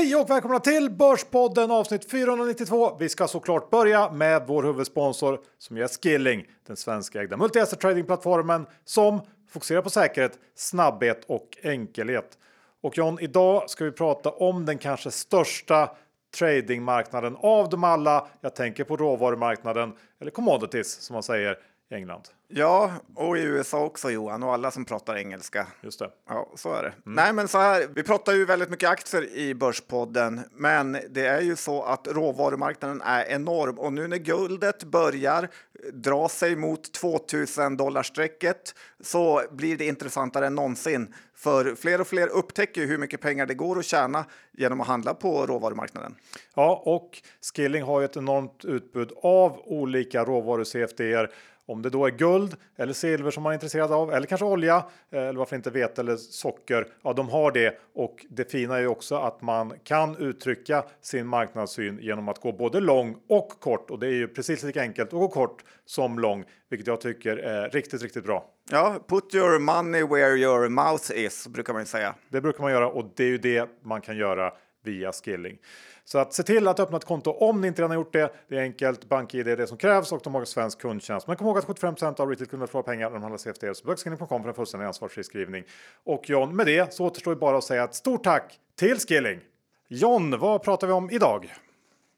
Hej 0.00 0.16
och 0.16 0.30
välkomna 0.30 0.60
till 0.60 0.90
Börspodden 0.90 1.70
avsnitt 1.70 2.10
492. 2.10 2.96
Vi 3.00 3.08
ska 3.08 3.28
såklart 3.28 3.70
börja 3.70 4.10
med 4.12 4.42
vår 4.46 4.62
huvudsponsor 4.62 5.40
som 5.58 5.76
är 5.76 5.88
Skilling, 5.88 6.46
den 6.66 6.76
svenskägda 6.76 7.36
multi-asset 7.36 7.80
tradingplattformen 7.80 8.66
som 8.84 9.20
fokuserar 9.50 9.82
på 9.82 9.90
säkerhet, 9.90 10.38
snabbhet 10.54 11.24
och 11.26 11.58
enkelhet. 11.62 12.38
Och 12.82 12.98
John, 12.98 13.18
idag 13.20 13.70
ska 13.70 13.84
vi 13.84 13.92
prata 13.92 14.30
om 14.30 14.66
den 14.66 14.78
kanske 14.78 15.10
största 15.10 15.90
tradingmarknaden 16.38 17.36
av 17.36 17.68
dem 17.68 17.84
alla. 17.84 18.28
Jag 18.40 18.54
tänker 18.54 18.84
på 18.84 18.96
råvarumarknaden 18.96 19.92
eller 20.20 20.30
commodities 20.30 20.92
som 20.92 21.14
man 21.14 21.22
säger 21.22 21.58
i 21.90 21.94
England. 21.94 22.28
Ja, 22.48 22.92
och 23.14 23.38
i 23.38 23.42
USA 23.42 23.84
också 23.84 24.10
Johan 24.10 24.42
och 24.42 24.52
alla 24.52 24.70
som 24.70 24.84
pratar 24.84 25.16
engelska. 25.16 25.66
Just 25.80 25.98
det. 25.98 26.10
Ja, 26.28 26.52
så 26.56 26.72
är 26.72 26.82
det. 26.82 26.92
Nej, 27.04 27.32
men 27.32 27.48
så 27.48 27.58
här. 27.58 27.88
Vi 27.94 28.02
pratar 28.02 28.32
ju 28.32 28.44
väldigt 28.44 28.70
mycket 28.70 28.90
aktier 28.90 29.28
i 29.34 29.54
Börspodden, 29.54 30.40
men 30.52 30.98
det 31.10 31.26
är 31.26 31.40
ju 31.40 31.56
så 31.56 31.82
att 31.82 32.08
råvarumarknaden 32.08 33.02
är 33.02 33.24
enorm 33.24 33.78
och 33.78 33.92
nu 33.92 34.08
när 34.08 34.16
guldet 34.16 34.84
börjar 34.84 35.48
dra 35.92 36.28
sig 36.28 36.56
mot 36.56 36.92
2000 36.92 37.76
dollarstrecket 37.76 38.74
så 39.00 39.42
blir 39.50 39.76
det 39.76 39.86
intressantare 39.86 40.46
än 40.46 40.54
någonsin. 40.54 41.14
För 41.34 41.74
fler 41.74 42.00
och 42.00 42.06
fler 42.06 42.28
upptäcker 42.28 42.86
hur 42.86 42.98
mycket 42.98 43.20
pengar 43.20 43.46
det 43.46 43.54
går 43.54 43.78
att 43.78 43.84
tjäna 43.84 44.24
genom 44.52 44.80
att 44.80 44.86
handla 44.86 45.14
på 45.14 45.46
råvarumarknaden. 45.46 46.14
Ja, 46.54 46.82
och 46.86 47.22
Skilling 47.54 47.82
har 47.82 48.00
ju 48.00 48.04
ett 48.04 48.16
enormt 48.16 48.64
utbud 48.64 49.12
av 49.22 49.60
olika 49.64 50.24
råvaror 50.24 50.64
CFDer 50.64 51.30
om 51.70 51.82
det 51.82 51.90
då 51.90 52.06
är 52.06 52.10
guld 52.10 52.56
eller 52.76 52.92
silver 52.92 53.30
som 53.30 53.42
man 53.42 53.50
är 53.50 53.54
intresserad 53.54 53.92
av 53.92 54.12
eller 54.12 54.26
kanske 54.26 54.44
olja 54.44 54.84
eh, 55.10 55.22
eller 55.22 55.38
varför 55.38 55.56
inte 55.56 55.70
vete 55.70 56.00
eller 56.00 56.16
socker. 56.16 56.86
Ja, 57.02 57.12
de 57.12 57.28
har 57.28 57.52
det 57.52 57.80
och 57.94 58.26
det 58.30 58.50
fina 58.50 58.76
är 58.76 58.80
ju 58.80 58.86
också 58.86 59.16
att 59.16 59.42
man 59.42 59.72
kan 59.84 60.16
uttrycka 60.16 60.84
sin 61.00 61.26
marknadssyn 61.26 61.98
genom 62.02 62.28
att 62.28 62.38
gå 62.38 62.52
både 62.52 62.80
lång 62.80 63.16
och 63.28 63.48
kort 63.48 63.90
och 63.90 63.98
det 63.98 64.06
är 64.06 64.12
ju 64.12 64.28
precis 64.28 64.62
lika 64.62 64.80
enkelt 64.80 65.12
att 65.12 65.18
gå 65.20 65.28
kort 65.28 65.64
som 65.84 66.18
lång, 66.18 66.44
vilket 66.70 66.86
jag 66.86 67.00
tycker 67.00 67.36
är 67.36 67.70
riktigt, 67.70 68.02
riktigt 68.02 68.24
bra. 68.24 68.44
Ja, 68.70 68.96
put 69.08 69.34
your 69.34 69.58
money 69.58 70.02
where 70.02 70.36
your 70.36 70.68
mouth 70.68 71.12
is 71.14 71.48
brukar 71.48 71.72
man 71.72 71.86
säga. 71.86 72.14
Det 72.28 72.40
brukar 72.40 72.62
man 72.62 72.72
göra 72.72 72.88
och 72.88 73.12
det 73.16 73.24
är 73.24 73.28
ju 73.28 73.38
det 73.38 73.68
man 73.82 74.00
kan 74.00 74.16
göra 74.16 74.52
via 74.84 75.12
Skilling. 75.12 75.58
Så 76.04 76.18
att 76.18 76.32
se 76.32 76.42
till 76.42 76.68
att 76.68 76.80
öppna 76.80 76.96
ett 76.96 77.04
konto 77.04 77.30
om 77.30 77.60
ni 77.60 77.68
inte 77.68 77.82
redan 77.82 77.90
har 77.90 77.96
gjort 77.96 78.12
det. 78.12 78.32
Det 78.48 78.56
är 78.56 78.60
enkelt. 78.60 79.08
BankID 79.08 79.48
är 79.48 79.56
det 79.56 79.66
som 79.66 79.76
krävs 79.76 80.12
och 80.12 80.20
de 80.24 80.34
har 80.34 80.44
svensk 80.44 80.80
kundtjänst. 80.80 81.26
Men 81.26 81.36
kom 81.36 81.46
ihåg 81.46 81.58
att 81.58 81.64
75 81.64 81.94
av 82.18 82.30
retailkunder 82.30 82.66
får 82.66 82.82
pengar 82.82 83.06
när 83.06 83.14
de 83.14 83.22
handlar 83.22 83.38
CFD. 83.38 83.74
Så 83.74 83.86
böckskilling.com 83.86 84.42
för 84.42 84.48
en 84.48 84.54
fullständig 84.54 84.86
ansvarsfri 84.86 85.24
skrivning. 85.24 85.64
Och 86.04 86.30
John, 86.30 86.56
med 86.56 86.66
det 86.66 86.94
så 86.94 87.04
återstår 87.04 87.34
bara 87.34 87.58
att 87.58 87.64
säga 87.64 87.84
ett 87.84 87.94
stort 87.94 88.24
tack 88.24 88.58
till 88.78 88.98
Skilling. 88.98 89.40
John, 89.88 90.38
vad 90.38 90.62
pratar 90.62 90.86
vi 90.86 90.92
om 90.92 91.10
idag? 91.10 91.54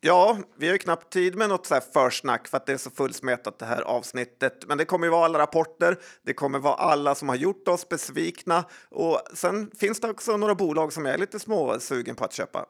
Ja, 0.04 0.38
vi 0.56 0.66
har 0.66 0.72
ju 0.72 0.78
knappt 0.78 1.12
tid 1.12 1.34
med 1.36 1.48
något 1.48 1.66
så 1.66 1.74
här 1.74 1.82
försnack 1.92 2.48
för 2.48 2.56
att 2.56 2.66
det 2.66 2.72
är 2.72 2.76
så 2.76 2.90
fullsmetat 2.90 3.58
det 3.58 3.66
här 3.66 3.82
avsnittet. 3.82 4.64
Men 4.66 4.78
det 4.78 4.84
kommer 4.84 5.06
ju 5.06 5.10
vara 5.10 5.24
alla 5.24 5.38
rapporter. 5.38 5.98
Det 6.22 6.32
kommer 6.32 6.58
vara 6.58 6.74
alla 6.74 7.14
som 7.14 7.28
har 7.28 7.36
gjort 7.36 7.68
oss 7.68 7.88
besvikna 7.88 8.64
och 8.90 9.20
sen 9.34 9.70
finns 9.78 10.00
det 10.00 10.10
också 10.10 10.36
några 10.36 10.54
bolag 10.54 10.92
som 10.92 11.04
jag 11.04 11.14
är 11.14 11.18
lite 11.18 11.38
småsugen 11.38 12.16
på 12.16 12.24
att 12.24 12.32
köpa. 12.32 12.66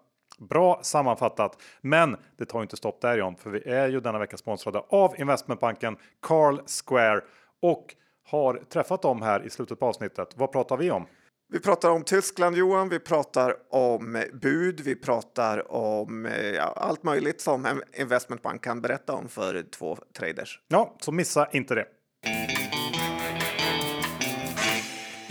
Bra 0.49 0.81
sammanfattat, 0.83 1.63
men 1.81 2.17
det 2.37 2.45
tar 2.45 2.63
inte 2.63 2.77
stopp 2.77 3.01
där 3.01 3.19
John, 3.19 3.37
för 3.37 3.51
vi 3.51 3.63
är 3.71 3.89
ju 3.89 4.01
denna 4.01 4.19
vecka 4.19 4.37
sponsrade 4.37 4.83
av 4.89 5.21
investmentbanken 5.21 5.97
Carl 6.21 6.61
Square 6.67 7.21
och 7.63 7.95
har 8.25 8.55
träffat 8.55 9.03
dem 9.03 9.23
här 9.23 9.47
i 9.47 9.51
slutet 9.51 9.79
på 9.79 9.87
avsnittet. 9.87 10.29
Vad 10.37 10.53
pratar 10.53 10.77
vi 10.77 10.91
om? 10.91 11.07
Vi 11.53 11.61
pratar 11.61 11.91
om 11.91 12.05
Tyskland 12.05 12.57
Johan, 12.57 12.89
vi 12.89 12.99
pratar 12.99 13.57
om 13.71 14.25
bud, 14.33 14.81
vi 14.81 14.97
pratar 14.97 15.73
om 15.73 16.29
ja, 16.57 16.73
allt 16.77 17.03
möjligt 17.03 17.41
som 17.41 17.67
en 17.67 17.83
investmentbank 17.93 18.65
kan 18.65 18.81
berätta 18.81 19.13
om 19.13 19.29
för 19.29 19.63
två 19.63 19.99
traders. 20.19 20.61
Ja, 20.69 20.97
så 21.01 21.13
missa 21.13 21.49
inte 21.53 21.75
det. 21.75 21.87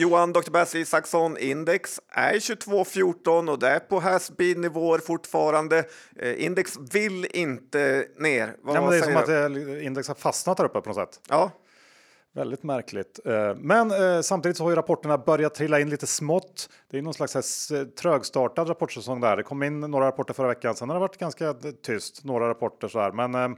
Johan, 0.01 0.33
Dr. 0.33 0.51
Bass 0.51 0.75
Isaksson 0.75 1.37
index 1.37 1.99
är 2.09 2.31
2214 2.31 3.49
och 3.49 3.59
det 3.59 3.69
är 3.69 3.79
på 3.79 3.99
has 3.99 4.31
nivåer 4.37 4.99
fortfarande. 4.99 5.85
Eh, 6.15 6.45
index 6.45 6.77
vill 6.93 7.27
inte 7.33 8.05
ner. 8.17 8.55
Vad 8.61 8.75
ja, 8.75 8.81
men 8.81 8.89
det 8.89 8.97
är 8.97 9.01
som 9.01 9.15
att 9.17 9.83
index 9.83 10.07
har 10.07 10.15
fastnat 10.15 10.57
där 10.57 10.65
uppe 10.65 10.81
på 10.81 10.89
något 10.89 10.95
sätt. 10.95 11.21
Ja. 11.29 11.51
Väldigt 12.33 12.63
märkligt. 12.63 13.19
Eh, 13.25 13.55
men 13.55 13.91
eh, 13.91 14.21
samtidigt 14.21 14.57
så 14.57 14.63
har 14.63 14.69
ju 14.69 14.75
rapporterna 14.75 15.17
börjat 15.17 15.55
trilla 15.55 15.79
in 15.79 15.89
lite 15.89 16.07
smått. 16.07 16.69
Det 16.91 16.97
är 16.97 17.01
någon 17.01 17.13
slags 17.13 17.71
trögstartad 18.01 18.69
rapportsäsong 18.69 19.21
där. 19.21 19.37
Det 19.37 19.43
kom 19.43 19.63
in 19.63 19.79
några 19.79 20.07
rapporter 20.07 20.33
förra 20.33 20.47
veckan. 20.47 20.75
Sen 20.75 20.89
har 20.89 20.95
det 20.95 20.99
varit 20.99 21.17
ganska 21.17 21.53
tyst. 21.85 22.23
Några 22.23 22.49
rapporter 22.49 22.87
så 22.87 22.99
här. 22.99 23.11
Men 23.11 23.57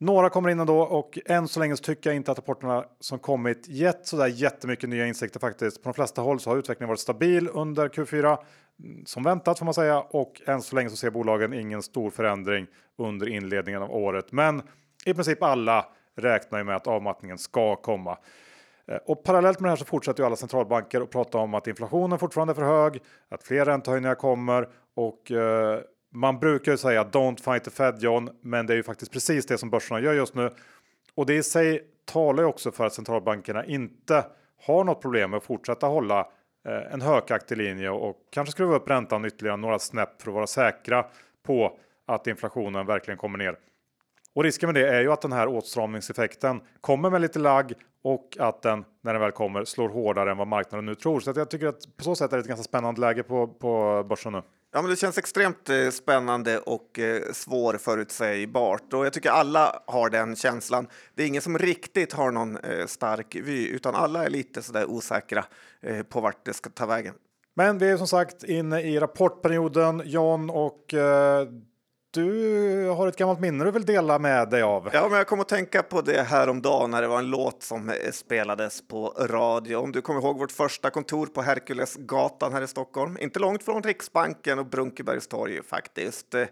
några 0.00 0.30
kommer 0.30 0.50
in 0.50 0.60
ändå 0.60 0.80
och 0.80 1.18
än 1.26 1.48
så 1.48 1.60
länge 1.60 1.76
så 1.76 1.82
tycker 1.82 2.10
jag 2.10 2.16
inte 2.16 2.32
att 2.32 2.38
rapporterna 2.38 2.84
som 3.00 3.18
kommit 3.18 3.68
gett 3.68 4.06
så 4.06 4.16
där 4.16 4.26
jättemycket 4.26 4.88
nya 4.88 5.06
insikter 5.06 5.40
faktiskt. 5.40 5.82
På 5.82 5.88
de 5.88 5.94
flesta 5.94 6.22
håll 6.22 6.40
så 6.40 6.50
har 6.50 6.56
utvecklingen 6.56 6.88
varit 6.88 7.00
stabil 7.00 7.48
under 7.52 7.88
Q4 7.88 8.38
mm, 8.84 9.06
som 9.06 9.22
väntat 9.22 9.58
får 9.58 9.64
man 9.64 9.74
säga 9.74 10.00
och 10.00 10.42
än 10.46 10.62
så 10.62 10.76
länge 10.76 10.90
så 10.90 10.96
ser 10.96 11.10
bolagen 11.10 11.52
ingen 11.52 11.82
stor 11.82 12.10
förändring 12.10 12.66
under 12.98 13.28
inledningen 13.28 13.82
av 13.82 13.90
året. 13.90 14.32
Men 14.32 14.62
i 15.06 15.14
princip 15.14 15.42
alla 15.42 15.86
räknar 16.16 16.58
ju 16.58 16.64
med 16.64 16.76
att 16.76 16.86
avmattningen 16.86 17.38
ska 17.38 17.76
komma. 17.76 18.18
Eh, 18.88 18.98
och 19.06 19.22
parallellt 19.22 19.60
med 19.60 19.68
det 19.68 19.70
här 19.70 19.76
så 19.76 19.84
fortsätter 19.84 20.22
ju 20.22 20.26
alla 20.26 20.36
centralbanker 20.36 21.00
att 21.00 21.10
prata 21.10 21.38
om 21.38 21.54
att 21.54 21.66
inflationen 21.66 22.18
fortfarande 22.18 22.52
är 22.52 22.54
för 22.54 22.62
hög, 22.62 23.02
att 23.28 23.42
fler 23.42 23.64
räntehöjningar 23.64 24.14
kommer 24.14 24.68
och 24.94 25.30
eh, 25.30 25.80
man 26.10 26.38
brukar 26.38 26.72
ju 26.72 26.78
säga 26.78 27.04
don't 27.04 27.40
fight 27.40 27.64
the 27.64 27.70
Fed 27.70 27.98
John, 27.98 28.30
men 28.40 28.66
det 28.66 28.72
är 28.72 28.76
ju 28.76 28.82
faktiskt 28.82 29.12
precis 29.12 29.46
det 29.46 29.58
som 29.58 29.70
börserna 29.70 30.00
gör 30.00 30.12
just 30.12 30.34
nu. 30.34 30.50
Och 31.14 31.26
det 31.26 31.34
i 31.34 31.42
sig 31.42 31.84
talar 32.04 32.42
ju 32.42 32.48
också 32.48 32.72
för 32.72 32.86
att 32.86 32.94
centralbankerna 32.94 33.64
inte 33.64 34.24
har 34.66 34.84
något 34.84 35.02
problem 35.02 35.30
med 35.30 35.36
att 35.36 35.44
fortsätta 35.44 35.86
hålla 35.86 36.20
eh, 36.68 36.92
en 36.92 37.00
högaktig 37.00 37.56
linje 37.56 37.90
och 37.90 38.16
kanske 38.30 38.52
skruva 38.52 38.76
upp 38.76 38.90
räntan 38.90 39.24
ytterligare 39.24 39.56
några 39.56 39.78
snäpp 39.78 40.22
för 40.22 40.30
att 40.30 40.34
vara 40.34 40.46
säkra 40.46 41.06
på 41.46 41.78
att 42.06 42.26
inflationen 42.26 42.86
verkligen 42.86 43.18
kommer 43.18 43.38
ner. 43.38 43.56
Och 44.34 44.44
risken 44.44 44.66
med 44.66 44.74
det 44.74 44.88
är 44.88 45.00
ju 45.00 45.12
att 45.12 45.22
den 45.22 45.32
här 45.32 45.48
åtstramningseffekten 45.48 46.60
kommer 46.80 47.10
med 47.10 47.20
lite 47.20 47.38
lagg 47.38 47.72
och 48.02 48.36
att 48.40 48.62
den 48.62 48.84
när 49.00 49.12
den 49.12 49.22
väl 49.22 49.32
kommer 49.32 49.64
slår 49.64 49.88
hårdare 49.88 50.30
än 50.30 50.36
vad 50.36 50.46
marknaden 50.46 50.86
nu 50.86 50.94
tror. 50.94 51.20
Så 51.20 51.32
jag 51.36 51.50
tycker 51.50 51.66
att 51.66 51.96
på 51.96 52.04
så 52.04 52.14
sätt 52.14 52.32
är 52.32 52.36
det 52.36 52.40
ett 52.40 52.48
ganska 52.48 52.64
spännande 52.64 53.00
läge 53.00 53.22
på, 53.22 53.46
på 53.46 54.04
börsen 54.08 54.32
nu. 54.32 54.42
Ja, 54.72 54.82
men 54.82 54.90
det 54.90 54.96
känns 54.96 55.18
extremt 55.18 55.68
eh, 55.68 55.90
spännande 55.90 56.58
och 56.58 56.98
eh, 56.98 57.32
svårförutsägbart 57.32 58.92
och 58.92 59.06
jag 59.06 59.12
tycker 59.12 59.30
alla 59.30 59.82
har 59.86 60.10
den 60.10 60.36
känslan. 60.36 60.88
Det 61.14 61.22
är 61.22 61.26
ingen 61.26 61.42
som 61.42 61.58
riktigt 61.58 62.12
har 62.12 62.30
någon 62.30 62.56
eh, 62.56 62.86
stark 62.86 63.36
vy 63.44 63.68
utan 63.68 63.94
alla 63.94 64.24
är 64.24 64.30
lite 64.30 64.62
sådär 64.62 64.90
osäkra 64.90 65.44
eh, 65.82 66.02
på 66.02 66.20
vart 66.20 66.44
det 66.44 66.52
ska 66.52 66.70
ta 66.70 66.86
vägen. 66.86 67.14
Men 67.56 67.78
vi 67.78 67.90
är 67.90 67.96
som 67.96 68.06
sagt 68.06 68.44
inne 68.44 68.80
i 68.80 69.00
rapportperioden 69.00 70.02
John 70.04 70.50
och 70.50 70.94
eh, 70.94 71.48
du 72.10 72.88
har 72.88 73.08
ett 73.08 73.16
gammalt 73.16 73.40
minne 73.40 73.64
du 73.64 73.70
vill 73.70 73.84
dela 73.84 74.18
med 74.18 74.50
dig 74.50 74.62
av. 74.62 74.90
Ja, 74.92 75.08
men 75.08 75.18
jag 75.18 75.26
kommer 75.26 75.40
att 75.40 75.48
tänka 75.48 75.82
på 75.82 76.00
det 76.00 76.22
här 76.22 76.48
om 76.48 76.62
dagen 76.62 76.90
när 76.90 77.02
det 77.02 77.08
var 77.08 77.18
en 77.18 77.30
låt 77.30 77.62
som 77.62 77.88
eh, 77.88 78.10
spelades 78.12 78.88
på 78.88 79.08
radio. 79.18 79.76
Om 79.76 79.92
du 79.92 80.02
kommer 80.02 80.20
ihåg 80.20 80.38
vårt 80.38 80.52
första 80.52 80.90
kontor 80.90 81.26
på 81.26 81.42
Herkulesgatan 81.42 82.52
här 82.52 82.62
i 82.62 82.66
Stockholm. 82.66 83.16
Inte 83.20 83.38
långt 83.38 83.62
från 83.62 83.82
Riksbanken 83.82 84.58
och 84.58 84.66
Brunkebergstorg 84.66 85.62
faktiskt. 85.62 86.34
Eh, 86.34 86.40
eh 86.40 86.48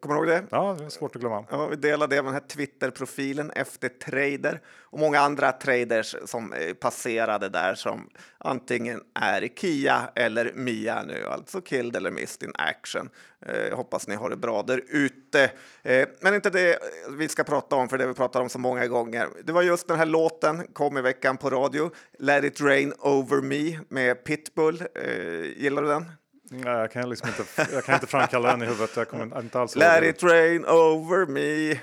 kommer 0.00 0.14
du 0.14 0.14
ihåg 0.14 0.26
det? 0.26 0.42
Ja, 0.50 0.76
det 0.78 0.84
är 0.84 0.88
svårt 0.88 1.16
att 1.16 1.20
glömma. 1.20 1.44
Ja, 1.50 1.66
vi 1.66 1.76
delade 1.76 2.16
även 2.16 2.24
den 2.24 2.34
här 2.34 2.48
Twitter-profilen 2.48 3.50
efter 3.50 3.88
trader 3.88 4.60
och 4.92 4.98
många 4.98 5.20
andra 5.20 5.52
traders 5.52 6.16
som 6.24 6.52
eh, 6.52 6.74
passerade 6.74 7.48
där 7.48 7.74
som 7.74 8.08
antingen 8.38 9.00
är 9.14 9.48
Kia 9.56 10.10
eller 10.14 10.52
Mia 10.54 11.02
nu, 11.02 11.26
alltså 11.26 11.60
killed 11.60 11.96
eller 11.96 12.10
missed 12.10 12.48
in 12.48 12.52
action. 12.54 13.10
Eh, 13.46 13.76
hoppas 13.76 14.08
ni 14.08 14.14
har 14.14 14.30
det 14.30 14.36
bra 14.36 14.62
där 14.72 14.82
ute. 14.88 15.50
Eh, 15.82 16.08
men 16.20 16.34
inte 16.34 16.50
det 16.50 16.78
vi 17.10 17.28
ska 17.28 17.44
prata 17.44 17.76
om, 17.76 17.88
för 17.88 17.98
det 17.98 18.06
vi 18.06 18.14
pratar 18.14 18.40
om 18.40 18.48
så 18.48 18.58
många 18.58 18.86
gånger. 18.86 19.28
Det 19.44 19.52
var 19.52 19.62
just 19.62 19.88
den 19.88 19.98
här 19.98 20.06
låten, 20.06 20.66
kom 20.72 20.98
i 20.98 21.00
veckan 21.00 21.36
på 21.36 21.50
radio, 21.50 21.90
Let 22.18 22.44
it 22.44 22.60
rain 22.60 22.92
over 22.98 23.40
me 23.40 23.78
med 23.88 24.24
Pitbull. 24.24 24.82
Eh, 24.94 25.62
gillar 25.62 25.82
du 25.82 25.88
den? 25.88 26.04
Nej, 26.50 26.72
jag 26.72 26.92
kan 26.92 27.10
liksom 27.10 27.28
inte, 27.28 27.74
jag 27.74 27.84
kan 27.84 27.94
inte 27.94 28.06
framkalla 28.06 28.50
den 28.50 28.62
i 28.62 28.66
huvudet. 28.66 28.96
Jag 28.96 29.08
kommer 29.08 29.40
inte 29.40 29.60
alls 29.60 29.76
Let 29.76 30.04
it 30.04 30.22
rain 30.22 30.64
over 30.64 31.26
me. 31.26 31.80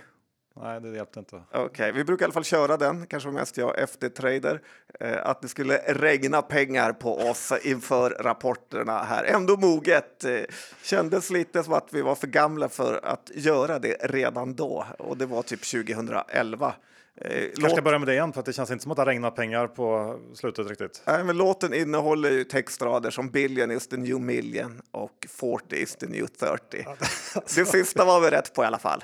Nej, 0.62 0.82
det 0.82 0.90
hjälpte 0.90 1.20
inte. 1.20 1.36
Okej, 1.52 1.66
okay. 1.66 1.92
vi 1.92 2.04
brukar 2.04 2.24
i 2.24 2.26
alla 2.26 2.34
fall 2.34 2.44
köra 2.44 2.78
den, 2.78 3.08
kanske 3.08 3.30
mest 3.30 3.58
jag 3.58 3.80
efter 3.80 4.10
trader, 4.10 4.62
eh, 5.00 5.26
att 5.26 5.42
det 5.42 5.48
skulle 5.48 5.78
regna 5.88 6.42
pengar 6.42 6.94
på 6.94 7.18
oss 7.18 7.54
inför 7.64 8.10
rapporterna 8.10 9.04
här. 9.04 9.24
Ändå 9.24 9.58
moget. 9.58 10.26
Eh, 10.26 10.40
kändes 10.84 11.30
lite 11.30 11.64
som 11.64 11.74
att 11.74 11.88
vi 11.92 12.02
var 12.02 12.16
för 12.16 12.28
gamla 12.28 12.70
för 12.70 13.00
att 13.04 13.32
göra 13.34 13.80
det 13.80 13.98
redan 14.04 14.56
då 14.56 14.86
och 15.00 15.18
det 15.18 15.26
var 15.26 15.42
typ 15.42 15.72
2011. 15.72 16.74
Eh, 17.22 17.44
Kanske 17.56 17.70
ska 17.70 17.82
börja 17.82 18.00
med 18.00 18.08
det 18.08 18.14
igen 18.14 18.34
för 18.34 18.40
att 18.40 18.46
det 18.46 18.54
känns 18.54 18.72
inte 18.72 18.84
som 18.84 18.92
att 18.92 18.98
det 18.98 19.06
regnar 19.06 19.32
pengar 19.32 19.68
på 19.68 20.20
slutet 20.34 20.70
riktigt. 20.70 21.02
Nej, 21.06 21.24
men 21.24 21.38
låten 21.38 21.74
innehåller 21.74 22.32
ju 22.32 22.44
textrader 22.44 23.10
som 23.12 23.30
billion 23.30 23.72
is 23.72 23.88
the 23.88 23.98
new 23.98 24.22
million 24.22 24.82
och 24.92 25.28
40 25.30 25.76
is 25.76 25.96
the 25.96 26.08
new 26.08 26.28
30. 26.28 26.86
det 27.56 27.66
sista 27.66 28.06
var 28.06 28.22
vi 28.22 28.30
rätt 28.30 28.54
på 28.54 28.64
i 28.64 28.66
alla 28.66 28.80
fall. 28.80 29.04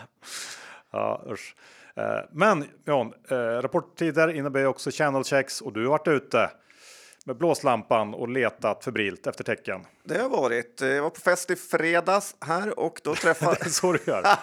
Ja, 0.96 1.22
usch. 1.32 1.56
Eh, 1.96 2.20
men 2.32 2.66
John, 2.86 3.14
eh, 3.30 3.36
rapporttider 3.38 4.28
innebär 4.28 4.66
också 4.66 4.92
channel 4.92 5.24
checks 5.24 5.62
och 5.62 5.74
du 5.74 5.84
har 5.84 5.90
varit 5.90 6.08
ute 6.08 6.50
med 7.28 7.38
blåslampan 7.38 8.14
och 8.14 8.30
letat 8.30 8.84
febrilt 8.84 9.28
efter 9.28 9.44
tecken. 9.44 9.86
Det 10.04 10.22
har 10.22 10.30
varit. 10.30 10.82
Jag 10.82 11.02
var 11.02 11.10
på 11.10 11.22
fest 11.22 11.52
i 11.52 11.56
fredags 11.56 12.36
här 12.40 12.80
och 12.80 13.02
då 13.04 13.16
träffade... 13.16 13.58
det 13.60 13.66
är 13.66 13.70
så 13.70 13.92
du 13.92 14.00
gör. 14.08 14.24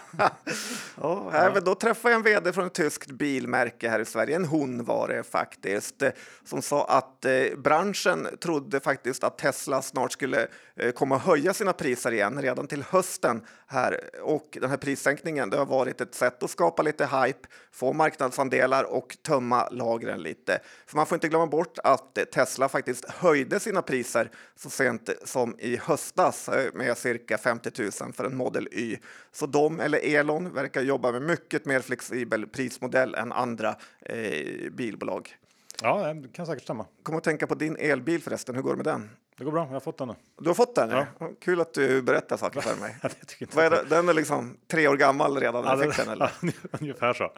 ja, 1.01 1.31
här, 1.33 1.53
ja. 1.55 1.61
Då 1.61 1.75
träffade 1.75 2.13
jag 2.13 2.19
en 2.19 2.23
vd 2.23 2.53
från 2.53 2.67
ett 2.67 2.75
tyskt 2.75 3.11
bilmärke 3.11 3.89
här 3.89 4.01
i 4.01 4.05
Sverige. 4.05 4.37
En 4.37 4.45
hon 4.45 4.85
var 4.85 5.09
det 5.09 5.23
faktiskt. 5.23 6.03
Som 6.45 6.63
sa 6.63 6.85
att 6.85 7.25
eh, 7.25 7.33
branschen 7.57 8.29
trodde 8.41 8.81
faktiskt 8.81 9.25
att 9.25 9.39
Tesla 9.39 9.83
snart 9.83 10.13
skulle 10.13 10.47
eh, 10.77 10.91
komma 10.91 11.17
att 11.17 11.23
höja 11.23 11.55
sina 11.55 11.73
priser 11.73 12.13
igen 12.13 12.43
redan 12.43 12.67
till 12.67 12.85
hösten 12.91 13.47
här. 13.67 14.01
Och 14.23 14.59
den 14.61 14.71
här 14.71 14.77
prissänkningen 14.77 15.51
det 15.51 15.57
har 15.57 15.67
varit 15.67 16.01
ett 16.01 16.15
sätt 16.15 16.43
att 16.43 16.51
skapa 16.51 16.83
lite 16.83 17.07
hype, 17.07 17.49
få 17.73 17.93
marknadsandelar 17.93 18.85
och 18.85 19.17
tömma 19.23 19.69
lagren 19.69 20.23
lite. 20.23 20.59
För 20.87 20.97
man 20.97 21.07
får 21.07 21.17
inte 21.17 21.29
glömma 21.29 21.47
bort 21.47 21.79
att 21.85 22.19
Tesla 22.33 22.69
faktiskt 22.73 23.11
höjde 23.11 23.61
sina 23.61 23.83
priser 23.83 24.31
så 24.57 24.71
sent 24.71 25.11
som 25.25 25.57
i 25.59 25.77
höstas 25.77 26.49
eh, 26.49 26.75
med 26.75 26.99
cirka 26.99 27.39
50 27.39 27.71
000 27.83 28.13
för 28.13 28.25
en 28.25 28.37
Model 28.37 28.69
Y. 28.73 28.99
Så 29.33 29.47
de, 29.47 29.81
eller 29.81 29.99
Elon, 29.99 30.55
verkar 30.55 30.83
jobba 30.83 31.13
med 31.13 31.23
mycket 31.23 31.65
mer 31.65 31.81
flexibel 31.81 32.47
prismodell 32.47 33.15
än 33.15 33.33
andra 33.33 33.77
eh, 34.01 34.71
bilbolag. 34.71 35.37
Ja, 35.83 36.15
det 36.15 36.29
kan 36.29 36.47
säkert 36.47 36.63
stämma. 36.63 36.87
Kom 37.03 37.17
att 37.17 37.25
tänka 37.25 37.47
på 37.47 37.55
din 37.55 37.77
elbil 37.77 38.23
förresten. 38.23 38.55
Hur 38.55 38.63
går 38.63 38.71
det 38.71 38.77
med 38.77 38.87
den? 38.87 39.11
Det 39.39 39.45
går 39.45 39.53
bra. 39.53 39.65
Jag 39.67 39.73
har 39.73 39.81
fått 39.81 39.99
den 39.99 40.09
nu. 40.09 40.15
Du 40.41 40.49
har 40.49 40.55
fått 40.55 40.75
den? 40.75 40.91
Ja. 40.91 41.07
Kul 41.41 41.61
att 41.61 41.75
du 41.75 42.03
berättar 42.03 42.37
saker 42.37 42.61
för 42.61 42.81
mig. 42.81 42.97
Vad 43.55 43.65
är 43.65 43.71
det? 43.71 43.85
Den 43.89 44.09
är 44.09 44.15
liksom 44.15 44.57
tre 44.71 44.89
år 44.89 44.97
gammal 44.97 45.37
redan 45.37 45.65
ja, 45.65 45.77
fick 45.77 45.97
den? 45.97 46.09
Eller? 46.09 46.31
ungefär 46.81 47.13
så. 47.13 47.33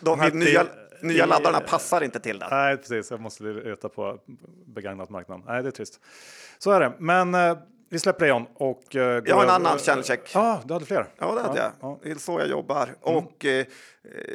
De 0.00 0.20
här 0.20 0.30
nya, 0.30 0.66
nya 1.00 1.26
laddarna 1.26 1.60
passar 1.60 2.04
inte 2.04 2.20
till 2.20 2.38
den. 2.38 2.48
Nej, 2.50 2.76
precis. 2.76 3.10
Jag 3.10 3.20
måste 3.20 3.44
leta 3.44 3.88
på 3.88 4.18
begagnat 4.66 5.10
marknaden. 5.10 5.44
Nej, 5.46 5.62
det 5.62 5.68
är 5.68 5.70
trist. 5.70 6.00
Så 6.58 6.70
är 6.70 6.80
det. 6.80 6.92
Men 6.98 7.34
eh, 7.34 7.56
vi 7.92 7.98
släpper 7.98 8.26
John. 8.26 8.46
Och, 8.54 8.94
uh, 8.94 9.02
jag 9.02 9.34
har 9.34 9.44
en 9.44 9.50
annan 9.50 9.78
källcheck. 9.78 10.30
Ja, 10.34 10.62
du 10.64 10.72
hade 10.72 10.86
fler? 10.86 11.06
Ja, 11.18 11.34
det 11.34 11.40
hade 11.40 11.58
ja, 11.58 11.72
jag. 11.80 11.90
Ja. 11.90 11.98
Det 12.02 12.10
är 12.10 12.14
så 12.14 12.40
jag 12.40 12.48
jobbar. 12.48 12.82
Mm. 12.82 12.96
Och 13.16 13.44
uh, 13.44 13.64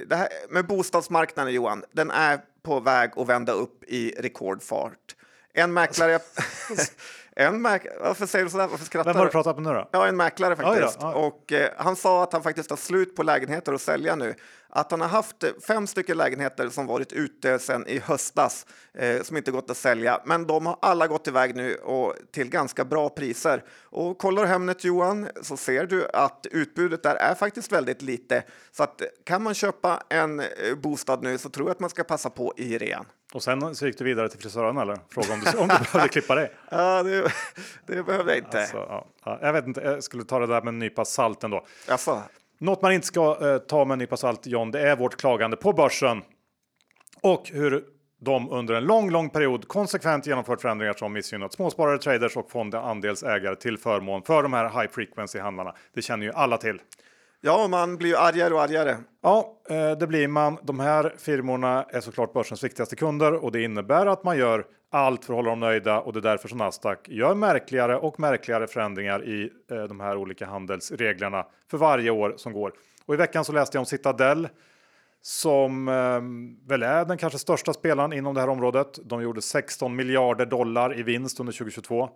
det 0.08 0.16
här 0.16 0.28
med 0.50 0.68
bostadsmarknaden, 0.68 1.54
Johan, 1.54 1.84
den 1.92 2.12
är 2.12 2.40
på 2.62 2.80
väg 2.80 3.12
att 3.16 3.28
vända 3.28 3.54
upp 3.54 3.84
i 3.84 4.14
rekordfart. 4.18 5.16
En 5.57 5.74
mäklare... 5.74 6.19
en 7.36 7.62
mäk 7.62 7.88
Varför 8.01 8.25
säger 8.25 8.45
du 8.45 8.51
sådär? 8.51 8.68
Varför 8.68 8.86
skrattar 8.86 9.13
Vem 9.13 9.19
har 9.19 9.25
du 9.25 9.31
pratat 9.31 9.56
med 9.56 9.63
nu 9.63 9.80
då? 9.80 9.89
Ja, 9.92 10.07
en 10.07 10.18
mäklare 10.18 10.56
faktiskt. 10.56 10.98
Ja, 11.01 11.12
ja, 11.13 11.27
Och 11.27 11.54
eh, 11.54 11.69
han 11.77 11.95
sa 11.95 12.24
att 12.24 12.33
han 12.33 12.44
faktiskt 12.44 12.69
har 12.69 12.77
slut 12.77 13.15
på 13.15 13.24
lägenheter 13.24 13.74
att 13.74 13.81
sälja 13.81 14.15
nu 14.15 14.36
att 14.69 14.92
han 14.92 15.01
har 15.01 15.07
haft 15.07 15.44
fem 15.68 15.88
stycken 15.88 16.18
lägenheter 16.18 16.69
som 16.69 16.88
varit 16.88 17.13
ute 17.13 17.59
sedan 17.59 17.88
i 17.88 18.00
höstas 18.00 18.65
eh, 18.94 19.21
som 19.21 19.38
inte 19.38 19.51
gått 19.51 19.69
att 19.69 19.77
sälja. 19.77 20.21
Men 20.25 20.48
de 20.48 20.65
har 20.65 20.77
alla 20.81 21.07
gått 21.07 21.27
iväg 21.27 21.56
nu 21.56 21.75
och 21.75 22.13
till 22.31 22.50
ganska 22.50 22.86
bra 22.86 23.09
priser. 23.09 23.63
Och 23.83 24.18
kollar 24.18 24.45
Hemnet 24.45 24.83
Johan 24.83 25.27
så 25.42 25.57
ser 25.57 25.86
du 25.86 26.07
att 26.13 26.45
utbudet 26.51 27.04
där 27.04 27.15
är 27.15 27.36
faktiskt 27.36 27.71
väldigt 27.71 28.01
lite. 28.01 28.44
Så 28.71 28.83
att 28.83 29.01
kan 29.24 29.44
man 29.44 29.54
köpa 29.54 30.04
en 30.09 30.39
eh, 30.39 30.45
bostad 30.81 31.24
nu 31.24 31.38
så 31.38 31.50
tror 31.50 31.68
jag 31.68 31.71
att 31.71 31.80
man 31.80 31.89
ska 31.89 32.04
passa 32.04 32.30
på 32.30 32.54
i 32.57 32.77
rean. 32.77 33.06
Och 33.34 33.44
sen 33.44 33.76
så 33.76 33.88
gick 33.88 33.98
du 33.98 34.04
vidare 34.04 34.30
till 34.30 34.40
frisören 34.40 34.78
eller? 34.78 34.98
Fråga 35.10 35.34
om 35.34 35.40
du, 35.40 35.58
om 35.58 35.68
du 35.68 35.92
behövde 35.92 36.10
klippa 36.10 36.36
dig? 36.36 36.52
Ja, 36.72 37.04
det, 37.04 37.32
det 37.86 38.04
behövde 38.04 38.32
jag 38.32 38.38
inte. 38.38 38.60
Alltså, 38.60 39.06
ja. 39.24 39.40
Jag 39.42 39.54
vet 39.54 39.68
inte, 39.68 39.82
jag 39.82 40.04
skulle 40.04 40.24
ta 40.24 40.40
det 40.40 40.48
där 40.48 40.62
med 40.62 40.68
en 40.68 40.80
nypa 40.80 41.06
salt 41.06 41.44
ändå. 41.44 41.66
Alltså. 41.88 42.22
Något 42.60 42.82
man 42.82 42.92
inte 42.92 43.08
ska 43.08 43.38
eh, 43.42 43.58
ta 43.58 43.86
med 43.86 43.94
en 43.96 44.00
nypa 44.00 44.18
salt, 44.18 44.48
John, 44.48 44.72
det 44.72 44.90
är 44.90 44.96
vårt 44.96 45.18
klagande 45.18 45.58
på 45.58 45.74
börsen. 45.74 46.22
Och 47.22 47.50
hur 47.50 47.84
de 48.20 48.50
under 48.50 48.74
en 48.74 48.84
lång, 48.84 49.10
lång 49.12 49.30
period 49.30 49.68
konsekvent 49.68 50.28
genomfört 50.28 50.62
förändringar 50.62 50.94
som 50.94 51.14
missgynnat 51.14 51.54
småsparare, 51.54 51.98
traders 51.98 52.38
och 52.38 52.52
fondandelsägare 52.52 53.56
till 53.56 53.78
förmån 53.78 54.24
för 54.24 54.44
de 54.44 54.54
här 54.54 54.82
high 54.82 54.92
frequency 54.92 55.40
handlarna. 55.40 55.76
Det 55.94 56.02
känner 56.02 56.26
ju 56.26 56.32
alla 56.32 56.58
till. 56.58 56.82
Ja, 57.42 57.68
man 57.68 57.98
blir 57.98 58.10
ju 58.10 58.16
argare 58.16 58.54
och 58.54 58.62
argare. 58.62 58.98
Ja, 59.22 59.62
eh, 59.69 59.92
det 59.92 60.07
blir 60.07 60.28
man. 60.28 60.57
De 60.63 60.80
här 60.80 61.13
firmorna 61.18 61.84
är 61.84 62.01
såklart 62.01 62.34
börsens 62.34 62.63
viktigaste 62.63 62.95
kunder 62.95 63.34
och 63.34 63.51
det 63.51 63.63
innebär 63.63 64.06
att 64.06 64.24
man 64.24 64.38
gör 64.38 64.66
allt 64.92 65.25
för 65.25 65.34
att 65.34 65.38
hålla 65.38 65.50
dem 65.50 65.60
nöjda 65.60 66.01
och 66.01 66.13
det 66.13 66.19
är 66.19 66.22
därför 66.22 66.48
som 66.48 66.57
Nasdaq 66.57 67.10
gör 67.10 67.36
märkligare 67.36 67.98
och 67.98 68.19
märkligare 68.19 68.68
förändringar 68.68 69.28
i 69.28 69.51
eh, 69.72 69.84
de 69.84 70.00
här 70.00 70.18
olika 70.18 70.45
handelsreglerna 70.45 71.45
för 71.72 71.78
varje 71.78 72.10
år 72.10 72.34
som 72.38 72.54
går. 72.54 72.74
Och 73.06 73.13
i 73.13 73.18
veckan 73.18 73.45
så 73.45 73.51
läste 73.51 73.78
jag 73.78 73.81
om 73.81 73.86
Citadel 73.86 74.48
som 75.22 75.88
eh, 75.88 76.68
väl 76.69 76.83
är 76.83 77.06
den 77.06 77.18
kanske 77.18 77.40
största 77.40 77.74
spelaren 77.74 78.13
inom 78.13 78.36
det 78.36 78.42
här 78.42 78.50
området. 78.50 79.00
De 79.04 79.22
gjorde 79.22 79.42
16 79.42 79.95
miljarder 79.95 80.45
dollar 80.45 81.00
i 81.00 81.04
vinst 81.04 81.40
under 81.40 81.54
2022. 81.54 82.10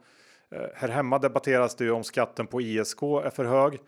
Eh, 0.56 0.62
här 0.76 0.88
hemma 0.88 1.20
debatteras 1.20 1.76
det 1.76 1.84
ju 1.84 1.92
om 1.92 2.04
skatten 2.04 2.48
på 2.48 2.62
ISK 2.62 3.02
är 3.02 3.30
för 3.30 3.46
hög. 3.46 3.80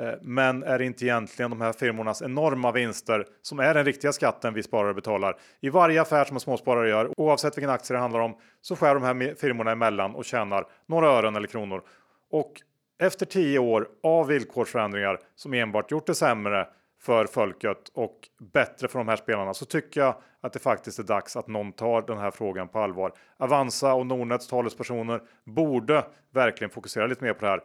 Eh, 0.00 0.12
men 0.22 0.62
är 0.62 0.78
det 0.78 0.84
inte 0.84 1.04
egentligen 1.04 1.50
de 1.50 1.60
här 1.60 1.72
firmornas 1.72 2.22
enorma 2.22 2.72
vinster 2.72 3.26
som 3.42 3.58
är 3.58 3.74
den 3.74 3.84
riktiga 3.84 4.12
skatten 4.12 4.54
vi 4.54 4.62
sparare 4.62 4.94
betalar? 4.94 5.36
I 5.60 5.68
varje 5.68 6.02
affär 6.02 6.24
som 6.24 6.36
en 6.36 6.40
småsparare 6.40 6.88
gör, 6.88 7.10
oavsett 7.16 7.56
vilken 7.56 7.70
aktie 7.70 7.96
det 7.96 8.00
handlar 8.00 8.20
om, 8.20 8.36
så 8.60 8.76
skär 8.76 8.94
de 8.94 9.02
här 9.02 9.34
firmorna 9.34 9.70
emellan 9.70 10.14
och 10.14 10.24
tjänar 10.24 10.66
några 10.86 11.08
ören 11.08 11.36
eller 11.36 11.48
kronor. 11.48 11.82
Och 12.30 12.52
efter 12.98 13.26
tio 13.26 13.58
år 13.58 13.88
av 14.02 14.26
villkorsförändringar 14.26 15.18
som 15.34 15.54
enbart 15.54 15.90
gjort 15.90 16.06
det 16.06 16.14
sämre 16.14 16.68
för 17.00 17.26
folket 17.26 17.88
och 17.94 18.28
bättre 18.52 18.88
för 18.88 18.98
de 18.98 19.08
här 19.08 19.16
spelarna 19.16 19.54
så 19.54 19.64
tycker 19.64 20.00
jag 20.00 20.14
att 20.40 20.52
det 20.52 20.58
faktiskt 20.58 20.98
är 20.98 21.02
dags 21.02 21.36
att 21.36 21.48
någon 21.48 21.72
tar 21.72 22.02
den 22.02 22.18
här 22.18 22.30
frågan 22.30 22.68
på 22.68 22.78
allvar. 22.78 23.12
Avanza 23.36 23.94
och 23.94 24.06
Nordnets 24.06 24.48
talespersoner 24.48 25.20
borde 25.44 26.04
verkligen 26.30 26.70
fokusera 26.70 27.06
lite 27.06 27.24
mer 27.24 27.32
på 27.32 27.44
det 27.44 27.50
här. 27.50 27.60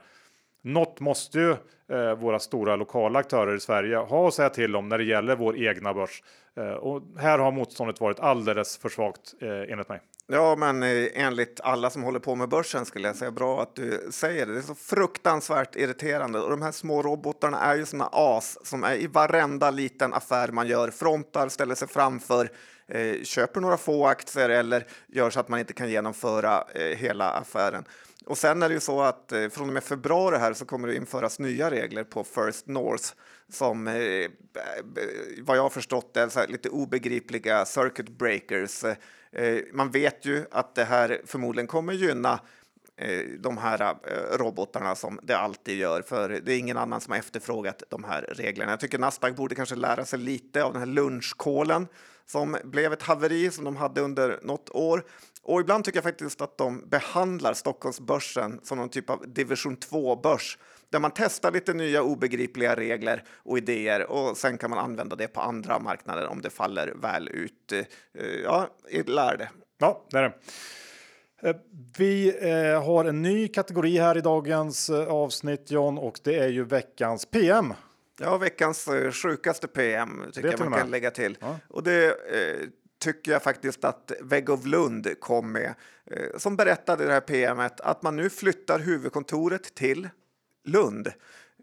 Något 0.62 1.00
måste 1.00 1.40
ju 1.40 1.52
eh, 1.92 2.14
våra 2.16 2.40
stora 2.40 2.76
lokala 2.76 3.20
aktörer 3.20 3.56
i 3.56 3.60
Sverige 3.60 3.98
ha 3.98 4.28
att 4.28 4.34
säga 4.34 4.50
till 4.50 4.76
om 4.76 4.90
när 4.90 4.98
det 4.98 5.04
gäller 5.04 5.36
vår 5.36 5.58
egna 5.58 5.94
börs. 5.94 6.24
Eh, 6.58 6.64
och 6.64 7.02
här 7.18 7.40
har 7.40 7.52
motståndet 7.52 8.02
varit 8.02 8.20
alldeles 8.20 8.78
för 8.78 8.90
svagt 8.90 9.34
eh, 9.42 9.72
enligt 9.72 9.90
mig. 9.90 10.02
Ja, 10.32 10.56
men 10.56 10.84
eh, 10.84 11.08
enligt 11.14 11.62
alla 11.64 11.90
som 11.90 12.04
håller 12.04 12.20
på 12.20 12.36
med 12.36 12.50
börsen 12.50 12.86
skulle 12.86 13.08
jag 13.08 13.16
säga 13.16 13.32
bra 13.32 13.62
att 13.62 13.76
du 13.76 14.08
säger 14.12 14.46
det. 14.46 14.54
Det 14.54 14.60
är 14.60 14.62
så 14.62 14.76
fruktansvärt 14.76 15.76
irriterande 15.76 16.40
och 16.40 16.50
de 16.50 16.62
här 16.62 16.72
små 16.72 17.02
robotarna 17.02 17.60
är 17.60 17.76
ju 17.76 17.86
såna 17.86 18.10
as 18.12 18.68
som 18.68 18.84
är 18.84 18.96
i 18.96 19.08
varenda 19.08 19.72
liten 19.72 20.14
affär 20.14 20.48
man 20.48 20.68
gör. 20.68 20.92
Frontar, 20.92 21.50
ställer 21.50 21.76
sig 21.76 21.88
framför, 21.88 22.50
eh, 22.88 23.24
köper 23.24 23.62
några 23.62 23.78
få 23.78 24.08
aktier 24.08 24.50
eller 24.50 24.86
gör 25.08 25.30
så 25.30 25.40
att 25.40 25.50
man 25.50 25.60
inte 25.60 25.74
kan 25.74 25.90
genomföra 25.90 26.64
eh, 26.74 26.98
hela 26.98 27.30
affären. 27.30 27.84
Och 28.26 28.38
sen 28.38 28.64
är 28.64 28.70
det 28.70 28.74
ju 28.74 28.80
så 28.80 29.02
att 29.02 29.32
eh, 29.32 29.50
från 29.50 29.68
och 29.68 29.74
med 29.74 29.84
februari 29.84 30.38
här 30.38 30.54
så 30.54 30.66
kommer 30.66 30.88
det 30.88 30.96
införas 30.96 31.40
nya 31.40 31.72
regler 31.72 32.04
på 32.04 32.24
First 32.24 32.68
North 32.68 33.14
som 33.52 33.88
eh, 33.88 33.96
eh 33.96 34.30
vad 35.42 35.58
jag 35.58 35.62
har 35.62 35.70
förstått 35.70 36.18
är 36.18 36.48
lite 36.48 36.70
obegripliga 36.70 37.66
circuit 37.66 38.10
breakers. 38.10 38.84
Eh, 39.32 39.60
man 39.74 39.92
vet 39.92 40.26
ju 40.26 40.46
att 40.52 40.76
det 40.76 40.84
här 40.84 41.22
förmodligen 41.26 41.68
kommer 41.68 41.94
gynna 41.94 42.40
eh, 42.98 43.26
de 43.40 43.58
här 43.58 43.82
eh, 43.82 44.38
robotarna 44.38 44.96
som 44.96 45.20
det 45.24 45.38
alltid 45.38 45.78
gör, 45.78 46.02
för 46.02 46.30
det 46.30 46.54
är 46.54 46.58
ingen 46.60 46.78
annan 46.78 47.02
som 47.02 47.12
har 47.12 47.20
efterfrågat 47.20 47.84
de 47.90 48.04
här 48.04 48.22
reglerna. 48.22 48.72
Jag 48.72 48.80
tycker 48.80 49.00
Nasdaq 49.00 49.36
borde 49.36 49.56
kanske 49.56 49.76
lära 49.76 50.06
sig 50.06 50.20
lite 50.20 50.64
av 50.64 50.74
den 50.74 50.82
här 50.82 50.88
lunchkålen 50.88 51.88
som 52.26 52.58
blev 52.64 52.94
ett 52.94 53.04
haveri 53.04 53.52
som 53.52 53.64
de 53.64 53.76
hade 53.76 54.02
under 54.02 54.40
något 54.42 54.70
år. 54.70 55.04
Och 55.44 55.60
ibland 55.60 55.84
tycker 55.84 55.98
jag 55.98 56.04
faktiskt 56.04 56.42
att 56.42 56.58
de 56.58 56.90
behandlar 56.90 57.54
Stockholmsbörsen 57.54 58.60
som 58.64 58.78
någon 58.78 58.90
typ 58.90 59.10
av 59.10 59.24
division 59.28 59.78
2-börs 59.78 60.58
där 60.90 61.00
man 61.00 61.12
testar 61.16 61.52
lite 61.52 61.74
nya 61.74 62.04
obegripliga 62.04 62.76
regler 62.76 63.24
och 63.30 63.58
idéer 63.58 64.12
och 64.12 64.38
sen 64.38 64.58
kan 64.58 64.70
man 64.70 64.80
använda 64.80 65.16
det 65.16 65.28
på 65.28 65.42
andra 65.42 65.80
marknader 65.80 66.28
om 66.28 66.42
det 66.42 66.50
faller 66.50 66.94
väl 66.96 67.28
ut. 67.28 67.72
Eh, 67.72 68.26
ja, 68.44 68.68
lär 69.06 69.38
det. 69.38 69.50
Ja, 69.78 70.06
det 70.12 70.18
är 70.18 70.24
det. 70.24 70.34
Eh, 71.50 71.56
vi 71.98 72.38
eh, 72.50 72.84
har 72.84 73.06
en 73.06 73.22
ny 73.22 73.48
kategori 73.48 73.98
här 73.98 74.18
i 74.18 74.22
dagens 74.22 74.90
avsnitt 74.90 75.72
John 75.72 75.98
och 75.98 76.20
det 76.24 76.36
är 76.36 76.50
ju 76.50 76.64
veckans 76.64 77.26
PM. 77.26 77.74
Ja, 78.22 78.38
veckans 78.38 78.90
sjukaste 79.12 79.68
PM 79.68 80.24
tycker 80.34 80.48
Det 80.48 80.56
jag 80.60 80.70
man 80.70 80.80
kan 80.80 80.92
lägga 80.92 81.12
till. 81.12 81.38
Ja. 81.42 81.60
Och 81.68 81.84
det 81.84 82.06
eh, 82.08 82.68
tycker 83.00 83.32
jag 83.32 83.44
faktiskt 83.44 83.84
att 83.84 84.12
Vägg 84.22 84.50
of 84.50 84.66
Lund 84.66 85.20
kom 85.20 85.52
med, 85.52 85.74
eh, 86.06 86.38
som 86.38 86.56
berättade 86.56 87.04
i 87.04 87.08
det 87.08 87.14
här 87.14 87.22
PMet 87.22 87.82
att 87.82 88.02
man 88.02 88.16
nu 88.16 88.30
flyttar 88.30 88.80
huvudkontoret 88.80 89.76
till 89.76 90.10
Lund. 90.66 91.12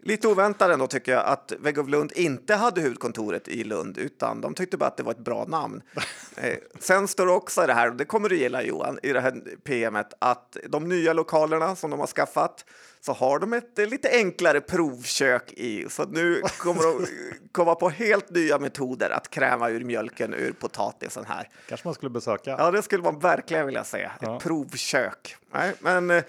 Lite 0.07 0.27
oväntat 0.27 0.71
ändå 0.71 0.87
tycker 0.87 1.11
jag 1.11 1.25
att 1.25 1.53
Vägg 1.59 1.77
of 1.77 1.87
Lund 1.87 2.11
inte 2.15 2.55
hade 2.55 2.81
huvudkontoret 2.81 3.47
i 3.47 3.63
Lund 3.63 3.97
utan 3.97 4.41
de 4.41 4.53
tyckte 4.53 4.77
bara 4.77 4.85
att 4.85 4.97
det 4.97 5.03
var 5.03 5.11
ett 5.11 5.17
bra 5.17 5.45
namn. 5.45 5.81
Eh, 6.41 6.57
sen 6.79 7.07
står 7.07 7.25
det 7.25 7.31
också 7.31 7.65
det 7.67 7.73
här, 7.73 7.89
och 7.89 7.95
det 7.95 8.05
kommer 8.05 8.29
du 8.29 8.37
gilla 8.37 8.63
Johan, 8.63 8.99
i 9.03 9.13
det 9.13 9.21
här 9.21 9.41
PMet 9.63 10.13
att 10.19 10.57
de 10.69 10.89
nya 10.89 11.13
lokalerna 11.13 11.75
som 11.75 11.89
de 11.89 11.99
har 11.99 12.07
skaffat 12.07 12.65
så 13.01 13.13
har 13.13 13.39
de 13.39 13.53
ett 13.53 13.79
eh, 13.79 13.87
lite 13.87 14.09
enklare 14.09 14.61
provkök 14.61 15.53
i 15.53 15.85
så 15.89 16.05
nu 16.05 16.41
kommer 16.57 16.83
de 16.83 17.07
komma 17.51 17.75
på 17.75 17.89
helt 17.89 18.29
nya 18.29 18.59
metoder 18.59 19.09
att 19.09 19.29
kräma 19.29 19.69
ur 19.69 19.83
mjölken 19.83 20.33
ur 20.33 20.51
potatisen 20.51 21.25
här. 21.27 21.49
Kanske 21.67 21.87
man 21.87 21.93
skulle 21.93 22.09
besöka. 22.09 22.55
Ja, 22.59 22.71
det 22.71 22.81
skulle 22.81 23.03
man 23.03 23.19
verkligen 23.19 23.65
vilja 23.65 23.83
se. 23.83 24.09
Ja. 24.19 24.35
Ett 24.35 24.43
provkök. 24.43 25.35
Nej, 25.53 25.73
men 25.79 26.09
eh, 26.11 26.23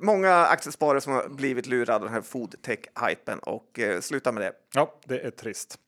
många 0.00 0.34
aktiesparare 0.34 1.00
som 1.00 1.12
har 1.12 1.28
blivit 1.28 1.66
lurade 1.66 1.94
av 1.94 2.00
den 2.00 2.12
här 2.12 2.20
foodtech-hypen 2.20 3.38
och 3.38 3.78
eh, 3.78 4.00
sluta 4.00 4.32
med 4.32 4.42
det. 4.42 4.52
Ja, 4.74 4.94
det 5.04 5.20
är 5.20 5.30
trist. 5.30 5.78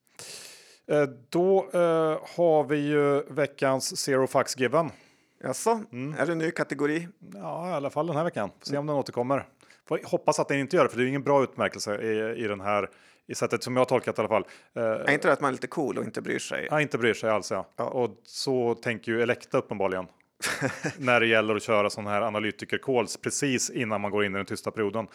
Eh, 0.91 1.03
Då 1.29 1.71
eh, 1.73 2.19
har 2.37 2.65
vi 2.65 2.77
ju 2.77 3.23
veckans 3.29 3.97
Zero 4.01 4.27
Fucks 4.27 4.57
Given. 4.59 4.91
Jaså, 5.43 5.81
Mm. 5.93 6.19
är 6.19 6.27
det 6.27 6.33
en 6.33 6.39
ny 6.39 6.51
kategori? 6.51 7.09
Ja, 7.35 7.71
i 7.71 7.73
alla 7.73 7.91
fall 7.91 8.07
den 8.07 8.17
här 8.17 8.25
veckan. 8.25 8.51
Se 8.63 8.77
om 8.77 8.87
den 8.87 8.97
återkommer. 8.97 9.47
Får 9.89 10.01
hoppas 10.05 10.39
att 10.39 10.49
den 10.49 10.59
inte 10.59 10.77
gör 10.77 10.85
det, 10.85 10.91
för 10.91 10.99
det 10.99 11.05
är 11.05 11.07
ingen 11.09 11.23
bra 11.23 11.43
utmärkelse 11.43 11.97
i, 12.03 12.45
i 12.45 12.49
den 12.49 12.61
här 12.61 12.91
i 13.27 13.35
sättet 13.35 13.63
som 13.63 13.77
jag 13.77 13.81
har 13.81 13.85
tolkat 13.87 14.19
i 14.19 14.21
alla 14.21 14.29
fall. 14.29 14.45
Eh, 14.75 14.83
Är 14.83 15.11
inte 15.11 15.29
det 15.29 15.33
att 15.33 15.41
man 15.41 15.49
är 15.49 15.53
lite 15.53 15.67
cool 15.67 15.99
och 15.99 16.05
inte 16.05 16.23
bryr 16.23 16.39
sig? 16.39 16.69
Ja, 16.71 16.81
inte 16.81 16.99
bryr 16.99 17.15
sig 17.15 17.31
alls 17.31 17.51
ja. 17.51 17.67
Och 17.77 18.11
så 18.25 18.75
tänker 18.75 19.13
ju 19.13 19.23
Elekta 19.23 19.59
uppenbarligen. 19.59 20.07
när 20.99 21.21
det 21.21 21.27
gäller 21.27 21.57
att 21.57 21.63
köra 21.63 21.91
sån 21.91 22.07
här 22.07 22.23
analytiker 22.23 22.79
calls 22.79 23.17
precis 23.17 23.71
innan 23.71 24.01
man 24.01 24.11
går 24.11 24.25
in 24.25 24.35
i 24.35 24.37
den 24.37 24.47
tysta 24.47 24.71
perioden. 24.71 25.07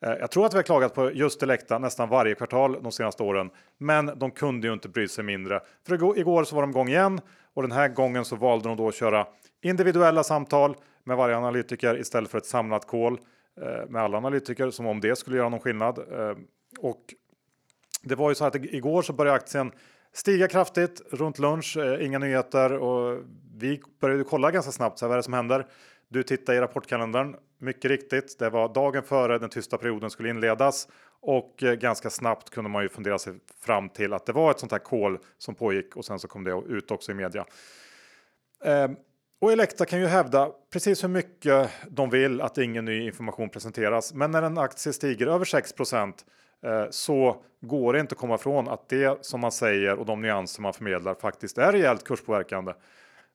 Eh, 0.00 0.10
jag 0.10 0.30
tror 0.30 0.46
att 0.46 0.52
vi 0.54 0.58
har 0.58 0.62
klagat 0.62 0.94
på 0.94 1.12
just 1.12 1.42
Elekta 1.42 1.78
nästan 1.78 2.08
varje 2.08 2.34
kvartal 2.34 2.82
de 2.82 2.92
senaste 2.92 3.22
åren, 3.22 3.50
men 3.78 4.06
de 4.18 4.30
kunde 4.30 4.66
ju 4.66 4.72
inte 4.72 4.88
bry 4.88 5.08
sig 5.08 5.24
mindre. 5.24 5.60
För 5.86 5.94
igår- 5.94 6.44
så 6.44 6.54
var 6.54 6.62
de 6.62 6.70
igång 6.70 6.88
igen 6.88 7.20
och 7.54 7.62
den 7.62 7.72
här 7.72 7.88
gången 7.88 8.24
så 8.24 8.36
valde 8.36 8.68
de 8.68 8.76
då 8.76 8.88
att 8.88 8.94
köra 8.94 9.26
individuella 9.62 10.22
samtal 10.22 10.76
med 11.04 11.16
varje 11.16 11.36
analytiker 11.36 11.98
istället 11.98 12.30
för 12.30 12.38
ett 12.38 12.46
samlat 12.46 12.86
call 12.86 13.18
eh, 13.60 13.88
med 13.88 14.02
alla 14.02 14.16
analytiker 14.16 14.70
som 14.70 14.86
om 14.86 15.00
det 15.00 15.16
skulle 15.16 15.36
göra 15.36 15.48
någon 15.48 15.60
skillnad. 15.60 15.98
Eh, 15.98 16.36
och 16.78 17.14
det 18.02 18.14
var 18.14 18.28
ju 18.28 18.34
så 18.34 18.44
att 18.44 18.54
igår 18.54 19.02
så 19.02 19.12
började 19.12 19.36
aktien 19.36 19.72
stiga 20.12 20.48
kraftigt 20.48 21.02
runt 21.10 21.38
lunch, 21.38 21.76
eh, 21.76 22.06
inga 22.06 22.18
nyheter 22.18 22.72
och 22.72 23.22
vi 23.56 23.82
började 24.00 24.24
kolla 24.24 24.50
ganska 24.50 24.72
snabbt 24.72 24.98
så 24.98 25.04
här, 25.04 25.08
vad 25.08 25.14
är 25.14 25.18
det 25.18 25.22
som 25.22 25.32
händer. 25.32 25.66
Du 26.08 26.22
tittar 26.22 26.54
i 26.54 26.60
rapportkalendern, 26.60 27.36
mycket 27.58 27.90
riktigt. 27.90 28.38
Det 28.38 28.50
var 28.50 28.74
dagen 28.74 29.02
före 29.02 29.38
den 29.38 29.50
tysta 29.50 29.78
perioden 29.78 30.10
skulle 30.10 30.28
inledas 30.28 30.88
och 31.20 31.62
eh, 31.62 31.74
ganska 31.74 32.10
snabbt 32.10 32.50
kunde 32.50 32.70
man 32.70 32.82
ju 32.82 32.88
fundera 32.88 33.18
sig 33.18 33.34
fram 33.60 33.88
till 33.88 34.12
att 34.12 34.26
det 34.26 34.32
var 34.32 34.50
ett 34.50 34.58
sånt 34.58 34.72
här 34.72 34.78
call 34.78 35.18
som 35.38 35.54
pågick 35.54 35.96
och 35.96 36.04
sen 36.04 36.18
så 36.18 36.28
kom 36.28 36.44
det 36.44 36.62
ut 36.68 36.90
också 36.90 37.12
i 37.12 37.14
media. 37.14 37.44
Eh, 38.64 38.90
och 39.40 39.52
Elekta 39.52 39.84
kan 39.84 40.00
ju 40.00 40.06
hävda 40.06 40.50
precis 40.72 41.04
hur 41.04 41.08
mycket 41.08 41.70
de 41.88 42.10
vill 42.10 42.40
att 42.40 42.58
ingen 42.58 42.84
ny 42.84 43.06
information 43.06 43.48
presenteras. 43.48 44.14
Men 44.14 44.30
när 44.30 44.42
en 44.42 44.58
aktie 44.58 44.92
stiger 44.92 45.26
över 45.26 45.44
6 45.44 45.74
eh, 45.92 46.10
Eh, 46.64 46.86
så 46.90 47.42
går 47.60 47.92
det 47.92 48.00
inte 48.00 48.12
att 48.12 48.18
komma 48.18 48.34
ifrån 48.34 48.68
att 48.68 48.88
det 48.88 49.24
som 49.24 49.40
man 49.40 49.52
säger 49.52 49.98
och 49.98 50.06
de 50.06 50.20
nyanser 50.22 50.62
man 50.62 50.72
förmedlar 50.72 51.14
faktiskt 51.14 51.58
är 51.58 51.72
rejält 51.72 52.04
kurspåverkande. 52.04 52.72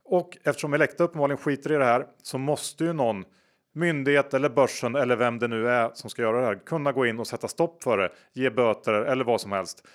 Och 0.05 0.37
eftersom 0.43 0.73
Elekta 0.73 1.03
uppenbarligen 1.03 1.37
skiter 1.37 1.71
i 1.71 1.75
det 1.75 1.85
här 1.85 2.05
så 2.23 2.37
måste 2.37 2.83
ju 2.83 2.93
någon 2.93 3.25
myndighet 3.73 4.33
eller 4.33 4.49
börsen 4.49 4.95
eller 4.95 5.15
vem 5.15 5.39
det 5.39 5.47
nu 5.47 5.69
är 5.69 5.91
som 5.93 6.09
ska 6.09 6.21
göra 6.21 6.39
det 6.39 6.45
här 6.45 6.55
kunna 6.55 6.91
gå 6.91 7.05
in 7.05 7.19
och 7.19 7.27
sätta 7.27 7.47
stopp 7.47 7.83
för 7.83 7.97
det, 7.97 8.11
ge 8.33 8.49
böter 8.49 8.93
eller 8.93 9.25
vad 9.25 9.41
som 9.41 9.51
helst. 9.51 9.87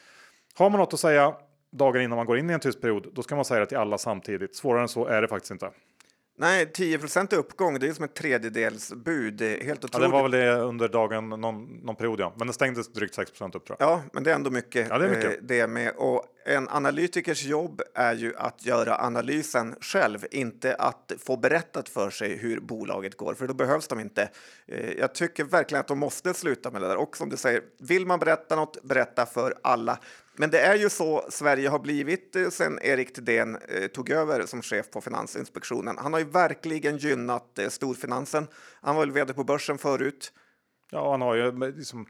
Har 0.54 0.70
man 0.70 0.80
något 0.80 0.94
att 0.94 1.00
säga 1.00 1.34
dagen 1.72 2.02
innan 2.02 2.16
man 2.16 2.26
går 2.26 2.38
in 2.38 2.50
i 2.50 2.52
en 2.52 2.60
tyst 2.60 2.80
period, 2.80 3.08
då 3.12 3.22
ska 3.22 3.36
man 3.36 3.44
säga 3.44 3.60
det 3.60 3.66
till 3.66 3.78
alla 3.78 3.98
samtidigt. 3.98 4.56
Svårare 4.56 4.82
än 4.82 4.88
så 4.88 5.06
är 5.06 5.22
det 5.22 5.28
faktiskt 5.28 5.50
inte. 5.50 5.70
Nej, 6.42 6.66
10% 6.75 7.34
uppgång, 7.34 7.78
det 7.78 7.88
är 7.88 7.92
som 7.92 8.04
ett 8.04 8.14
tredjedelsbud. 8.14 9.34
Det 9.34 9.46
är 9.62 9.64
helt 9.64 9.80
Ja, 9.82 9.87
otroligt. 9.88 10.08
det 10.08 10.12
var 10.12 10.22
väl 10.22 10.30
det 10.30 10.52
under 10.54 10.88
dagen 10.88 11.28
någon, 11.28 11.64
någon 11.64 11.96
period, 11.96 12.20
ja. 12.20 12.32
Men 12.37 12.46
det 12.46 12.52
stängdes 12.52 12.92
drygt 12.92 13.18
6% 13.18 13.56
upp 13.56 13.66
tror 13.66 13.76
jag. 13.80 13.88
Ja, 13.90 14.02
men 14.12 14.22
det 14.22 14.30
är 14.30 14.34
ändå 14.34 14.50
mycket, 14.50 14.87
Ja, 14.90 14.99
det 14.99 15.04
är 15.04 15.08
mycket. 15.11 15.25
eh, 15.25 15.42
det 15.42 15.66
med. 15.66 15.92
Och 15.96 16.25
en 16.46 16.68
analytikers 16.68 17.44
jobb 17.44 17.82
är 17.94 18.14
ju 18.14 18.37
att 18.37 18.66
göra 18.66 18.96
analysen 18.99 19.75
själv, 19.80 20.26
inte 20.30 20.75
att 20.75 21.12
få 21.18 21.37
berättat 21.37 21.88
för 21.88 22.11
sig 22.11 22.37
hur 22.37 22.61
bolaget 22.61 23.16
går, 23.16 23.34
för 23.34 23.46
då 23.46 23.54
behövs 23.54 23.88
de 23.88 24.00
inte. 24.00 24.28
Eh, 24.66 24.90
Jag 24.92 25.14
tycker 25.14 25.44
verkligen 25.44 25.80
att 25.80 25.88
de 25.88 25.99
måste 25.99 26.34
sluta 26.34 26.70
med 26.70 26.82
det 26.82 26.88
där. 26.88 26.96
Och 26.96 27.16
som 27.16 27.28
du 27.28 27.37
säger, 27.37 27.62
vill 27.78 28.06
man 28.06 28.18
berätta 28.18 28.56
något, 28.56 28.82
berätta 28.82 29.26
för 29.26 29.54
alla. 29.62 29.99
Men 30.42 30.50
det 30.50 30.61
är 30.61 30.75
ju 30.75 30.90
så 30.90 31.26
Sverige 31.28 31.68
har 31.68 31.78
blivit 31.78 32.37
eh, 32.37 32.49
sen 32.49 32.78
Erik 32.82 33.14
Thedéen 33.14 33.58
eh, 33.68 33.87
tog 33.87 34.11
över 34.11 34.46
som 34.46 34.62
chef 34.62 34.90
på 34.90 35.00
Finansinspektionen. 35.00 35.99
Han 35.99 36.12
har 36.12 36.20
ju 36.20 36.26
verkligen 36.26 36.96
gynnat 36.96 37.58
eh, 37.58 37.68
storfinansen. 37.68 38.46
Han 38.80 38.96
var 38.96 39.02
väl 39.02 39.12
vd 39.12 39.32
på 39.32 39.44
börsen 39.44 39.78
förut. 39.78 40.32
Ja, 40.90 41.11
han 41.11 41.20
har 41.20 41.34
ju 41.34 41.72
liksom, 41.76 42.06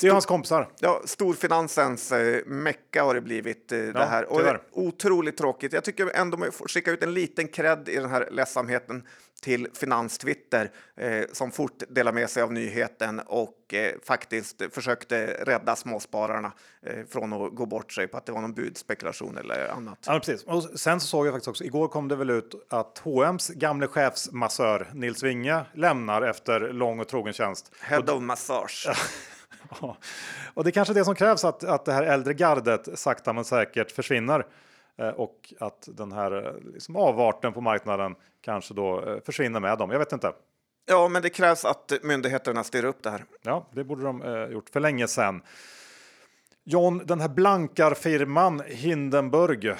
det 0.00 0.08
är 0.08 0.12
hans 0.12 0.26
kompisar. 0.26 0.68
Ja, 0.78 1.02
storfinansens 1.04 2.12
eh, 2.12 2.46
mecka 2.46 3.04
har 3.04 3.14
det 3.14 3.20
blivit 3.20 3.72
eh, 3.72 3.78
det 3.78 4.04
här. 4.04 4.32
Och 4.32 4.38
tyvärr. 4.38 4.62
otroligt 4.72 5.36
tråkigt. 5.36 5.72
Jag 5.72 5.84
tycker 5.84 6.10
ändå 6.14 6.36
man 6.36 6.52
får 6.52 6.68
skicka 6.68 6.90
ut 6.90 7.02
en 7.02 7.14
liten 7.14 7.48
cred 7.48 7.88
i 7.88 7.96
den 7.96 8.10
här 8.10 8.28
ledsamheten 8.30 9.06
till 9.42 9.68
Finanstwitter 9.74 10.70
eh, 10.96 11.24
som 11.32 11.50
fort 11.50 11.82
delar 11.88 12.12
med 12.12 12.30
sig 12.30 12.42
av 12.42 12.52
nyheten 12.52 13.20
och 13.20 13.74
eh, 13.74 13.92
faktiskt 14.04 14.62
försökte 14.70 15.26
rädda 15.26 15.76
småspararna 15.76 16.52
eh, 16.82 17.04
från 17.08 17.32
att 17.32 17.54
gå 17.54 17.66
bort 17.66 17.92
sig 17.92 18.06
på 18.06 18.16
att 18.16 18.26
det 18.26 18.32
var 18.32 18.40
någon 18.40 18.54
budspekulation 18.54 19.38
eller 19.38 19.68
annat. 19.68 19.98
Ja, 20.06 20.18
precis. 20.18 20.44
Och 20.44 20.62
sen 20.62 21.00
så 21.00 21.06
såg 21.06 21.26
jag 21.26 21.32
faktiskt 21.34 21.48
också, 21.48 21.64
igår 21.64 21.88
kom 21.88 22.08
det 22.08 22.16
väl 22.16 22.30
ut 22.30 22.66
att 22.68 22.98
H&M's 23.04 23.52
gamle 23.54 23.86
chefsmassör 23.86 24.90
Nils 24.94 25.22
Winge 25.22 25.60
lämnar 25.74 26.22
efter 26.22 26.72
lång 26.72 27.00
och 27.00 27.08
trogen 27.08 27.32
tjänst. 27.32 27.72
Head 27.80 28.12
of 28.12 28.22
massage. 28.22 28.88
Ja. 29.80 29.96
Och 30.54 30.64
det 30.64 30.70
är 30.70 30.72
kanske 30.72 30.94
det 30.94 31.04
som 31.04 31.14
krävs 31.14 31.44
att, 31.44 31.64
att 31.64 31.84
det 31.84 31.92
här 31.92 32.02
äldre 32.02 32.34
gardet 32.34 32.88
sakta 32.94 33.32
men 33.32 33.44
säkert 33.44 33.92
försvinner. 33.92 34.46
Eh, 34.98 35.08
och 35.08 35.54
att 35.60 35.88
den 35.92 36.12
här 36.12 36.46
eh, 36.46 36.72
liksom 36.74 36.96
avarten 36.96 37.52
på 37.52 37.60
marknaden 37.60 38.14
kanske 38.40 38.74
då 38.74 39.04
eh, 39.04 39.20
försvinner 39.26 39.60
med 39.60 39.78
dem. 39.78 39.90
Jag 39.90 39.98
vet 39.98 40.12
inte. 40.12 40.32
Ja, 40.86 41.08
men 41.08 41.22
det 41.22 41.30
krävs 41.30 41.64
att 41.64 41.92
myndigheterna 42.02 42.64
styr 42.64 42.84
upp 42.84 43.02
det 43.02 43.10
här. 43.10 43.24
Ja, 43.42 43.66
det 43.72 43.84
borde 43.84 44.02
de 44.02 44.22
eh, 44.22 44.44
gjort 44.44 44.70
för 44.70 44.80
länge 44.80 45.08
sedan. 45.08 45.42
John, 46.64 47.02
den 47.04 47.20
här 47.20 47.28
blankarfirman 47.28 48.62
Hindenburg 48.66 49.64
eh, 49.64 49.74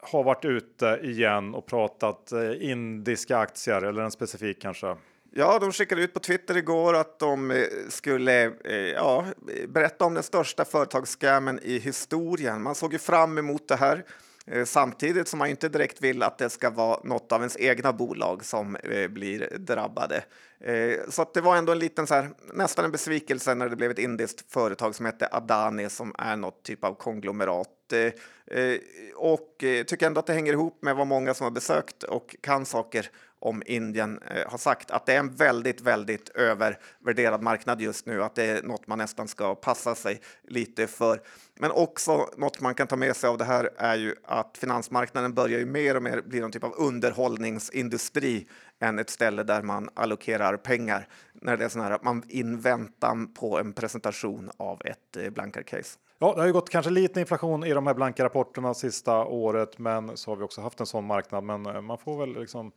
har 0.00 0.22
varit 0.24 0.44
ute 0.44 1.00
igen 1.02 1.54
och 1.54 1.66
pratat 1.66 2.32
eh, 2.32 2.70
indiska 2.70 3.38
aktier 3.38 3.82
eller 3.82 4.02
en 4.02 4.10
specifik 4.10 4.62
kanske. 4.62 4.96
Ja, 5.36 5.58
de 5.58 5.72
skickade 5.72 6.02
ut 6.02 6.14
på 6.14 6.20
Twitter 6.20 6.56
igår 6.56 6.94
att 6.94 7.18
de 7.18 7.50
eh, 7.50 7.66
skulle 7.88 8.44
eh, 8.64 8.74
ja, 8.74 9.24
berätta 9.68 10.04
om 10.04 10.14
den 10.14 10.22
största 10.22 10.64
företagsscammen 10.64 11.60
i 11.62 11.78
historien. 11.78 12.62
Man 12.62 12.74
såg 12.74 12.92
ju 12.92 12.98
fram 12.98 13.38
emot 13.38 13.68
det 13.68 13.76
här 13.76 14.04
eh, 14.46 14.64
samtidigt 14.64 15.28
som 15.28 15.38
man 15.38 15.48
inte 15.48 15.68
direkt 15.68 16.02
vill 16.02 16.22
att 16.22 16.38
det 16.38 16.50
ska 16.50 16.70
vara 16.70 17.00
något 17.04 17.32
av 17.32 17.40
ens 17.40 17.56
egna 17.56 17.92
bolag 17.92 18.44
som 18.44 18.76
eh, 18.76 19.08
blir 19.08 19.58
drabbade. 19.58 20.24
Eh, 20.60 20.98
Så 21.08 21.22
att 21.22 21.34
det 21.34 21.40
var 21.40 21.56
ändå 21.56 21.72
en 21.72 21.78
liten 21.78 22.06
så 22.06 22.14
här, 22.14 22.30
nästan 22.52 22.84
en 22.84 22.92
besvikelse 22.92 23.54
när 23.54 23.68
det 23.68 23.76
blev 23.76 23.90
ett 23.90 23.98
indiskt 23.98 24.52
företag 24.52 24.94
som 24.94 25.06
hette 25.06 25.28
Adani 25.32 25.88
som 25.90 26.14
är 26.18 26.36
något 26.36 26.62
typ 26.62 26.84
av 26.84 26.94
konglomerat. 26.94 27.92
Eh, 27.92 28.58
eh 28.58 28.80
Och 29.16 29.64
eh, 29.64 29.84
tycker 29.84 30.06
ändå 30.06 30.18
att 30.18 30.26
det 30.26 30.32
hänger 30.32 30.52
ihop 30.52 30.82
med 30.82 30.96
vad 30.96 31.06
många 31.06 31.34
som 31.34 31.44
har 31.44 31.50
besökt 31.50 32.02
och 32.02 32.36
kan 32.40 32.66
saker 32.66 33.10
om 33.44 33.62
Indien 33.66 34.18
eh, 34.30 34.50
har 34.50 34.58
sagt 34.58 34.90
att 34.90 35.06
det 35.06 35.14
är 35.14 35.18
en 35.18 35.34
väldigt, 35.34 35.80
väldigt 35.80 36.28
övervärderad 36.28 37.42
marknad 37.42 37.80
just 37.80 38.06
nu, 38.06 38.22
att 38.22 38.34
det 38.34 38.44
är 38.44 38.62
något 38.62 38.86
man 38.86 38.98
nästan 38.98 39.28
ska 39.28 39.54
passa 39.54 39.94
sig 39.94 40.20
lite 40.42 40.86
för. 40.86 41.20
Men 41.54 41.70
också 41.70 42.28
något 42.36 42.60
man 42.60 42.74
kan 42.74 42.86
ta 42.86 42.96
med 42.96 43.16
sig 43.16 43.28
av 43.30 43.38
det 43.38 43.44
här 43.44 43.70
är 43.76 43.96
ju 43.96 44.14
att 44.24 44.58
finansmarknaden 44.58 45.34
börjar 45.34 45.58
ju 45.58 45.66
mer 45.66 45.96
och 45.96 46.02
mer 46.02 46.22
bli 46.22 46.40
någon 46.40 46.52
typ 46.52 46.64
av 46.64 46.74
underhållningsindustri 46.76 48.48
än 48.80 48.98
ett 48.98 49.10
ställe 49.10 49.42
där 49.42 49.62
man 49.62 49.88
allokerar 49.94 50.56
pengar 50.56 51.08
när 51.32 51.56
det 51.56 51.64
är 51.64 51.68
så 51.68 51.80
här 51.80 51.90
att 51.90 52.04
man 52.04 52.22
inväntan 52.28 53.34
på 53.34 53.58
en 53.58 53.72
presentation 53.72 54.50
av 54.56 54.80
ett 54.84 55.16
eh, 55.16 55.30
blankarcase. 55.30 55.98
Ja, 56.18 56.34
det 56.34 56.40
har 56.40 56.46
ju 56.46 56.52
gått 56.52 56.70
kanske 56.70 56.90
lite 56.90 57.20
inflation 57.20 57.64
i 57.64 57.74
de 57.74 57.86
här 57.86 57.94
blanka 57.94 58.24
rapporterna 58.24 58.74
sista 58.74 59.24
året, 59.24 59.78
men 59.78 60.16
så 60.16 60.30
har 60.30 60.36
vi 60.36 60.42
också 60.42 60.60
haft 60.60 60.80
en 60.80 60.86
sån 60.86 61.04
marknad. 61.04 61.44
Men 61.44 61.66
eh, 61.66 61.80
man 61.80 61.98
får 61.98 62.18
väl 62.18 62.40
liksom 62.40 62.72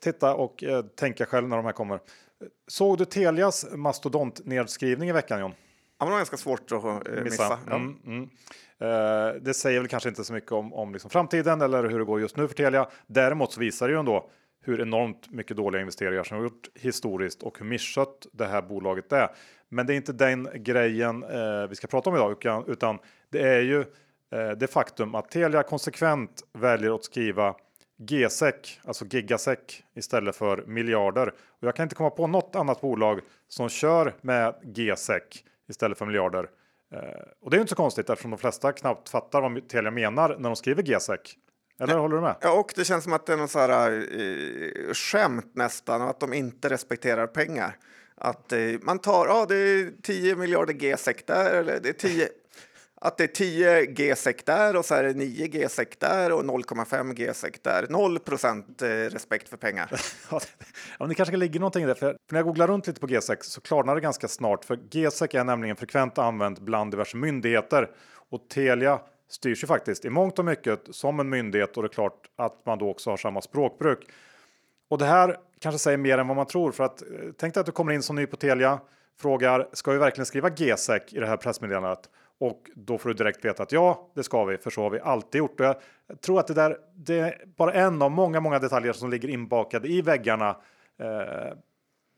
titta 0.00 0.34
och 0.34 0.64
eh, 0.64 0.82
tänka 0.82 1.26
själv 1.26 1.48
när 1.48 1.56
de 1.56 1.64
här 1.64 1.72
kommer. 1.72 2.00
Såg 2.68 2.98
du 2.98 3.04
Telias 3.04 3.66
mastodontnedskrivning 3.72 5.08
i 5.08 5.12
veckan 5.12 5.40
John? 5.40 5.54
Ja, 5.98 6.04
men 6.04 6.06
det 6.06 6.12
var 6.12 6.18
ganska 6.18 6.36
svårt 6.36 6.72
att 6.72 7.08
eh, 7.08 7.22
missa. 7.24 7.58
Ja. 7.68 7.76
Mm, 7.76 7.96
mm. 8.06 8.30
Eh, 8.78 9.42
det 9.42 9.54
säger 9.54 9.80
väl 9.80 9.88
kanske 9.88 10.08
inte 10.08 10.24
så 10.24 10.32
mycket 10.32 10.52
om, 10.52 10.74
om 10.74 10.92
liksom 10.92 11.10
framtiden 11.10 11.60
eller 11.60 11.88
hur 11.88 11.98
det 11.98 12.04
går 12.04 12.20
just 12.20 12.36
nu 12.36 12.48
för 12.48 12.54
Telia. 12.54 12.88
Däremot 13.06 13.52
så 13.52 13.60
visar 13.60 13.88
det 13.88 13.92
ju 13.92 13.98
ändå 13.98 14.30
hur 14.64 14.80
enormt 14.80 15.32
mycket 15.32 15.56
dåliga 15.56 15.80
investeringar 15.80 16.24
som 16.24 16.36
har 16.36 16.44
gjort 16.44 16.68
historiskt 16.74 17.42
och 17.42 17.58
hur 17.58 17.66
misskött 17.66 18.26
det 18.32 18.46
här 18.46 18.62
bolaget 18.62 19.12
är. 19.12 19.28
Men 19.68 19.86
det 19.86 19.94
är 19.94 19.96
inte 19.96 20.12
den 20.12 20.48
grejen 20.54 21.22
eh, 21.22 21.66
vi 21.68 21.74
ska 21.74 21.86
prata 21.86 22.10
om 22.10 22.16
idag, 22.16 22.68
utan 22.68 22.98
det 23.30 23.42
är 23.48 23.60
ju 23.60 23.80
eh, 24.32 24.50
det 24.56 24.66
faktum 24.66 25.14
att 25.14 25.30
Telia 25.30 25.62
konsekvent 25.62 26.42
väljer 26.52 26.94
att 26.94 27.04
skriva 27.04 27.54
GSEC, 27.96 28.80
alltså 28.84 29.04
gigasec 29.04 29.58
istället 29.94 30.36
för 30.36 30.64
miljarder. 30.66 31.28
Och 31.28 31.66
jag 31.66 31.76
kan 31.76 31.82
inte 31.82 31.94
komma 31.94 32.10
på 32.10 32.26
något 32.26 32.56
annat 32.56 32.80
bolag 32.80 33.20
som 33.48 33.68
kör 33.68 34.14
med 34.20 34.54
GSEC 34.62 35.22
istället 35.68 35.98
för 35.98 36.06
miljarder. 36.06 36.50
Eh, 36.94 37.00
och 37.40 37.50
det 37.50 37.56
är 37.56 37.60
inte 37.60 37.70
så 37.70 37.76
konstigt 37.76 38.10
eftersom 38.10 38.30
de 38.30 38.38
flesta 38.38 38.72
knappt 38.72 39.08
fattar 39.08 39.40
vad 39.40 39.68
Telia 39.68 39.90
menar 39.90 40.28
när 40.28 40.48
de 40.48 40.56
skriver 40.56 40.82
GSEC. 40.82 41.20
Eller 41.80 41.94
ja, 41.94 42.00
håller 42.00 42.16
du 42.16 42.22
med? 42.22 42.36
Ja, 42.40 42.52
och 42.52 42.72
det 42.76 42.84
känns 42.84 43.04
som 43.04 43.12
att 43.12 43.26
det 43.26 43.32
är 43.32 43.36
något 43.36 43.50
så 43.50 43.58
här 43.58 43.92
eh, 43.92 44.92
skämt 44.92 45.50
nästan 45.54 46.02
och 46.02 46.10
att 46.10 46.20
de 46.20 46.32
inte 46.32 46.68
respekterar 46.68 47.26
pengar. 47.26 47.76
Att 48.14 48.52
eh, 48.52 48.58
man 48.82 48.98
tar, 48.98 49.26
ja, 49.26 49.46
det 49.48 49.56
är 49.56 49.92
10 50.02 50.36
miljarder 50.36 50.72
GSEC 50.72 51.16
där 51.26 51.54
eller 51.54 51.80
det 51.80 51.88
är 51.88 51.92
10 51.92 52.28
att 53.00 53.16
det 53.16 53.24
är 53.24 53.28
10 53.28 53.86
GSEC 53.86 54.36
där 54.44 54.76
och 54.76 54.84
så 54.84 54.94
är 54.94 55.02
det 55.02 55.14
9 55.14 55.46
GSEC 55.46 55.88
där 55.98 56.32
och 56.32 56.42
0,5 56.42 57.12
GSEC 57.14 57.54
där. 57.62 57.86
0 57.90 58.18
procent 58.18 58.82
eh, 58.82 58.88
respekt 58.88 59.48
för 59.48 59.56
pengar. 59.56 59.90
ja, 60.98 61.06
det 61.06 61.14
kanske 61.14 61.36
ligger 61.36 61.60
någonting 61.60 61.84
i 61.84 61.86
det. 61.86 61.94
För 61.94 62.16
när 62.30 62.38
jag 62.38 62.46
googlar 62.46 62.66
runt 62.66 62.86
lite 62.86 63.00
på 63.00 63.06
GSEC 63.06 63.38
så 63.40 63.60
klarnar 63.60 63.94
det 63.94 64.00
ganska 64.00 64.28
snart. 64.28 64.64
För 64.64 64.76
GSEC 64.76 65.34
är 65.34 65.44
nämligen 65.44 65.76
frekvent 65.76 66.18
använt 66.18 66.60
bland 66.60 66.90
diverse 66.90 67.16
myndigheter 67.16 67.90
och 68.30 68.48
Telia 68.48 69.00
styrs 69.28 69.62
ju 69.62 69.66
faktiskt 69.66 70.04
i 70.04 70.10
mångt 70.10 70.38
och 70.38 70.44
mycket 70.44 70.80
som 70.90 71.20
en 71.20 71.28
myndighet 71.28 71.76
och 71.76 71.82
det 71.82 71.86
är 71.86 71.92
klart 71.92 72.30
att 72.36 72.66
man 72.66 72.78
då 72.78 72.90
också 72.90 73.10
har 73.10 73.16
samma 73.16 73.42
språkbruk. 73.42 73.98
Och 74.88 74.98
det 74.98 75.06
här 75.06 75.36
kanske 75.60 75.78
säger 75.78 75.98
mer 75.98 76.18
än 76.18 76.28
vad 76.28 76.36
man 76.36 76.46
tror 76.46 76.72
för 76.72 76.84
att 76.84 77.02
eh, 77.02 77.08
tänk 77.38 77.54
dig 77.54 77.60
att 77.60 77.66
du 77.66 77.72
kommer 77.72 77.92
in 77.92 78.02
som 78.02 78.16
ny 78.16 78.26
på 78.26 78.36
Telia, 78.36 78.80
frågar 79.20 79.68
ska 79.72 79.90
vi 79.92 79.98
verkligen 79.98 80.26
skriva 80.26 80.50
GSEC 80.50 81.02
i 81.12 81.20
det 81.20 81.26
här 81.26 81.36
pressmeddelandet? 81.36 82.10
Och 82.40 82.70
då 82.74 82.98
får 82.98 83.08
du 83.08 83.14
direkt 83.14 83.44
veta 83.44 83.62
att 83.62 83.72
ja, 83.72 84.12
det 84.14 84.22
ska 84.22 84.44
vi, 84.44 84.58
för 84.58 84.70
så 84.70 84.82
har 84.82 84.90
vi 84.90 85.00
alltid 85.00 85.38
gjort. 85.38 85.60
Och 85.60 85.66
jag 85.66 85.76
tror 86.20 86.40
att 86.40 86.46
det 86.46 86.54
där 86.54 86.76
det 86.94 87.18
är 87.18 87.44
bara 87.56 87.72
en 87.72 88.02
av 88.02 88.10
många, 88.10 88.40
många 88.40 88.58
detaljer 88.58 88.92
som 88.92 89.10
ligger 89.10 89.28
inbakade 89.28 89.88
i 89.88 90.02
väggarna 90.02 90.56
eh, 91.00 91.58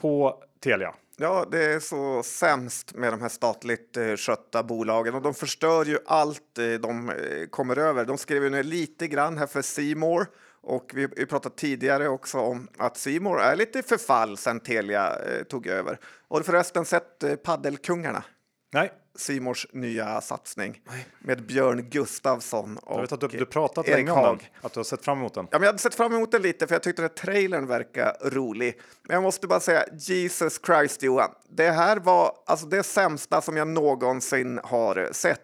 på 0.00 0.42
Telia. 0.60 0.94
Ja, 1.16 1.46
det 1.50 1.64
är 1.64 1.80
så 1.80 2.22
sämst 2.22 2.94
med 2.94 3.12
de 3.12 3.20
här 3.20 3.28
statligt 3.28 3.96
eh, 3.96 4.16
skötta 4.16 4.62
bolagen 4.62 5.14
och 5.14 5.22
de 5.22 5.34
förstör 5.34 5.84
ju 5.84 5.98
allt 6.06 6.58
eh, 6.58 6.80
de 6.80 7.10
eh, 7.10 7.46
kommer 7.50 7.78
över. 7.78 8.04
De 8.04 8.18
skrev 8.18 8.44
ju 8.44 8.50
ner 8.50 8.62
lite 8.62 9.08
grann 9.08 9.38
här 9.38 9.46
för 9.46 9.62
Seymour 9.62 10.26
och 10.60 10.90
vi, 10.94 11.08
vi 11.16 11.26
pratat 11.26 11.56
tidigare 11.56 12.08
också 12.08 12.38
om 12.38 12.68
att 12.76 12.96
Seymour 12.96 13.40
är 13.40 13.56
lite 13.56 13.82
förfall 13.82 14.36
sedan 14.36 14.60
Telia 14.60 15.16
eh, 15.16 15.42
tog 15.42 15.66
över. 15.66 15.98
Har 16.28 16.38
du 16.38 16.44
förresten 16.44 16.84
sett 16.84 17.22
eh, 17.22 17.34
Paddelkungarna? 17.34 18.24
Nej, 18.72 18.92
Simors 19.18 19.66
nya 19.72 20.20
satsning 20.20 20.80
med 21.18 21.46
Björn 21.46 21.90
Gustafsson 21.90 22.76
och 22.76 22.96
Jag 22.96 23.00
vet 23.00 23.12
att 23.12 23.20
du, 23.20 23.28
du 23.28 23.46
pratat 23.46 23.88
länge 23.88 24.10
om 24.10 24.22
den, 24.22 24.38
att 24.60 24.72
du 24.72 24.78
har 24.78 24.84
sett 24.84 25.04
fram 25.04 25.18
emot 25.18 25.34
den. 25.34 25.48
Ja, 25.50 25.58
men 25.58 25.62
jag 25.62 25.68
hade 25.68 25.78
sett 25.78 25.94
fram 25.94 26.14
emot 26.14 26.32
den 26.32 26.42
lite 26.42 26.66
för 26.66 26.74
jag 26.74 26.82
tyckte 26.82 27.04
att 27.04 27.16
trailern 27.16 27.66
verkar 27.66 28.16
rolig. 28.24 28.80
Men 29.02 29.14
jag 29.14 29.22
måste 29.22 29.46
bara 29.46 29.60
säga 29.60 29.84
Jesus 29.92 30.60
Christ 30.66 31.02
Johan, 31.02 31.30
det 31.48 31.70
här 31.70 31.96
var 31.96 32.32
alltså 32.46 32.66
det 32.66 32.82
sämsta 32.82 33.40
som 33.40 33.56
jag 33.56 33.68
någonsin 33.68 34.60
har 34.64 35.08
sett 35.12 35.40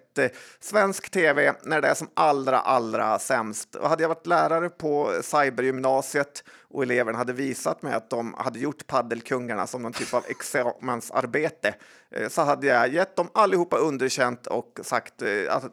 svensk 0.60 1.10
tv 1.10 1.54
när 1.62 1.80
det 1.80 1.88
är 1.88 1.94
som 1.94 2.08
allra, 2.14 2.58
allra 2.60 3.18
sämst. 3.18 3.74
Och 3.74 3.88
hade 3.88 4.02
jag 4.02 4.08
varit 4.08 4.26
lärare 4.26 4.68
på 4.68 5.12
cybergymnasiet 5.22 6.44
och 6.74 6.82
eleverna 6.82 7.18
hade 7.18 7.32
visat 7.32 7.82
mig 7.82 7.94
att 7.94 8.10
de 8.10 8.34
hade 8.38 8.58
gjort 8.58 8.86
paddelkungarna 8.86 9.66
som 9.66 9.82
någon 9.82 9.92
typ 9.92 10.14
av 10.14 10.24
examensarbete 10.28 11.74
eh, 12.10 12.28
så 12.28 12.42
hade 12.42 12.66
jag 12.66 12.92
gett 12.94 13.16
dem 13.16 13.28
allihopa 13.34 13.76
underkänt 13.76 14.46
och 14.46 14.80
sagt 14.82 15.22
eh, 15.22 15.28
att, 15.48 15.64
eh, 15.64 15.70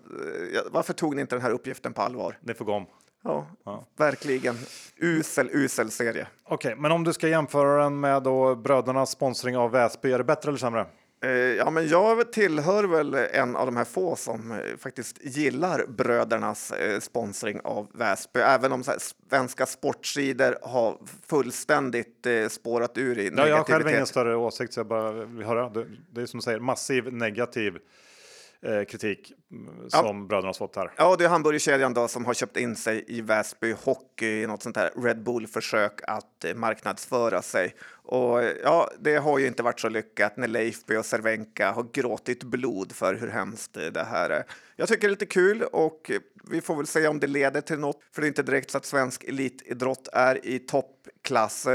varför 0.71 0.93
tog 0.93 1.15
ni 1.15 1.21
inte 1.21 1.35
den 1.35 1.41
här 1.41 1.51
uppgiften 1.51 1.93
på 1.93 2.01
allvar? 2.01 2.37
Ni 2.41 2.53
får 2.53 2.65
gå 2.65 2.73
om. 2.73 2.85
Ja, 3.23 3.47
ja, 3.65 3.85
verkligen. 3.97 4.57
Usel, 4.97 5.49
usel 5.51 5.91
serie. 5.91 6.27
Okej, 6.43 6.55
okay, 6.55 6.81
men 6.81 6.91
om 6.91 7.03
du 7.03 7.13
ska 7.13 7.27
jämföra 7.27 7.83
den 7.83 7.99
med 7.99 8.23
då 8.23 8.55
brödernas 8.55 9.11
sponsring 9.11 9.57
av 9.57 9.71
Väsby, 9.71 10.11
är 10.11 10.17
det 10.17 10.23
bättre 10.23 10.49
eller 10.49 10.59
sämre? 10.59 10.85
Eh, 11.23 11.31
ja, 11.31 11.69
men 11.69 11.87
jag 11.87 12.31
tillhör 12.31 12.83
väl 12.83 13.13
en 13.13 13.55
av 13.55 13.65
de 13.65 13.77
här 13.77 13.83
få 13.83 14.15
som 14.15 14.51
eh, 14.51 14.77
faktiskt 14.77 15.17
gillar 15.21 15.85
brödernas 15.87 16.71
eh, 16.71 16.99
sponsring 16.99 17.59
av 17.63 17.87
Väsby, 17.93 18.39
även 18.39 18.71
om 18.71 18.83
svenska 19.29 19.65
sportsidor 19.65 20.55
har 20.61 20.97
fullständigt 21.27 22.27
spårat 22.49 22.97
ur 22.97 23.19
i 23.19 23.31
ja, 23.37 23.47
Jag 23.47 23.57
har 23.57 23.63
själv 23.63 23.87
ingen 23.87 24.05
större 24.05 24.35
åsikt, 24.35 24.73
så 24.73 24.79
jag 24.79 24.87
bara 24.87 25.11
vill 25.11 25.45
höra. 25.45 25.69
Det, 25.69 25.85
det 26.11 26.21
är 26.21 26.25
som 26.25 26.39
du 26.39 26.43
säger, 26.43 26.59
massiv 26.59 27.13
negativ 27.13 27.77
eh, 28.65 28.83
kritik 28.83 29.33
mm, 29.51 29.89
som 29.89 30.17
ja. 30.17 30.25
bröderna 30.27 30.47
har 30.47 30.53
fått 30.53 30.75
här. 30.75 30.91
Ja, 30.97 31.15
det 31.15 31.25
är 31.25 31.29
hamburgerkedjan 31.29 31.93
då 31.93 32.07
som 32.07 32.25
har 32.25 32.33
köpt 32.33 32.57
in 32.57 32.75
sig 32.75 33.05
i 33.07 33.21
Väsby 33.21 33.75
Hockey 33.83 34.41
i 34.41 34.47
något 34.47 34.63
sånt 34.63 34.77
här 34.77 34.91
Red 34.95 35.23
Bull-försök 35.23 35.99
att 36.03 36.45
eh, 36.45 36.55
marknadsföra 36.55 37.41
sig. 37.41 37.75
Och 38.03 38.43
ja, 38.63 38.91
det 38.99 39.15
har 39.15 39.39
ju 39.39 39.47
inte 39.47 39.63
varit 39.63 39.79
så 39.79 39.89
lyckat 39.89 40.37
när 40.37 40.47
Leifby 40.47 40.95
och 40.95 41.05
Cervenka 41.05 41.71
har 41.71 41.87
gråtit 41.93 42.43
blod 42.43 42.91
för 42.91 43.15
hur 43.15 43.27
hemskt 43.27 43.73
det 43.73 44.03
här 44.03 44.29
är. 44.29 44.43
Jag 44.75 44.87
tycker 44.87 45.01
det 45.01 45.07
är 45.07 45.09
lite 45.09 45.25
kul 45.25 45.63
och 45.63 46.11
vi 46.49 46.61
får 46.61 46.75
väl 46.75 46.87
se 46.87 47.07
om 47.07 47.19
det 47.19 47.27
leder 47.27 47.61
till 47.61 47.79
något, 47.79 47.99
för 48.11 48.21
det 48.21 48.25
är 48.25 48.27
inte 48.27 48.43
direkt 48.43 48.71
så 48.71 48.77
att 48.77 48.85
svensk 48.85 49.23
elitidrott 49.23 50.07
är 50.13 50.45
i 50.45 50.59
toppklass. 50.59 51.67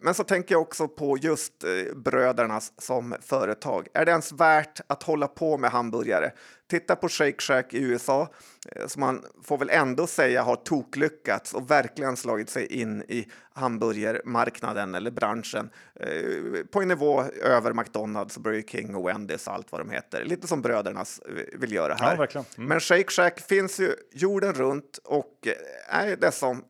Men 0.00 0.14
så 0.14 0.24
tänker 0.24 0.54
jag 0.54 0.62
också 0.62 0.88
på 0.88 1.18
just 1.18 1.64
eh, 1.64 1.96
brödernas 1.96 2.72
som 2.78 3.14
företag. 3.20 3.88
Är 3.94 4.04
det 4.04 4.10
ens 4.10 4.32
värt 4.32 4.80
att 4.86 5.02
hålla 5.02 5.28
på 5.28 5.58
med 5.58 5.70
hamburgare? 5.70 6.32
Titta 6.70 6.96
på 6.96 7.08
Shake 7.08 7.42
Shack 7.42 7.74
i 7.74 7.82
USA, 7.82 8.28
eh, 8.72 8.86
som 8.86 9.00
man 9.00 9.24
får 9.44 9.58
väl 9.58 9.70
ändå 9.70 10.06
säga 10.06 10.42
har 10.42 10.56
toklyckats 10.56 11.54
och 11.54 11.70
verkligen 11.70 12.16
slagit 12.16 12.50
sig 12.50 12.66
in 12.66 13.02
i 13.02 13.28
hamburgermarknaden 13.52 14.94
eller 14.94 15.10
branschen 15.10 15.70
eh, 16.00 16.64
på 16.72 16.80
en 16.80 16.88
nivå 16.88 17.24
över 17.42 17.72
McDonalds, 17.72 18.38
Burger 18.38 18.62
King 18.62 18.94
och 18.94 19.08
Wendys 19.08 19.46
och 19.46 19.52
allt 19.52 19.72
vad 19.72 19.80
de 19.80 19.90
heter. 19.90 20.24
Lite 20.24 20.46
som 20.46 20.62
brödernas 20.62 21.20
vill 21.52 21.72
göra 21.72 21.94
här. 21.94 22.28
Ja, 22.34 22.44
mm. 22.56 22.68
Men 22.68 22.80
Shake 22.80 23.10
Shack 23.10 23.40
finns 23.40 23.80
ju 23.80 23.94
jorden 24.12 24.52
runt 24.52 24.98
och 25.04 25.48
är 25.88 26.16
dessutom, 26.16 26.64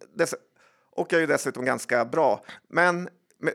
och 0.97 1.07
jag 1.13 1.17
är 1.17 1.21
ju 1.21 1.27
dessutom 1.27 1.65
ganska 1.65 2.05
bra. 2.05 2.45
Men 2.69 3.09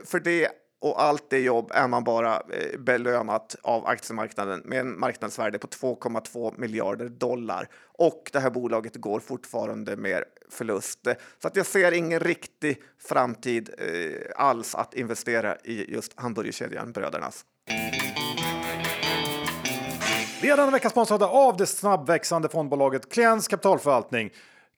för 0.05 0.19
det 0.19 0.51
och 0.81 1.01
allt 1.01 1.29
det 1.29 1.39
jobb 1.39 1.71
är 1.73 1.87
man 1.87 2.03
bara 2.03 2.35
eh, 2.35 2.79
belönat 2.79 3.55
av 3.61 3.87
aktiemarknaden 3.87 4.61
med 4.65 4.79
en 4.79 4.99
marknadsvärde 4.99 5.59
på 5.59 5.67
2,2 5.67 6.59
miljarder 6.59 7.09
dollar. 7.09 7.67
Och 7.97 8.29
det 8.33 8.39
här 8.39 8.49
bolaget 8.49 8.95
går 8.95 9.19
fortfarande 9.19 9.95
med 9.95 10.23
förlust. 10.49 10.99
Så 11.41 11.47
att 11.47 11.55
jag 11.55 11.65
ser 11.65 11.91
ingen 11.91 12.19
riktig 12.19 12.81
framtid 12.99 13.69
eh, 13.77 14.45
alls 14.45 14.75
att 14.75 14.93
investera 14.93 15.55
i 15.55 15.93
just 15.93 16.19
hamburgerkedjan 16.19 16.91
Brödernas. 16.91 17.45
Vi 20.41 20.49
är 20.49 20.57
denna 20.57 20.71
vecka 20.71 20.89
sponsrade 20.89 21.25
av 21.25 21.57
det 21.57 21.65
snabbväxande 21.65 22.49
fondbolaget 22.49 23.09
Klients 23.09 23.47
kapitalförvaltning. 23.47 24.31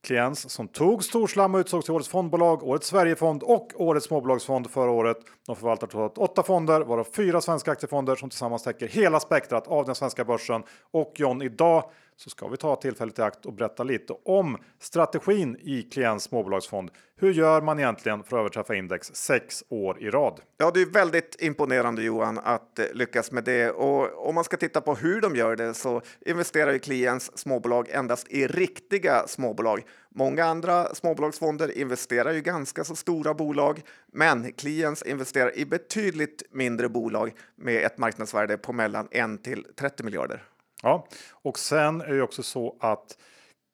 Kliens 0.03 0.49
som 0.49 0.67
tog 0.67 1.03
Storslam 1.03 1.55
och 1.55 1.59
utsågs 1.59 1.85
till 1.85 1.93
Årets 1.93 2.09
fondbolag, 2.09 2.63
Årets 2.63 2.87
Sverigefond 2.87 3.43
och 3.43 3.71
Årets 3.75 4.05
småbolagsfond 4.05 4.71
förra 4.71 4.91
året. 4.91 5.17
De 5.45 5.55
förvaltar 5.55 5.87
totalt 5.87 6.17
åtta 6.17 6.43
fonder, 6.43 6.81
varav 6.81 7.07
fyra 7.15 7.41
svenska 7.41 7.71
aktiefonder 7.71 8.15
som 8.15 8.29
tillsammans 8.29 8.63
täcker 8.63 8.87
hela 8.87 9.19
spektrat 9.19 9.67
av 9.67 9.85
den 9.85 9.95
svenska 9.95 10.25
börsen. 10.25 10.63
Och 10.91 11.13
John, 11.15 11.41
idag 11.41 11.83
så 12.15 12.29
ska 12.29 12.47
vi 12.47 12.57
ta 12.57 12.75
tillfället 12.75 13.19
i 13.19 13.21
akt 13.21 13.45
och 13.45 13.53
berätta 13.53 13.83
lite 13.83 14.13
om 14.25 14.57
strategin 14.79 15.57
i 15.59 15.83
Klients 15.83 16.25
småbolagsfond. 16.25 16.91
Hur 17.15 17.33
gör 17.33 17.61
man 17.61 17.79
egentligen 17.79 18.23
för 18.23 18.37
att 18.37 18.39
överträffa 18.39 18.75
index 18.75 19.07
sex 19.13 19.63
år 19.69 20.03
i 20.03 20.09
rad? 20.09 20.41
Ja, 20.57 20.71
det 20.71 20.81
är 20.81 20.85
väldigt 20.85 21.41
imponerande 21.41 22.03
Johan 22.03 22.39
att 22.43 22.79
eh, 22.79 22.85
lyckas 22.93 23.31
med 23.31 23.43
det. 23.43 23.69
Och 23.69 24.27
om 24.27 24.35
man 24.35 24.43
ska 24.43 24.57
titta 24.57 24.81
på 24.81 24.95
hur 24.95 25.21
de 25.21 25.35
gör 25.35 25.55
det 25.55 25.73
så 25.73 26.01
investerar 26.25 26.71
ju 26.71 26.79
Klients 26.79 27.37
småbolag 27.37 27.89
endast 27.89 28.27
i 28.31 28.47
riktiga 28.47 29.27
småbolag. 29.27 29.83
Många 30.09 30.45
andra 30.45 30.95
småbolagsfonder 30.95 31.77
investerar 31.77 32.31
ju 32.31 32.41
ganska 32.41 32.83
så 32.83 32.95
stora 32.95 33.33
bolag, 33.33 33.81
men 34.13 34.51
Klients 34.51 35.03
investerar 35.03 35.57
i 35.57 35.65
betydligt 35.65 36.43
mindre 36.51 36.89
bolag 36.89 37.33
med 37.55 37.85
ett 37.85 37.97
marknadsvärde 37.97 38.57
på 38.57 38.73
mellan 38.73 39.07
1 39.11 39.43
till 39.43 39.65
30 39.75 40.03
miljarder. 40.03 40.43
Ja, 40.83 41.07
och 41.31 41.59
sen 41.59 42.01
är 42.01 42.13
det 42.13 42.21
också 42.21 42.43
så 42.43 42.75
att 42.79 43.17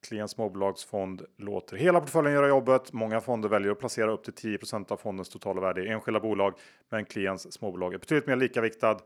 Klients 0.08 0.34
småbolagsfond 0.34 1.26
låter 1.38 1.78
hela 1.78 2.00
portföljen 2.00 2.34
göra 2.34 2.48
jobbet. 2.48 2.94
Många 2.94 3.22
fonder 3.22 3.50
väljer 3.50 3.72
att 3.72 3.80
placera 3.80 4.12
upp 4.12 4.24
till 4.24 4.58
10% 4.58 4.92
av 4.92 4.98
fondens 4.98 5.30
totala 5.30 5.62
värde 5.62 5.84
i 5.84 5.90
enskilda 5.90 6.20
bolag, 6.20 6.54
men 6.90 7.06
Klients 7.06 7.52
småbolag 7.52 7.94
är 7.94 7.98
betydligt 7.98 8.28
mer 8.28 8.36
likaviktad. 8.36 8.98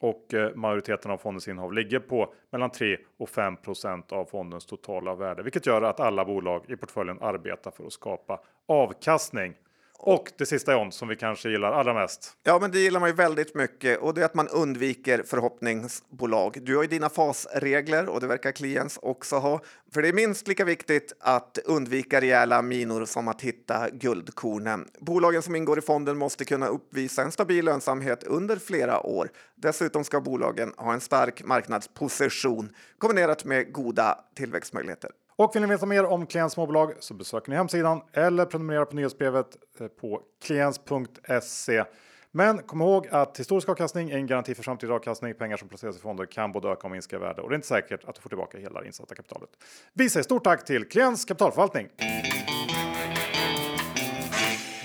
och 0.00 0.34
eh, 0.34 0.54
majoriteten 0.54 1.10
av 1.10 1.18
fondens 1.18 1.48
innehav 1.48 1.72
ligger 1.72 1.98
på 1.98 2.32
mellan 2.50 2.70
3 2.70 2.96
och 3.18 3.28
5% 3.28 4.12
av 4.12 4.24
fondens 4.24 4.66
totala 4.66 5.14
värde, 5.14 5.42
vilket 5.42 5.66
gör 5.66 5.82
att 5.82 6.00
alla 6.00 6.24
bolag 6.24 6.64
i 6.68 6.76
portföljen 6.76 7.18
arbetar 7.20 7.70
för 7.70 7.86
att 7.86 7.92
skapa 7.92 8.40
avkastning. 8.68 9.54
Och 10.00 10.32
det 10.38 10.46
sista 10.46 10.72
John, 10.72 10.92
som 10.92 11.08
vi 11.08 11.16
kanske 11.16 11.50
gillar 11.50 11.72
allra 11.72 11.94
mest. 11.94 12.32
Ja, 12.42 12.58
men 12.60 12.70
det 12.70 12.78
gillar 12.78 13.00
man 13.00 13.08
ju 13.08 13.14
väldigt 13.14 13.54
mycket 13.54 13.98
och 13.98 14.14
det 14.14 14.20
är 14.20 14.24
att 14.24 14.34
man 14.34 14.48
undviker 14.48 15.22
förhoppningsbolag. 15.22 16.58
Du 16.62 16.76
har 16.76 16.82
ju 16.82 16.88
dina 16.88 17.08
fasregler 17.08 18.08
och 18.08 18.20
det 18.20 18.26
verkar 18.26 18.52
Kliens 18.52 18.98
också 19.02 19.36
ha. 19.36 19.60
För 19.94 20.02
det 20.02 20.08
är 20.08 20.12
minst 20.12 20.48
lika 20.48 20.64
viktigt 20.64 21.12
att 21.20 21.58
undvika 21.64 22.20
rejäla 22.20 22.62
minor 22.62 23.04
som 23.04 23.28
att 23.28 23.40
hitta 23.40 23.90
guldkornen. 23.90 24.88
Bolagen 24.98 25.42
som 25.42 25.56
ingår 25.56 25.78
i 25.78 25.82
fonden 25.82 26.18
måste 26.18 26.44
kunna 26.44 26.66
uppvisa 26.66 27.22
en 27.22 27.32
stabil 27.32 27.64
lönsamhet 27.64 28.22
under 28.22 28.56
flera 28.56 29.06
år. 29.06 29.30
Dessutom 29.54 30.04
ska 30.04 30.20
bolagen 30.20 30.72
ha 30.76 30.92
en 30.92 31.00
stark 31.00 31.44
marknadsposition 31.44 32.70
kombinerat 32.98 33.44
med 33.44 33.72
goda 33.72 34.18
tillväxtmöjligheter. 34.34 35.10
Och 35.38 35.54
vill 35.54 35.62
ni 35.62 35.68
veta 35.68 35.86
mer 35.86 36.04
om 36.04 36.26
Klients 36.26 36.54
småbolag 36.54 36.92
så 36.98 37.14
besöker 37.14 37.50
ni 37.50 37.56
hemsidan 37.56 38.02
eller 38.12 38.44
prenumerera 38.44 38.86
på 38.86 38.96
nyhetsbrevet 38.96 39.46
eh, 39.80 39.86
på 39.86 40.20
klients.se. 40.42 41.84
Men 42.30 42.58
kom 42.58 42.80
ihåg 42.80 43.08
att 43.10 43.40
historisk 43.40 43.68
avkastning 43.68 44.10
är 44.10 44.16
en 44.16 44.26
garanti 44.26 44.54
för 44.54 44.62
framtida 44.62 44.94
avkastning. 44.94 45.34
Pengar 45.34 45.56
som 45.56 45.68
placeras 45.68 45.96
i 45.96 45.98
fonder 45.98 46.26
kan 46.26 46.52
både 46.52 46.68
öka 46.68 46.86
och 46.86 46.90
minska 46.90 47.16
i 47.16 47.18
värde 47.18 47.42
och 47.42 47.48
det 47.48 47.52
är 47.52 47.56
inte 47.56 47.68
säkert 47.68 48.04
att 48.04 48.14
du 48.14 48.20
får 48.20 48.28
tillbaka 48.28 48.58
hela 48.58 48.80
det 48.80 48.86
insatta 48.86 49.14
kapitalet. 49.14 49.50
Vi 49.92 50.10
säger 50.10 50.24
stort 50.24 50.44
tack 50.44 50.64
till 50.64 50.88
Klients 50.88 51.24
kapitalförvaltning. 51.24 51.88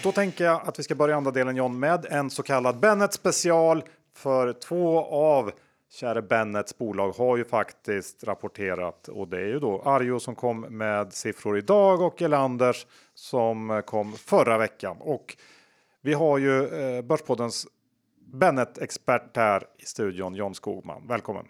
Då 0.03 0.11
tänker 0.11 0.45
jag 0.45 0.61
att 0.67 0.79
vi 0.79 0.83
ska 0.83 0.95
börja 0.95 1.15
andra 1.15 1.31
delen 1.31 1.55
John 1.55 1.79
med 1.79 2.05
en 2.09 2.29
så 2.29 2.43
kallad 2.43 2.79
Bennet 2.79 3.13
special 3.13 3.83
för 4.15 4.53
två 4.53 5.05
av 5.05 5.51
käre 5.93 6.21
Bennets 6.21 6.77
bolag 6.77 7.11
har 7.11 7.37
ju 7.37 7.45
faktiskt 7.45 8.23
rapporterat 8.23 9.07
och 9.07 9.27
det 9.27 9.37
är 9.37 9.45
ju 9.45 9.59
då 9.59 9.81
Arjo 9.81 10.19
som 10.19 10.35
kom 10.35 10.61
med 10.61 11.13
siffror 11.13 11.57
idag 11.57 12.01
och 12.01 12.21
Elanders 12.21 12.85
som 13.13 13.81
kom 13.85 14.13
förra 14.13 14.57
veckan. 14.57 14.97
Och 14.99 15.37
vi 16.01 16.13
har 16.13 16.37
ju 16.37 16.67
eh, 16.67 17.01
Börspoddens 17.01 17.67
Bennet-expert 18.33 19.37
här 19.37 19.63
i 19.77 19.85
studion, 19.85 20.35
John 20.35 20.55
Skogman. 20.55 21.07
Välkommen! 21.07 21.45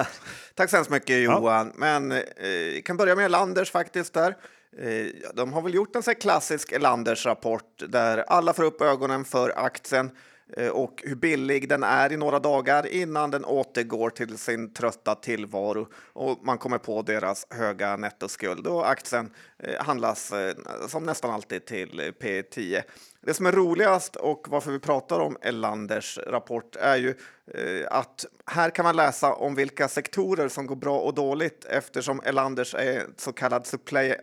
Tack 0.54 0.70
så 0.70 0.76
hemskt 0.76 0.90
mycket 0.90 1.22
Johan! 1.22 1.66
Ja. 1.66 1.72
Men 1.76 2.12
eh, 2.12 2.82
kan 2.84 2.96
börja 2.96 3.16
med 3.16 3.24
Elanders 3.24 3.70
faktiskt 3.70 4.14
där. 4.14 4.36
Eh, 4.78 5.06
de 5.34 5.52
har 5.52 5.62
väl 5.62 5.74
gjort 5.74 5.96
en 5.96 6.02
så 6.02 6.14
klassisk 6.14 6.72
Elanders 6.72 7.26
rapport 7.26 7.82
där 7.88 8.18
alla 8.18 8.52
får 8.52 8.62
upp 8.62 8.82
ögonen 8.82 9.24
för 9.24 9.52
aktien. 9.56 10.10
Eh, 10.52 10.68
och 10.68 11.02
hur 11.06 11.14
billig 11.14 11.68
den 11.68 11.82
är 11.82 12.12
i 12.12 12.16
några 12.16 12.38
dagar 12.38 12.86
innan 12.86 13.30
den 13.30 13.44
återgår 13.44 14.10
till 14.10 14.38
sin 14.38 14.72
trötta 14.72 15.14
tillvaro 15.14 15.88
och 16.12 16.38
man 16.42 16.58
kommer 16.58 16.78
på 16.78 17.02
deras 17.02 17.46
höga 17.50 17.96
nettoskuld 17.96 18.66
och 18.66 18.90
aktien 18.90 19.30
eh, 19.58 19.84
handlas 19.84 20.32
eh, 20.32 20.54
som 20.88 21.02
nästan 21.02 21.30
alltid 21.30 21.64
till 21.64 22.12
P10. 22.20 22.82
Det 23.20 23.34
som 23.34 23.46
är 23.46 23.52
roligast 23.52 24.16
och 24.16 24.46
varför 24.48 24.72
vi 24.72 24.78
pratar 24.78 25.20
om 25.20 25.36
Elanders 25.40 26.18
rapport 26.26 26.76
är 26.76 26.96
ju 26.96 27.14
att 27.88 28.26
här 28.46 28.70
kan 28.70 28.84
man 28.84 28.96
läsa 28.96 29.32
om 29.32 29.54
vilka 29.54 29.88
sektorer 29.88 30.48
som 30.48 30.66
går 30.66 30.76
bra 30.76 30.98
och 30.98 31.14
dåligt 31.14 31.64
eftersom 31.64 32.20
Elanders 32.24 32.74
är 32.74 33.06
så 33.16 33.32
kallad 33.32 33.66
supply 33.66 34.14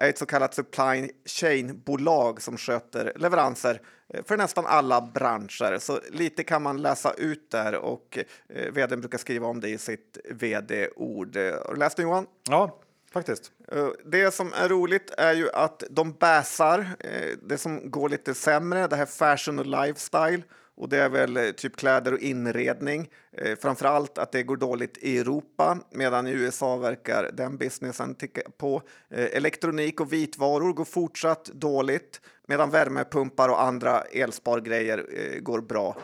är 0.00 0.08
ett 0.08 0.18
så 0.18 0.26
kallat 0.26 0.54
supply 0.54 1.10
chain-bolag 1.24 2.42
som 2.42 2.56
sköter 2.56 3.12
leveranser 3.16 3.80
eh, 4.14 4.24
för 4.24 4.36
nästan 4.36 4.66
alla 4.66 5.00
branscher. 5.00 5.78
Så 5.78 6.00
lite 6.10 6.44
kan 6.44 6.62
man 6.62 6.82
läsa 6.82 7.12
ut 7.12 7.50
där 7.50 7.74
och 7.74 8.18
eh, 8.48 8.72
vdn 8.72 9.00
brukar 9.00 9.18
skriva 9.18 9.46
om 9.46 9.60
det 9.60 9.68
i 9.68 9.78
sitt 9.78 10.18
vd-ord. 10.30 11.36
Eh, 11.36 11.42
har 11.66 11.74
du 11.74 11.78
läst 11.78 11.96
det 11.96 12.02
Johan? 12.02 12.26
Ja, 12.48 12.78
faktiskt. 13.12 13.52
Eh, 13.72 13.88
det 14.04 14.34
som 14.34 14.52
är 14.52 14.68
roligt 14.68 15.10
är 15.18 15.32
ju 15.32 15.50
att 15.52 15.82
de 15.90 16.12
bäsar 16.12 16.86
eh, 17.00 17.36
det 17.42 17.58
som 17.58 17.90
går 17.90 18.08
lite 18.08 18.34
sämre, 18.34 18.86
det 18.86 18.96
här 18.96 19.06
fashion 19.06 19.58
och 19.58 19.66
lifestyle 19.66 20.42
och 20.76 20.88
det 20.88 20.98
är 20.98 21.08
väl 21.08 21.36
eh, 21.36 21.50
typ 21.50 21.76
kläder 21.76 22.12
och 22.12 22.18
inredning. 22.18 23.10
Framför 23.38 23.56
framförallt 23.56 24.18
att 24.18 24.32
det 24.32 24.42
går 24.42 24.56
dåligt 24.56 24.98
i 24.98 25.18
Europa 25.18 25.78
medan 25.90 26.26
i 26.26 26.30
USA 26.30 26.76
verkar 26.76 27.30
den 27.32 27.56
businessen 27.56 28.14
ticka 28.14 28.40
på. 28.56 28.82
Elektronik 29.10 30.00
och 30.00 30.12
vitvaror 30.12 30.72
går 30.72 30.84
fortsatt 30.84 31.44
dåligt 31.44 32.20
medan 32.46 32.70
värmepumpar 32.70 33.48
och 33.48 33.62
andra 33.62 34.00
elspargrejer 34.00 35.06
går 35.40 35.60
bra. 35.60 35.96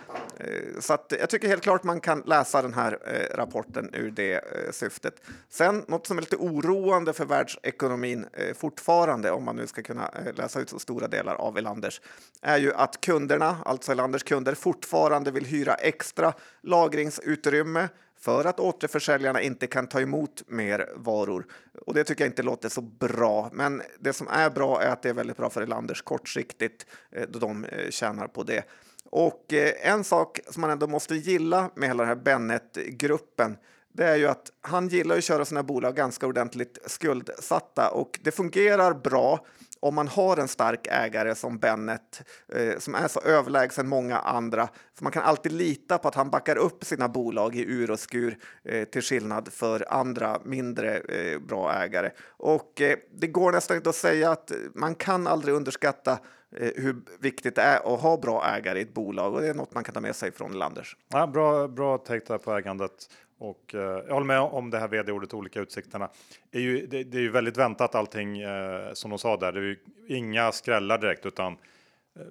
Så 0.81 0.95
att 0.95 1.13
jag 1.21 1.31
tycker 1.31 1.49
helt 1.49 1.63
klart 1.63 1.85
man 1.85 2.01
kan 2.01 2.23
läsa 2.27 2.63
den 2.63 2.75
här 2.75 2.99
rapporten 3.35 3.91
ur 3.95 4.11
det 4.11 4.45
syftet. 4.71 5.15
Sen 5.49 5.85
något 5.89 6.07
som 6.07 6.19
är 6.19 6.23
lite 6.23 6.37
oroande 6.37 7.13
för 7.13 7.25
världs 7.25 7.54
eh, 7.63 8.55
fortfarande, 8.55 9.31
om 9.31 9.45
man 9.45 9.57
nu 9.57 9.67
ska 9.67 9.83
kunna 9.83 10.09
eh, 10.09 10.35
läsa 10.35 10.61
ut 10.61 10.71
så 10.71 10.79
stora 10.79 11.09
delar 11.09 11.35
av 11.35 11.59
Elanders, 11.59 12.01
är 12.43 12.59
ju 12.59 12.75
att 12.75 13.01
kunderna, 13.01 13.57
alltså 13.65 13.93
Elanders 13.93 14.23
kunder, 14.23 14.55
fortfarande 14.55 15.31
vill 15.31 15.45
hyra 15.45 15.75
extra 15.75 16.33
lagringsutrymme 16.63 17.89
för 18.25 18.45
att 18.45 18.61
återförsäljarna 18.61 19.41
inte 19.41 19.67
kan 19.67 19.87
ta 19.87 20.01
emot 20.01 20.43
mer 20.47 20.89
varor. 20.97 21.47
Och 21.87 21.95
det 21.95 22.05
tycker 22.05 22.25
jag 22.25 22.31
inte 22.31 22.43
låter 22.43 22.69
så 22.69 22.81
bra. 22.81 23.51
Men 23.53 23.83
det 23.99 24.13
som 24.13 24.29
är 24.29 24.51
bra 24.51 24.83
är 24.83 24.89
att 24.89 25.03
det 25.03 25.09
är 25.09 25.15
väldigt 25.15 25.37
bra 25.37 25.51
för 25.51 25.63
Elanders 25.63 26.03
kortsiktigt 26.03 26.87
eh, 27.11 27.29
då 27.29 27.39
de 27.39 27.65
eh, 27.65 27.91
tjänar 27.91 28.27
på 28.27 28.43
det. 28.43 28.65
Och 29.11 29.53
eh, 29.53 29.91
en 29.91 30.05
sak 30.05 30.41
som 30.51 30.61
man 30.61 30.71
ändå 30.71 30.87
måste 30.87 31.15
gilla 31.15 31.71
med 31.75 31.89
hela 31.89 32.03
den 32.03 32.09
här 32.09 32.25
Bennet-gruppen 32.25 33.57
det 33.97 34.05
är 34.05 34.17
ju 34.17 34.27
att 34.27 34.51
han 34.61 34.89
gillar 34.89 35.17
att 35.19 35.25
köra 35.25 35.45
sina 35.45 35.63
bolag 35.63 35.97
ganska 35.97 36.27
ordentligt 36.27 36.79
skuldsatta 36.87 37.91
och 37.91 38.21
det 38.23 38.31
fungerar 38.31 38.95
bra 38.95 39.47
om 39.85 39.95
man 39.95 40.09
har 40.09 40.37
en 40.37 40.49
stark 40.49 40.87
ägare 40.91 41.35
som 41.35 41.59
Bennet 41.59 42.23
eh, 42.49 42.79
som 42.79 42.95
är 42.95 43.09
så 43.09 43.21
överlägsen 43.21 43.89
många 43.89 44.19
andra. 44.19 44.69
För 44.95 45.05
man 45.05 45.13
kan 45.13 45.23
alltid 45.23 45.53
lita 45.53 45.99
på 45.99 46.09
att 46.09 46.15
han 46.15 46.31
backar 46.31 46.57
upp 46.57 46.85
sina 46.85 47.09
bolag 47.09 47.57
i 47.57 47.63
ur 47.63 47.91
och 47.91 48.01
skur 48.01 48.39
eh, 48.65 48.85
till 48.85 49.03
skillnad 49.03 49.53
för 49.53 49.93
andra 49.93 50.41
mindre 50.45 50.99
eh, 50.99 51.39
bra 51.39 51.73
ägare. 51.73 52.11
Och 52.27 52.81
eh, 52.81 52.99
det 53.13 53.27
går 53.27 53.53
nästan 53.53 53.77
inte 53.77 53.89
att 53.89 53.97
säga 53.97 54.31
att 54.31 54.53
man 54.75 54.95
kan 54.95 55.27
aldrig 55.27 55.55
underskatta 55.55 56.19
eh, 56.57 56.71
hur 56.77 56.97
viktigt 57.21 57.55
det 57.55 57.63
är 57.63 57.95
att 57.95 58.01
ha 58.01 58.17
bra 58.17 58.45
ägare 58.47 58.79
i 58.79 58.83
ett 58.83 58.95
bolag 58.95 59.35
och 59.35 59.41
det 59.41 59.49
är 59.49 59.55
något 59.55 59.75
man 59.75 59.85
kan 59.85 59.95
ta 59.95 60.01
med 60.01 60.17
sig 60.17 60.33
från 60.33 60.53
Landers. 60.53 60.97
Ja, 61.09 61.27
bra, 61.27 61.69
bra 61.69 61.99
take 61.99 62.25
där 62.27 62.39
på 62.39 62.53
ägandet. 62.53 63.09
Och 63.45 63.75
eh, 63.75 63.81
jag 63.81 64.15
håller 64.15 64.27
med 64.27 64.41
om 64.41 64.71
det 64.71 64.79
här 64.79 64.89
vd-ordet 64.89 65.35
olika 65.35 65.61
utsikterna. 65.61 66.11
Det 66.51 66.59
är 66.59 66.63
ju, 66.63 66.87
det, 66.87 67.05
det 67.05 67.19
är 67.19 67.23
ju 67.23 67.31
väldigt 67.31 67.57
väntat 67.57 67.95
allting 67.95 68.41
eh, 68.41 68.93
som 68.93 69.11
de 69.11 69.19
sa 69.19 69.37
där. 69.37 69.53
Det 69.53 69.61
är 69.61 69.63
ju 69.63 69.79
inga 70.09 70.53
skrällar 70.53 70.99
direkt 70.99 71.27
utan 71.27 71.53
eh, 71.53 71.57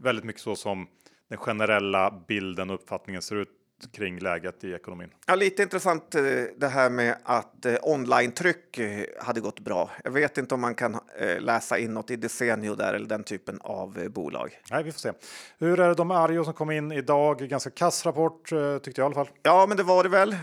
väldigt 0.02 0.26
mycket 0.26 0.42
så 0.42 0.56
som 0.56 0.88
den 1.30 1.38
generella 1.38 2.24
bilden 2.28 2.70
och 2.70 2.76
uppfattningen 2.76 3.22
ser 3.22 3.36
ut 3.36 3.50
kring 3.92 4.20
läget 4.20 4.64
i 4.64 4.74
ekonomin. 4.74 5.10
Ja, 5.28 5.36
lite 5.36 5.64
intressant 5.64 6.16
eh, 6.16 6.22
det 6.58 6.68
här 6.68 6.90
med 6.90 7.16
att 7.24 7.66
eh, 7.66 7.76
online-tryck 7.82 8.78
eh, 8.78 9.06
hade 9.20 9.42
gått 9.42 9.60
bra. 9.60 9.90
Jag 10.04 10.12
vet 10.12 10.38
inte 10.38 10.56
om 10.56 10.62
man 10.62 10.76
kan 10.76 11.00
läsa 11.40 11.78
in 11.78 11.94
något 11.94 12.12
i 12.12 12.16
Desenio 12.16 12.76
där 12.76 12.94
eller 12.94 13.08
den 13.08 13.24
typen 13.24 13.60
av 13.62 14.10
bolag. 14.10 14.60
Nej, 14.72 14.84
vi 14.84 14.92
får 14.92 15.00
se. 15.00 15.12
Hur 15.60 15.80
är 15.80 15.88
det 15.88 15.94
de 15.94 16.12
Arjo 16.12 16.44
som 16.44 16.54
kom 16.54 16.72
in 16.72 16.92
idag? 16.92 17.40
Ganska 17.40 17.70
kass 17.70 18.06
rapport 18.06 18.50
tyckte 18.84 19.02
jag 19.02 19.06
i 19.06 19.06
alla 19.06 19.16
fall. 19.16 19.30
Ja, 19.42 19.66
men 19.68 19.78
det 19.78 19.84
var 19.84 20.04
det 20.04 20.10
väl. 20.10 20.36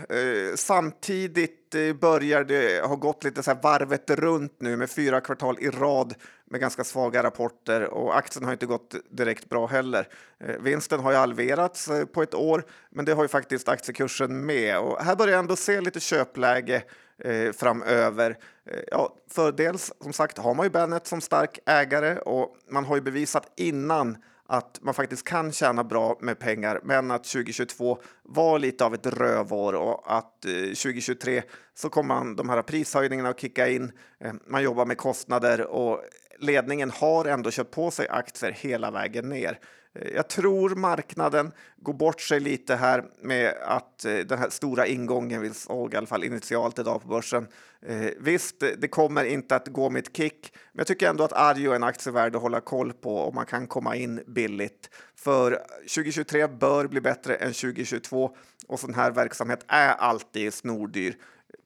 Samtidigt 0.55 1.60
börjar 2.01 2.43
det 2.43 2.85
ha 2.85 2.95
gått 2.95 3.23
lite 3.23 3.43
så 3.43 3.51
här 3.51 3.61
varvet 3.61 4.09
runt 4.09 4.55
nu 4.59 4.77
med 4.77 4.89
fyra 4.89 5.21
kvartal 5.21 5.57
i 5.59 5.69
rad 5.69 6.13
med 6.45 6.61
ganska 6.61 6.83
svaga 6.83 7.23
rapporter 7.23 7.81
och 7.83 8.17
aktien 8.17 8.45
har 8.45 8.51
inte 8.51 8.65
gått 8.65 8.95
direkt 9.09 9.49
bra 9.49 9.67
heller. 9.67 10.07
Eh, 10.39 10.55
vinsten 10.61 10.99
har 10.99 11.11
ju 11.11 11.17
halverats 11.17 11.87
eh, 11.87 12.05
på 12.05 12.23
ett 12.23 12.33
år, 12.33 12.63
men 12.89 13.05
det 13.05 13.13
har 13.13 13.23
ju 13.23 13.27
faktiskt 13.27 13.69
aktiekursen 13.69 14.45
med 14.45 14.79
och 14.79 15.03
här 15.03 15.15
börjar 15.15 15.31
jag 15.31 15.39
ändå 15.39 15.55
se 15.55 15.81
lite 15.81 15.99
köpläge 15.99 16.83
eh, 17.23 17.51
framöver. 17.51 18.37
Eh, 18.65 18.79
ja, 18.91 19.15
för 19.29 19.51
dels 19.51 19.93
som 20.01 20.13
sagt 20.13 20.37
har 20.37 20.53
man 20.53 20.65
ju 20.65 20.69
Bennet 20.69 21.07
som 21.07 21.21
stark 21.21 21.59
ägare 21.65 22.17
och 22.17 22.55
man 22.69 22.85
har 22.85 22.95
ju 22.95 23.01
bevisat 23.01 23.51
innan 23.55 24.17
att 24.51 24.79
man 24.81 24.93
faktiskt 24.93 25.27
kan 25.27 25.51
tjäna 25.51 25.83
bra 25.83 26.17
med 26.21 26.39
pengar, 26.39 26.79
men 26.83 27.11
att 27.11 27.23
2022 27.23 27.97
var 28.23 28.59
lite 28.59 28.85
av 28.85 28.93
ett 28.93 29.05
rövår 29.05 29.73
och 29.73 30.17
att 30.17 30.45
eh, 30.45 30.51
2023 30.51 31.43
så 31.73 31.89
kommer 31.89 32.15
man 32.15 32.35
de 32.35 32.49
här 32.49 32.61
prishöjningarna 32.61 33.29
att 33.29 33.39
kicka 33.39 33.67
in. 33.67 33.91
Eh, 34.19 34.33
man 34.47 34.63
jobbar 34.63 34.85
med 34.85 34.97
kostnader 34.97 35.61
och 35.61 36.03
ledningen 36.39 36.91
har 36.91 37.25
ändå 37.25 37.51
köpt 37.51 37.71
på 37.71 37.91
sig 37.91 38.07
aktier 38.09 38.51
hela 38.51 38.91
vägen 38.91 39.29
ner. 39.29 39.59
Eh, 39.95 40.07
jag 40.15 40.29
tror 40.29 40.75
marknaden 40.75 41.51
går 41.77 41.93
bort 41.93 42.21
sig 42.21 42.39
lite 42.39 42.75
här 42.75 43.03
med 43.21 43.53
att 43.61 44.05
eh, 44.05 44.17
den 44.17 44.39
här 44.39 44.49
stora 44.49 44.87
ingången 44.87 45.41
vi 45.41 45.53
såg 45.53 45.93
i 45.93 45.97
alla 45.97 46.07
fall 46.07 46.23
initialt 46.23 46.79
idag 46.79 47.01
på 47.01 47.07
börsen. 47.07 47.47
Eh, 47.85 48.09
visst, 48.19 48.59
det 48.59 48.87
kommer 48.87 49.23
inte 49.23 49.55
att 49.55 49.67
gå 49.67 49.89
med 49.89 49.99
ett 49.99 50.17
kick, 50.17 50.53
men 50.53 50.79
jag 50.79 50.87
tycker 50.87 51.09
ändå 51.09 51.23
att 51.23 51.33
Arjo 51.33 51.71
är 51.71 51.75
en 51.75 51.83
aktie 51.83 52.11
värd 52.11 52.35
att 52.35 52.41
hålla 52.41 52.61
koll 52.61 52.93
på 52.93 53.19
om 53.19 53.35
man 53.35 53.45
kan 53.45 53.67
komma 53.67 53.95
in 53.95 54.23
billigt. 54.27 54.89
För 55.15 55.51
2023 55.95 56.47
bör 56.47 56.87
bli 56.87 57.01
bättre 57.01 57.35
än 57.35 57.53
2022 57.53 58.35
och 58.67 58.79
sån 58.79 58.93
här 58.93 59.11
verksamhet 59.11 59.65
är 59.67 59.93
alltid 59.93 60.53
snordyr. 60.53 61.15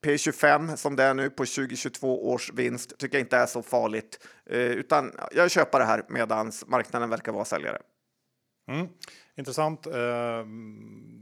P25 0.04 0.76
som 0.76 0.96
det 0.96 1.04
är 1.04 1.14
nu 1.14 1.30
på 1.30 1.46
2022 1.46 2.30
års 2.30 2.54
vinst 2.54 2.98
tycker 2.98 3.18
jag 3.18 3.26
inte 3.26 3.38
är 3.38 3.46
så 3.46 3.62
farligt, 3.62 4.20
utan 4.50 5.12
jag 5.32 5.52
köper 5.52 5.80
det 5.80 5.86
här 5.86 6.04
medan 6.10 6.52
marknaden 6.68 7.10
verkar 7.10 7.32
vara 7.32 7.46
säljare. 7.46 7.78
Mm. 8.68 8.88
Intressant. 9.36 9.88
Eh, 9.88 10.46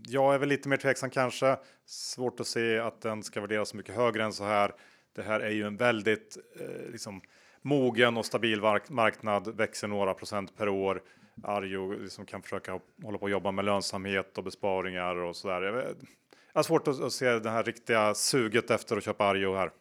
jag 0.07 0.33
är 0.33 0.37
väl 0.37 0.49
lite 0.49 0.69
mer 0.69 0.77
tveksam 0.77 1.09
kanske. 1.09 1.57
Svårt 1.85 2.39
att 2.39 2.47
se 2.47 2.79
att 2.79 3.01
den 3.01 3.23
ska 3.23 3.41
värderas 3.41 3.69
så 3.69 3.77
mycket 3.77 3.95
högre 3.95 4.23
än 4.23 4.33
så 4.33 4.43
här. 4.43 4.71
Det 5.15 5.21
här 5.21 5.39
är 5.39 5.51
ju 5.51 5.67
en 5.67 5.77
väldigt 5.77 6.37
eh, 6.59 6.91
liksom, 6.91 7.21
mogen 7.61 8.17
och 8.17 8.25
stabil 8.25 8.61
marknad, 8.89 9.55
växer 9.55 9.87
några 9.87 10.13
procent 10.13 10.57
per 10.57 10.69
år. 10.69 11.01
Arjo 11.43 11.91
liksom 11.91 12.25
kan 12.25 12.41
försöka 12.41 12.79
hålla 13.03 13.17
på 13.17 13.23
och 13.23 13.29
jobba 13.29 13.51
med 13.51 13.65
lönsamhet 13.65 14.37
och 14.37 14.43
besparingar 14.43 15.15
och 15.15 15.35
så 15.35 15.47
där. 15.47 15.61
Jag 15.61 16.59
har 16.59 16.63
svårt 16.63 16.87
att 16.87 17.13
se 17.13 17.39
det 17.39 17.49
här 17.49 17.63
riktiga 17.63 18.13
suget 18.13 18.71
efter 18.71 18.97
att 18.97 19.03
köpa 19.03 19.25
Arjo 19.25 19.55
här. 19.55 19.71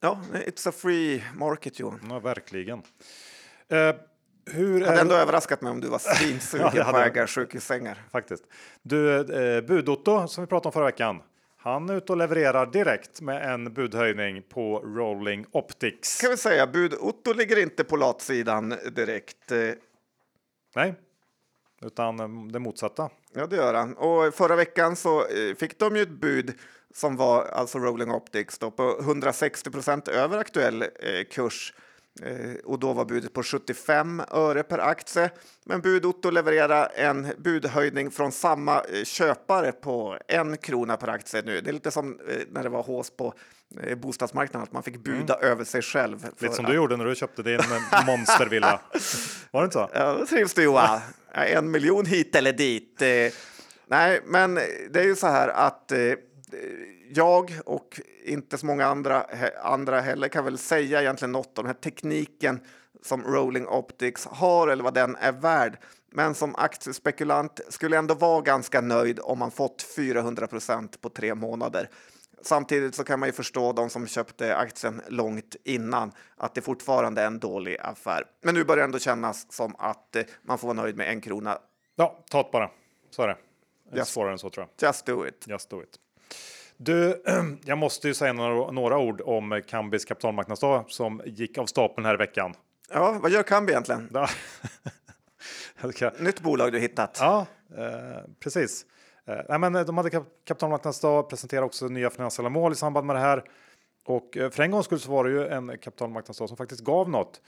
Ja, 0.00 0.20
it's 0.32 0.68
a 0.68 0.72
free 0.72 1.24
market 1.34 1.80
Johan. 1.80 2.00
Ja, 2.08 2.18
verkligen. 2.18 2.82
Eh, 3.68 3.94
hur 4.52 4.80
hade 4.80 4.96
är... 4.96 5.00
ändå 5.00 5.14
överraskat 5.14 5.62
mig 5.62 5.70
om 5.70 5.80
du 5.80 5.88
var 5.88 5.98
svinsugen 6.16 6.70
ja, 6.74 6.84
på 6.84 6.98
äga 6.98 7.26
sjukhussängar. 7.26 8.02
Faktiskt. 8.12 8.44
Du, 8.82 9.16
eh, 9.16 9.60
Budotto 9.60 10.28
som 10.28 10.44
vi 10.44 10.48
pratade 10.48 10.68
om 10.68 10.72
förra 10.72 10.84
veckan. 10.84 11.22
Han 11.60 11.90
är 11.90 11.94
ute 11.94 12.12
och 12.12 12.18
levererar 12.18 12.66
direkt 12.66 13.20
med 13.20 13.52
en 13.52 13.74
budhöjning 13.74 14.42
på 14.42 14.78
Rolling 14.78 15.46
Optics. 15.52 16.20
Kan 16.20 16.30
vi 16.30 16.36
säga, 16.36 16.66
bud 16.66 16.94
Otto 17.00 17.32
ligger 17.32 17.58
inte 17.58 17.84
på 17.84 17.96
latsidan 17.96 18.74
direkt. 18.92 19.52
Eh. 19.52 19.58
Nej, 20.76 20.94
utan 21.82 22.20
eh, 22.20 22.52
det 22.52 22.58
motsatta. 22.58 23.10
Ja, 23.32 23.46
det 23.46 23.56
gör 23.56 23.74
han. 23.74 23.94
Och 23.94 24.34
förra 24.34 24.56
veckan 24.56 24.96
så 24.96 25.20
eh, 25.20 25.54
fick 25.54 25.78
de 25.78 25.96
ju 25.96 26.02
ett 26.02 26.20
bud 26.20 26.54
som 26.94 27.16
var 27.16 27.44
alltså 27.44 27.78
Rolling 27.78 28.10
Optics 28.10 28.58
då, 28.58 28.70
på 28.70 28.98
160 29.00 29.70
procent 29.70 30.08
över 30.08 30.38
aktuell 30.38 30.84
kurs. 31.30 31.74
Eh, 32.22 32.54
och 32.64 32.78
då 32.78 32.92
var 32.92 33.04
budet 33.04 33.32
på 33.32 33.42
75 33.42 34.22
öre 34.30 34.62
per 34.62 34.78
aktie. 34.78 35.30
Men 35.64 35.80
Budotto 35.80 36.30
levererar 36.30 36.92
en 36.94 37.32
budhöjning 37.38 38.10
från 38.10 38.32
samma 38.32 38.80
eh, 38.80 39.04
köpare 39.04 39.72
på 39.72 40.18
en 40.28 40.56
krona 40.56 40.96
per 40.96 41.08
aktie 41.08 41.42
nu. 41.42 41.60
Det 41.60 41.70
är 41.70 41.72
lite 41.72 41.90
som 41.90 42.20
eh, 42.28 42.36
när 42.50 42.62
det 42.62 42.68
var 42.68 42.82
hås 42.82 43.10
på 43.10 43.34
bostadsmarknaden, 43.96 44.62
att 44.62 44.72
man 44.72 44.82
fick 44.82 44.96
buda 44.96 45.34
mm. 45.34 45.50
över 45.50 45.64
sig 45.64 45.82
själv. 45.82 46.26
Lite 46.38 46.54
som 46.54 46.64
att... 46.64 46.70
du 46.70 46.76
gjorde 46.76 46.96
när 46.96 47.04
du 47.04 47.14
köpte 47.14 47.42
din 47.42 47.60
monstervilla. 48.06 48.80
Var 49.50 49.60
det 49.60 49.64
inte 49.64 49.74
så? 49.74 49.90
Ja, 49.94 50.12
det 50.12 50.26
trivs 50.26 50.54
du 50.54 50.62
Johan. 50.62 51.00
En 51.32 51.70
miljon 51.70 52.06
hit 52.06 52.34
eller 52.34 52.52
dit. 52.52 53.02
Nej, 53.86 54.20
men 54.24 54.54
det 54.90 55.00
är 55.00 55.04
ju 55.04 55.16
så 55.16 55.26
här 55.26 55.48
att 55.48 55.92
jag 57.14 57.52
och 57.64 58.00
inte 58.24 58.58
så 58.58 58.66
många 58.66 58.86
andra, 58.86 59.26
andra 59.62 60.00
heller 60.00 60.28
kan 60.28 60.44
väl 60.44 60.58
säga 60.58 61.00
egentligen 61.00 61.32
något 61.32 61.58
om 61.58 61.64
den 61.64 61.66
här 61.66 61.80
tekniken 61.80 62.60
som 63.02 63.22
Rolling 63.22 63.68
Optics 63.68 64.26
har 64.26 64.68
eller 64.68 64.84
vad 64.84 64.94
den 64.94 65.16
är 65.16 65.32
värd. 65.32 65.78
Men 66.10 66.34
som 66.34 66.54
aktiespekulant 66.56 67.60
skulle 67.68 67.96
jag 67.96 68.02
ändå 68.02 68.14
vara 68.14 68.40
ganska 68.40 68.80
nöjd 68.80 69.20
om 69.22 69.38
man 69.38 69.50
fått 69.50 69.82
400 69.96 70.46
procent 70.46 71.00
på 71.00 71.08
tre 71.08 71.34
månader. 71.34 71.90
Samtidigt 72.42 72.94
så 72.94 73.04
kan 73.04 73.20
man 73.20 73.28
ju 73.28 73.32
förstå 73.32 73.72
de 73.72 73.90
som 73.90 74.06
köpte 74.06 74.56
aktien 74.56 75.02
långt 75.08 75.56
innan 75.64 76.12
att 76.36 76.54
det 76.54 76.60
fortfarande 76.60 77.22
är 77.22 77.26
en 77.26 77.38
dålig 77.38 77.76
affär. 77.80 78.24
Men 78.42 78.54
nu 78.54 78.64
börjar 78.64 78.76
det 78.76 78.84
ändå 78.84 78.98
kännas 78.98 79.52
som 79.52 79.76
att 79.78 80.16
eh, 80.16 80.22
man 80.42 80.58
får 80.58 80.68
vara 80.68 80.82
nöjd 80.82 80.96
med 80.96 81.08
en 81.08 81.20
krona. 81.20 81.58
Ja, 81.96 82.24
ta 82.30 82.42
det 82.42 82.48
bara. 82.52 82.70
Så 83.10 83.22
är 83.22 83.28
det. 83.28 83.36
Just, 83.92 84.12
svårare 84.12 84.32
än 84.32 84.38
så 84.38 84.50
tror 84.50 84.66
jag. 84.66 84.88
Just 84.88 85.06
do 85.06 85.26
it. 85.26 85.44
Just 85.48 85.70
do 85.70 85.82
it. 85.82 85.98
Du, 86.80 87.22
jag 87.64 87.78
måste 87.78 88.08
ju 88.08 88.14
säga 88.14 88.32
några, 88.32 88.70
några 88.70 88.98
ord 88.98 89.20
om 89.24 89.62
Kambis 89.66 90.04
kapitalmarknadsdag 90.04 90.84
som 90.88 91.22
gick 91.26 91.58
av 91.58 91.66
stapeln 91.66 92.06
här 92.06 92.14
i 92.14 92.16
veckan. 92.16 92.54
Ja, 92.90 93.18
vad 93.22 93.30
gör 93.30 93.42
Kambi 93.42 93.72
egentligen? 93.72 94.08
ska... 95.92 96.10
Nytt 96.18 96.40
bolag 96.40 96.72
du 96.72 96.78
hittat. 96.78 97.18
Ja, 97.20 97.46
eh, 97.76 98.22
precis. 98.40 98.86
Eh, 99.26 99.38
nej, 99.48 99.58
men 99.58 99.72
de 99.72 99.96
hade 99.96 100.10
kapitalmarknadsdag, 100.44 101.28
presenterade 101.28 101.66
också 101.66 101.86
nya 101.86 102.10
finansiella 102.10 102.48
mål 102.48 102.72
i 102.72 102.74
samband 102.74 103.06
med 103.06 103.16
det 103.16 103.20
här. 103.20 103.44
Och 104.04 104.36
eh, 104.36 104.50
för 104.50 104.62
en 104.62 104.70
gångs 104.70 104.86
skull 104.86 105.00
så 105.00 105.10
var 105.10 105.24
det 105.24 105.30
ju 105.30 105.48
en 105.48 105.78
kapitalmarknadsdag 105.78 106.48
som 106.48 106.56
faktiskt 106.56 106.84
gav 106.84 107.10
något. 107.10 107.40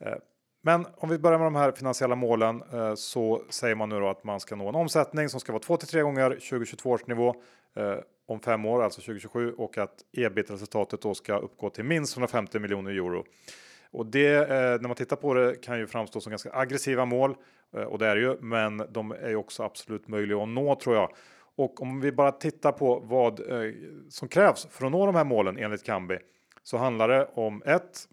Eh, 0.00 0.14
men 0.62 0.86
om 0.96 1.08
vi 1.08 1.18
börjar 1.18 1.38
med 1.38 1.46
de 1.46 1.54
här 1.54 1.72
finansiella 1.72 2.14
målen 2.14 2.62
eh, 2.72 2.94
så 2.94 3.42
säger 3.50 3.74
man 3.74 3.88
nu 3.88 4.06
att 4.06 4.24
man 4.24 4.40
ska 4.40 4.56
nå 4.56 4.68
en 4.68 4.74
omsättning 4.74 5.28
som 5.28 5.40
ska 5.40 5.52
vara 5.52 5.62
2 5.62 5.76
till 5.76 5.88
3 5.88 6.02
gånger 6.02 6.30
2022 6.30 6.90
års 6.90 7.06
nivå 7.06 7.34
eh, 7.76 7.98
om 8.26 8.40
fem 8.40 8.64
år, 8.64 8.82
alltså 8.82 9.00
2027 9.00 9.52
och 9.52 9.78
att 9.78 10.04
ebit-resultatet 10.12 11.00
då 11.00 11.14
ska 11.14 11.38
uppgå 11.38 11.70
till 11.70 11.84
minst 11.84 12.16
150 12.16 12.58
miljoner 12.58 12.90
euro. 12.90 13.24
Och 13.90 14.06
det, 14.06 14.34
eh, 14.34 14.80
när 14.80 14.88
man 14.88 14.94
tittar 14.94 15.16
på 15.16 15.34
det, 15.34 15.56
kan 15.62 15.78
ju 15.78 15.86
framstå 15.86 16.20
som 16.20 16.30
ganska 16.30 16.52
aggressiva 16.52 17.04
mål 17.04 17.36
eh, 17.76 17.82
och 17.82 17.98
det 17.98 18.06
är 18.06 18.14
det 18.16 18.22
ju, 18.22 18.36
men 18.40 18.82
de 18.88 19.12
är 19.12 19.28
ju 19.28 19.36
också 19.36 19.62
absolut 19.62 20.08
möjliga 20.08 20.42
att 20.42 20.48
nå 20.48 20.74
tror 20.74 20.96
jag. 20.96 21.12
Och 21.56 21.82
om 21.82 22.00
vi 22.00 22.12
bara 22.12 22.32
tittar 22.32 22.72
på 22.72 22.98
vad 22.98 23.40
eh, 23.40 23.72
som 24.08 24.28
krävs 24.28 24.66
för 24.70 24.86
att 24.86 24.92
nå 24.92 25.06
de 25.06 25.14
här 25.14 25.24
målen 25.24 25.58
enligt 25.58 25.84
Kambi 25.84 26.18
så 26.62 26.76
handlar 26.76 27.08
det 27.08 27.28
om 27.34 27.62
ett 27.66 28.08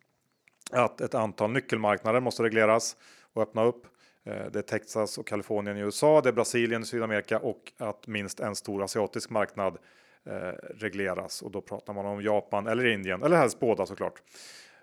att 0.71 1.02
ett 1.02 1.15
antal 1.15 1.52
nyckelmarknader 1.52 2.19
måste 2.19 2.43
regleras 2.43 2.95
och 3.34 3.41
öppna 3.41 3.63
upp. 3.63 3.88
Eh, 4.24 4.45
det 4.52 4.60
är 4.60 4.63
Texas 4.63 5.17
och 5.17 5.28
Kalifornien 5.28 5.78
i 5.78 5.80
USA, 5.80 6.21
det 6.21 6.30
är 6.30 6.34
Brasilien 6.34 6.82
i 6.82 6.86
Sydamerika 6.86 7.39
och 7.39 7.74
att 7.78 8.08
minst 8.08 8.39
en 8.39 8.56
stor 8.56 8.84
asiatisk 8.84 9.30
marknad 9.30 9.74
eh, 9.74 9.80
Eh, 10.26 10.54
regleras 10.78 11.42
och 11.42 11.52
då 11.52 11.62
pratar 11.62 11.94
man 11.94 12.06
om 12.06 12.22
Japan 12.22 12.68
eller 12.68 12.86
Indien 12.86 13.24
eller 13.24 13.38
helst 13.38 13.60
båda 13.60 13.86
såklart. 13.86 14.22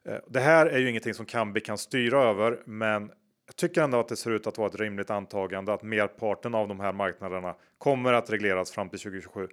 Eh, 0.05 0.17
det 0.29 0.41
här 0.41 0.67
är 0.67 0.79
ju 0.79 0.91
ingenting 0.91 1.15
som 1.15 1.27
Kambi 1.27 1.61
kan 1.61 1.79
styra 1.79 2.23
över, 2.23 2.63
men 2.65 3.11
jag 3.47 3.57
tycker 3.57 3.83
ändå 3.83 4.01
att 4.01 4.09
det 4.09 4.17
ser 4.17 4.31
ut 4.31 4.47
att 4.47 4.59
vara 4.59 4.69
ett 4.69 4.81
rimligt 4.81 5.11
antagande 5.11 5.73
att 5.73 5.83
merparten 5.83 6.55
av 6.55 6.69
de 6.69 6.81
här 6.81 6.93
marknaderna 6.93 7.55
kommer 7.79 8.13
att 8.13 8.31
regleras 8.31 8.71
fram 8.71 8.89
till 8.89 8.99
2027. 8.99 9.49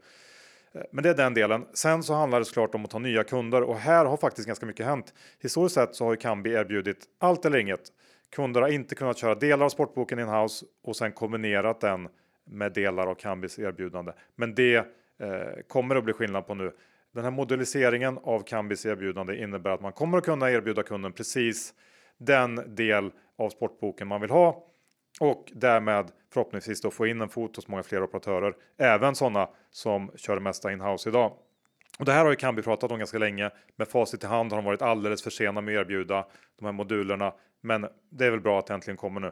Eh, 0.74 0.82
men 0.92 1.04
det 1.04 1.10
är 1.10 1.14
den 1.14 1.34
delen. 1.34 1.66
Sen 1.74 2.04
så 2.04 2.14
handlar 2.14 2.40
det 2.40 2.46
såklart 2.46 2.76
om 2.76 2.86
att 2.86 2.92
ta 2.92 3.00
nya 3.00 3.24
kunder 3.24 3.62
och 3.64 3.78
här 3.78 4.06
har 4.06 4.18
faktiskt 4.18 4.48
ganska 4.48 4.66
mycket 4.66 4.86
hänt. 4.86 5.14
Historiskt 5.42 5.76
sett 5.76 5.96
så 5.96 6.04
har 6.06 6.12
ju 6.12 6.18
Kambi 6.18 6.54
erbjudit 6.54 7.06
allt 7.20 7.46
eller 7.46 7.58
inget. 7.58 7.82
Kunder 8.36 8.62
har 8.62 8.70
inte 8.70 8.96
kunnat 8.96 9.18
köra 9.18 9.36
delar 9.36 9.66
av 9.66 9.70
sportboken 9.70 10.20
in-house 10.20 10.66
och 10.84 10.96
sen 10.96 11.12
kombinerat 11.12 11.82
den 11.82 12.08
med 12.46 12.74
delar 12.74 13.08
av 13.08 13.16
Kambis 13.16 13.60
erbjudande. 13.60 14.12
Men 14.36 14.56
det 14.56 14.86
Eh, 15.20 15.62
kommer 15.68 15.96
att 15.96 16.04
bli 16.04 16.14
skillnad 16.14 16.48
på 16.48 16.56
nu. 16.56 16.72
Den 17.14 17.24
här 17.24 17.32
moduliseringen 17.32 18.20
av 18.24 18.40
Kambis 18.40 18.86
erbjudande 18.86 19.36
innebär 19.36 19.72
att 19.72 19.82
man 19.82 19.94
kommer 19.94 20.18
att 20.18 20.26
kunna 20.26 20.52
erbjuda 20.52 20.84
kunden 20.84 21.14
precis 21.14 21.74
den 22.18 22.76
del 22.76 23.12
av 23.38 23.50
sportboken 23.50 24.08
man 24.08 24.22
vill 24.22 24.30
ha 24.30 24.64
och 25.20 25.52
därmed 25.54 26.12
förhoppningsvis 26.34 26.82
då 26.82 26.92
få 26.92 27.08
in 27.08 27.22
en 27.22 27.30
fot 27.30 27.56
hos 27.56 27.68
många 27.68 27.84
fler 27.84 28.04
operatörer, 28.04 28.56
även 28.78 29.16
sådana 29.16 29.50
som 29.72 30.12
kör 30.16 30.36
det 30.36 30.42
mesta 30.42 30.72
inhouse 30.72 31.10
idag. 31.10 31.34
Och 32.00 32.06
det 32.06 32.12
här 32.12 32.24
har 32.24 32.32
ju 32.32 32.36
Kambi 32.36 32.62
pratat 32.62 32.92
om 32.92 32.98
ganska 32.98 33.18
länge. 33.18 33.52
Med 33.76 33.88
facit 33.88 34.24
i 34.24 34.28
hand 34.28 34.52
har 34.52 34.58
de 34.58 34.66
varit 34.66 34.82
alldeles 34.82 35.24
för 35.24 35.30
sena 35.30 35.62
med 35.62 35.78
att 35.78 35.82
erbjuda 35.82 36.26
de 36.60 36.66
här 36.66 36.74
modulerna, 36.74 37.34
men 37.62 37.88
det 38.10 38.26
är 38.26 38.32
väl 38.32 38.42
bra 38.42 38.60
att 38.60 38.68
det 38.68 38.74
äntligen 38.74 38.98
kommer 38.98 39.20
nu. 39.20 39.32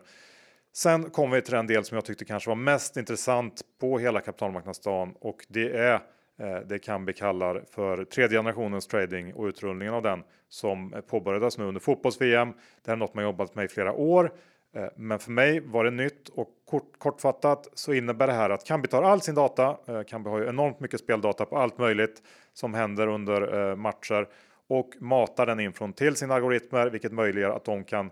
Sen 0.73 1.09
kommer 1.09 1.35
vi 1.35 1.41
till 1.41 1.53
den 1.53 1.67
del 1.67 1.85
som 1.85 1.95
jag 1.95 2.05
tyckte 2.05 2.25
kanske 2.25 2.49
var 2.49 2.55
mest 2.55 2.97
intressant 2.97 3.61
på 3.79 3.99
hela 3.99 4.21
kapitalmarknadsdagen 4.21 5.13
och 5.19 5.45
det 5.47 5.77
är 5.77 5.93
eh, 6.39 6.59
det 6.65 6.79
Kambi 6.79 7.13
kallar 7.13 7.63
för 7.71 8.05
tredje 8.05 8.37
generationens 8.37 8.87
trading 8.87 9.33
och 9.33 9.45
utrullningen 9.45 9.93
av 9.93 10.01
den 10.01 10.23
som 10.49 11.01
påbörjades 11.07 11.57
nu 11.57 11.63
under 11.63 11.81
fotbolls-VM. 11.81 12.53
Det 12.83 12.91
här 12.91 12.93
är 12.93 12.99
något 12.99 13.13
man 13.13 13.23
jobbat 13.23 13.55
med 13.55 13.65
i 13.65 13.67
flera 13.67 13.93
år 13.93 14.31
Eh, 14.75 14.87
men 14.95 15.19
för 15.19 15.31
mig 15.31 15.59
var 15.59 15.83
det 15.83 15.91
nytt 15.91 16.29
och 16.29 16.49
kort, 16.65 16.97
kortfattat 16.97 17.67
så 17.73 17.93
innebär 17.93 18.27
det 18.27 18.33
här 18.33 18.49
att 18.49 18.65
Kambi 18.65 18.87
tar 18.87 19.03
all 19.03 19.21
sin 19.21 19.35
data. 19.35 19.77
Eh, 19.87 20.03
Kambi 20.03 20.29
har 20.29 20.39
ju 20.39 20.47
enormt 20.47 20.79
mycket 20.79 20.99
speldata 20.99 21.45
på 21.45 21.57
allt 21.57 21.77
möjligt 21.77 22.21
som 22.53 22.73
händer 22.73 23.07
under 23.07 23.69
eh, 23.69 23.75
matcher 23.75 24.27
och 24.67 24.89
matar 24.99 25.45
den 25.45 25.59
infon 25.59 25.93
till 25.93 26.15
sina 26.15 26.33
algoritmer, 26.33 26.89
vilket 26.89 27.11
möjliggör 27.11 27.49
att 27.49 27.65
de 27.65 27.83
kan 27.83 28.11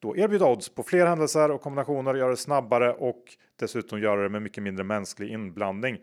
då 0.00 0.16
erbjuda 0.16 0.46
odds 0.46 0.68
på 0.68 0.82
fler 0.82 1.06
händelser 1.06 1.50
och 1.50 1.60
kombinationer, 1.60 2.14
göra 2.14 2.30
det 2.30 2.36
snabbare 2.36 2.92
och 2.92 3.24
dessutom 3.56 4.00
göra 4.00 4.22
det 4.22 4.28
med 4.28 4.42
mycket 4.42 4.62
mindre 4.62 4.84
mänsklig 4.84 5.30
inblandning. 5.30 5.98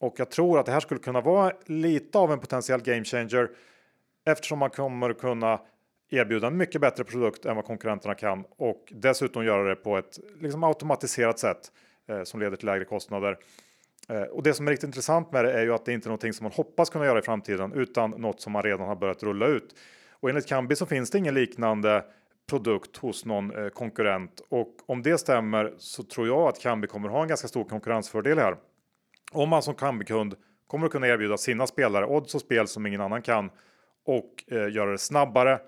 Och 0.00 0.14
jag 0.18 0.30
tror 0.30 0.58
att 0.58 0.66
det 0.66 0.72
här 0.72 0.80
skulle 0.80 1.00
kunna 1.00 1.20
vara 1.20 1.52
lite 1.64 2.18
av 2.18 2.32
en 2.32 2.38
potentiell 2.38 2.82
game 2.82 3.04
changer 3.04 3.50
eftersom 4.26 4.58
man 4.58 4.70
kommer 4.70 5.12
kunna 5.12 5.60
erbjuda 6.10 6.46
en 6.46 6.56
mycket 6.56 6.80
bättre 6.80 7.04
produkt 7.04 7.44
än 7.44 7.56
vad 7.56 7.64
konkurrenterna 7.64 8.14
kan 8.14 8.44
och 8.56 8.92
dessutom 8.96 9.44
göra 9.44 9.68
det 9.68 9.76
på 9.76 9.98
ett 9.98 10.18
liksom 10.40 10.64
automatiserat 10.64 11.38
sätt 11.38 11.72
eh, 12.08 12.22
som 12.22 12.40
leder 12.40 12.56
till 12.56 12.66
lägre 12.66 12.84
kostnader. 12.84 13.38
Eh, 14.08 14.22
och 14.22 14.42
det 14.42 14.54
som 14.54 14.66
är 14.66 14.70
riktigt 14.70 14.88
intressant 14.88 15.32
med 15.32 15.44
det 15.44 15.52
är 15.52 15.62
ju 15.62 15.74
att 15.74 15.84
det 15.84 15.92
inte 15.92 16.06
är 16.06 16.10
någonting 16.10 16.32
som 16.32 16.44
man 16.44 16.52
hoppas 16.52 16.90
kunna 16.90 17.04
göra 17.04 17.18
i 17.18 17.22
framtiden 17.22 17.72
utan 17.72 18.10
något 18.10 18.40
som 18.40 18.52
man 18.52 18.62
redan 18.62 18.88
har 18.88 18.96
börjat 18.96 19.22
rulla 19.22 19.46
ut. 19.46 19.74
Och 20.10 20.28
enligt 20.28 20.46
Kambi 20.46 20.76
så 20.76 20.86
finns 20.86 21.10
det 21.10 21.18
ingen 21.18 21.34
liknande 21.34 22.04
produkt 22.46 22.96
hos 22.96 23.24
någon 23.24 23.64
eh, 23.64 23.68
konkurrent 23.68 24.42
och 24.48 24.74
om 24.86 25.02
det 25.02 25.18
stämmer 25.18 25.74
så 25.78 26.02
tror 26.02 26.26
jag 26.26 26.48
att 26.48 26.60
Kambi 26.60 26.86
kommer 26.86 27.08
ha 27.08 27.22
en 27.22 27.28
ganska 27.28 27.48
stor 27.48 27.64
konkurrensfördel 27.64 28.38
här. 28.38 28.56
Om 29.32 29.48
man 29.48 29.62
som 29.62 29.74
Kambi-kund 29.74 30.34
kommer 30.66 30.86
att 30.86 30.92
kunna 30.92 31.08
erbjuda 31.08 31.36
sina 31.36 31.66
spelare 31.66 32.06
odds 32.06 32.34
och 32.34 32.40
spel 32.40 32.68
som 32.68 32.86
ingen 32.86 33.00
annan 33.00 33.22
kan 33.22 33.50
och 34.04 34.44
eh, 34.46 34.68
göra 34.68 34.90
det 34.90 34.98
snabbare, 34.98 35.60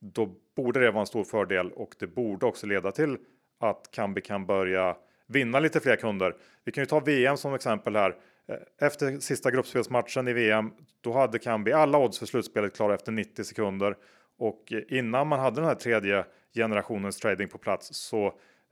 då 0.00 0.34
borde 0.56 0.80
det 0.80 0.90
vara 0.90 1.00
en 1.00 1.06
stor 1.06 1.24
fördel 1.24 1.70
och 1.70 1.94
det 1.98 2.06
borde 2.06 2.46
också 2.46 2.66
leda 2.66 2.92
till 2.92 3.16
att 3.60 3.88
Kambi 3.90 4.20
kan 4.20 4.46
börja 4.46 4.96
vinna 5.26 5.60
lite 5.60 5.80
fler 5.80 5.96
kunder. 5.96 6.36
Vi 6.64 6.72
kan 6.72 6.82
ju 6.82 6.86
ta 6.86 7.00
VM 7.00 7.36
som 7.36 7.54
exempel 7.54 7.96
här. 7.96 8.16
Eh, 8.48 8.86
efter 8.86 9.18
sista 9.18 9.50
gruppspelsmatchen 9.50 10.28
i 10.28 10.32
VM, 10.32 10.70
då 11.00 11.12
hade 11.12 11.38
Kambi 11.38 11.72
alla 11.72 11.98
odds 11.98 12.18
för 12.18 12.26
slutspelet 12.26 12.76
klara 12.76 12.94
efter 12.94 13.12
90 13.12 13.44
sekunder 13.44 13.96
och 14.44 14.72
innan 14.88 15.28
man 15.28 15.40
hade 15.40 15.56
den 15.56 15.64
här 15.64 15.74
tredje 15.74 16.24
generationens 16.54 17.16
trading 17.16 17.48
på 17.48 17.58
plats 17.58 17.88
så 17.92 18.26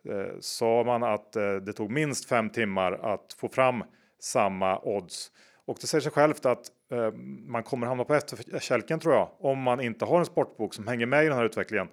eh, 0.09 0.39
sa 0.41 0.85
man 0.85 1.03
att 1.03 1.37
eh, 1.37 1.55
det 1.55 1.73
tog 1.73 1.91
minst 1.91 2.29
fem 2.29 2.51
timmar 2.51 2.93
att 2.93 3.37
få 3.39 3.49
fram 3.49 3.85
samma 4.21 4.79
odds. 4.79 5.31
Och 5.65 5.77
det 5.81 5.87
säger 5.87 6.03
sig 6.03 6.13
självt 6.13 6.47
att 6.47 6.67
eh, 6.93 7.13
man 7.47 7.63
kommer 7.63 7.87
hamna 7.87 8.05
på 8.05 8.15
efterkälken 8.15 9.01
tror 9.01 9.15
jag 9.15 9.29
om 9.39 9.63
man 9.63 9.81
inte 9.81 10.05
har 10.05 10.19
en 10.19 10.27
sportbok 10.27 10.75
som 10.75 10.87
hänger 10.87 11.07
med 11.07 11.25
i 11.25 11.29
den 11.29 11.37
här 11.37 11.45
utvecklingen. 11.45 11.89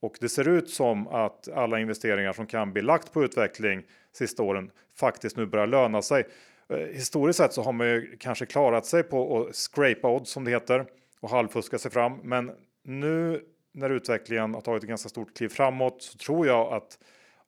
Och 0.00 0.16
det 0.20 0.28
ser 0.28 0.48
ut 0.48 0.70
som 0.70 1.08
att 1.08 1.48
alla 1.48 1.80
investeringar 1.80 2.32
som 2.32 2.46
kan 2.46 2.72
bli 2.72 2.82
lagt 2.82 3.12
på 3.12 3.24
utveckling 3.24 3.82
sista 4.12 4.42
åren 4.42 4.70
faktiskt 4.96 5.36
nu 5.36 5.46
börjar 5.46 5.66
löna 5.66 6.02
sig. 6.02 6.24
Eh, 6.68 6.76
historiskt 6.76 7.36
sett 7.36 7.52
så 7.52 7.62
har 7.62 7.72
man 7.72 7.86
ju 7.86 8.16
kanske 8.20 8.46
klarat 8.46 8.86
sig 8.86 9.02
på 9.02 9.40
att 9.40 9.56
scrapa 9.56 10.08
odds 10.08 10.30
som 10.30 10.44
det 10.44 10.50
heter 10.50 10.86
och 11.20 11.30
halvfuska 11.30 11.78
sig 11.78 11.90
fram. 11.90 12.18
Men 12.22 12.52
nu 12.82 13.42
när 13.72 13.90
utvecklingen 13.90 14.54
har 14.54 14.60
tagit 14.60 14.82
ett 14.82 14.88
ganska 14.88 15.08
stort 15.08 15.36
kliv 15.36 15.48
framåt 15.48 16.02
så 16.02 16.18
tror 16.18 16.46
jag 16.46 16.72
att 16.72 16.98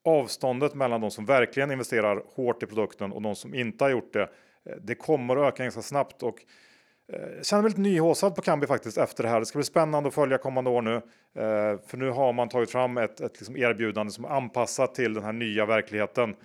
avståndet 0.04 0.74
mellan 0.74 1.00
de 1.00 1.10
som 1.10 1.24
verkligen 1.24 1.70
investerar 1.70 2.22
hårt 2.34 2.62
i 2.62 2.66
produkten 2.66 3.12
och 3.12 3.22
de 3.22 3.36
som 3.36 3.54
inte 3.54 3.84
har 3.84 3.90
gjort 3.90 4.12
det, 4.12 4.22
eh, 4.64 4.76
det 4.82 4.94
kommer 4.94 5.36
att 5.36 5.54
öka 5.54 5.62
ganska 5.62 5.82
snabbt 5.82 6.22
och 6.22 6.38
eh, 7.12 7.20
jag 7.36 7.46
känner 7.46 7.62
mig 7.62 7.70
lite 7.70 7.80
nyhåsad 7.80 8.34
på 8.34 8.42
Kambi 8.42 8.66
faktiskt 8.66 8.98
efter 8.98 9.22
det 9.22 9.28
här. 9.28 9.40
Det 9.40 9.46
ska 9.46 9.58
bli 9.58 9.64
spännande 9.64 10.08
att 10.08 10.14
följa 10.14 10.38
kommande 10.38 10.70
år 10.70 10.82
nu. 10.82 10.94
Eh, 10.94 11.78
för 11.86 11.96
nu 11.96 12.10
har 12.10 12.32
man 12.32 12.48
tagit 12.48 12.70
fram 12.70 12.98
ett, 12.98 13.20
ett 13.20 13.40
liksom 13.40 13.56
erbjudande 13.56 14.12
som 14.12 14.24
är 14.24 14.28
anpassat 14.28 14.94
till 14.94 15.14
den 15.14 15.24
här 15.24 15.32
nya 15.32 15.66
verkligheten. 15.66 16.36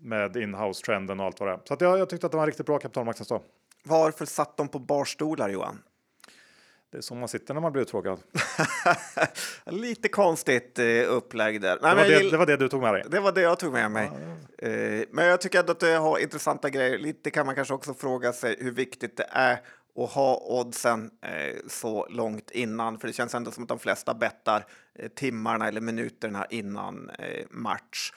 Med 0.00 0.36
inhouse 0.36 0.84
trenden 0.84 1.20
och 1.20 1.26
allt 1.26 1.40
vad 1.40 1.48
det 1.48 1.52
är. 1.52 1.60
Så 1.64 1.74
att 1.74 1.80
jag, 1.80 1.98
jag 1.98 2.08
tyckte 2.08 2.26
att 2.26 2.32
det 2.32 2.36
var 2.36 2.42
en 2.42 2.46
riktigt 2.46 2.66
bra 2.66 2.78
kapitalmarknadsdag. 2.78 3.40
Varför 3.84 4.24
satt 4.24 4.56
de 4.56 4.68
på 4.68 4.78
barstolar 4.78 5.48
Johan? 5.48 5.78
Det 6.94 6.98
är 6.98 7.02
så 7.02 7.14
man 7.14 7.28
sitter 7.28 7.54
när 7.54 7.60
man 7.60 7.72
blir 7.72 7.82
uttråkad. 7.82 8.18
Lite 9.66 10.08
konstigt 10.08 10.78
eh, 10.78 10.84
upplägg 11.08 11.60
där. 11.60 11.78
Nej, 11.82 11.90
det, 11.90 11.96
var 11.96 12.04
det, 12.08 12.30
det, 12.30 12.36
var 12.36 12.46
det, 12.46 12.56
du 12.56 12.68
tog 12.68 12.82
med 12.82 12.94
dig? 12.94 13.04
Det 13.10 13.20
var 13.20 13.32
det 13.32 13.40
jag 13.40 13.58
tog 13.58 13.72
med 13.72 13.90
mig. 13.90 14.10
Ja, 14.56 14.68
eh, 14.68 15.04
men 15.10 15.26
jag 15.26 15.40
tycker 15.40 15.60
att 15.60 15.80
det 15.80 15.92
har 15.92 16.18
intressanta 16.18 16.70
grejer. 16.70 16.98
Lite 16.98 17.30
kan 17.30 17.46
man 17.46 17.54
kanske 17.54 17.74
också 17.74 17.94
fråga 17.94 18.32
sig 18.32 18.56
hur 18.60 18.70
viktigt 18.70 19.16
det 19.16 19.26
är 19.30 19.60
att 19.96 20.10
ha 20.10 20.36
oddsen 20.36 21.10
eh, 21.22 21.56
så 21.68 22.06
långt 22.10 22.50
innan. 22.50 22.98
För 22.98 23.06
det 23.06 23.14
känns 23.14 23.34
ändå 23.34 23.50
som 23.50 23.62
att 23.62 23.68
de 23.68 23.78
flesta 23.78 24.14
bettar 24.14 24.64
eh, 24.98 25.08
timmarna 25.08 25.68
eller 25.68 25.80
minuterna 25.80 26.46
innan 26.50 27.10
match. 27.50 28.12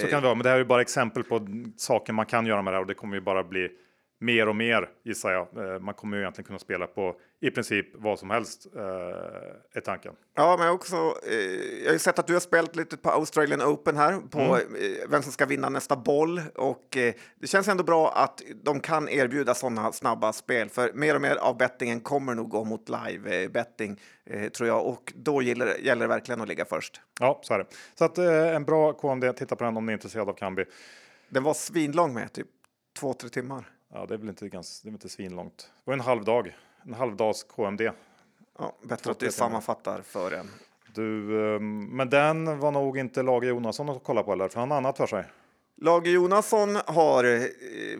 Så 0.00 0.06
kan 0.06 0.22
det 0.22 0.26
vara, 0.26 0.34
men 0.34 0.42
det 0.42 0.50
här 0.50 0.58
är 0.58 0.64
bara 0.64 0.80
exempel 0.80 1.24
på 1.24 1.46
saker 1.76 2.12
man 2.12 2.26
kan 2.26 2.46
göra 2.46 2.62
med 2.62 2.72
det 2.72 2.76
här 2.76 2.80
och 2.80 2.86
det 2.86 2.94
kommer 2.94 3.14
ju 3.14 3.20
bara 3.20 3.44
bli 3.44 3.68
mer 4.20 4.48
och 4.48 4.56
mer 4.56 4.88
gissar 5.04 5.30
jag. 5.30 5.74
Eh, 5.74 5.78
man 5.78 5.94
kommer 5.94 6.16
ju 6.16 6.22
egentligen 6.22 6.46
kunna 6.46 6.58
spela 6.58 6.86
på 6.86 7.16
i 7.40 7.50
princip 7.50 7.86
vad 7.94 8.18
som 8.18 8.30
helst 8.30 8.66
eh, 8.76 8.82
är 9.72 9.80
tanken. 9.84 10.14
Ja, 10.34 10.56
men 10.58 10.68
också. 10.68 10.96
Eh, 10.96 11.34
jag 11.80 11.86
har 11.86 11.92
ju 11.92 11.98
sett 11.98 12.18
att 12.18 12.26
du 12.26 12.32
har 12.32 12.40
spelat 12.40 12.76
lite 12.76 12.96
på 12.96 13.10
Australian 13.10 13.62
Open 13.62 13.96
här 13.96 14.20
på 14.30 14.38
mm. 14.38 14.60
vem 15.08 15.22
som 15.22 15.32
ska 15.32 15.46
vinna 15.46 15.68
nästa 15.68 15.96
boll 15.96 16.40
och 16.54 16.86
det 17.40 17.46
känns 17.46 17.68
ändå 17.68 17.84
bra 17.84 18.12
att 18.12 18.42
de 18.62 18.80
kan 18.80 19.08
erbjuda 19.08 19.54
sådana 19.54 19.92
snabba 19.92 20.32
spel 20.32 20.68
för 20.68 20.92
mer 20.92 21.14
och 21.14 21.20
mer 21.20 21.36
av 21.36 21.56
bettingen 21.56 22.00
kommer 22.00 22.34
nog 22.34 22.48
gå 22.48 22.64
mot 22.64 22.88
live 22.88 23.48
betting 23.48 24.00
tror 24.56 24.68
jag 24.68 24.86
och 24.86 25.12
då 25.16 25.42
gäller, 25.42 25.78
gäller 25.78 26.00
det 26.02 26.08
verkligen 26.08 26.40
att 26.40 26.48
ligga 26.48 26.64
först. 26.64 27.00
Ja, 27.20 27.40
så 27.42 27.54
är 27.54 27.58
det. 27.58 27.66
Så 27.94 28.04
att 28.04 28.18
en 28.18 28.64
bra 28.64 28.92
KMD. 28.92 29.32
Titta 29.36 29.56
på 29.56 29.64
den 29.64 29.76
om 29.76 29.86
ni 29.86 29.92
är 29.92 29.94
intresserade 29.94 30.30
av 30.30 30.34
Kambi. 30.34 30.64
Den 31.28 31.42
var 31.42 31.54
svinlång 31.54 32.14
med 32.14 32.32
typ 32.32 32.46
två, 32.98 33.14
tre 33.14 33.28
timmar. 33.28 33.64
Ja, 33.92 34.06
det 34.06 34.14
är 34.14 34.18
väl 34.18 34.28
inte, 34.28 34.48
ganska, 34.48 34.84
det 34.84 34.90
är 34.90 34.92
inte 34.92 35.08
svinlångt. 35.08 35.70
Det 35.84 35.90
var 35.90 35.94
en 35.94 36.00
halv 36.00 36.24
dag, 36.24 36.56
en 36.82 36.94
halvdags 36.94 37.42
KMD. 37.42 37.80
Ja, 38.58 38.76
bättre 38.82 39.10
att 39.10 39.18
du 39.18 39.32
sammanfattar 39.32 40.02
för 40.02 40.32
en. 40.32 40.50
Du, 40.94 41.38
ehm, 41.56 41.84
men 41.84 42.10
den 42.10 42.58
var 42.58 42.70
nog 42.70 42.98
inte 42.98 43.22
Lage 43.22 43.46
Jonasson 43.46 43.88
att 43.88 44.04
kolla 44.04 44.22
på 44.22 44.32
eller? 44.32 44.48
För 44.48 44.60
han 44.60 44.70
har 44.70 44.78
annat 44.78 44.96
för 44.96 45.06
sig. 45.06 45.24
Lage 45.76 46.10
Jonasson 46.10 46.76
har 46.86 47.24
eh, 47.24 47.40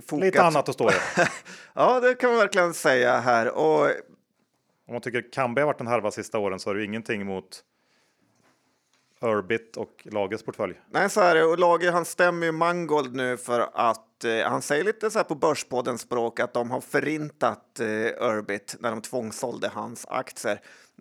fokat... 0.07 0.25
Lite 0.25 0.43
annat 0.43 0.69
att 0.69 0.75
stå 0.75 0.91
i. 0.91 0.95
ja, 1.75 2.01
det 2.01 2.15
kan 2.15 2.31
man 2.31 2.39
verkligen 2.39 2.75
säga 2.75 3.21
här. 3.21 3.51
Och... 3.59 3.87
Om 4.87 4.95
man 4.95 5.01
tycker 5.01 5.33
Kambi 5.33 5.61
har 5.61 5.67
varit 5.67 5.81
en 5.81 5.87
härva 5.87 6.11
sista 6.11 6.39
åren 6.39 6.59
så 6.59 6.71
är 6.71 6.75
det 6.75 6.85
ingenting 6.85 7.27
mot 7.27 7.65
Urbit 9.23 9.77
och 9.77 10.07
Lages 10.13 10.43
portfölj. 10.43 10.81
Nej, 10.91 11.11
så 11.11 11.21
är 11.21 11.35
det. 11.35 11.45
Och 11.45 11.59
Lage 11.59 11.91
han 11.91 12.05
stämmer 12.05 12.47
ju 12.47 12.53
Mangold 12.53 13.15
nu 13.15 13.37
för 13.37 13.71
att 13.75 14.25
eh, 14.25 14.51
han 14.51 14.63
säger 14.63 14.85
lite 14.85 15.11
så 15.11 15.19
här 15.19 15.25
på 15.25 15.35
Börspoddens 15.35 16.01
språk 16.01 16.41
att 16.41 16.55
de 16.55 16.71
har 16.71 16.81
förintat 16.81 17.81
eh, 17.81 17.87
Urbit 18.29 18.77
när 18.81 18.91
de 18.91 19.01
tvångsålde 19.01 19.71
hans 19.75 20.07
aktier. 20.09 20.61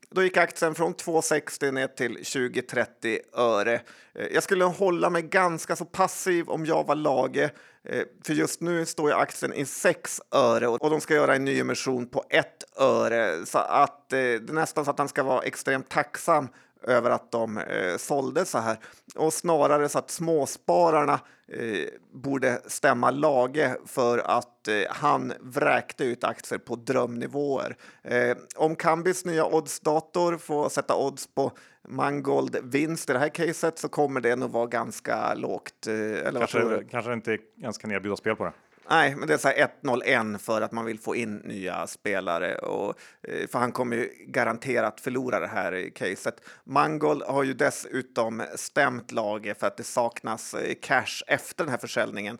Då 0.09 0.23
gick 0.23 0.37
aktien 0.37 0.75
från 0.75 0.95
2,60 0.95 1.71
ner 1.71 1.87
till 1.87 2.17
20-30 2.17 3.17
öre. 3.33 3.81
Eh, 4.13 4.27
jag 4.33 4.43
skulle 4.43 4.65
hålla 4.65 5.09
mig 5.09 5.21
ganska 5.21 5.75
så 5.75 5.85
passiv 5.85 6.49
om 6.49 6.65
jag 6.65 6.87
var 6.87 6.95
Lage, 6.95 7.49
eh, 7.83 8.03
för 8.25 8.33
just 8.33 8.61
nu 8.61 8.85
står 8.85 9.09
ju 9.09 9.15
aktien 9.15 9.53
i 9.53 9.65
6 9.65 10.21
öre 10.31 10.67
och 10.67 10.89
de 10.89 11.01
ska 11.01 11.13
göra 11.13 11.35
en 11.35 11.45
ny 11.45 11.59
emission 11.59 12.07
på 12.07 12.23
1 12.29 12.45
öre. 12.77 13.45
Så 13.45 13.57
att 13.57 14.13
eh, 14.13 14.17
det 14.17 14.49
är 14.49 14.53
nästan 14.53 14.85
så 14.85 14.91
att 14.91 14.99
han 14.99 15.09
ska 15.09 15.23
vara 15.23 15.41
extremt 15.41 15.89
tacksam 15.89 16.47
över 16.83 17.09
att 17.09 17.31
de 17.31 17.57
eh, 17.57 17.97
sålde 17.97 18.45
så 18.45 18.57
här 18.57 18.77
och 19.15 19.33
snarare 19.33 19.89
så 19.89 19.99
att 19.99 20.11
småspararna 20.11 21.19
eh, 21.47 21.87
borde 22.13 22.61
stämma 22.67 23.11
Lage 23.11 23.77
för 23.85 24.17
att 24.17 24.67
eh, 24.67 24.75
han 24.89 25.33
vräkte 25.39 26.03
ut 26.03 26.23
aktier 26.23 26.59
på 26.59 26.75
drömnivåer. 26.75 27.75
Eh, 28.03 28.37
om 28.55 28.75
Kambis 28.75 29.25
nya 29.25 29.45
oddsdator 29.45 30.37
får 30.37 30.69
sätta 30.69 30.95
odds 30.95 31.27
på 31.27 31.51
Mangold 31.87 32.57
vinst 32.63 33.09
i 33.09 33.13
det 33.13 33.19
här 33.19 33.29
caset 33.29 33.79
så 33.79 33.89
kommer 33.89 34.21
det 34.21 34.35
nog 34.35 34.51
vara 34.51 34.67
ganska 34.67 35.33
lågt. 35.33 35.87
Eh, 35.87 35.93
eller 35.93 36.39
kanske, 36.39 36.83
kanske 36.91 37.13
inte 37.13 37.37
ens 37.61 37.77
kan 37.77 37.91
erbjuda 37.91 38.15
spel 38.15 38.35
på 38.35 38.43
det. 38.43 38.53
Nej, 38.91 39.15
men 39.15 39.27
det 39.27 39.33
är 39.33 39.37
så 39.37 39.47
här 39.47 39.69
1-0-1 39.83 40.37
för 40.37 40.61
att 40.61 40.71
man 40.71 40.85
vill 40.85 40.99
få 40.99 41.15
in 41.15 41.35
nya 41.35 41.87
spelare 41.87 42.55
och 42.55 42.99
eh, 43.21 43.47
för 43.47 43.59
han 43.59 43.71
kommer 43.71 43.95
ju 43.95 44.09
garanterat 44.27 44.99
förlora 44.99 45.39
det 45.39 45.47
här 45.47 45.73
eh, 45.73 45.89
caset. 45.89 46.41
Mangold 46.63 47.23
har 47.23 47.43
ju 47.43 47.53
dessutom 47.53 48.43
stämt 48.55 49.11
laget 49.11 49.59
för 49.59 49.67
att 49.67 49.77
det 49.77 49.83
saknas 49.83 50.53
eh, 50.53 50.75
cash 50.81 51.23
efter 51.27 51.63
den 51.63 51.71
här 51.71 51.77
försäljningen 51.77 52.37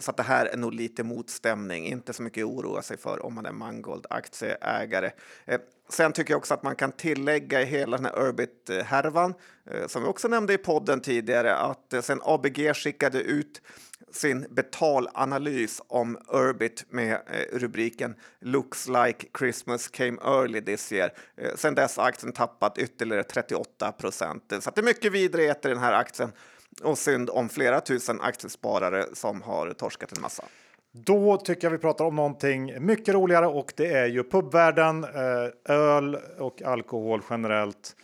så 0.00 0.10
att 0.10 0.16
det 0.16 0.22
här 0.22 0.46
är 0.46 0.56
nog 0.56 0.74
lite 0.74 1.04
motstämning, 1.04 1.86
inte 1.86 2.12
så 2.12 2.22
mycket 2.22 2.44
att 2.44 2.50
oroa 2.50 2.82
sig 2.82 2.96
för 2.96 3.26
om 3.26 3.34
man 3.34 3.46
är 3.46 3.52
Mangold 3.52 4.06
aktieägare. 4.10 5.10
Sen 5.88 6.12
tycker 6.12 6.32
jag 6.32 6.38
också 6.38 6.54
att 6.54 6.62
man 6.62 6.76
kan 6.76 6.92
tillägga 6.92 7.62
i 7.62 7.64
hela 7.64 7.96
den 7.96 8.06
här 8.06 8.18
Urbit-härvan, 8.18 9.34
som 9.86 10.02
vi 10.02 10.08
också 10.08 10.28
nämnde 10.28 10.52
i 10.52 10.58
podden 10.58 11.00
tidigare, 11.00 11.56
att 11.56 11.94
sen 12.02 12.20
ABG 12.24 12.74
skickade 12.74 13.20
ut 13.20 13.62
sin 14.12 14.46
betalanalys 14.50 15.82
om 15.88 16.18
Urbit 16.28 16.84
med 16.88 17.12
eh, 17.12 17.58
rubriken 17.58 18.14
“Looks 18.40 18.88
like 18.88 19.26
Christmas 19.38 19.88
came 19.88 20.18
early 20.24 20.60
this 20.60 20.92
year”. 20.92 21.12
Eh, 21.36 21.54
sen 21.54 21.74
dess 21.74 21.96
har 21.96 22.04
aktien 22.04 22.32
tappat 22.32 22.78
ytterligare 22.78 23.22
38 23.22 23.92
procent. 23.92 24.52
Så 24.60 24.70
det 24.70 24.80
är 24.80 24.84
mycket 24.84 25.12
vidrigheter 25.12 25.68
i 25.68 25.72
den 25.72 25.82
här 25.82 25.92
aktien 25.92 26.32
och 26.82 26.98
synd 26.98 27.30
om 27.30 27.48
flera 27.48 27.80
tusen 27.80 28.20
aktiesparare 28.20 29.04
som 29.12 29.42
har 29.42 29.72
torskat 29.72 30.16
en 30.16 30.22
massa. 30.22 30.44
Då 30.92 31.36
tycker 31.36 31.66
jag 31.66 31.72
vi 31.72 31.78
pratar 31.78 32.04
om 32.04 32.16
någonting 32.16 32.86
mycket 32.86 33.14
roligare 33.14 33.46
och 33.46 33.72
det 33.76 33.86
är 33.86 34.06
ju 34.06 34.24
pubvärlden, 34.24 35.04
eh, 35.04 35.74
öl 35.76 36.18
och 36.38 36.62
alkohol 36.62 37.22
generellt. 37.30 37.96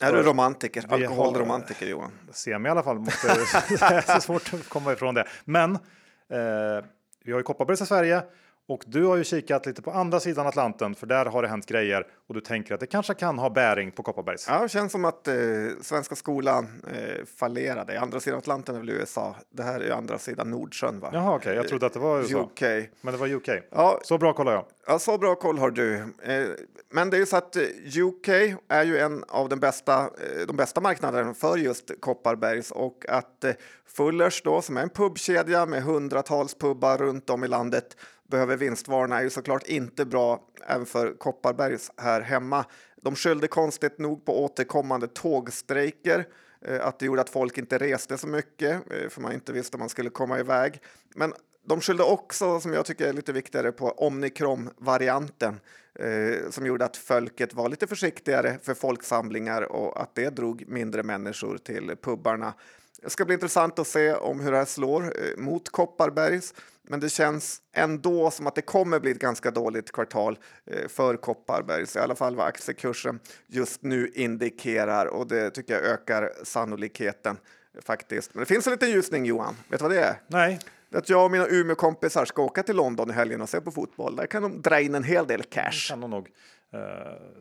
Är 0.00 0.12
du 0.12 0.22
romantiker? 0.22 0.84
Alkoholromantiker 0.88 1.86
Johan? 1.86 2.12
Semi 2.30 2.68
i 2.68 2.70
alla 2.70 2.82
fall. 2.82 2.98
Måste, 2.98 3.26
det 3.68 3.82
är 3.82 4.14
så 4.14 4.20
svårt 4.20 4.54
att 4.54 4.68
komma 4.68 4.92
ifrån 4.92 5.14
det. 5.14 5.26
Men 5.44 5.74
eh, 5.74 6.84
vi 7.24 7.32
har 7.32 7.38
ju 7.38 7.42
Kopparbergs 7.42 7.80
i 7.80 7.86
Sverige 7.86 8.22
Och 8.68 8.84
du 8.86 9.04
har 9.04 9.16
ju 9.16 9.24
kikat 9.24 9.66
lite 9.66 9.82
på 9.82 9.90
andra 9.90 10.20
sidan 10.20 10.46
Atlanten, 10.46 10.94
för 10.94 11.06
där 11.06 11.24
har 11.24 11.42
det 11.42 11.48
hänt 11.48 11.66
grejer 11.66 12.06
och 12.28 12.34
du 12.34 12.40
tänker 12.40 12.74
att 12.74 12.80
det 12.80 12.86
kanske 12.86 13.14
kan 13.14 13.38
ha 13.38 13.50
bäring 13.50 13.90
på 13.90 14.02
Kopparbergs. 14.02 14.46
Ja, 14.48 14.62
det 14.62 14.68
känns 14.68 14.92
som 14.92 15.04
att 15.04 15.28
eh, 15.28 15.34
svenska 15.80 16.14
skolan 16.14 16.82
eh, 16.92 17.24
fallerade. 17.36 18.00
Andra 18.00 18.20
sidan 18.20 18.38
Atlanten 18.38 18.74
är 18.74 18.78
väl 18.78 18.90
USA. 18.90 19.36
Det 19.50 19.62
här 19.62 19.80
är 19.80 19.90
andra 19.90 20.18
sidan 20.18 20.50
Nordsjön, 20.50 21.00
va? 21.00 21.10
Jaha, 21.12 21.34
okej, 21.34 21.36
okay. 21.36 21.54
jag 21.54 21.68
trodde 21.68 21.86
att 21.86 21.92
det 21.92 21.98
var 21.98 22.18
USA. 22.18 22.38
UK. 22.38 22.62
Men 23.00 23.12
det 23.12 23.16
var 23.20 23.28
UK. 23.28 23.48
Ja. 23.70 24.00
Så 24.02 24.18
bra 24.18 24.32
kollar 24.32 24.52
jag. 24.52 24.64
Ja, 24.86 24.98
så 24.98 25.18
bra 25.18 25.34
koll 25.34 25.58
har 25.58 25.70
du. 25.70 25.94
Eh, 26.22 26.46
men 26.90 27.10
det 27.10 27.16
är 27.16 27.18
ju 27.18 27.26
så 27.26 27.36
att 27.36 27.56
eh, 27.56 27.62
UK 27.98 28.28
är 28.68 28.84
ju 28.84 28.98
en 28.98 29.24
av 29.28 29.48
den 29.48 29.60
bästa, 29.60 30.00
eh, 30.00 30.46
de 30.46 30.56
bästa 30.56 30.80
marknaderna 30.80 31.34
för 31.34 31.56
just 31.56 31.90
Kopparbergs 32.00 32.70
och 32.70 33.04
att 33.08 33.44
eh, 33.44 33.52
Fullers 33.86 34.42
då, 34.42 34.62
som 34.62 34.76
är 34.76 34.82
en 34.82 34.90
pubkedja 34.90 35.66
med 35.66 35.82
hundratals 35.82 36.54
pubbar 36.54 36.98
runt 36.98 37.30
om 37.30 37.44
i 37.44 37.48
landet, 37.48 37.96
behöver 38.32 38.56
vinstvarna 38.56 39.18
är 39.18 39.22
ju 39.22 39.30
såklart 39.30 39.66
inte 39.66 40.04
bra 40.04 40.40
även 40.66 40.86
för 40.86 41.12
Kopparbergs 41.18 41.90
här 41.96 42.20
hemma. 42.20 42.64
De 43.02 43.16
skyllde 43.16 43.48
konstigt 43.48 43.98
nog 43.98 44.24
på 44.24 44.44
återkommande 44.44 45.06
tågstrejker, 45.06 46.26
eh, 46.60 46.86
att 46.86 46.98
det 46.98 47.06
gjorde 47.06 47.20
att 47.20 47.30
folk 47.30 47.58
inte 47.58 47.78
reste 47.78 48.18
så 48.18 48.26
mycket 48.26 48.92
eh, 48.92 49.08
för 49.08 49.20
man 49.20 49.32
inte 49.32 49.52
visste 49.52 49.76
om 49.76 49.78
man 49.78 49.88
skulle 49.88 50.10
komma 50.10 50.38
iväg. 50.38 50.80
Men 51.14 51.32
de 51.64 51.80
skyllde 51.80 52.02
också, 52.02 52.60
som 52.60 52.72
jag 52.72 52.86
tycker 52.86 53.08
är 53.08 53.12
lite 53.12 53.32
viktigare, 53.32 53.72
på 53.72 53.90
omikron-varianten 53.90 55.60
eh, 55.94 56.50
som 56.50 56.66
gjorde 56.66 56.84
att 56.84 56.96
folket 56.96 57.54
var 57.54 57.68
lite 57.68 57.86
försiktigare 57.86 58.58
för 58.62 58.74
folksamlingar 58.74 59.62
och 59.62 60.02
att 60.02 60.14
det 60.14 60.30
drog 60.30 60.64
mindre 60.68 61.02
människor 61.02 61.58
till 61.58 61.96
pubbarna. 62.02 62.54
Det 63.02 63.10
ska 63.10 63.24
bli 63.24 63.34
intressant 63.34 63.78
att 63.78 63.86
se 63.86 64.14
om 64.14 64.40
hur 64.40 64.52
det 64.52 64.58
här 64.58 64.64
slår 64.64 65.02
eh, 65.02 65.36
mot 65.36 65.68
Kopparbergs. 65.68 66.54
Men 66.82 67.00
det 67.00 67.08
känns 67.08 67.62
ändå 67.72 68.30
som 68.30 68.46
att 68.46 68.54
det 68.54 68.62
kommer 68.62 69.00
bli 69.00 69.10
ett 69.10 69.18
ganska 69.18 69.50
dåligt 69.50 69.92
kvartal 69.92 70.38
eh, 70.66 70.88
för 70.88 71.16
Kopparbergs, 71.16 71.96
i 71.96 71.98
alla 71.98 72.14
fall 72.14 72.36
vad 72.36 72.46
aktiekursen 72.46 73.20
just 73.46 73.82
nu 73.82 74.10
indikerar 74.14 75.06
och 75.06 75.26
det 75.26 75.50
tycker 75.50 75.74
jag 75.74 75.82
ökar 75.82 76.32
sannolikheten 76.42 77.36
faktiskt. 77.82 78.34
Men 78.34 78.40
det 78.40 78.46
finns 78.46 78.66
en 78.66 78.72
liten 78.72 78.90
ljusning 78.90 79.24
Johan, 79.24 79.54
vet 79.68 79.80
du 79.80 79.82
vad 79.82 79.92
det 79.92 80.00
är? 80.00 80.20
Nej. 80.26 80.58
Det 80.88 80.96
är 80.96 81.00
att 81.00 81.08
jag 81.08 81.24
och 81.24 81.30
mina 81.30 81.46
Umeå-kompisar 81.46 82.24
ska 82.24 82.42
åka 82.42 82.62
till 82.62 82.76
London 82.76 83.10
i 83.10 83.12
helgen 83.12 83.40
och 83.40 83.48
se 83.48 83.60
på 83.60 83.70
fotboll. 83.70 84.16
Där 84.16 84.26
kan 84.26 84.42
de 84.42 84.62
dra 84.62 84.80
in 84.80 84.94
en 84.94 85.04
hel 85.04 85.26
del 85.26 85.42
cash. 85.42 85.70
Det 85.70 85.88
kan 85.88 86.00
de 86.00 86.10
nog. 86.10 86.28
Eh, 86.72 86.80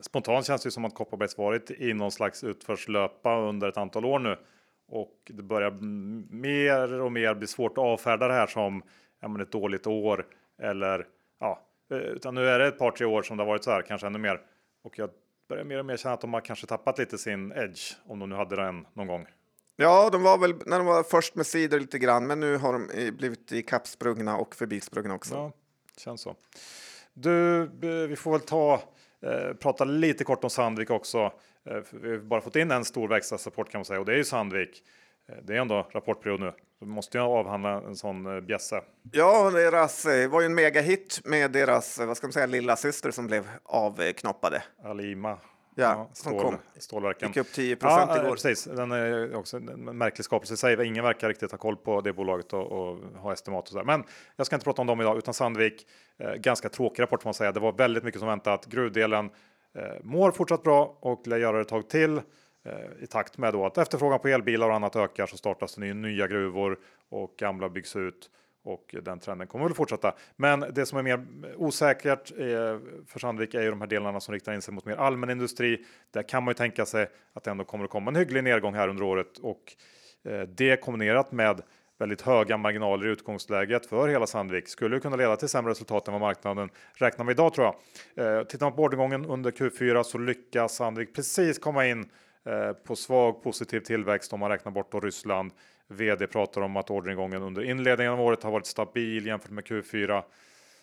spontant 0.01 0.45
känns 0.45 0.63
det 0.63 0.71
som 0.71 0.85
att 0.85 0.95
Kopparbergs 0.95 1.37
varit 1.37 1.71
i 1.71 1.93
någon 1.93 2.11
slags 2.11 2.43
utförslöpa 2.43 3.39
under 3.39 3.69
ett 3.69 3.77
antal 3.77 4.05
år 4.05 4.19
nu 4.19 4.37
och 4.91 5.15
det 5.23 5.43
börjar 5.43 5.71
mer 6.29 7.01
och 7.01 7.11
mer 7.11 7.35
bli 7.35 7.47
svårt 7.47 7.71
att 7.71 7.83
avfärda 7.83 8.27
det 8.27 8.33
här 8.33 8.47
som 8.47 8.83
ja, 9.19 9.41
ett 9.41 9.51
dåligt 9.51 9.87
år 9.87 10.25
eller 10.61 11.07
ja, 11.39 11.61
eh, 11.91 11.97
utan 11.97 12.35
nu 12.35 12.47
är 12.47 12.59
det 12.59 12.67
ett 12.67 12.77
par 12.77 12.91
tre 12.91 13.05
år 13.05 13.23
som 13.23 13.37
det 13.37 13.43
har 13.43 13.47
varit 13.47 13.63
så 13.63 13.71
här, 13.71 13.81
kanske 13.81 14.07
ännu 14.07 14.19
mer. 14.19 14.41
Och 14.83 14.99
jag 14.99 15.09
börjar 15.49 15.63
mer 15.63 15.79
och 15.79 15.85
mer 15.85 15.97
känna 15.97 16.13
att 16.13 16.21
de 16.21 16.33
har 16.33 16.41
kanske 16.41 16.67
tappat 16.67 16.97
lite 16.97 17.17
sin 17.17 17.51
edge 17.51 17.93
om 18.05 18.19
de 18.19 18.29
nu 18.29 18.35
hade 18.35 18.55
den 18.55 18.87
någon 18.93 19.07
gång. 19.07 19.25
Ja, 19.75 20.09
de 20.09 20.23
var 20.23 20.37
väl 20.37 20.55
när 20.65 20.77
de 20.77 20.87
var 20.87 21.03
först 21.03 21.35
med 21.35 21.45
sidor 21.45 21.79
lite 21.79 21.99
grann, 21.99 22.27
men 22.27 22.39
nu 22.39 22.57
har 22.57 22.73
de 22.73 23.11
blivit 23.11 23.51
i 23.51 23.61
kappsprungna 23.61 24.37
och 24.37 24.55
förbisprungna 24.55 25.13
också. 25.13 25.35
Ja, 25.35 25.51
känns 25.97 26.21
så. 26.21 26.35
Du, 27.13 27.67
vi 28.07 28.15
får 28.15 28.31
väl 28.31 28.41
ta 28.41 28.81
eh, 29.21 29.53
prata 29.53 29.83
lite 29.83 30.23
kort 30.23 30.43
om 30.43 30.49
Sandvik 30.49 30.89
också. 30.89 31.31
Eh, 31.65 31.81
vi 31.91 32.11
har 32.11 32.17
bara 32.17 32.41
fått 32.41 32.55
in 32.55 32.71
en 32.71 32.85
stor 32.85 33.07
verkstadsrapport 33.07 33.69
kan 33.69 33.79
man 33.79 33.85
säga 33.85 33.99
och 33.99 34.05
det 34.05 34.13
är 34.13 34.17
ju 34.17 34.23
Sandvik. 34.23 34.83
Eh, 35.29 35.35
det 35.43 35.55
är 35.55 35.61
ändå 35.61 35.87
rapportperiod 35.91 36.39
nu. 36.39 36.53
Vi 36.79 36.87
måste 36.87 37.17
ju 37.17 37.23
avhandla 37.23 37.81
en 37.81 37.95
sån 37.95 38.35
eh, 38.35 38.41
bjässe. 38.41 38.81
Ja, 39.11 39.51
deras 39.51 40.05
var 40.05 40.41
ju 40.41 40.45
en 40.45 40.55
megahit 40.55 41.21
med 41.23 41.51
deras, 41.51 41.99
vad 41.99 42.17
ska 42.17 42.27
man 42.27 42.33
säga, 42.33 42.45
lilla 42.45 42.75
syster 42.75 43.11
som 43.11 43.27
blev 43.27 43.49
avknoppade. 43.63 44.63
Alima. 44.83 45.37
Ja, 45.75 45.83
ja 45.83 46.09
stål, 46.13 46.41
kom. 46.41 46.57
Stålverken. 46.77 47.27
Gick 47.27 47.37
upp 47.37 47.53
10 47.53 47.75
procent 47.75 48.11
ja, 48.15 48.23
igår. 48.23 48.31
Precis, 48.31 48.63
den 48.63 48.91
är 48.91 49.35
också 49.35 49.57
en 49.57 49.97
märklig 49.97 50.25
skapelse 50.25 50.53
i 50.53 50.57
sig. 50.57 50.87
Ingen 50.87 51.03
verkar 51.03 51.27
riktigt 51.29 51.51
ha 51.51 51.57
koll 51.57 51.77
på 51.77 52.01
det 52.01 52.13
bolaget 52.13 52.53
och, 52.53 52.71
och 52.71 52.97
ha 52.97 53.33
estimat 53.33 53.63
och 53.63 53.69
så 53.69 53.77
där. 53.77 53.83
Men 53.83 54.03
jag 54.35 54.45
ska 54.45 54.55
inte 54.55 54.63
prata 54.63 54.81
om 54.81 54.87
dem 54.87 55.01
idag, 55.01 55.17
utan 55.17 55.33
Sandvik. 55.33 55.87
Eh, 56.17 56.33
ganska 56.33 56.69
tråkig 56.69 57.03
rapport 57.03 57.21
får 57.21 57.27
man 57.27 57.33
säga. 57.33 57.51
Det 57.51 57.59
var 57.59 57.71
väldigt 57.71 58.03
mycket 58.03 58.19
som 58.19 58.27
väntat. 58.27 58.65
Gruvdelen 58.65 59.29
Eh, 59.73 59.83
mår 60.03 60.31
fortsatt 60.31 60.63
bra 60.63 60.97
och 60.99 61.27
lär 61.27 61.37
göra 61.37 61.55
det 61.55 61.61
ett 61.61 61.67
tag 61.67 61.89
till 61.89 62.17
eh, 62.63 63.03
i 63.03 63.07
takt 63.07 63.37
med 63.37 63.53
då 63.53 63.65
att 63.65 63.77
efterfrågan 63.77 64.19
på 64.19 64.27
elbilar 64.27 64.69
och 64.69 64.75
annat 64.75 64.95
ökar 64.95 65.25
så 65.25 65.37
startas 65.37 65.75
det 65.75 65.93
nya 65.93 66.27
gruvor 66.27 66.79
och 67.09 67.33
gamla 67.37 67.69
byggs 67.69 67.95
ut 67.95 68.29
och 68.63 68.95
den 69.03 69.19
trenden 69.19 69.47
kommer 69.47 69.65
väl 69.65 69.73
fortsätta. 69.73 70.15
Men 70.35 70.65
det 70.71 70.85
som 70.85 70.97
är 70.97 71.03
mer 71.03 71.25
osäkert 71.55 72.31
eh, 72.31 72.79
för 73.07 73.19
Sandvik 73.19 73.53
är 73.53 73.61
ju 73.61 73.69
de 73.69 73.81
här 73.81 73.87
delarna 73.87 74.19
som 74.19 74.33
riktar 74.33 74.53
in 74.53 74.61
sig 74.61 74.73
mot 74.73 74.85
mer 74.85 74.95
allmän 74.95 75.29
industri. 75.29 75.85
Där 76.11 76.23
kan 76.23 76.43
man 76.43 76.51
ju 76.51 76.55
tänka 76.55 76.85
sig 76.85 77.07
att 77.33 77.43
det 77.43 77.51
ändå 77.51 77.63
kommer 77.63 77.85
att 77.85 77.91
komma 77.91 78.11
en 78.11 78.15
hygglig 78.15 78.43
nedgång 78.43 78.73
här 78.73 78.87
under 78.87 79.03
året 79.03 79.37
och 79.37 79.75
det 80.47 80.81
kombinerat 80.81 81.31
med 81.31 81.61
väldigt 82.01 82.21
höga 82.21 82.57
marginaler 82.57 83.07
i 83.07 83.09
utgångsläget 83.09 83.85
för 83.85 84.07
hela 84.07 84.27
Sandvik 84.27 84.67
skulle 84.67 84.99
kunna 84.99 85.15
leda 85.15 85.35
till 85.35 85.49
sämre 85.49 85.71
resultat 85.71 86.07
än 86.07 86.11
vad 86.11 86.21
marknaden 86.21 86.69
räknar 86.93 87.25
med 87.25 87.31
idag 87.31 87.53
tror 87.53 87.65
jag. 88.15 88.39
Eh, 88.39 88.43
tittar 88.43 88.65
man 88.65 88.75
på 88.75 88.81
ordergången 88.81 89.25
under 89.25 89.51
Q4 89.51 90.03
så 90.03 90.17
lyckas 90.17 90.75
Sandvik 90.75 91.15
precis 91.15 91.59
komma 91.59 91.87
in 91.87 92.09
eh, 92.45 92.71
på 92.71 92.95
svag 92.95 93.43
positiv 93.43 93.79
tillväxt 93.79 94.33
om 94.33 94.39
man 94.39 94.49
räknar 94.49 94.71
bort 94.71 94.91
då 94.91 94.99
Ryssland. 94.99 95.51
Vd 95.87 96.27
pratar 96.27 96.61
om 96.61 96.77
att 96.77 96.89
orderingången 96.89 97.41
under 97.41 97.63
inledningen 97.63 98.13
av 98.13 98.21
året 98.21 98.43
har 98.43 98.51
varit 98.51 98.65
stabil 98.65 99.25
jämfört 99.25 99.51
med 99.51 99.63
Q4. 99.63 100.23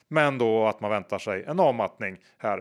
Men 0.08 0.38
då 0.38 0.66
att 0.66 0.80
man 0.80 0.90
väntar 0.90 1.18
sig 1.18 1.44
en 1.44 1.60
avmattning 1.60 2.18
här 2.38 2.58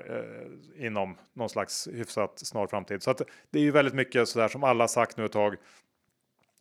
eh, 0.78 0.86
inom 0.86 1.18
någon 1.34 1.50
slags 1.50 1.88
hyfsat 1.94 2.40
snar 2.40 2.68
framtid. 2.68 3.04
Så 3.04 3.12
att 3.12 3.22
det 3.52 3.60
är 3.60 3.64
ju 3.64 3.72
väldigt 3.72 3.94
mycket 3.94 4.28
så 4.28 4.40
där 4.40 4.48
som 4.48 4.64
alla 4.64 4.88
sagt 4.88 5.18
nu 5.18 5.26
ett 5.26 5.32
tag. 5.32 5.56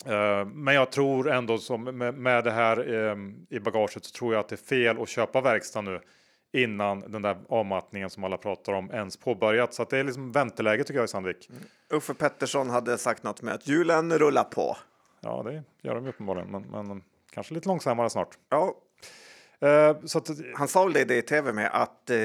Eh, 0.04 0.44
men 0.44 0.74
jag 0.74 0.92
tror 0.92 1.30
ändå 1.30 1.58
som 1.58 1.84
med, 2.22 2.44
det 2.44 2.50
här 2.50 2.94
ehm, 2.94 3.46
i 3.50 3.58
bagaget 3.58 4.04
så 4.04 4.10
tror 4.10 4.34
jag 4.34 4.40
att 4.40 4.48
det 4.48 4.54
är 4.54 4.66
fel 4.66 5.02
att 5.02 5.08
köpa 5.08 5.40
verkstad 5.40 5.80
nu 5.80 6.00
innan 6.52 7.00
den 7.00 7.22
där 7.22 7.38
avmattningen 7.48 8.10
som 8.10 8.24
alla 8.24 8.36
pratar 8.36 8.72
om 8.72 8.90
ens 8.90 9.16
påbörjat. 9.16 9.74
Så 9.74 9.84
det 9.84 9.98
är 9.98 10.04
liksom 10.04 10.32
vänteläge 10.32 10.84
tycker 10.84 10.98
jag 10.98 11.04
i 11.04 11.08
Sandvik. 11.08 11.48
Mm. 11.50 11.62
Uffe 11.90 12.14
Pettersson 12.14 12.70
hade 12.70 12.98
sagt 12.98 13.22
något 13.22 13.42
med 13.42 13.54
att 13.54 13.68
hjulen 13.68 14.18
rullar 14.18 14.44
på. 14.44 14.76
Ja, 15.20 15.42
det 15.42 15.62
gör 15.82 15.94
de 15.94 16.06
uppenbarligen, 16.06 16.50
men, 16.50 16.86
men 16.86 17.02
kanske 17.30 17.54
lite 17.54 17.68
långsammare 17.68 18.10
snart. 18.10 18.38
Ja. 18.48 18.74
Uh, 19.62 20.06
så 20.06 20.18
att, 20.18 20.30
Han 20.54 20.68
sa 20.68 20.84
väl 20.84 20.92
det 21.08 21.16
i 21.16 21.22
tv 21.22 21.52
med 21.52 21.70
att 21.72 22.10
uh, 22.10 22.16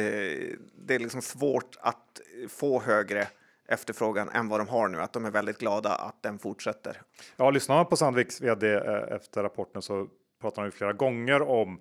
det 0.75 0.95
är 0.95 0.99
liksom 0.99 1.21
svårt 1.21 1.77
att 1.81 2.21
få 2.49 2.81
högre 2.81 3.27
efterfrågan 3.71 4.29
än 4.29 4.49
vad 4.49 4.59
de 4.59 4.67
har 4.67 4.87
nu. 4.87 5.01
Att 5.01 5.13
de 5.13 5.25
är 5.25 5.31
väldigt 5.31 5.57
glada 5.57 5.89
att 5.95 6.23
den 6.23 6.39
fortsätter. 6.39 7.01
Ja, 7.37 7.49
lyssnar 7.49 7.75
man 7.75 7.85
på 7.85 7.97
Sandviks 7.97 8.41
vd 8.41 8.73
eh, 8.73 9.15
efter 9.15 9.43
rapporten 9.43 9.81
så 9.81 10.07
pratar 10.41 10.61
han 10.61 10.67
ju 10.67 10.71
flera 10.71 10.93
gånger 10.93 11.41
om 11.41 11.79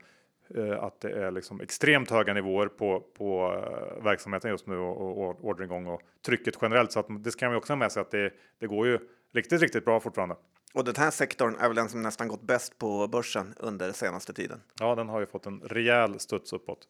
eh, 0.55 0.83
att 0.83 1.01
det 1.01 1.11
är 1.11 1.31
liksom 1.31 1.61
extremt 1.61 2.11
höga 2.11 2.35
nivåer 2.35 2.67
på, 2.67 3.01
på 3.19 3.55
eh, 3.55 4.05
verksamheten 4.05 4.51
just 4.51 4.67
nu 4.67 4.77
och, 4.77 5.29
och 5.29 5.45
orderingång 5.45 5.87
och 5.87 6.03
trycket 6.27 6.55
generellt. 6.63 6.93
Så 6.93 7.01
att 7.01 7.07
det 7.09 7.31
ska 7.31 7.47
man 7.47 7.53
ju 7.53 7.59
också 7.59 7.73
ha 7.73 7.79
med 7.79 7.93
sig 7.93 8.01
att 8.01 8.11
det, 8.11 8.33
det 8.59 8.67
går 8.67 8.87
ju 8.87 8.99
riktigt, 9.33 9.61
riktigt 9.61 9.85
bra 9.85 10.01
fortfarande. 10.01 10.37
Och 10.75 10.85
den 10.85 10.95
här 10.97 11.11
sektorn 11.11 11.57
är 11.57 11.69
väl 11.69 11.77
den 11.77 11.89
som 11.89 12.03
nästan 12.03 12.29
gått 12.29 12.43
bäst 12.43 12.79
på 12.79 13.09
börsen 13.09 13.55
under 13.57 13.93
senaste 13.93 14.33
tiden. 14.33 14.61
Ja, 14.81 14.95
den 14.95 15.09
har 15.09 15.21
ju 15.21 15.27
fått 15.27 15.47
en 15.47 15.61
rejäl 15.61 16.21
studs 16.21 16.53
uppåt. 16.53 16.89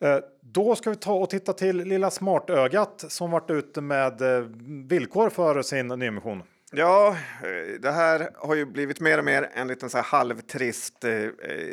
Eh, 0.00 0.18
då 0.40 0.76
ska 0.76 0.90
vi 0.90 0.96
ta 0.96 1.14
och 1.14 1.30
titta 1.30 1.52
till 1.52 1.76
lilla 1.76 2.10
smartögat 2.10 3.04
som 3.08 3.30
varit 3.30 3.50
ute 3.50 3.80
med 3.80 4.22
eh, 4.22 4.44
villkor 4.86 5.30
för 5.30 5.62
sin 5.62 5.88
nyemission. 5.88 6.42
Ja, 6.72 7.08
eh, 7.08 7.80
det 7.80 7.90
här 7.90 8.30
har 8.34 8.54
ju 8.54 8.66
blivit 8.66 9.00
mer 9.00 9.18
och 9.18 9.24
mer 9.24 9.50
en 9.54 9.68
liten 9.68 9.90
så 9.90 9.96
här 9.96 10.04
halvtrist 10.04 11.04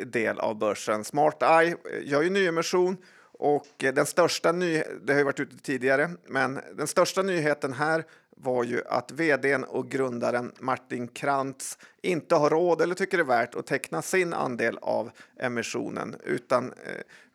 del 0.06 0.40
av 0.40 0.58
börsen. 0.58 1.04
Smart 1.04 1.42
Eye 1.42 1.76
gör 2.02 2.22
ju 2.22 2.30
nyemission 2.30 2.96
och 3.38 3.66
den 3.78 4.06
största 4.06 4.52
nyheten, 4.52 5.06
det 5.06 5.12
har 5.12 5.18
ju 5.18 5.24
varit 5.24 5.40
ute 5.40 5.56
tidigare, 5.56 6.10
men 6.28 6.60
den 6.74 6.86
största 6.86 7.22
nyheten 7.22 7.72
här 7.72 8.04
var 8.36 8.64
ju 8.64 8.82
att 8.86 9.10
vdn 9.10 9.64
och 9.64 9.90
grundaren 9.90 10.52
Martin 10.60 11.08
Krantz 11.08 11.78
inte 12.02 12.34
har 12.34 12.50
råd 12.50 12.80
eller 12.80 12.94
tycker 12.94 13.16
det 13.16 13.22
är 13.22 13.26
värt 13.26 13.54
att 13.54 13.66
teckna 13.66 14.02
sin 14.02 14.34
andel 14.34 14.78
av 14.82 15.10
emissionen 15.40 16.16
utan 16.24 16.72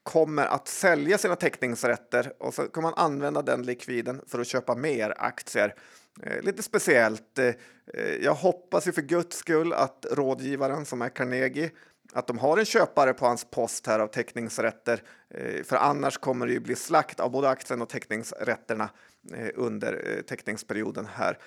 kommer 0.04 0.45
att 0.45 0.68
sälja 0.68 1.18
sina 1.18 1.36
teckningsrätter 1.36 2.34
och 2.39 2.54
så 2.54 2.68
kommer 2.68 2.89
man 2.91 3.06
använda 3.06 3.41
den 3.41 3.64
likviden 3.64 4.22
för 4.28 4.39
att 4.39 4.47
köpa 4.47 4.76
mer 4.76 5.14
aktier. 5.18 5.76
Eh, 6.24 6.41
lite 6.41 6.64
speciellt. 6.64 7.39
Eh, 7.39 7.45
eh, 7.93 8.16
jag 8.22 8.34
hoppas 8.34 8.88
ju 8.88 8.91
för 8.91 9.01
guds 9.01 9.38
skull 9.38 9.74
att 9.74 10.06
rådgivaren 10.12 10.86
som 10.86 11.01
är 11.01 11.10
Carnegie 11.10 11.72
att 12.14 12.28
de 12.28 12.38
har 12.38 12.58
en 12.58 12.66
köpare 12.66 13.14
på 13.14 13.26
hans 13.26 13.45
post 13.45 13.88
här 13.88 13.99
av 13.99 14.08
teckningsrätter. 14.08 15.01
Eh, 15.30 15.64
för 15.64 15.76
annars 15.76 16.18
kommer 16.18 16.47
det 16.47 16.54
ju 16.54 16.60
bli 16.60 16.76
slakt 16.76 17.20
av 17.20 17.32
både 17.32 17.49
aktien 17.49 17.82
och 17.82 17.89
teckningsrätterna 17.89 18.89
eh, 19.34 19.49
under 19.56 19.93
eh, 19.93 20.22
teckningsperioden 20.22 21.08
här. 21.14 21.38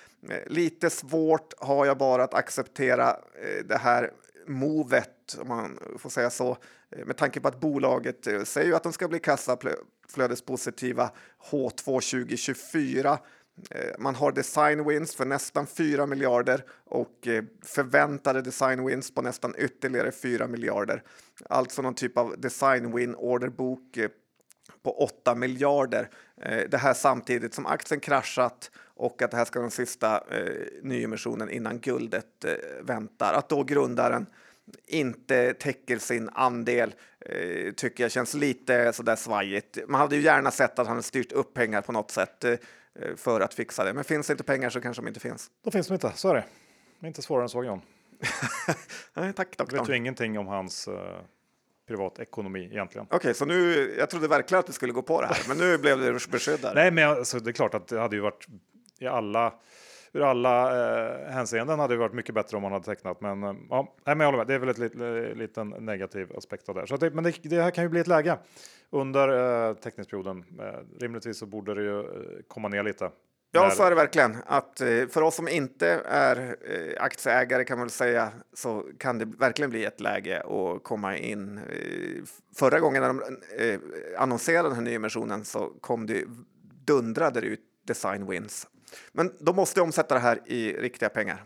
Lite 0.46 0.90
svårt 0.90 1.54
har 1.58 1.86
jag 1.86 1.98
bara 1.98 2.24
att 2.24 2.34
acceptera 2.34 3.16
det 3.64 3.76
här 3.76 4.12
movet, 4.46 5.36
om 5.40 5.48
man 5.48 5.78
får 5.98 6.10
säga 6.10 6.30
så, 6.30 6.56
Eh, 6.90 7.06
med 7.06 7.16
tanke 7.16 7.40
på 7.40 7.48
att 7.48 7.60
bolaget 7.60 8.26
eh, 8.26 8.42
säger 8.42 8.72
att 8.72 8.82
de 8.82 8.92
ska 8.92 9.08
bli 9.08 9.18
kassaflödespositiva 9.18 11.10
H2 11.50 11.84
2024 11.84 13.18
eh, 13.70 13.80
man 13.98 14.14
har 14.14 14.32
design 14.32 14.88
wins 14.88 15.14
för 15.14 15.24
nästan 15.24 15.66
4 15.66 16.06
miljarder 16.06 16.64
och 16.84 17.28
förväntade 17.64 18.42
design 18.42 18.86
wins 18.86 19.14
på 19.14 19.22
nästan 19.22 19.54
ytterligare 19.58 20.12
4 20.12 20.46
miljarder. 20.46 21.02
Alltså 21.48 21.82
någon 21.82 21.94
typ 21.94 22.18
av 22.18 22.34
design 22.38 22.96
win 22.96 23.14
orderbok 23.14 23.98
på 24.82 24.90
8 24.90 25.34
miljarder. 25.34 26.10
Det 26.68 26.76
här 26.76 26.94
samtidigt 26.94 27.54
som 27.54 27.66
aktien 27.66 28.00
kraschat 28.00 28.70
och 28.78 29.22
att 29.22 29.30
det 29.30 29.36
här 29.36 29.44
ska 29.44 29.58
vara 29.58 29.64
den 29.64 29.70
sista 29.70 30.22
nyemissionen 30.82 31.50
innan 31.50 31.80
guldet 31.80 32.44
väntar. 32.82 33.34
Att 33.34 33.48
då 33.48 33.64
grundaren 33.64 34.26
inte 34.86 35.54
täcker 35.54 35.98
sin 35.98 36.28
andel 36.32 36.94
tycker 37.76 38.04
jag 38.04 38.12
känns 38.12 38.34
lite 38.34 38.92
sådär 38.92 39.16
svajigt. 39.16 39.78
Man 39.88 40.00
hade 40.00 40.16
ju 40.16 40.22
gärna 40.22 40.50
sett 40.50 40.78
att 40.78 40.86
han 40.86 41.02
styrt 41.02 41.32
upp 41.32 41.54
pengar 41.54 41.80
på 41.80 41.92
något 41.92 42.10
sätt. 42.10 42.44
Eh, 43.00 43.16
för 43.16 43.40
att 43.40 43.54
fixa 43.54 43.84
det. 43.84 43.92
Men 43.92 44.04
finns 44.04 44.26
det 44.26 44.32
inte 44.32 44.44
pengar 44.44 44.70
så 44.70 44.80
kanske 44.80 45.02
de 45.02 45.08
inte 45.08 45.20
finns. 45.20 45.50
Då 45.64 45.70
finns 45.70 45.86
de 45.86 45.94
inte, 45.94 46.12
så 46.14 46.28
är 46.28 46.34
det. 46.34 46.44
det 47.00 47.06
är 47.06 47.08
inte 47.08 47.22
svårare 47.22 47.42
än 47.42 47.48
så 47.48 47.64
John. 47.64 47.80
Nej, 49.14 49.32
tack 49.32 49.56
doktorn. 49.56 49.78
vet 49.80 49.88
ju 49.88 49.96
ingenting 49.96 50.38
om 50.38 50.46
hans 50.46 50.88
uh, 50.88 50.94
privatekonomi 51.88 52.64
egentligen. 52.64 53.06
Okej, 53.06 53.16
okay, 53.16 53.34
så 53.34 53.44
nu, 53.44 53.94
jag 53.98 54.10
trodde 54.10 54.28
verkligen 54.28 54.60
att 54.60 54.66
du 54.66 54.72
skulle 54.72 54.92
gå 54.92 55.02
på 55.02 55.20
det 55.20 55.26
här, 55.26 55.38
men 55.48 55.58
nu 55.58 55.78
blev 55.78 55.98
du 55.98 56.12
beskyddad. 56.12 56.74
Nej, 56.74 56.90
men 56.90 57.08
alltså, 57.08 57.40
det 57.40 57.50
är 57.50 57.52
klart 57.52 57.74
att 57.74 57.88
det 57.88 58.00
hade 58.00 58.16
ju 58.16 58.22
varit 58.22 58.46
i 58.98 59.06
alla 59.06 59.54
ur 60.16 60.22
alla 60.22 60.70
eh, 60.70 61.32
hänseenden 61.32 61.78
hade 61.78 61.94
det 61.94 61.98
varit 61.98 62.12
mycket 62.12 62.34
bättre 62.34 62.56
om 62.56 62.62
man 62.62 62.72
hade 62.72 62.84
tecknat. 62.84 63.20
Men 63.20 63.42
eh, 63.42 63.54
ja, 63.70 63.94
men 64.04 64.20
jag 64.20 64.26
håller 64.26 64.38
med. 64.38 64.46
Det 64.46 64.54
är 64.54 64.58
väl 64.58 64.68
ett 64.68 64.78
lit, 64.78 64.94
liten 65.36 65.68
negativ 65.68 66.32
aspekt 66.36 66.68
av 66.68 66.74
det. 66.74 66.86
Så 66.86 66.96
det, 66.96 67.10
men 67.10 67.24
det, 67.24 67.34
det, 67.42 67.62
här 67.62 67.70
kan 67.70 67.84
ju 67.84 67.90
bli 67.90 68.00
ett 68.00 68.06
läge 68.06 68.38
under 68.90 69.68
eh, 69.68 69.74
teckningsperioden. 69.74 70.44
Eh, 70.60 71.00
rimligtvis 71.00 71.38
så 71.38 71.46
borde 71.46 71.74
det 71.74 71.82
ju 71.82 72.00
eh, 72.00 72.06
komma 72.48 72.68
ner 72.68 72.82
lite. 72.82 73.10
Ja, 73.52 73.70
så 73.70 73.82
är 73.82 73.90
det 73.90 73.96
verkligen. 73.96 74.36
Att, 74.46 74.80
eh, 74.80 75.06
för 75.08 75.22
oss 75.22 75.34
som 75.34 75.48
inte 75.48 75.88
är 76.08 76.56
eh, 76.70 77.02
aktieägare 77.02 77.64
kan 77.64 77.78
man 77.78 77.86
väl 77.86 77.90
säga 77.90 78.32
så 78.54 78.84
kan 78.98 79.18
det 79.18 79.24
verkligen 79.24 79.70
bli 79.70 79.84
ett 79.84 80.00
läge 80.00 80.40
att 80.40 80.84
komma 80.84 81.16
in. 81.16 81.58
Eh, 81.58 82.22
förra 82.56 82.80
gången 82.80 83.02
när 83.02 83.08
de 83.08 83.22
annonserade 84.18 84.68
den 84.68 84.74
här 84.74 84.82
nyemissionen 84.82 85.44
så 85.44 85.72
kom 85.80 86.06
det 86.06 86.24
dundrade 86.84 87.40
ut 87.40 87.60
design 87.86 88.26
wins 88.26 88.66
men 89.12 89.32
de 89.40 89.56
måste 89.56 89.80
omsätta 89.80 90.14
det 90.14 90.20
här 90.20 90.40
i 90.46 90.72
riktiga 90.72 91.08
pengar. 91.08 91.44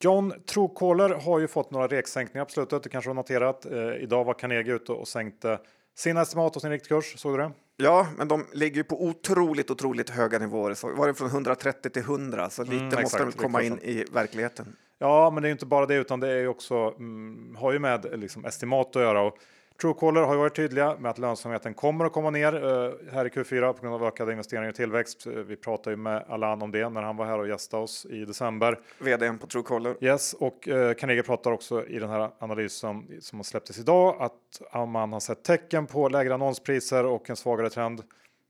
John 0.00 0.32
Truecaller 0.46 1.08
har 1.08 1.38
ju 1.38 1.48
fått 1.48 1.70
några 1.70 1.86
reksänkningar 1.86 2.44
på 2.44 2.50
slutet. 2.50 2.82
Det 2.82 2.88
kanske 2.88 3.10
har 3.10 3.14
noterat. 3.14 3.66
Eh, 3.66 3.94
idag 4.02 4.24
var 4.24 4.34
Carnegie 4.34 4.74
ute 4.74 4.92
och 4.92 5.08
sänkte 5.08 5.58
sin 5.96 6.16
estimat 6.16 6.56
och 6.56 6.62
sin 6.62 6.70
riktkurs. 6.70 7.18
Såg 7.18 7.32
du 7.32 7.42
det? 7.42 7.52
Ja, 7.76 8.06
men 8.16 8.28
de 8.28 8.46
ligger 8.52 8.76
ju 8.76 8.84
på 8.84 9.04
otroligt, 9.04 9.70
otroligt 9.70 10.10
höga 10.10 10.38
nivåer. 10.38 10.74
Så 10.74 10.94
var 10.94 11.06
det 11.06 11.14
från 11.14 11.28
130 11.28 11.90
till 11.90 12.02
100, 12.02 12.50
så 12.50 12.62
lite 12.62 12.74
mm, 12.74 13.02
måste 13.02 13.18
de 13.18 13.32
komma 13.32 13.62
in 13.62 13.78
i 13.82 14.04
verkligheten. 14.12 14.76
Ja, 14.98 15.30
men 15.30 15.42
det 15.42 15.48
är 15.48 15.52
inte 15.52 15.66
bara 15.66 15.86
det, 15.86 15.94
utan 15.94 16.20
det 16.20 16.28
är 16.28 16.38
ju 16.38 16.48
också 16.48 16.74
mm, 16.74 17.56
har 17.60 17.72
ju 17.72 17.78
med 17.78 18.20
liksom, 18.20 18.44
estimat 18.44 18.96
att 18.96 19.02
göra. 19.02 19.22
Och 19.22 19.38
Truecaller 19.80 20.22
har 20.22 20.36
varit 20.36 20.56
tydliga 20.56 20.96
med 20.98 21.10
att 21.10 21.18
lönsamheten 21.18 21.74
kommer 21.74 22.04
att 22.04 22.12
komma 22.12 22.30
ner 22.30 22.54
uh, 22.54 22.92
här 23.12 23.26
i 23.26 23.28
Q4 23.28 23.72
på 23.72 23.82
grund 23.82 23.94
av 23.94 24.04
ökade 24.04 24.32
investeringar 24.32 24.68
och 24.68 24.74
tillväxt. 24.74 25.26
Uh, 25.26 25.32
vi 25.32 25.56
pratade 25.56 25.90
ju 25.90 25.96
med 25.96 26.24
Alan 26.28 26.62
om 26.62 26.70
det 26.70 26.88
när 26.88 27.02
han 27.02 27.16
var 27.16 27.26
här 27.26 27.38
och 27.38 27.48
gästade 27.48 27.82
oss 27.82 28.06
i 28.10 28.24
december. 28.24 28.80
VD 28.98 29.32
på 29.40 29.46
Truecaller. 29.46 29.96
Yes, 30.00 30.34
och 30.34 30.68
uh, 30.68 30.92
Carnegie 30.92 31.22
pratar 31.22 31.52
också 31.52 31.86
i 31.86 31.98
den 31.98 32.10
här 32.10 32.30
analysen 32.38 33.06
som 33.20 33.38
har 33.38 33.44
släpptes 33.44 33.78
idag 33.78 34.16
att 34.20 34.88
man 34.88 35.12
har 35.12 35.20
sett 35.20 35.44
tecken 35.44 35.86
på 35.86 36.08
lägre 36.08 36.34
annonspriser 36.34 37.04
och 37.04 37.30
en 37.30 37.36
svagare 37.36 37.70
trend 37.70 38.02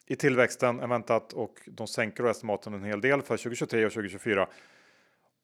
i 0.06 0.16
tillväxten 0.16 0.80
än 0.80 0.90
väntat 0.90 1.32
och 1.32 1.54
de 1.66 1.86
sänker 1.86 2.24
estimaten 2.24 2.74
en 2.74 2.84
hel 2.84 3.00
del 3.00 3.22
för 3.22 3.36
2023 3.36 3.86
och 3.86 3.92
2024. 3.92 4.48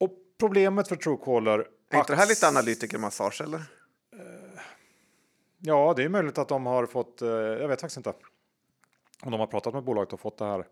Och 0.01 0.11
problemet 0.41 0.89
för 0.89 0.97
Truecaller. 0.97 1.67
Är 1.91 1.99
inte 1.99 2.13
det 2.13 2.17
här 2.17 2.27
lite 2.27 2.49
analytikermassage 2.49 3.41
eller? 3.41 3.80
Ja, 5.63 5.95
det 5.97 6.03
är 6.05 6.09
möjligt 6.09 6.39
att 6.39 6.49
de 6.49 6.67
har 6.67 6.87
fått. 6.87 7.23
Eh, 7.23 7.29
jag 7.29 7.69
vet 7.69 7.81
faktiskt 7.81 7.97
inte 7.97 8.15
om 9.23 9.31
de 9.31 9.41
har 9.41 9.47
pratat 9.47 9.75
med 9.75 9.85
bolaget 9.85 10.13
och 10.13 10.21
fått 10.21 10.39
det 10.39 10.45
här 10.45 10.67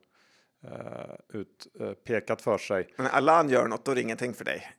uh, 0.64 1.40
utpekat 1.40 2.40
uh, 2.40 2.44
för 2.44 2.58
sig. 2.58 2.94
Men 2.96 3.06
Alan 3.06 3.48
gör 3.48 3.68
något, 3.68 3.84
då 3.84 3.90
är 3.90 3.94
det 3.94 4.02
ingenting 4.02 4.34
för 4.34 4.44
dig. 4.44 4.72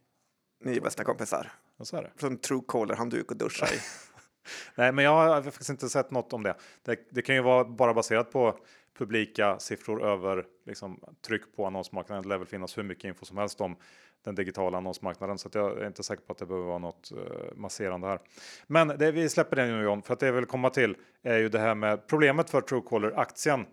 Ni 0.64 0.78
är 0.78 0.82
bästa 0.82 1.04
kompisar. 1.04 1.52
Ja, 1.78 1.86
så 1.86 1.98
är 1.98 2.02
det. 2.02 2.12
Från 2.16 2.38
Truecaller, 2.38 2.96
han 2.96 3.10
duk 3.10 3.32
och 3.32 3.38
duscha 3.38 3.66
i. 3.66 3.80
Nej, 4.76 4.92
men 4.92 5.06
jag 5.06 5.12
har 5.12 5.42
faktiskt 5.42 5.70
inte 5.70 5.90
sett 5.90 6.12
något 6.12 6.34
om 6.34 6.44
det. 6.44 6.56
det. 6.84 7.08
det. 7.10 7.22
kan 7.22 7.36
ju 7.36 7.42
vara 7.42 7.66
bara 7.66 7.94
baserat 7.94 8.32
på 8.32 8.60
publika 8.98 9.60
siffror 9.60 10.04
över 10.04 10.46
liksom, 10.66 11.00
tryck 11.28 11.56
på 11.56 11.66
annonsmarknaden. 11.66 12.24
Det 12.24 12.30
lär 12.30 12.38
väl 12.38 12.48
finnas 12.48 12.78
hur 12.78 12.84
mycket 12.84 13.04
info 13.04 13.26
som 13.26 13.38
helst 13.38 13.62
om 13.62 13.76
den 14.24 14.36
digitala 14.36 14.78
annonsmarknaden. 14.78 15.38
Så 15.38 15.50
jag 15.54 15.82
är 15.82 15.88
inte 15.88 16.04
säker 16.04 16.24
på 16.24 16.32
att 16.32 16.38
det 16.38 16.46
behöver 16.46 16.68
vara 16.68 16.78
något 16.78 17.12
eh, 17.12 17.56
masserande 17.56 18.08
här. 18.08 18.20
Men 18.68 18.88
det, 18.88 19.12
vi 19.12 19.30
släpper 19.30 19.56
det 19.56 19.66
nu 19.66 19.84
John, 19.84 20.02
för 20.02 20.14
att 20.14 20.20
det 20.20 20.26
jag 20.26 20.34
vill 20.34 20.46
komma 20.46 20.70
till 20.70 20.96
är 21.24 21.38
ju 21.38 21.50
det 21.50 21.60
här 21.60 21.76
med 21.76 22.08
problemet 22.08 22.50
för 22.50 22.62
Truecaller-aktien 22.62 23.66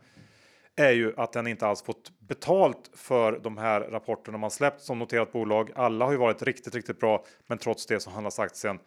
är 0.76 0.90
ju 0.90 1.12
att 1.16 1.32
den 1.32 1.46
inte 1.46 1.66
alls 1.66 1.82
fått 1.82 2.12
betalt 2.18 2.90
för 2.94 3.38
de 3.38 3.56
här 3.56 3.80
rapporterna 3.80 4.38
man 4.38 4.50
släppt 4.50 4.80
som 4.80 4.98
noterat 4.98 5.32
bolag. 5.32 5.70
Alla 5.74 6.04
har 6.04 6.12
ju 6.12 6.18
varit 6.18 6.42
riktigt, 6.42 6.74
riktigt 6.74 7.00
bra, 7.00 7.24
men 7.46 7.58
trots 7.58 7.86
det 7.86 8.00
så 8.00 8.10
handlas 8.10 8.38
aktien 8.38 8.78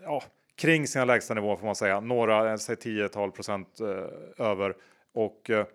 ja, 0.00 0.22
kring 0.56 0.86
sina 0.86 1.04
lägsta 1.04 1.34
nivåer 1.34 1.56
får 1.56 1.66
man 1.66 1.74
säga. 1.74 2.00
Några, 2.00 2.50
eh, 2.50 2.56
säg 2.56 2.74
10-tal 2.74 3.32
procent 3.32 3.80
eh, 3.80 4.46
över 4.46 4.76
och 5.14 5.50
eh, 5.50 5.66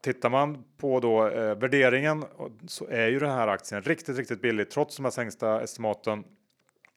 Tittar 0.00 0.30
man 0.30 0.64
på 0.78 1.00
då 1.00 1.28
eh, 1.28 1.54
värderingen 1.54 2.24
så 2.66 2.86
är 2.86 3.08
ju 3.08 3.18
den 3.18 3.30
här 3.30 3.48
aktien 3.48 3.82
riktigt, 3.82 4.18
riktigt 4.18 4.42
billig 4.42 4.70
trots 4.70 4.96
de 4.96 5.04
här 5.04 5.10
sänkta 5.10 5.62
estimaten 5.62 6.24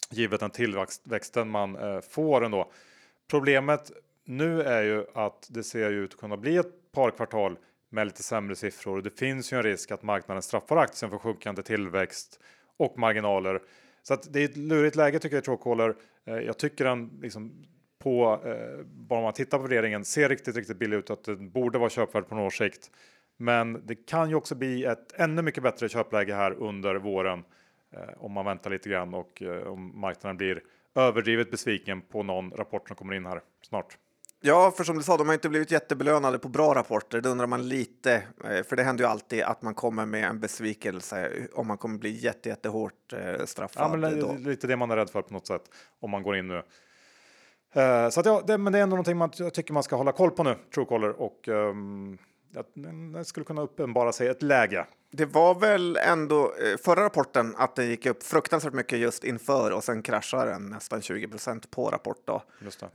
givet 0.09 0.39
den 0.39 0.49
tillväxten 0.49 1.49
man 1.49 1.75
eh, 1.75 2.01
får 2.01 2.45
ändå. 2.45 2.71
Problemet 3.29 3.91
nu 4.25 4.61
är 4.61 4.83
ju 4.83 5.05
att 5.13 5.47
det 5.49 5.63
ser 5.63 5.91
ut 5.91 6.13
att 6.13 6.19
kunna 6.19 6.37
bli 6.37 6.57
ett 6.57 6.91
par 6.91 7.11
kvartal 7.11 7.57
med 7.89 8.07
lite 8.07 8.23
sämre 8.23 8.55
siffror. 8.55 9.01
Det 9.01 9.19
finns 9.19 9.53
ju 9.53 9.57
en 9.57 9.63
risk 9.63 9.91
att 9.91 10.03
marknaden 10.03 10.41
straffar 10.41 10.77
aktien 10.77 11.11
för 11.11 11.17
sjunkande 11.17 11.63
tillväxt 11.63 12.39
och 12.77 12.99
marginaler. 12.99 13.61
Så 14.03 14.13
att 14.13 14.33
det 14.33 14.39
är 14.39 14.45
ett 14.45 14.57
lurigt 14.57 14.95
läge 14.95 15.19
tycker 15.19 15.35
jag 15.35 15.41
i 15.41 15.45
Truecaller. 15.45 15.95
Eh, 16.25 16.35
jag 16.35 16.57
tycker 16.57 16.85
den 16.85 17.19
liksom 17.21 17.65
på, 18.03 18.41
eh, 18.45 18.85
bara 18.85 19.21
man 19.21 19.33
tittar 19.33 19.57
på 19.57 19.63
värderingen, 19.63 20.05
ser 20.05 20.29
riktigt, 20.29 20.55
riktigt 20.55 20.77
billig 20.77 20.97
ut 20.97 21.09
att 21.09 21.23
den 21.23 21.49
borde 21.49 21.77
vara 21.77 21.89
köpvärd 21.89 22.27
på 22.27 22.35
några 22.35 22.47
års 22.47 22.57
sikt. 22.57 22.91
Men 23.37 23.85
det 23.85 23.95
kan 23.95 24.29
ju 24.29 24.35
också 24.35 24.55
bli 24.55 24.85
ett 24.85 25.13
ännu 25.19 25.41
mycket 25.41 25.63
bättre 25.63 25.89
köpläge 25.89 26.33
här 26.33 26.51
under 26.51 26.95
våren 26.95 27.43
eh, 27.91 27.99
om 28.17 28.31
man 28.31 28.45
väntar 28.45 28.69
lite 28.69 28.89
grann 28.89 29.13
och 29.13 29.41
eh, 29.41 29.67
om 29.67 29.99
marknaden 29.99 30.37
blir 30.37 30.61
överdrivet 30.95 31.51
besviken 31.51 32.01
på 32.01 32.23
någon 32.23 32.51
rapport 32.51 32.87
som 32.87 32.97
kommer 32.97 33.13
in 33.13 33.25
här 33.25 33.41
snart. 33.61 33.97
Ja, 34.45 34.71
för 34.77 34.83
som 34.83 34.97
du 34.97 35.03
sa, 35.03 35.17
de 35.17 35.27
har 35.27 35.33
inte 35.33 35.49
blivit 35.49 35.71
jättebelönade 35.71 36.39
på 36.39 36.49
bra 36.49 36.75
rapporter. 36.75 37.21
Det 37.21 37.29
undrar 37.29 37.47
man 37.47 37.67
lite, 37.67 38.13
eh, 38.43 38.63
för 38.63 38.75
det 38.75 38.83
händer 38.83 39.03
ju 39.03 39.09
alltid 39.09 39.43
att 39.43 39.61
man 39.61 39.75
kommer 39.75 40.05
med 40.05 40.23
en 40.23 40.39
besvikelse 40.39 41.31
om 41.53 41.67
man 41.67 41.77
kommer 41.77 41.97
bli 41.97 42.09
jätte, 42.09 42.49
jättehårt 42.49 43.13
eh, 43.13 43.45
straffad. 43.45 43.91
Ja, 43.91 43.97
men 43.97 44.19
då. 44.19 44.35
lite 44.49 44.67
det 44.67 44.75
man 44.75 44.91
är 44.91 44.95
rädd 44.95 45.09
för 45.09 45.21
på 45.21 45.33
något 45.33 45.47
sätt 45.47 45.61
om 45.99 46.11
man 46.11 46.23
går 46.23 46.37
in 46.37 46.47
nu. 46.47 46.63
Uh, 47.77 48.09
så 48.09 48.19
att 48.19 48.25
ja, 48.25 48.43
det, 48.47 48.57
men 48.57 48.73
det 48.73 48.79
är 48.79 48.83
ändå 48.83 48.95
någonting 48.95 49.17
man 49.17 49.31
jag 49.37 49.53
tycker 49.53 49.73
man 49.73 49.83
ska 49.83 49.95
hålla 49.95 50.11
koll 50.11 50.31
på 50.31 50.43
nu, 50.43 50.55
Truecaller 50.73 51.21
och 51.21 51.47
um, 51.47 52.17
det 53.13 53.25
skulle 53.25 53.45
kunna 53.45 53.61
uppenbara 53.61 54.11
sig 54.11 54.27
ett 54.27 54.41
läge. 54.41 54.85
Det 55.11 55.25
var 55.25 55.55
väl 55.55 55.97
ändå 55.97 56.43
eh, 56.43 56.77
förra 56.83 57.03
rapporten 57.03 57.55
att 57.57 57.75
det 57.75 57.85
gick 57.85 58.05
upp 58.05 58.23
fruktansvärt 58.23 58.73
mycket 58.73 58.99
just 58.99 59.23
inför 59.23 59.71
och 59.71 59.83
sen 59.83 60.01
kraschar 60.01 60.45
den 60.45 60.69
nästan 60.69 60.99
20% 60.99 61.63
på 61.69 61.89
rapport 61.89 62.21
då. 62.25 62.43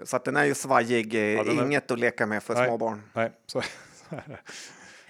Så 0.05 0.17
att 0.17 0.25
den 0.25 0.37
är 0.37 0.45
ju 0.45 0.55
svajig, 0.55 1.15
eh, 1.15 1.21
ja, 1.21 1.45
inget 1.65 1.91
är... 1.91 1.95
att 1.95 2.01
leka 2.01 2.27
med 2.27 2.43
för 2.43 2.55
nej, 2.55 2.67
småbarn. 2.67 3.03
Nej, 3.13 3.33
så, 3.47 3.63
så 4.09 4.15
är 4.15 4.25
det. 4.27 4.39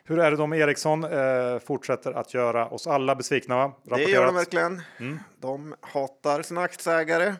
Hur 0.05 0.19
är 0.19 0.31
det 0.31 0.37
då 0.37 0.47
med 0.47 0.59
Ericsson? 0.59 1.05
Eh, 1.05 1.59
fortsätter 1.59 2.13
att 2.13 2.35
göra 2.35 2.69
oss 2.69 2.87
alla 2.87 3.15
besvikna? 3.15 3.57
Va? 3.57 3.73
Det 3.85 4.03
gör 4.03 4.27
de 4.27 4.35
verkligen. 4.35 4.83
Mm. 5.01 5.19
De 5.41 5.75
hatar 5.81 6.43
sina 6.43 6.63
aktieägare. 6.63 7.35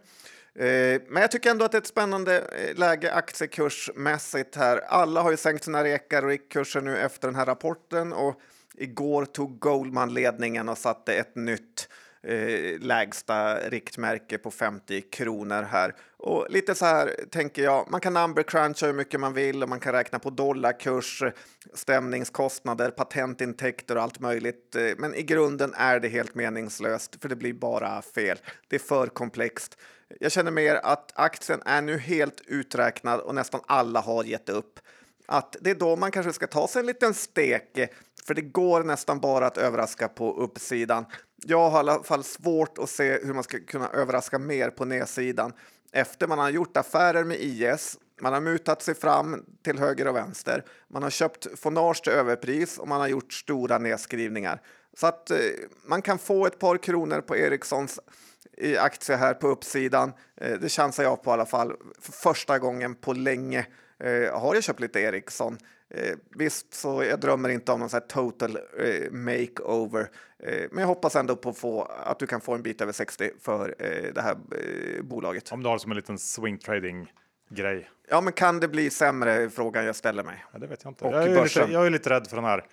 Eh, 0.59 1.01
men 1.09 1.21
jag 1.21 1.31
tycker 1.31 1.51
ändå 1.51 1.65
att 1.65 1.73
det 1.73 1.79
är 1.79 1.81
ett 1.81 1.87
spännande 1.87 2.39
eh, 2.39 2.79
läge 2.79 3.13
aktiekursmässigt 3.13 4.57
här. 4.57 4.79
Alla 4.89 5.23
har 5.23 5.31
ju 5.31 5.37
sänkt 5.37 5.65
sina 5.65 5.85
rekar 5.85 6.23
och 6.23 6.29
riktkurser 6.29 6.81
nu 6.81 6.99
efter 6.99 7.29
den 7.29 7.35
här 7.35 7.47
rapporten 7.47 8.13
och 8.13 8.41
igår 8.75 9.25
tog 9.25 9.59
Goldman 9.59 10.15
ledningen 10.15 10.69
och 10.69 10.79
satte 10.79 11.15
ett 11.15 11.37
nytt 11.37 11.89
eh, 12.23 12.81
lägsta 12.81 13.55
riktmärke 13.55 14.39
på 14.39 14.51
50 14.51 15.01
kronor 15.01 15.63
här. 15.63 15.95
Och 16.17 16.47
lite 16.51 16.75
så 16.75 16.85
här 16.85 17.15
tänker 17.31 17.63
jag, 17.63 17.91
man 17.91 18.01
kan 18.01 18.15
number 18.15 18.43
cruncha 18.43 18.87
hur 18.87 18.93
mycket 18.93 19.21
man 19.21 19.35
vill 19.35 19.63
och 19.63 19.69
man 19.69 19.81
kan 19.81 19.93
räkna 19.93 20.19
på 20.19 20.31
dollarkurs, 20.31 21.23
stämningskostnader, 21.75 22.91
patentintäkter 22.91 23.97
och 23.97 24.03
allt 24.03 24.21
möjligt. 24.21 24.77
Eh, 24.77 24.83
men 24.99 25.15
i 25.15 25.23
grunden 25.23 25.75
är 25.75 26.01
det 26.01 26.09
helt 26.09 26.35
meningslöst 26.35 27.23
för 27.23 27.29
det 27.29 27.37
blir 27.37 27.53
bara 27.53 28.03
fel. 28.03 28.39
Det 28.69 28.77
är 28.77 28.81
för 28.81 29.07
komplext. 29.07 29.79
Jag 30.21 30.33
känner 30.33 30.51
mer 30.51 30.75
att 30.75 31.13
aktien 31.15 31.63
är 31.65 31.83
nu 31.83 31.99
helt 31.99 32.41
uträknad 32.47 33.21
och 33.21 33.35
nästan 33.35 33.61
alla 33.67 34.01
har 34.01 34.25
gett 34.25 34.49
upp. 34.49 34.81
Att 35.27 35.57
det 35.61 35.71
är 35.71 35.75
då 35.75 35.97
man 35.97 36.11
kanske 36.11 36.33
ska 36.33 36.47
ta 36.47 36.69
sig 36.69 36.81
en 36.81 36.87
liten 36.87 37.15
stek, 37.15 37.79
för 38.25 38.35
det 38.35 38.43
går 38.43 38.85
nästan 38.85 39.21
bara 39.21 39.47
att 39.47 39.59
överraska 39.59 40.09
på 40.09 40.37
uppsidan. 40.37 41.07
Jag 41.37 41.71
har 41.71 41.79
i 41.79 41.81
alla 41.81 42.03
fall 42.03 42.25
svårt 42.25 42.79
att 42.79 42.91
se 42.91 43.19
hur 43.25 43.35
man 43.35 43.45
ska 43.45 43.59
kunna 43.61 43.89
överraska 43.89 44.39
mer 44.39 44.71
på 44.71 44.85
nedsidan 44.85 45.53
efter 45.93 46.27
man 46.27 46.39
har 46.39 46.51
gjort 46.51 46.77
affärer 46.77 47.25
med 47.25 47.37
IS. 47.41 47.99
Man 48.21 48.33
har 48.33 48.41
mutat 48.41 48.83
sig 48.83 48.95
fram 48.95 49.45
till 49.63 49.79
höger 49.79 50.09
och 50.09 50.17
vänster. 50.17 50.65
Man 50.89 51.03
har 51.03 51.11
köpt 51.11 51.47
fondage 51.61 52.03
till 52.03 52.13
överpris 52.13 52.79
och 52.79 52.89
man 52.89 53.01
har 53.01 53.09
gjort 53.09 53.33
stora 53.33 53.79
nedskrivningar. 53.79 54.61
Så 54.97 55.07
att 55.07 55.31
eh, 55.31 55.39
man 55.87 56.03
kan 56.03 56.19
få 56.19 56.47
ett 56.47 56.59
par 56.59 56.77
kronor 56.77 57.21
på 57.21 57.37
Ericssons 57.37 58.01
i 58.61 58.77
aktie 58.77 59.17
här 59.17 59.35
på 59.35 59.49
uppsidan. 59.49 60.13
Eh, 60.37 60.59
det 60.61 60.69
chansar 60.69 61.03
jag 61.03 61.23
på 61.23 61.31
i 61.31 61.33
alla 61.33 61.47
fall 61.47 61.73
för 62.01 62.13
första 62.13 62.59
gången 62.59 62.95
på 62.95 63.13
länge. 63.13 63.67
Eh, 63.99 64.41
har 64.41 64.55
jag 64.55 64.65
köpt 64.65 64.81
lite 64.81 65.01
Ericsson? 65.01 65.59
Eh, 65.91 66.17
visst, 66.37 66.75
så 66.75 67.05
jag 67.05 67.21
drömmer 67.21 67.49
inte 67.49 67.73
om 67.73 67.81
någon 67.81 67.91
sån 67.91 68.01
här 68.01 68.07
total 68.09 68.59
eh, 68.79 69.11
makeover, 69.11 70.11
eh, 70.43 70.69
men 70.71 70.81
jag 70.81 70.87
hoppas 70.87 71.17
ändå 71.17 71.37
på 71.37 71.53
få, 71.53 71.83
att 71.83 72.19
du 72.19 72.27
kan 72.27 72.41
få 72.41 72.55
en 72.55 72.63
bit 72.63 72.81
över 72.81 72.93
60 72.93 73.31
för 73.41 73.75
eh, 73.79 74.13
det 74.15 74.23
här 74.23 74.37
bolaget. 75.03 75.53
Om 75.53 75.63
du 75.63 75.69
har 75.69 75.79
som 75.79 75.91
en 75.91 75.97
liten 75.97 76.19
swing 76.19 76.59
trading 76.59 77.13
grej. 77.51 77.91
Ja, 78.09 78.21
men 78.21 78.33
kan 78.33 78.61
det 78.61 78.69
bli 78.69 78.91
sämre? 78.91 79.51
Frågan 79.51 79.85
jag 79.85 79.97
ställer 79.97 80.25
mig. 80.25 80.45
Ja, 80.53 80.59
det 80.59 80.67
vet 80.67 80.85
jag 80.85 80.91
inte. 80.91 81.05
Jag 81.05 81.23
är, 81.23 81.45
lite, 81.45 81.73
jag 81.73 81.87
är 81.87 81.91
lite 81.91 82.11
rädd 82.11 82.29
för 82.29 82.37
den 82.37 82.45
här 82.45 82.65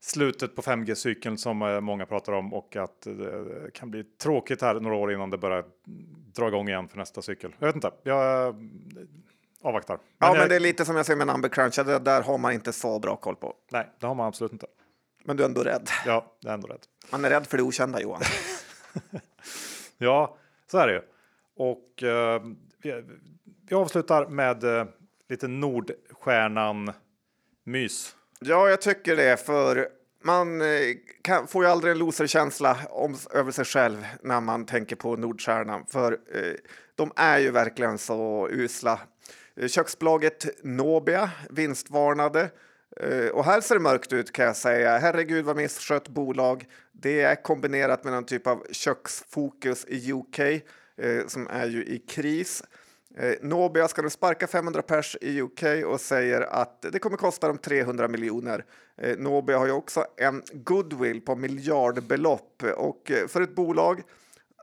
slutet 0.00 0.56
på 0.56 0.62
5G-cykeln 0.62 1.38
som 1.38 1.62
eh, 1.62 1.80
många 1.80 2.06
pratar 2.06 2.32
om 2.32 2.54
och 2.54 2.76
att 2.76 3.02
det 3.02 3.70
kan 3.74 3.90
bli 3.90 4.04
tråkigt 4.04 4.62
här 4.62 4.80
några 4.80 4.96
år 4.96 5.12
innan 5.12 5.30
det 5.30 5.38
börjar 5.38 5.64
dra 6.34 6.48
igång 6.48 6.68
igen 6.68 6.88
för 6.88 6.96
nästa 6.96 7.22
cykel. 7.22 7.54
Jag 7.58 7.66
vet 7.66 7.74
inte. 7.74 7.90
Jag 8.02 8.48
eh, 8.48 8.54
avvaktar. 9.62 9.98
Ja, 10.18 10.26
jag, 10.26 10.38
men 10.38 10.48
det 10.48 10.56
är 10.56 10.60
lite 10.60 10.84
som 10.84 10.96
jag 10.96 11.06
säger 11.06 11.16
med 11.16 11.26
number 11.26 11.48
crunch, 11.48 11.76
det 11.76 11.98
där 11.98 12.22
har 12.22 12.38
man 12.38 12.52
inte 12.52 12.72
så 12.72 12.98
bra 12.98 13.16
koll 13.16 13.36
på. 13.36 13.54
Nej, 13.70 13.90
det 13.98 14.06
har 14.06 14.14
man 14.14 14.26
absolut 14.26 14.52
inte. 14.52 14.66
Men 15.24 15.36
du 15.36 15.42
är 15.42 15.48
ändå 15.48 15.62
rädd. 15.62 15.88
Ja, 16.06 16.36
jag 16.40 16.50
är 16.50 16.54
ändå 16.54 16.68
rädd. 16.68 16.82
Man 17.12 17.24
är 17.24 17.30
rädd 17.30 17.46
för 17.46 17.56
det 17.56 17.62
okända, 17.62 18.00
Johan. 18.00 18.22
Ja, 20.02 20.38
så 20.70 20.78
är 20.78 20.86
det 20.86 20.92
ju. 20.92 21.02
Och 21.56 22.02
eh, 22.02 22.42
vi, 22.82 23.04
vi 23.68 23.76
avslutar 23.76 24.26
med 24.26 24.64
eh, 24.64 24.86
lite 25.28 25.48
Nordstjärnan-mys. 25.48 28.16
Ja, 28.44 28.68
jag 28.68 28.80
tycker 28.80 29.16
det, 29.16 29.36
för 29.36 29.88
man 30.22 30.60
eh, 30.60 30.66
kan, 31.22 31.46
får 31.46 31.64
ju 31.64 31.70
aldrig 31.70 31.92
en 31.92 31.98
loserkänsla 31.98 32.78
om, 32.90 33.16
över 33.30 33.52
sig 33.52 33.64
själv 33.64 34.06
när 34.22 34.40
man 34.40 34.66
tänker 34.66 34.96
på 34.96 35.16
Nordstjärnan, 35.16 35.86
för 35.88 36.12
eh, 36.12 36.54
de 36.94 37.12
är 37.16 37.38
ju 37.38 37.50
verkligen 37.50 37.98
så 37.98 38.48
usla. 38.50 39.00
Eh, 39.56 39.68
Köksbolaget 39.68 40.64
Nobia 40.64 41.30
vinstvarnade 41.50 42.50
eh, 42.96 43.26
och 43.26 43.44
här 43.44 43.60
ser 43.60 43.74
det 43.74 43.80
mörkt 43.80 44.12
ut 44.12 44.32
kan 44.32 44.44
jag 44.44 44.56
säga. 44.56 44.98
Herregud 44.98 45.44
vad 45.44 45.56
misskött 45.56 46.08
bolag. 46.08 46.66
Det 46.92 47.20
är 47.20 47.42
kombinerat 47.42 48.04
med 48.04 48.12
någon 48.12 48.26
typ 48.26 48.46
av 48.46 48.66
köksfokus 48.70 49.84
i 49.88 50.12
UK 50.12 50.38
eh, 50.38 51.26
som 51.26 51.46
är 51.46 51.66
ju 51.66 51.84
i 51.84 51.98
kris. 51.98 52.62
Eh, 53.16 53.34
Nobia 53.40 53.88
ska 53.88 54.02
nu 54.02 54.10
sparka 54.10 54.46
500 54.46 54.82
pers 54.82 55.16
i 55.20 55.42
UK 55.42 55.62
och 55.86 56.00
säger 56.00 56.40
att 56.40 56.82
det 56.92 56.98
kommer 56.98 57.16
kosta 57.16 57.48
dem 57.48 57.58
300 57.58 58.08
miljoner. 58.08 58.64
Eh, 58.96 59.18
Nobia 59.18 59.58
har 59.58 59.66
ju 59.66 59.72
också 59.72 60.06
en 60.16 60.42
goodwill 60.52 61.20
på 61.20 61.36
miljardbelopp 61.36 62.62
och 62.76 63.10
eh, 63.10 63.26
för 63.26 63.40
ett 63.40 63.54
bolag 63.54 64.02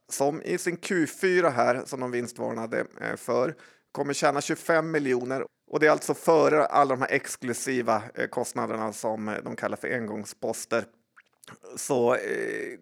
som 0.09 0.41
i 0.41 0.57
sin 0.57 0.77
Q4 0.77 1.51
här, 1.51 1.81
som 1.85 1.99
de 1.99 2.11
vinstvarnade 2.11 2.85
eh, 3.01 3.15
för, 3.15 3.55
kommer 3.91 4.13
tjäna 4.13 4.41
25 4.41 4.91
miljoner. 4.91 5.45
Och 5.71 5.79
det 5.79 5.87
är 5.87 5.91
alltså 5.91 6.13
före 6.13 6.65
alla 6.65 6.95
de 6.95 7.01
här 7.01 7.11
exklusiva 7.11 8.03
eh, 8.15 8.27
kostnaderna 8.27 8.93
som 8.93 9.27
eh, 9.27 9.35
de 9.43 9.55
kallar 9.55 9.77
för 9.77 9.93
engångsposter. 9.93 10.85
Så 11.75 12.15
eh, 12.15 12.79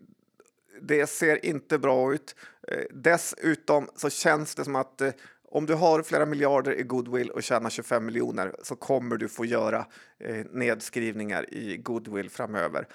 det 0.82 1.07
ser 1.07 1.45
inte 1.45 1.78
bra 1.80 2.13
ut. 2.13 2.36
Eh, 2.68 2.84
Dessutom 2.93 3.89
så 3.95 4.09
känns 4.09 4.55
det 4.55 4.63
som 4.63 4.76
att 4.76 5.01
eh, 5.01 5.11
om 5.56 5.66
du 5.66 5.74
har 5.74 6.03
flera 6.03 6.26
miljarder 6.26 6.80
i 6.80 6.84
goodwill 6.84 7.30
och 7.30 7.43
tjänar 7.43 7.70
25 7.70 8.06
miljoner 8.06 8.56
så 8.64 8.76
kommer 8.76 9.18
du 9.18 9.28
få 9.28 9.45
göra 9.45 9.86
eh, 10.20 10.45
nedskrivningar 10.51 11.53
i 11.53 11.78
goodwill 11.78 12.30
framöver. 12.30 12.88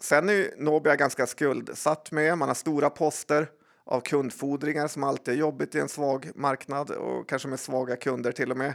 Sen 0.00 0.28
är 0.28 0.54
Nobia 0.58 0.96
ganska 0.96 1.26
skuldsatt 1.26 2.12
med. 2.12 2.38
Man 2.38 2.48
har 2.48 2.54
stora 2.54 2.90
poster 2.90 3.50
av 3.84 4.00
kundfordringar 4.00 4.88
som 4.88 5.04
alltid 5.04 5.34
är 5.34 5.38
jobbigt 5.38 5.74
i 5.74 5.78
en 5.80 5.88
svag 5.88 6.30
marknad 6.34 6.90
och 6.90 7.28
kanske 7.28 7.48
med 7.48 7.60
svaga 7.60 7.96
kunder 7.96 8.32
till 8.32 8.50
och 8.50 8.56
med. 8.56 8.74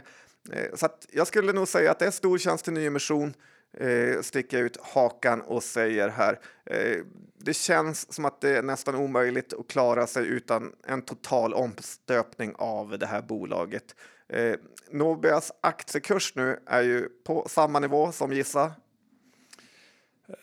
Eh, 0.52 0.74
Så 0.74 0.86
att 0.86 1.06
jag 1.12 1.26
skulle 1.26 1.52
nog 1.52 1.68
säga 1.68 1.90
att 1.90 1.98
det 1.98 2.06
är 2.06 2.10
stor 2.10 2.38
chans 2.38 2.62
till 2.62 2.72
nyemission. 2.72 3.34
Eh, 3.78 4.20
sticker 4.22 4.56
jag 4.56 4.66
ut 4.66 4.76
hakan 4.80 5.40
och 5.40 5.62
säger 5.62 6.08
här. 6.08 6.40
Eh, 6.66 6.96
det 7.40 7.54
känns 7.54 8.12
som 8.12 8.24
att 8.24 8.40
det 8.40 8.56
är 8.56 8.62
nästan 8.62 8.94
omöjligt 8.94 9.52
att 9.52 9.68
klara 9.68 10.06
sig 10.06 10.26
utan 10.26 10.72
en 10.86 11.02
total 11.02 11.54
omstöpning 11.54 12.54
av 12.58 12.98
det 12.98 13.06
här 13.06 13.22
bolaget. 13.22 13.94
Eh, 14.28 14.54
Nobias 14.90 15.52
aktiekurs 15.60 16.32
nu 16.36 16.58
är 16.66 16.82
ju 16.82 17.08
på 17.24 17.46
samma 17.48 17.80
nivå 17.80 18.12
som 18.12 18.32
gissa, 18.32 18.72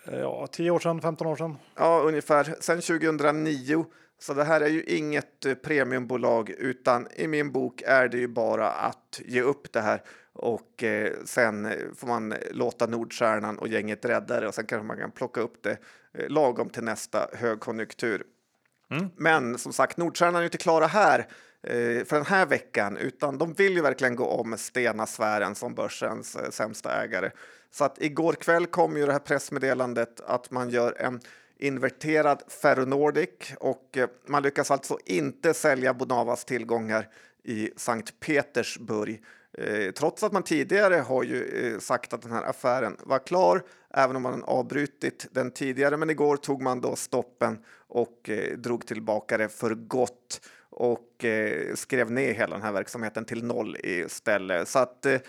Eh, 0.06 0.20
Ja, 0.20 0.48
10 0.52 0.72
år 0.72 0.80
sedan, 0.80 1.02
15 1.02 1.28
år 1.28 1.36
sedan. 1.36 1.58
Ja, 1.76 2.02
ungefär 2.06 2.56
sen 2.60 2.82
2009. 2.82 3.86
Så 4.20 4.34
det 4.34 4.44
här 4.44 4.62
är 4.62 4.68
ju 4.68 4.84
inget 4.84 5.46
eh, 5.46 5.54
premiumbolag 5.54 6.50
utan 6.50 7.08
i 7.16 7.28
min 7.28 7.52
bok 7.52 7.82
är 7.82 8.08
det 8.08 8.18
ju 8.18 8.28
bara 8.28 8.72
att 8.72 9.22
ge 9.26 9.42
upp 9.42 9.74
det 9.74 9.82
här 9.82 10.02
och 10.38 10.84
eh, 10.84 11.14
sen 11.26 11.66
eh, 11.66 11.74
får 11.96 12.08
man 12.08 12.34
låta 12.52 12.86
Nordstjärnan 12.86 13.60
och 13.60 13.68
gänget 13.68 14.06
rädda 14.06 14.40
det 14.40 14.48
och 14.48 14.56
sen 14.56 14.66
kanske 14.66 14.88
man 14.88 14.98
kan 14.98 15.12
plocka 15.12 15.42
upp 15.42 15.64
det 15.64 15.78
eh, 16.14 16.30
lagom 16.30 16.70
till 16.70 16.84
nästa 16.84 17.28
högkonjunktur. 17.34 18.24
Men 19.16 19.58
som 19.58 19.74
sagt, 19.74 19.98
Nordstjärnan 19.98 20.42
är 20.42 20.46
inte 20.46 20.58
klara 20.58 20.88
här 20.88 21.20
eh, 21.64 22.06
för 22.06 22.16
den 22.16 22.26
här 22.26 22.46
veckan, 22.46 22.98
utan 22.98 23.38
de 23.38 23.54
vill 23.54 23.74
ju 23.74 23.82
verkligen 23.82 24.16
gå 24.16 24.26
om 24.26 24.58
Stena-sfären 24.58 25.56
som 25.56 25.76
börsens 25.76 26.36
eh, 26.36 26.50
sämsta 26.50 27.04
ägare. 27.04 27.32
Så 27.72 27.86
att 27.86 28.02
igår 28.02 28.34
kväll 28.34 28.66
kom 28.66 28.98
ju 28.98 29.06
det 29.06 29.12
här 29.12 29.20
pressmeddelandet 29.20 30.22
att 30.22 30.52
man 30.52 30.70
gör 30.70 31.02
en 31.02 31.20
inverterad 31.60 32.44
Ferronordic 32.48 33.54
och 33.60 33.98
eh, 33.98 34.10
man 34.28 34.44
lyckas 34.44 34.72
alltså 34.72 34.98
inte 35.06 35.54
sälja 35.54 35.94
Bonavas 35.94 36.46
tillgångar 36.46 37.08
i 37.44 37.72
Sankt 37.76 38.20
Petersburg. 38.20 39.24
Eh, 39.58 39.92
trots 39.92 40.24
att 40.24 40.32
man 40.32 40.44
tidigare 40.44 40.96
har 40.96 41.24
ju 41.24 41.44
eh, 41.44 41.80
sagt 41.80 42.14
att 42.14 42.22
den 42.22 42.32
här 42.32 42.44
affären 42.44 42.98
var 43.04 43.20
klar, 43.20 43.64
även 43.94 44.16
om 44.16 44.22
man 44.22 44.44
avbrutit 44.44 45.28
den 45.32 45.52
tidigare. 45.52 45.98
Men 45.98 46.10
igår 46.10 46.38
tog 46.38 46.62
man 46.62 46.82
då 46.82 46.96
stoppen 46.96 47.60
och 47.88 48.30
eh, 48.30 48.58
drog 48.58 48.88
tillbaka 48.88 49.38
det 49.38 49.50
för 49.50 49.76
gott 49.76 50.42
och 50.70 51.26
eh, 51.26 51.76
skrev 51.76 52.12
ner 52.12 52.34
hela 52.34 52.56
den 52.56 52.62
här 52.66 52.72
verksamheten 52.72 53.26
till 53.26 53.44
noll 53.44 53.78
istället. 53.84 54.68
Så 54.68 54.80
att 54.80 55.06
eh, 55.06 55.20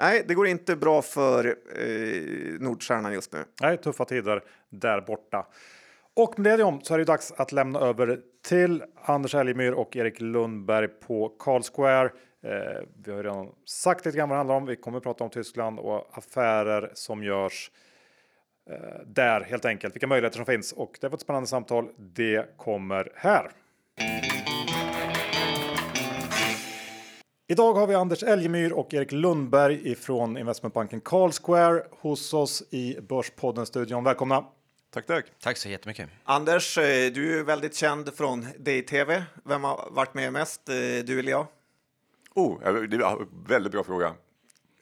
nej, 0.00 0.24
det 0.28 0.34
går 0.34 0.46
inte 0.46 0.76
bra 0.76 1.02
för 1.02 1.56
eh, 1.76 2.60
Nordstjärnan 2.60 3.12
just 3.12 3.32
nu. 3.32 3.44
Nej, 3.60 3.76
tuffa 3.76 4.04
tider 4.04 4.42
där 4.70 5.00
borta. 5.00 5.46
Och 6.14 6.38
med 6.38 6.58
det 6.58 6.64
om 6.64 6.80
så 6.80 6.94
är 6.94 6.98
det 6.98 7.04
dags 7.04 7.32
att 7.36 7.52
lämna 7.52 7.80
över 7.80 8.20
till 8.48 8.82
Anders 9.04 9.34
Elgemyr 9.34 9.72
och 9.72 9.96
Erik 9.96 10.20
Lundberg 10.20 10.88
på 10.88 11.28
Carl 11.28 11.62
Square. 11.62 12.10
Eh, 12.42 12.82
vi 13.04 13.12
har 13.12 13.22
redan 13.22 13.52
sagt 13.64 14.06
lite 14.06 14.18
grann 14.18 14.28
vad 14.28 14.36
det 14.36 14.38
handlar 14.38 14.54
om. 14.54 14.66
Vi 14.66 14.76
kommer 14.76 14.98
att 14.98 15.04
prata 15.04 15.24
om 15.24 15.30
Tyskland 15.30 15.78
och 15.78 16.18
affärer 16.18 16.90
som 16.94 17.22
görs 17.22 17.70
eh, 18.70 19.00
där 19.06 19.40
helt 19.40 19.64
enkelt. 19.64 19.94
Vilka 19.94 20.06
möjligheter 20.06 20.36
som 20.36 20.46
finns 20.46 20.72
och 20.72 20.98
det 21.00 21.08
var 21.08 21.14
ett 21.14 21.20
spännande 21.20 21.46
samtal. 21.46 21.88
Det 21.96 22.56
kommer 22.56 23.12
här. 23.14 23.50
Idag 27.50 27.74
har 27.74 27.86
vi 27.86 27.94
Anders 27.94 28.22
Elgemyr 28.22 28.72
och 28.72 28.94
Erik 28.94 29.12
Lundberg 29.12 29.90
ifrån 29.92 30.38
investmentbanken 30.38 31.00
Carl 31.00 31.30
Square 31.32 31.82
hos 31.90 32.34
oss 32.34 32.62
i 32.70 33.00
Börspodden-studion. 33.00 34.04
Välkomna! 34.04 34.44
Tack, 34.90 35.06
tack. 35.06 35.26
Tack 35.42 35.56
så 35.56 35.68
jättemycket. 35.68 36.08
Anders, 36.24 36.78
eh, 36.78 37.12
du 37.12 37.38
är 37.38 37.44
väldigt 37.44 37.74
känd 37.74 38.14
från 38.14 38.46
DI-TV. 38.58 39.22
Vem 39.44 39.64
har 39.64 39.88
varit 39.90 40.14
med 40.14 40.32
mest, 40.32 40.68
eh, 40.68 40.74
du 41.04 41.18
eller 41.18 41.30
jag? 41.30 41.46
Oh, 42.38 42.72
det 42.88 42.96
är 42.96 43.20
en 43.20 43.28
väldigt 43.46 43.72
bra 43.72 43.84
fråga. 43.84 44.14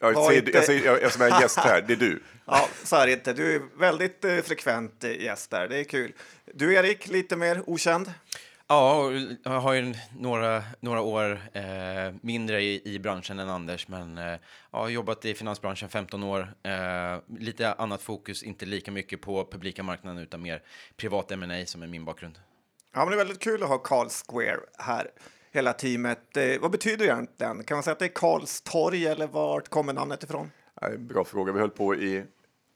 Jag 0.00 0.12
Var 0.12 0.28
säger, 0.28 0.40
inte- 0.40 0.52
jag 0.58 0.64
säger, 0.64 0.84
jag, 0.86 1.02
jag 1.02 1.20
är 1.20 1.40
gäst 1.40 1.58
här, 1.58 1.82
det 1.82 1.92
är 1.92 1.96
du. 1.96 2.22
Ja, 2.48 2.68
så 2.84 2.96
är 2.96 3.06
det 3.06 3.12
inte. 3.12 3.32
Du 3.32 3.54
är 3.54 3.62
väldigt 3.78 4.24
eh, 4.24 4.36
frekvent 4.36 5.04
eh, 5.04 5.22
gäst 5.22 5.50
där. 5.50 5.68
Det 5.68 5.78
är 5.78 5.84
kul. 5.84 6.12
Du, 6.54 6.74
Erik, 6.74 7.08
lite 7.08 7.36
mer 7.36 7.62
okänd. 7.66 8.12
Ja, 8.68 9.10
jag 9.44 9.60
har 9.60 9.72
ju 9.72 9.94
några, 10.18 10.62
några 10.80 11.00
år 11.00 11.40
eh, 11.52 11.62
mindre 12.22 12.62
i, 12.62 12.94
i 12.94 12.98
branschen 12.98 13.38
än 13.38 13.48
Anders, 13.48 13.88
men 13.88 14.18
eh, 14.18 14.24
jag 14.70 14.78
har 14.78 14.88
jobbat 14.88 15.24
i 15.24 15.34
finansbranschen 15.34 15.88
15 15.88 16.22
år. 16.22 16.54
Eh, 16.62 17.18
lite 17.38 17.72
annat 17.72 18.02
fokus, 18.02 18.42
inte 18.42 18.66
lika 18.66 18.90
mycket 18.90 19.20
på 19.20 19.48
publika 19.50 19.82
marknaden 19.82 20.22
utan 20.22 20.42
mer 20.42 20.62
privat 20.96 21.30
M&A 21.30 21.66
som 21.66 21.82
är 21.82 21.86
min 21.86 22.04
bakgrund. 22.04 22.38
Ja, 22.94 22.98
men 23.00 23.08
det 23.08 23.14
är 23.14 23.24
väldigt 23.24 23.40
kul 23.40 23.62
att 23.62 23.68
ha 23.68 23.78
Carl 23.78 24.08
Square 24.08 24.60
här, 24.78 25.10
hela 25.56 25.72
teamet. 25.72 26.36
Eh, 26.36 26.60
vad 26.60 26.70
betyder 26.70 26.96
det 26.96 27.04
egentligen? 27.04 27.64
Kan 27.64 27.76
man 27.76 27.82
säga 27.82 27.92
att 27.92 27.98
det 27.98 28.04
är 28.04 28.14
Karls 28.14 28.60
torg 28.60 29.06
eller 29.06 29.26
vart 29.26 29.68
kommer 29.68 29.92
namnet 29.92 30.22
ifrån? 30.22 30.50
Bra 30.98 31.24
fråga. 31.24 31.52
Vi 31.52 31.60
höll 31.60 31.70
på 31.70 31.94
i 31.94 32.24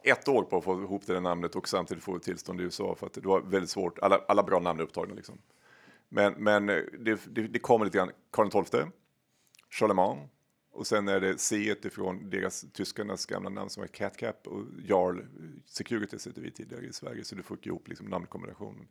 ett 0.05 0.29
år 0.29 0.43
på 0.43 0.59
att 0.59 0.65
få 0.65 0.83
ihop 0.83 1.07
det 1.07 1.13
där 1.13 1.21
namnet 1.21 1.57
och 1.57 1.69
samtidigt 1.69 2.05
få 2.05 2.19
tillstånd 2.19 2.61
i 2.61 2.65
USA 2.65 2.95
för 2.99 3.07
att 3.07 3.13
det 3.13 3.21
var 3.21 3.41
väldigt 3.41 3.71
svårt. 3.71 3.99
Alla, 3.99 4.21
alla 4.29 4.43
bra 4.43 4.61
namn 4.61 4.81
är 4.81 4.85
upptagna 4.85 5.15
liksom. 5.15 5.39
Men, 6.09 6.33
men 6.33 6.69
eh, 6.69 6.77
det, 6.99 7.21
det, 7.27 7.43
det 7.43 7.59
kommer 7.59 7.85
lite 7.85 7.99
grann 7.99 8.11
Karl 8.31 8.65
XII, 8.65 8.81
Charlemagne 9.71 10.29
och 10.73 10.87
sen 10.87 11.09
är 11.09 11.21
det 11.21 11.41
C 11.41 11.75
ifrån 11.83 12.31
deras 12.31 12.65
tyskarnas 12.73 13.27
gamla 13.27 13.51
namn 13.51 13.71
som 13.71 13.81
var 13.81 13.89
CatCap 13.89 14.47
och 14.47 14.65
Jarl 14.85 15.21
Security 15.67 16.19
sitter 16.19 16.43
vi 16.43 16.51
tidigare 16.51 16.87
i 16.87 16.93
Sverige 16.93 17.25
så 17.25 17.35
du 17.35 17.43
får 17.43 17.59
ihop 17.63 17.89
liksom 17.89 18.07
namnkombinationen. 18.07 18.89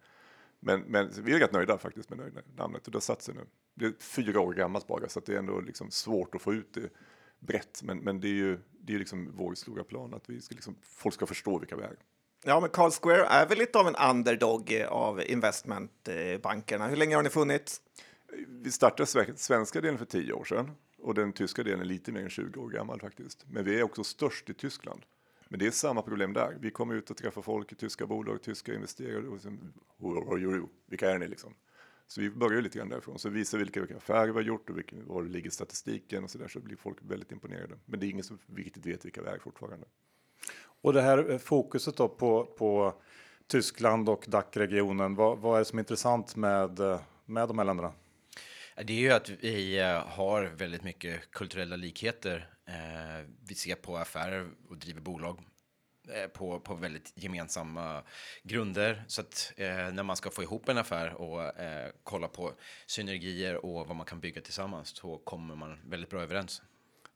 Men, 0.60 0.82
men 0.82 1.12
vi 1.22 1.34
är 1.34 1.40
rätt 1.40 1.54
nöjda 1.54 1.78
faktiskt 1.78 2.10
med 2.10 2.44
namnet 2.56 2.86
och 2.86 2.92
det 2.92 2.96
har 2.96 3.02
satt 3.02 3.22
sig 3.22 3.36
nu. 3.36 3.46
Det 3.74 3.86
är 3.86 3.94
fyra 4.00 4.40
år 4.40 4.54
gammalt 4.54 4.88
bara 4.88 5.10
så 5.10 5.20
det 5.20 5.34
är 5.34 5.38
ändå 5.38 5.60
liksom 5.60 5.92
svårt 5.92 6.36
att 6.36 6.42
få 6.42 6.54
ut 6.54 6.74
det 6.74 6.90
brett. 7.40 7.84
Men, 7.84 7.98
men 7.98 8.20
det 8.20 8.28
är 8.28 8.34
ju 8.34 8.60
det 8.82 8.96
är 8.96 9.00
liksom 9.00 9.32
vår 9.36 9.56
stora 9.56 9.84
plan 9.84 10.14
att 10.14 10.30
vi 10.30 10.42
ska 10.42 10.56
liksom, 10.56 10.76
folk 10.82 11.16
ska 11.16 11.26
förstå 11.26 11.60
vilka 11.60 11.76
vi 11.76 11.84
är. 11.84 11.96
Ja, 12.44 12.60
men 12.60 12.70
Carl 12.70 12.92
Square 12.92 13.26
är 13.26 13.48
väl 13.48 13.58
lite 13.58 13.80
av 13.80 13.88
en 13.88 13.96
underdog 14.10 14.86
av 14.90 15.22
investmentbankerna. 15.22 16.88
Hur 16.88 16.96
länge 16.96 17.16
har 17.16 17.24
ni 17.24 17.30
funnits? 17.30 17.82
Vi 18.48 18.72
startade 18.72 19.36
svenska 19.38 19.82
delen 19.82 19.98
för 19.98 20.06
tio 20.06 20.34
år 20.34 20.44
sedan 20.44 20.72
och 20.98 21.14
den 21.14 21.34
tyska 21.34 21.64
delen 21.64 21.80
är 21.80 21.86
lite 21.86 22.12
mer 22.12 22.22
än 22.22 22.30
20 22.30 22.60
år 22.60 22.70
gammal 22.70 23.00
faktiskt. 23.00 23.46
Men 23.48 23.66
vi 23.66 23.80
är 23.80 23.84
också 23.84 24.04
störst 24.04 24.50
i 24.50 24.54
Tyskland. 24.54 25.02
Men 25.50 25.60
det 25.60 25.68
är 25.68 25.72
samma 25.72 26.02
problem 26.02 26.34
där. 26.34 26.58
Vi 26.60 26.72
kommer 26.72 26.96
ut 26.96 27.10
och 27.10 27.18
träffar 27.18 27.42
folk 27.42 27.72
i 27.72 27.76
tyska 27.76 28.06
bolag, 28.06 28.42
tyska 28.42 28.74
investerare 28.74 29.28
och 29.28 29.42
sen, 29.42 29.74
vilka 30.88 31.12
är 31.12 31.20
ni 31.20 31.28
liksom? 31.28 31.54
Så 32.08 32.22
vi 32.22 32.30
börjar 32.30 32.62
lite 32.62 32.78
grann 32.78 32.90
därifrån. 32.90 33.20
Så 33.20 33.30
visar 33.30 33.58
vilka, 33.58 33.80
vilka 33.80 33.98
affärer 33.98 34.28
vi 34.28 34.34
har 34.34 34.42
gjort 34.42 34.70
och 34.70 34.76
var 34.94 35.24
det 35.24 35.30
ligger 35.30 35.50
statistiken 35.50 36.24
och 36.24 36.30
så 36.30 36.38
där 36.38 36.48
så 36.48 36.60
blir 36.60 36.76
folk 36.76 36.98
väldigt 37.02 37.32
imponerade. 37.32 37.76
Men 37.86 38.00
det 38.00 38.06
är 38.06 38.10
ingen 38.10 38.24
som 38.24 38.40
riktigt 38.56 38.86
vet 38.86 39.06
vilka 39.06 39.22
vi 39.22 39.28
är 39.28 39.40
fortfarande. 39.40 39.88
Och 40.82 40.94
det 40.94 41.02
här 41.02 41.32
eh, 41.32 41.38
fokuset 41.38 41.98
då 41.98 42.10
på, 42.10 42.46
på 42.46 43.02
Tyskland 43.48 44.10
och 44.10 44.26
DAC-regionen, 44.28 45.16
vad, 45.16 45.40
vad 45.40 45.56
är 45.56 45.60
det 45.60 45.66
som 45.66 45.80
är 45.80 45.82
intressant 45.82 46.36
med, 46.36 46.80
eh, 46.80 47.02
med 47.26 47.48
de 47.48 47.58
här 47.58 47.66
länderna? 47.66 47.94
Det 48.84 48.94
är 48.94 49.00
ju 49.00 49.12
att 49.12 49.30
vi 49.30 49.80
eh, 49.80 50.08
har 50.08 50.44
väldigt 50.44 50.84
mycket 50.84 51.32
kulturella 51.32 51.76
likheter. 51.76 52.50
Eh, 52.70 53.26
vi 53.48 53.56
ser 53.56 53.76
på 53.76 53.98
affärer 53.98 54.50
och 54.70 54.78
driver 54.78 55.02
bolag 55.02 55.40
eh, 56.10 56.28
på, 56.28 56.60
på 56.60 56.76
väldigt 56.76 57.12
gemensamma 57.16 58.04
grunder. 58.44 59.04
Så 59.08 59.22
att 59.22 59.54
eh, 59.58 59.68
när 59.68 60.04
man 60.04 60.16
ska 60.16 60.30
få 60.30 60.44
ihop 60.44 60.70
en 60.70 60.78
affär 60.78 61.14
och 61.14 61.60
eh, 61.60 61.92
kolla 62.04 62.28
på 62.28 62.54
synergier 62.86 63.66
och 63.66 63.88
vad 63.88 63.96
man 63.96 64.06
kan 64.06 64.20
bygga 64.20 64.42
tillsammans 64.42 64.90
så 64.90 65.18
kommer 65.18 65.56
man 65.56 65.80
väldigt 65.86 66.10
bra 66.10 66.22
överens. 66.22 66.62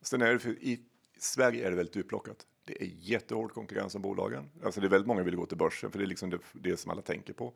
Sen 0.01 0.21
är 0.21 0.33
det 0.33 0.39
för, 0.39 0.49
i 0.49 0.79
Sverige 1.19 1.67
är 1.67 1.69
det 1.69 1.77
väldigt 1.77 1.97
utplockat. 1.97 2.47
Det 2.65 2.81
är 2.83 2.89
jättehård 2.99 3.53
konkurrens 3.53 3.95
om 3.95 4.01
bolagen. 4.01 4.49
Alltså 4.63 4.81
det 4.81 4.87
är 4.87 4.89
väldigt 4.89 5.07
många 5.07 5.19
som 5.19 5.25
vill 5.25 5.35
gå 5.35 5.45
till 5.45 5.57
börsen 5.57 5.91
för 5.91 5.99
det 5.99 6.05
är 6.05 6.07
liksom 6.07 6.29
det, 6.29 6.39
det 6.53 6.77
som 6.77 6.91
alla 6.91 7.01
tänker 7.01 7.33
på. 7.33 7.53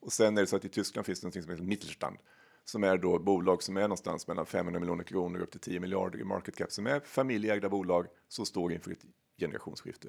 Och 0.00 0.12
sen 0.12 0.38
är 0.38 0.40
det 0.40 0.46
så 0.46 0.56
att 0.56 0.64
i 0.64 0.68
Tyskland 0.68 1.06
finns 1.06 1.20
det 1.20 1.26
något 1.26 1.34
som 1.34 1.50
heter 1.50 1.64
Mittelstand 1.64 2.16
som 2.64 2.84
är 2.84 2.96
då 2.96 3.18
bolag 3.18 3.62
som 3.62 3.76
är 3.76 3.82
någonstans 3.82 4.26
mellan 4.26 4.46
500 4.46 4.80
miljoner 4.80 5.04
kronor 5.04 5.40
upp 5.40 5.50
till 5.50 5.60
10 5.60 5.80
miljarder 5.80 6.18
i 6.18 6.24
market 6.24 6.56
cap 6.56 6.72
som 6.72 6.86
är 6.86 7.00
familjeägda 7.00 7.68
bolag 7.68 8.06
som 8.28 8.46
står 8.46 8.72
inför 8.72 8.90
ett 8.90 9.04
generationsskifte. 9.38 10.08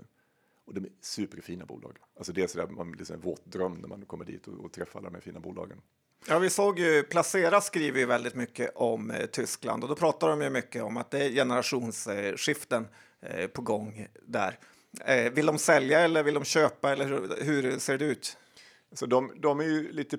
Och 0.65 0.73
de 0.73 0.85
är 0.85 0.91
superfina 1.01 1.65
bolag. 1.65 1.97
Alltså 2.17 2.33
det 2.33 2.43
är 2.43 2.47
sådär, 2.47 2.67
man 2.67 2.91
blir 2.91 3.11
en 3.11 3.19
våt 3.19 3.45
dröm 3.45 3.73
när 3.73 3.87
man 3.87 4.05
kommer 4.05 4.25
dit 4.25 4.47
och, 4.47 4.65
och 4.65 4.71
träffar 4.71 4.99
alla 4.99 5.09
de 5.09 5.15
här 5.15 5.21
fina 5.21 5.39
bolagen. 5.39 5.81
Ja, 6.27 6.39
vi 6.39 6.49
såg 6.49 6.79
ju, 6.79 7.03
Placera 7.03 7.61
skriver 7.61 7.99
ju 7.99 8.05
väldigt 8.05 8.35
mycket 8.35 8.71
om 8.75 9.11
eh, 9.11 9.25
Tyskland 9.25 9.83
och 9.83 9.89
då 9.89 9.95
pratar 9.95 10.29
de 10.29 10.41
ju 10.41 10.49
mycket 10.49 10.83
om 10.83 10.97
att 10.97 11.11
det 11.11 11.25
är 11.25 11.29
generationsskiften 11.29 12.87
eh, 13.21 13.47
på 13.47 13.61
gång 13.61 14.07
där. 14.25 14.59
Eh, 15.05 15.31
vill 15.31 15.45
de 15.45 15.57
sälja 15.57 15.99
eller 15.99 16.23
vill 16.23 16.33
de 16.33 16.43
köpa 16.43 16.91
eller 16.91 17.05
hur, 17.05 17.43
hur 17.43 17.79
ser 17.79 17.97
det 17.97 18.05
ut? 18.05 18.37
Alltså 18.89 19.05
de, 19.05 19.31
de 19.35 19.59
är 19.59 19.63
ju 19.63 19.91
lite, 19.91 20.17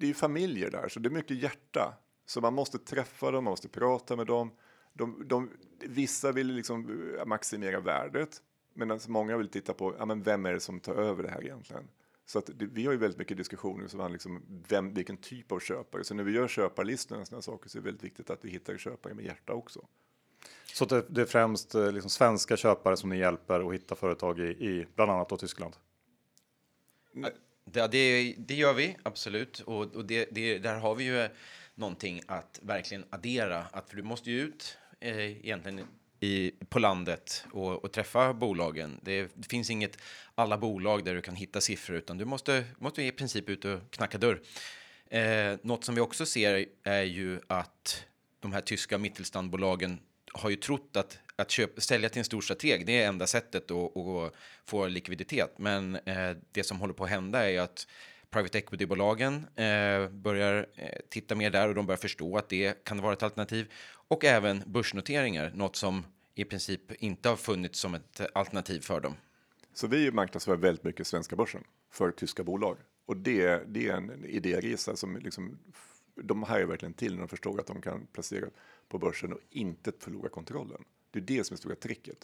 det 0.00 0.06
är 0.06 0.08
ju 0.08 0.14
familjer 0.14 0.70
där, 0.70 0.88
så 0.88 1.00
det 1.00 1.08
är 1.08 1.10
mycket 1.10 1.42
hjärta. 1.42 1.94
Så 2.26 2.40
man 2.40 2.54
måste 2.54 2.78
träffa 2.78 3.30
dem, 3.30 3.44
man 3.44 3.52
måste 3.52 3.68
prata 3.68 4.16
med 4.16 4.26
dem. 4.26 4.50
De, 4.92 5.22
de, 5.26 5.50
vissa 5.80 6.32
vill 6.32 6.46
liksom 6.46 7.08
maximera 7.26 7.80
värdet, 7.80 8.42
medan 8.74 9.00
många 9.08 9.36
vill 9.36 9.48
titta 9.48 9.74
på 9.74 9.94
ja, 9.98 10.04
men 10.04 10.22
vem 10.22 10.46
är 10.46 10.52
det 10.52 10.60
som 10.60 10.80
tar 10.80 10.94
över 10.94 11.22
det 11.22 11.30
här 11.30 11.44
egentligen. 11.44 11.88
Så 12.26 12.38
att 12.38 12.46
det, 12.46 12.66
vi 12.66 12.84
har 12.84 12.92
ju 12.92 12.98
väldigt 12.98 13.18
mycket 13.18 13.36
diskussioner 13.36 13.88
som 13.88 14.12
liksom 14.12 14.42
vem, 14.68 14.94
vilken 14.94 15.16
typ 15.16 15.52
av 15.52 15.60
köpare. 15.60 16.04
Så 16.04 16.14
när 16.14 16.24
vi 16.24 16.32
gör 16.32 16.48
köparlistor 16.48 17.20
och 17.20 17.26
sådana 17.26 17.42
saker 17.42 17.68
så 17.68 17.78
är 17.78 17.82
det 17.82 17.84
väldigt 17.84 18.04
viktigt 18.04 18.30
att 18.30 18.44
vi 18.44 18.50
hittar 18.50 18.76
köpare 18.76 19.14
med 19.14 19.24
hjärta 19.24 19.52
också. 19.52 19.86
Så 20.74 20.84
det, 20.84 21.04
det 21.08 21.20
är 21.20 21.26
främst 21.26 21.74
eh, 21.74 21.92
liksom 21.92 22.10
svenska 22.10 22.56
köpare 22.56 22.96
som 22.96 23.10
ni 23.10 23.18
hjälper 23.18 23.68
att 23.68 23.74
hitta 23.74 23.94
företag 23.94 24.38
i, 24.38 24.42
i 24.42 24.86
bland 24.94 25.10
annat 25.10 25.28
då 25.28 25.36
Tyskland? 25.36 25.76
Det, 27.72 27.86
det, 27.86 28.34
det 28.38 28.54
gör 28.54 28.74
vi 28.74 28.96
absolut 29.02 29.60
och, 29.60 29.94
och 29.94 30.04
det, 30.04 30.28
det, 30.30 30.58
där 30.58 30.78
har 30.78 30.94
vi 30.94 31.04
ju 31.04 31.28
någonting 31.74 32.22
att 32.26 32.60
verkligen 32.62 33.04
addera. 33.10 33.66
Att 33.72 33.88
för 33.88 33.96
du 33.96 34.02
måste 34.02 34.30
ju 34.30 34.40
ut 34.40 34.78
eh, 35.00 35.18
egentligen 35.18 35.86
i, 36.20 36.52
på 36.68 36.78
landet 36.78 37.44
och, 37.52 37.84
och 37.84 37.92
träffa 37.92 38.32
bolagen. 38.34 39.00
Det, 39.02 39.30
det, 39.34 39.48
finns 39.48 39.70
inget 39.70 39.98
alla 40.34 40.58
bolag 40.58 41.04
där 41.04 41.14
du 41.14 41.22
kan 41.22 41.36
hitta 41.36 41.60
siffror 41.60 41.96
utan 41.96 42.18
du 42.18 42.24
måste, 42.24 42.64
måste 42.78 43.02
i 43.02 43.12
princip 43.12 43.48
ut 43.48 43.64
och 43.64 43.90
knacka 43.90 44.18
dörr. 44.18 44.40
Eh, 45.10 45.58
något 45.62 45.84
som 45.84 45.94
vi 45.94 46.00
också 46.00 46.26
ser 46.26 46.66
är 46.82 47.02
ju 47.02 47.40
att 47.46 48.04
de 48.40 48.52
här 48.52 48.60
tyska 48.60 48.98
mittelstandbolagen 48.98 49.98
har 50.32 50.50
ju 50.50 50.56
trott 50.56 50.96
att, 50.96 51.18
att 51.36 51.50
köpa, 51.50 51.80
sälja 51.80 52.08
till 52.08 52.18
en 52.18 52.24
stor 52.24 52.40
strateg, 52.40 52.86
det 52.86 53.02
är 53.02 53.08
enda 53.08 53.26
sättet 53.26 53.70
att, 53.70 53.96
att 53.96 54.32
få 54.66 54.86
likviditet. 54.86 55.58
Men 55.58 55.96
eh, 55.96 56.36
det 56.52 56.64
som 56.64 56.80
håller 56.80 56.94
på 56.94 57.04
att 57.04 57.10
hända 57.10 57.50
är 57.50 57.60
att 57.60 57.86
private 58.30 58.58
equity-bolagen 58.58 59.46
eh, 59.56 60.08
börjar 60.08 60.66
eh, 60.74 60.98
titta 61.08 61.34
mer 61.34 61.50
där 61.50 61.68
och 61.68 61.74
de 61.74 61.86
börjar 61.86 61.98
förstå 61.98 62.36
att 62.36 62.48
det 62.48 62.84
kan 62.84 63.02
vara 63.02 63.12
ett 63.12 63.22
alternativ. 63.22 63.72
Och 64.08 64.24
även 64.24 64.62
börsnoteringar, 64.66 65.52
något 65.54 65.76
som 65.76 66.04
i 66.34 66.44
princip 66.44 66.92
inte 66.92 67.28
har 67.28 67.36
funnits 67.36 67.80
som 67.80 67.94
ett 67.94 68.20
alternativ 68.34 68.80
för 68.80 69.00
dem. 69.00 69.14
Så 69.74 69.86
vi 69.86 70.10
marknadsför 70.10 70.56
väldigt 70.56 70.84
mycket 70.84 71.06
svenska 71.06 71.36
börsen 71.36 71.64
för 71.92 72.10
tyska 72.10 72.44
bolag 72.44 72.76
och 73.06 73.16
det, 73.16 73.62
det 73.66 73.88
är 73.88 73.92
en 73.92 74.24
idéresa 74.24 74.96
som 74.96 75.16
liksom, 75.16 75.58
de 76.22 76.42
hajar 76.42 76.66
verkligen 76.66 76.94
till 76.94 77.12
när 77.12 77.20
de 77.20 77.28
förstår 77.28 77.60
att 77.60 77.66
de 77.66 77.82
kan 77.82 78.06
placera 78.12 78.46
på 78.88 78.98
börsen 78.98 79.32
och 79.32 79.40
inte 79.50 79.92
förlora 79.98 80.28
kontrollen. 80.28 80.84
Det 81.10 81.18
är 81.18 81.22
det 81.22 81.44
som 81.44 81.54
är 81.54 81.58
stora 81.58 81.74
tricket. 81.74 82.18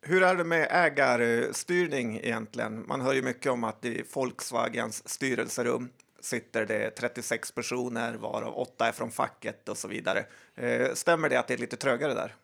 Hur 0.00 0.22
är 0.22 0.36
det 0.36 0.44
med 0.44 0.68
ägarstyrning 0.70 2.16
egentligen? 2.16 2.84
Man 2.88 3.00
hör 3.00 3.14
ju 3.14 3.22
mycket 3.22 3.52
om 3.52 3.64
att 3.64 3.84
i 3.84 4.04
Volkswagens 4.14 5.08
styrelserum 5.08 5.88
sitter 6.20 6.66
det 6.66 6.90
36 6.90 7.52
personer, 7.52 8.14
varav 8.14 8.58
åtta 8.58 8.88
är 8.88 8.92
från 8.92 9.10
facket 9.10 9.68
och 9.68 9.76
så 9.76 9.88
vidare. 9.88 10.24
Eh, 10.54 10.94
stämmer 10.94 11.28
det 11.28 11.36
att 11.36 11.48
det 11.48 11.54
är 11.54 11.58
lite 11.58 11.76
trögare 11.76 12.14
där? 12.14 12.34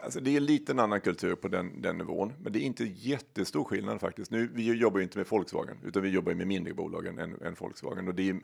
Alltså 0.00 0.20
det 0.20 0.36
är 0.36 0.70
en 0.70 0.78
annan 0.78 1.00
kultur 1.00 1.34
på 1.34 1.48
den, 1.48 1.82
den 1.82 1.98
nivån, 1.98 2.32
men 2.42 2.52
det 2.52 2.58
är 2.58 2.62
inte 2.62 2.84
jättestor 2.84 3.64
skillnad 3.64 4.00
faktiskt. 4.00 4.30
Nu, 4.30 4.50
vi 4.54 4.72
jobbar 4.72 5.00
inte 5.00 5.18
med 5.18 5.26
Volkswagen, 5.28 5.76
utan 5.84 6.02
vi 6.02 6.08
jobbar 6.08 6.34
med 6.34 6.46
mindre 6.46 6.74
bolag 6.74 7.06
än, 7.06 7.18
än 7.18 7.56
Volkswagen 7.58 8.08
och 8.08 8.14
det 8.14 8.30
är, 8.30 8.40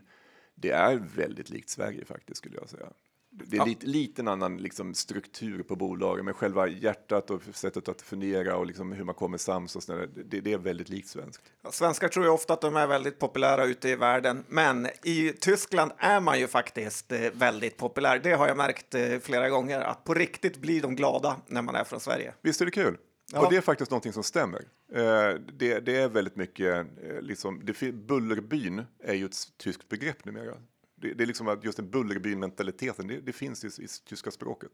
det 0.61 0.70
är 0.70 0.96
väldigt 1.16 1.50
likt 1.50 1.68
Sverige 1.68 2.04
faktiskt 2.04 2.38
skulle 2.38 2.56
jag 2.56 2.68
säga. 2.68 2.86
Det 3.30 3.56
är 3.56 3.59
ja. 3.59 3.64
lite, 3.64 3.86
lite 3.86 4.22
en 4.22 4.28
annan 4.28 4.56
liksom, 4.56 4.94
struktur 4.94 5.62
på 5.62 5.76
bolagen, 5.76 6.24
men 6.24 6.34
själva 6.34 6.68
hjärtat 6.68 7.30
och 7.30 7.42
sättet 7.52 7.88
att 7.88 8.02
fundera 8.02 8.56
och 8.56 8.66
liksom 8.66 8.92
hur 8.92 9.04
man 9.04 9.14
kommer 9.14 9.38
sams 9.38 9.76
och 9.76 9.82
sådär, 9.82 10.09
det, 10.24 10.40
det, 10.40 10.52
är 10.52 10.59
väldigt 10.59 10.88
likt 10.88 11.09
svenskt. 11.09 11.42
Ja, 11.62 11.70
svenskar 11.70 12.09
tror 12.09 12.24
jag 12.24 12.34
ofta 12.34 12.52
att 12.52 12.61
de 12.61 12.76
är 12.76 12.86
väldigt 12.86 13.18
populära 13.18 13.64
ute 13.64 13.88
i 13.88 13.96
världen, 13.96 14.44
men 14.48 14.88
i 15.02 15.32
Tyskland 15.40 15.92
är 15.98 16.20
man 16.20 16.38
ju 16.38 16.46
faktiskt 16.46 17.12
eh, 17.12 17.20
väldigt 17.32 17.76
populär. 17.76 18.20
Det 18.22 18.32
har 18.32 18.48
jag 18.48 18.56
märkt 18.56 18.94
eh, 18.94 19.18
flera 19.18 19.48
gånger, 19.48 19.80
att 19.80 20.04
på 20.04 20.14
riktigt 20.14 20.56
blir 20.56 20.82
de 20.82 20.96
glada 20.96 21.36
när 21.46 21.62
man 21.62 21.74
är 21.74 21.84
från 21.84 22.00
Sverige. 22.00 22.34
Visst 22.42 22.61
är 22.61 22.64
det 22.64 22.70
kul? 22.70 22.96
Ja. 23.33 23.45
Och 23.45 23.53
det 23.53 23.57
är 23.57 23.61
faktiskt 23.61 23.91
någonting 23.91 24.12
som 24.12 24.22
stämmer. 24.22 24.64
Eh, 24.93 25.35
det, 25.53 25.81
det, 25.81 25.97
är 25.97 26.09
väldigt 26.09 26.37
mycket, 26.37 26.87
liksom, 27.20 27.61
det, 27.64 27.93
Bullerbyn 27.93 28.85
är 28.99 29.14
ju 29.14 29.24
ett 29.24 29.37
tyskt 29.57 29.89
begrepp 29.89 30.24
numera. 30.24 30.55
Det, 30.95 31.14
det 31.14 31.24
är 31.24 31.26
liksom 31.26 31.49
att 31.49 31.64
just 31.64 31.79
en 31.79 31.91
Bullerbyn-mentaliteten, 31.91 33.07
det, 33.07 33.20
det, 33.20 33.33
finns 33.33 33.64
i, 33.64 33.83
i 33.83 33.87
tyska 34.05 34.31
språket. 34.31 34.70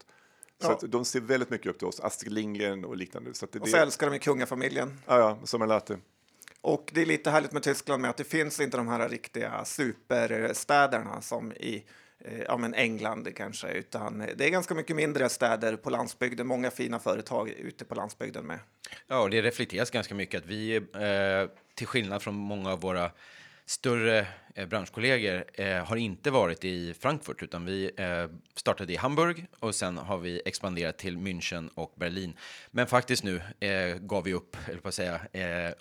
Så 0.61 0.77
ja. 0.81 0.87
de 0.87 1.05
ser 1.05 1.21
väldigt 1.21 1.49
mycket 1.49 1.67
upp 1.67 1.77
till 1.77 1.87
oss, 1.87 1.99
Astrid 1.99 2.33
Lindgren 2.33 2.85
och 2.85 2.97
liknande. 2.97 3.33
Så 3.33 3.47
det, 3.51 3.59
och 3.59 3.69
så 3.69 3.77
älskar 3.77 4.09
de 4.09 4.19
kungafamiljen. 4.19 4.99
Ja, 5.05 5.19
ja, 5.19 5.39
som 5.43 5.61
en 5.61 5.69
latte. 5.69 5.97
Och 6.61 6.91
det 6.93 7.01
är 7.01 7.05
lite 7.05 7.29
härligt 7.29 7.51
med 7.51 7.63
Tyskland 7.63 8.01
med 8.01 8.09
att 8.09 8.17
det 8.17 8.23
finns 8.23 8.59
inte 8.59 8.77
de 8.77 8.87
här 8.87 9.09
riktiga 9.09 9.65
superstäderna 9.65 11.21
som 11.21 11.51
i 11.51 11.75
eh, 11.75 11.81
Eh, 12.27 12.41
ja, 12.47 12.57
men 12.57 12.73
England 12.73 13.35
kanske, 13.35 13.67
utan 13.71 14.21
eh, 14.21 14.27
det 14.35 14.45
är 14.45 14.49
ganska 14.49 14.73
mycket 14.73 14.95
mindre 14.95 15.29
städer 15.29 15.75
på 15.75 15.89
landsbygden, 15.89 16.47
många 16.47 16.71
fina 16.71 16.99
företag 16.99 17.49
ute 17.49 17.85
på 17.85 17.95
landsbygden 17.95 18.45
med. 18.45 18.59
Ja, 19.07 19.19
och 19.19 19.29
det 19.29 19.41
reflekteras 19.41 19.91
ganska 19.91 20.15
mycket 20.15 20.41
att 20.41 20.45
vi, 20.45 20.75
eh, 20.75 21.49
till 21.75 21.87
skillnad 21.87 22.21
från 22.21 22.35
många 22.35 22.71
av 22.71 22.81
våra 22.81 23.11
större 23.65 24.27
eh, 24.55 24.67
branschkollegor 24.67 25.45
eh, 25.53 25.85
har 25.85 25.95
inte 25.95 26.31
varit 26.31 26.65
i 26.65 26.93
Frankfurt 26.93 27.43
utan 27.43 27.65
vi 27.65 27.91
eh, 27.97 28.25
startade 28.55 28.93
i 28.93 28.95
Hamburg 28.95 29.45
och 29.59 29.75
sen 29.75 29.97
har 29.97 30.17
vi 30.17 30.41
expanderat 30.45 30.97
till 30.97 31.17
München 31.17 31.69
och 31.75 31.93
Berlin. 31.95 32.37
Men 32.71 32.87
faktiskt 32.87 33.23
nu 33.23 33.41
gav 33.99 34.23
vi 34.23 34.33
upp, 34.33 34.57
eller 34.67 34.79
på 34.79 34.87
att 34.87 34.93
säga, 34.93 35.19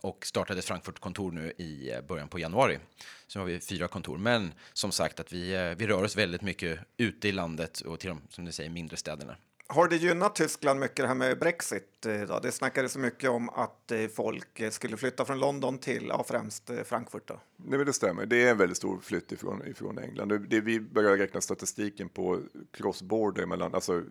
och 0.01 0.27
startade 0.27 0.59
ett 0.59 0.65
Frankfurt-kontor 0.65 1.33
nu 1.33 1.51
i 1.51 1.93
början 2.09 2.29
på 2.29 2.39
januari. 2.39 2.79
Så 3.27 3.39
nu 3.39 3.45
har 3.45 3.53
vi 3.53 3.61
fyra 3.61 3.89
kontor. 3.89 4.19
Men 4.19 4.53
som 4.73 4.93
sagt 4.93 5.21
att 5.21 5.33
vi, 5.33 5.75
vi 5.79 5.87
rör 5.87 6.03
oss 6.03 6.17
väldigt 6.17 6.43
mycket 6.43 6.79
ute 6.97 7.29
i 7.29 7.33
landet 7.33 7.81
och 7.81 8.01
till 8.01 8.09
de, 8.09 8.21
som 8.29 8.45
du 8.45 8.53
säger, 8.53 8.71
mindre 8.71 8.97
städerna. 8.97 9.37
Har 9.67 9.89
det 9.89 9.97
gynnat 9.97 10.35
Tyskland 10.35 10.81
mycket 10.81 10.97
det 10.97 11.07
här 11.07 11.15
med 11.15 11.39
Brexit? 11.39 12.07
Eh, 12.07 12.21
då? 12.21 12.39
Det 12.39 12.53
snackades 12.53 12.93
så 12.93 12.99
mycket 12.99 13.31
om 13.31 13.49
att 13.49 13.91
eh, 13.91 14.07
folk 14.07 14.61
eh, 14.61 14.71
skulle 14.71 14.97
flytta 14.97 15.25
från 15.25 15.39
London 15.39 15.79
till 15.79 16.07
ja, 16.09 16.25
främst 16.29 16.71
Frankfurt. 16.85 17.29
Då. 17.29 17.41
Nej, 17.57 17.79
men 17.79 17.87
det 17.87 17.93
stämmer. 17.93 18.27
Det 18.27 18.43
är 18.43 18.51
en 18.51 18.59
väldigt 18.59 18.77
stor 18.77 18.99
flytt 18.99 19.33
ifrån, 19.33 19.67
ifrån 19.67 19.99
England. 19.99 20.29
Det, 20.29 20.39
det, 20.39 20.61
vi 20.61 20.81
börjar 20.81 21.17
räkna 21.17 21.41
statistiken 21.41 22.09
på 22.09 22.41
cross-border, 22.73 23.47
mellan, 23.47 23.75
alltså 23.75 24.03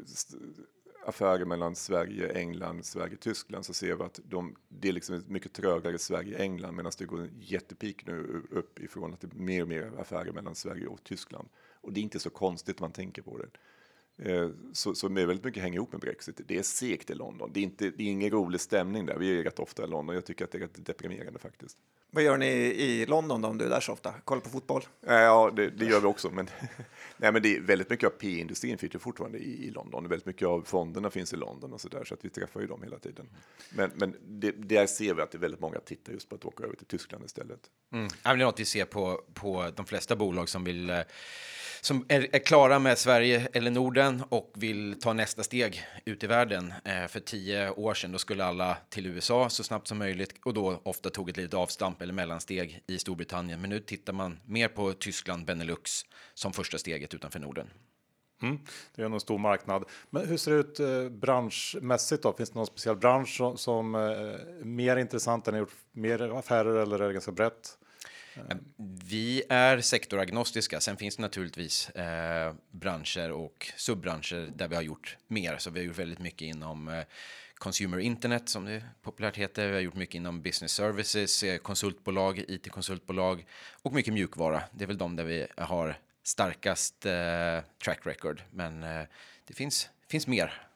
affärer 1.06 1.46
mellan 1.46 1.76
Sverige, 1.76 2.34
England, 2.34 2.86
Sverige, 2.86 3.16
Tyskland, 3.16 3.66
så 3.66 3.74
ser 3.74 3.96
vi 3.96 4.04
att 4.04 4.20
de, 4.24 4.56
det 4.70 4.90
är 4.90 4.94
liksom 4.94 5.24
mycket 5.28 5.54
trögare 5.54 5.98
Sverige-England, 5.98 6.76
medan 6.76 6.92
det 6.98 7.06
går 7.06 7.22
en 7.22 7.40
jättepik 7.40 8.08
nu 8.08 8.44
upp 8.52 8.80
ifrån 8.80 9.14
att 9.14 9.22
det 9.22 9.28
är 9.28 9.40
mer 9.40 9.62
och 9.62 9.68
mer 9.68 9.92
affärer 10.00 10.32
mellan 10.32 10.56
Sverige 10.56 10.88
och 10.88 11.04
Tyskland. 11.04 11.50
Och 11.82 11.94
det 11.94 12.00
är 12.00 12.02
inte 12.02 12.20
så 12.20 12.30
konstigt 12.30 12.80
man 12.80 12.92
tänker 12.92 13.22
på 13.22 13.38
det. 13.38 13.48
Eh, 14.18 14.50
Så, 14.74 14.96
så 14.96 15.10
med 15.10 15.28
väldigt 15.28 15.46
mycket 15.46 15.64
hänger 15.64 15.76
ihop 15.76 15.92
med 15.92 16.02
Brexit. 16.02 16.42
Det 16.48 16.58
är 16.58 16.64
segt 16.64 17.10
i 17.10 17.14
London. 17.14 17.52
Det 17.54 17.60
är, 17.60 17.64
inte, 17.64 17.90
det 17.90 18.04
är 18.04 18.08
ingen 18.08 18.30
rolig 18.32 18.62
stämning 18.62 19.06
där. 19.06 19.18
Vi 19.18 19.40
är 19.40 19.44
rätt 19.44 19.60
ofta 19.60 19.84
i 19.84 19.88
London. 19.88 20.16
Jag 20.16 20.26
tycker 20.26 20.46
att 20.46 20.52
det 20.52 20.58
är 20.58 20.60
rätt 20.60 20.86
deprimerande 20.86 21.40
faktiskt. 21.40 21.78
Vad 22.16 22.24
gör 22.24 22.38
ni 22.38 22.46
i 22.64 23.06
London 23.06 23.42
då, 23.42 23.48
om 23.48 23.58
du 23.58 23.66
är 23.66 23.70
där 23.70 23.80
så 23.80 23.92
ofta? 23.92 24.14
Kollar 24.24 24.42
på 24.42 24.50
fotboll? 24.50 24.82
Eh, 25.08 25.14
Ja, 25.14 25.52
det, 25.56 25.70
det 25.70 25.86
gör 25.86 26.00
vi 26.00 26.06
också. 26.08 26.30
Men, 26.30 26.50
nej, 27.18 27.32
men 27.32 27.42
det 27.42 27.56
är 27.56 27.62
väldigt 27.62 27.90
mycket 27.90 28.08
av 28.08 28.12
P-industrin 28.12 28.78
finns 28.78 28.96
ju 28.96 29.00
fortfarande 29.00 29.38
i, 29.38 29.68
i 29.68 29.70
London. 29.72 30.08
Väldigt 30.08 30.26
mycket 30.26 30.48
av 30.48 30.62
fonderna 30.62 31.10
finns 31.10 31.34
i 31.34 31.36
London 31.36 31.74
och 31.74 31.82
så 31.82 31.90
där, 31.90 32.04
så 32.04 32.14
att 32.14 32.26
vi 32.26 32.30
träffar 32.30 32.62
ju 32.62 32.68
dem 32.68 32.84
hela 32.84 33.00
tiden. 33.00 33.30
Men, 33.70 33.92
men 33.96 34.16
det, 34.28 34.52
där 34.52 34.86
ser 34.88 35.14
vi 35.14 35.22
att 35.22 35.32
det 35.32 35.38
är 35.38 35.40
väldigt 35.40 35.60
många 35.60 35.80
tittar 35.80 36.14
just 36.14 36.30
på 36.30 36.36
att 36.36 36.46
åka 36.46 36.64
över 36.64 36.76
till 36.76 36.88
Tyskland 36.88 37.26
istället. 37.26 37.60
Mm. 37.94 38.08
Det 38.24 38.30
är 38.30 38.36
något 38.36 38.60
vi 38.60 38.66
ser 38.66 38.86
på, 38.86 39.22
på 39.34 39.72
de 39.76 39.86
flesta 39.86 40.16
bolag 40.16 40.50
som 40.50 40.64
vill 40.64 40.90
eh, 40.90 41.00
som 41.86 42.06
är, 42.08 42.28
är 42.36 42.40
klara 42.40 42.80
med 42.80 42.98
Sverige 42.98 43.48
eller 43.54 43.72
Norden 43.72 44.24
och 44.30 44.54
vill 44.56 45.00
ta 45.02 45.14
nästa 45.14 45.44
steg 45.44 45.84
ut 46.06 46.24
i 46.24 46.28
världen. 46.28 46.74
Eh, 46.84 47.08
för 47.08 47.20
tio 47.20 47.70
år 47.70 47.94
sedan 47.94 48.12
då 48.12 48.18
skulle 48.18 48.46
alla 48.46 48.78
till 48.90 49.06
USA 49.06 49.50
så 49.50 49.64
snabbt 49.64 49.88
som 49.88 49.98
möjligt 49.98 50.34
och 50.46 50.54
då 50.54 50.82
ofta 50.84 51.10
tog 51.10 51.30
ett 51.30 51.38
litet 51.38 51.54
avstamp 51.54 52.02
eller 52.02 52.14
mellansteg 52.14 52.84
i 52.88 53.00
Storbritannien. 53.00 53.62
Men 53.62 53.70
nu 53.70 53.80
tittar 53.80 54.14
man 54.14 54.40
mer 54.46 54.68
på 54.68 54.94
Tyskland, 54.94 55.46
Benelux 55.46 56.02
som 56.34 56.54
första 56.54 56.78
steget 56.78 57.14
utanför 57.14 57.40
Norden. 57.40 57.68
Mm, 58.42 58.60
det 58.96 59.02
är 59.02 59.06
en 59.06 59.20
stor 59.20 59.38
marknad. 59.38 59.86
Men 60.10 60.28
hur 60.28 60.38
ser 60.38 60.52
det 60.52 60.58
ut 60.58 60.80
eh, 60.80 61.10
branschmässigt 61.10 62.24
då? 62.24 62.34
Finns 62.34 62.50
det 62.50 62.56
någon 62.56 62.68
speciell 62.68 62.96
bransch 62.96 63.38
som, 63.38 63.58
som 63.58 63.96
eh, 63.96 64.02
är 64.02 64.64
mer 64.64 64.98
intressant 64.98 65.48
än 65.48 65.54
har 65.54 65.60
gjort 65.60 65.76
mer 65.92 66.38
affärer 66.38 66.76
eller 66.76 67.00
är 67.00 67.08
det 67.08 67.14
ganska 67.14 67.32
brett? 67.32 67.78
Eh, 68.36 68.58
vi 69.08 69.44
är 69.50 69.82
sektoragnostiska. 69.82 70.80
Sen 70.80 70.98
finns 70.98 71.16
det 71.16 71.22
naturligtvis 71.22 71.90
eh, 71.90 72.54
branscher 72.72 73.32
och 73.32 73.72
subbranscher 73.78 74.52
där 74.56 74.68
vi 74.68 74.76
har 74.76 74.82
gjort 74.82 75.18
mer. 75.28 75.58
Så 75.58 75.70
vi 75.70 75.80
har 75.80 75.86
gjort 75.86 76.00
väldigt 76.00 76.20
mycket 76.20 76.42
inom 76.42 76.88
eh, 76.88 77.04
consumer 77.56 77.98
internet 77.98 78.50
som 78.50 78.66
det 78.66 78.84
populärt 79.02 79.38
heter. 79.38 79.68
Vi 79.68 79.74
har 79.74 79.82
gjort 79.82 79.96
mycket 79.96 80.16
inom 80.16 80.42
business 80.42 80.72
services, 80.72 81.44
eh, 81.44 81.58
konsultbolag, 81.58 82.40
it-konsultbolag 82.48 83.46
och 83.82 83.94
mycket 83.94 84.14
mjukvara. 84.14 84.64
Det 84.72 84.84
är 84.84 84.88
väl 84.88 84.98
de 84.98 85.16
där 85.16 85.24
vi 85.24 85.48
har 85.58 85.98
starkast 86.24 87.06
eh, 87.06 87.60
track 87.84 88.00
record. 88.04 88.42
Men 88.52 88.84
eh, 88.84 89.04
det 89.48 89.54
finns, 89.54 89.90
finns 90.08 90.28
mer. 90.28 90.68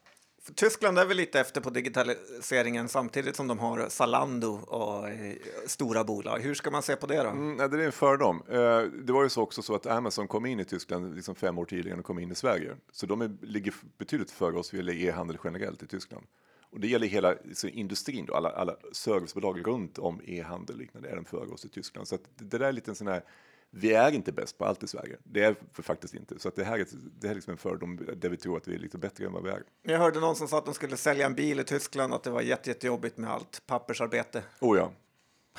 För 0.47 0.53
Tyskland 0.53 0.99
är 0.99 1.05
väl 1.05 1.17
lite 1.17 1.39
efter 1.39 1.61
på 1.61 1.69
digitaliseringen 1.69 2.89
samtidigt 2.89 3.35
som 3.35 3.47
de 3.47 3.59
har 3.59 3.89
Zalando 3.89 4.47
och 4.47 5.09
eh, 5.09 5.35
stora 5.65 6.03
bolag. 6.03 6.39
Hur 6.39 6.53
ska 6.53 6.71
man 6.71 6.83
se 6.83 6.95
på 6.95 7.07
det 7.07 7.23
då? 7.23 7.29
Mm, 7.29 7.57
det 7.57 7.63
är 7.63 7.85
en 7.85 7.91
fördom. 7.91 8.43
Eh, 8.49 8.81
det 8.81 9.13
var 9.13 9.23
ju 9.23 9.29
så 9.29 9.41
också 9.41 9.61
så 9.61 9.75
att 9.75 9.85
Amazon 9.85 10.27
kom 10.27 10.45
in 10.45 10.59
i 10.59 10.65
Tyskland 10.65 11.15
liksom 11.15 11.35
fem 11.35 11.57
år 11.57 11.65
tidigare 11.65 11.99
och 11.99 12.05
kom 12.05 12.19
in 12.19 12.31
i 12.31 12.35
Sverige. 12.35 12.75
Så 12.91 13.05
de 13.05 13.21
är, 13.21 13.37
ligger 13.41 13.73
betydligt 13.97 14.31
före 14.31 14.57
oss 14.57 14.73
vad 14.73 14.77
gäller 14.77 14.93
e-handel 14.93 15.37
generellt 15.43 15.83
i 15.83 15.87
Tyskland. 15.87 16.25
Och 16.71 16.79
det 16.79 16.87
gäller 16.87 17.07
hela 17.07 17.35
så 17.53 17.67
industrin, 17.67 18.25
då, 18.25 18.33
alla, 18.33 18.49
alla 18.49 18.75
servicebolag 18.91 19.67
runt 19.67 19.97
om 19.97 20.21
e-handel 20.25 20.77
liknande 20.77 21.09
är 21.09 21.15
de 21.15 21.25
före 21.25 21.49
oss 21.49 21.65
i 21.65 21.69
Tyskland. 21.69 22.07
Så 22.07 22.15
att 22.15 22.21
det, 22.35 22.45
det 22.45 22.57
där 22.57 22.67
är 22.67 22.71
lite 22.71 22.91
en 22.91 22.95
sån 22.95 23.07
här, 23.07 23.23
vi 23.71 23.93
är 23.93 24.11
inte 24.11 24.31
bäst 24.31 24.57
på 24.57 24.65
allt 24.65 24.83
i 24.83 24.87
Sverige. 24.87 25.17
Det 25.23 25.43
är 25.43 25.55
för 25.73 25.83
faktiskt 25.83 26.13
inte. 26.13 26.39
Så 26.39 26.47
att 26.47 26.55
det 26.55 26.63
här 26.63 26.79
är, 26.79 26.87
det 27.19 27.27
här 27.27 27.31
är 27.31 27.35
liksom 27.35 27.51
en 27.51 27.57
fördom 27.57 27.99
där 28.15 28.29
vi 28.29 28.37
tror 28.37 28.57
att 28.57 28.67
vi 28.67 28.75
är 28.75 28.79
lite 28.79 28.97
bättre 28.97 29.25
än 29.25 29.33
vad 29.33 29.43
vi 29.43 29.49
är. 29.49 29.63
Jag 29.83 29.99
hörde 29.99 30.19
någon 30.19 30.35
som 30.35 30.47
sa 30.47 30.57
att 30.57 30.65
de 30.65 30.73
skulle 30.73 30.97
sälja 30.97 31.25
en 31.25 31.35
bil 31.35 31.59
i 31.59 31.63
Tyskland 31.63 32.13
och 32.13 32.17
att 32.17 32.23
det 32.23 32.29
var 32.29 32.41
jätte, 32.41 32.69
jättejobbigt 32.69 33.17
med 33.17 33.31
allt 33.31 33.63
pappersarbete. 33.67 34.43
Oh 34.61 34.77
ja, 34.77 34.91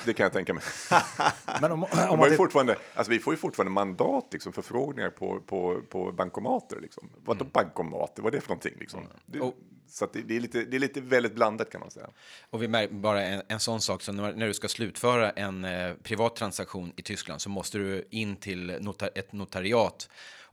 det 0.05 0.13
kan 0.13 0.23
jag 0.23 0.33
tänka 0.33 0.53
mig. 0.53 0.63
Men 1.61 1.71
om, 1.71 1.83
om 2.09 2.19
man 2.19 2.31
fortfarande, 2.37 2.75
alltså 2.95 3.11
vi 3.11 3.19
får 3.19 3.33
ju 3.33 3.37
fortfarande 3.37 3.71
mandat, 3.71 4.27
liksom, 4.31 4.53
förfrågningar 4.53 5.09
på, 5.09 5.39
på, 5.39 5.81
på 5.89 6.11
bankomater. 6.11 6.79
Liksom. 6.81 7.09
Vadå 7.25 7.45
bankomater? 7.45 8.23
Vad 8.23 8.33
är 8.33 8.37
det 8.37 8.41
för 8.41 8.49
någonting? 8.49 8.73
Liksom? 8.79 9.07
Det, 9.25 9.39
Och- 9.39 9.55
så 9.91 10.07
det, 10.13 10.21
det, 10.21 10.35
är 10.35 10.39
lite, 10.39 10.63
det 10.63 10.77
är 10.77 10.79
lite 10.79 11.01
väldigt 11.01 11.35
blandat 11.35 11.69
kan 11.71 11.81
man 11.81 11.91
säga. 11.91 12.09
Och 12.49 12.63
vi 12.63 12.67
märker 12.67 12.93
bara 12.93 13.23
en, 13.23 13.41
en 13.47 13.59
sån 13.59 13.81
sak, 13.81 14.01
så 14.01 14.11
när, 14.11 14.33
när 14.33 14.47
du 14.47 14.53
ska 14.53 14.67
slutföra 14.67 15.31
en 15.31 15.65
eh, 15.65 15.93
privat 16.03 16.35
transaktion 16.35 16.93
i 16.95 17.01
Tyskland 17.01 17.41
så 17.41 17.49
måste 17.49 17.77
du 17.77 18.07
in 18.09 18.35
till 18.35 18.77
nota, 18.81 19.07
ett 19.07 19.33
notariat 19.33 20.09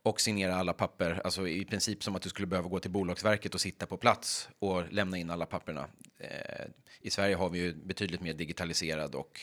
och 0.07 0.21
signera 0.21 0.57
alla 0.57 0.73
papper, 0.73 1.21
alltså 1.25 1.49
i 1.49 1.65
princip 1.65 2.03
som 2.05 2.17
att 2.17 2.23
du 2.23 2.29
skulle 2.29 2.47
behöva 2.47 2.69
gå 2.69 2.79
till 2.79 2.91
Bolagsverket 2.91 3.55
och 3.55 3.61
sitta 3.61 3.87
på 3.87 3.97
plats 3.97 4.49
och 4.59 4.93
lämna 4.93 5.17
in 5.17 5.31
alla 5.31 5.47
papperna. 5.47 5.87
Eh, 6.19 6.67
I 7.01 7.11
Sverige 7.11 7.35
har 7.35 7.51
vi 7.51 7.59
ju 7.59 7.75
betydligt 7.75 8.21
mer 8.21 8.35
digitaliserad 8.35 9.15
och 9.15 9.41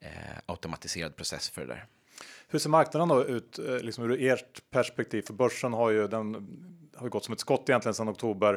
eh, 0.00 0.08
automatiserad 0.46 1.16
process 1.16 1.50
för 1.50 1.60
det 1.60 1.66
där. 1.66 1.86
Hur 2.48 2.58
ser 2.58 2.70
marknaden 2.70 3.08
då 3.08 3.24
ut 3.24 3.58
eh, 3.58 3.78
liksom 3.78 4.04
ur 4.04 4.22
ert 4.22 4.70
perspektiv? 4.70 5.22
För 5.22 5.34
börsen 5.34 5.72
har 5.72 5.90
ju 5.90 6.08
den 6.08 6.48
har 6.96 7.08
gått 7.08 7.24
som 7.24 7.32
ett 7.32 7.40
skott 7.40 7.68
egentligen 7.68 7.94
sedan 7.94 8.08
oktober 8.08 8.54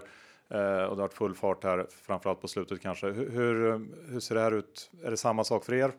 eh, 0.49 0.57
och 0.59 0.95
det 0.95 1.01
har 1.01 1.07
varit 1.07 1.13
full 1.13 1.35
fart 1.35 1.63
här, 1.63 1.87
framförallt 1.89 2.41
på 2.41 2.47
slutet 2.47 2.81
kanske. 2.81 3.07
Hur, 3.07 3.29
hur, 3.29 3.87
hur 4.11 4.19
ser 4.19 4.35
det 4.35 4.41
här 4.41 4.51
ut? 4.51 4.91
Är 5.03 5.11
det 5.11 5.17
samma 5.17 5.43
sak 5.43 5.65
för 5.65 5.73
er? 5.73 5.91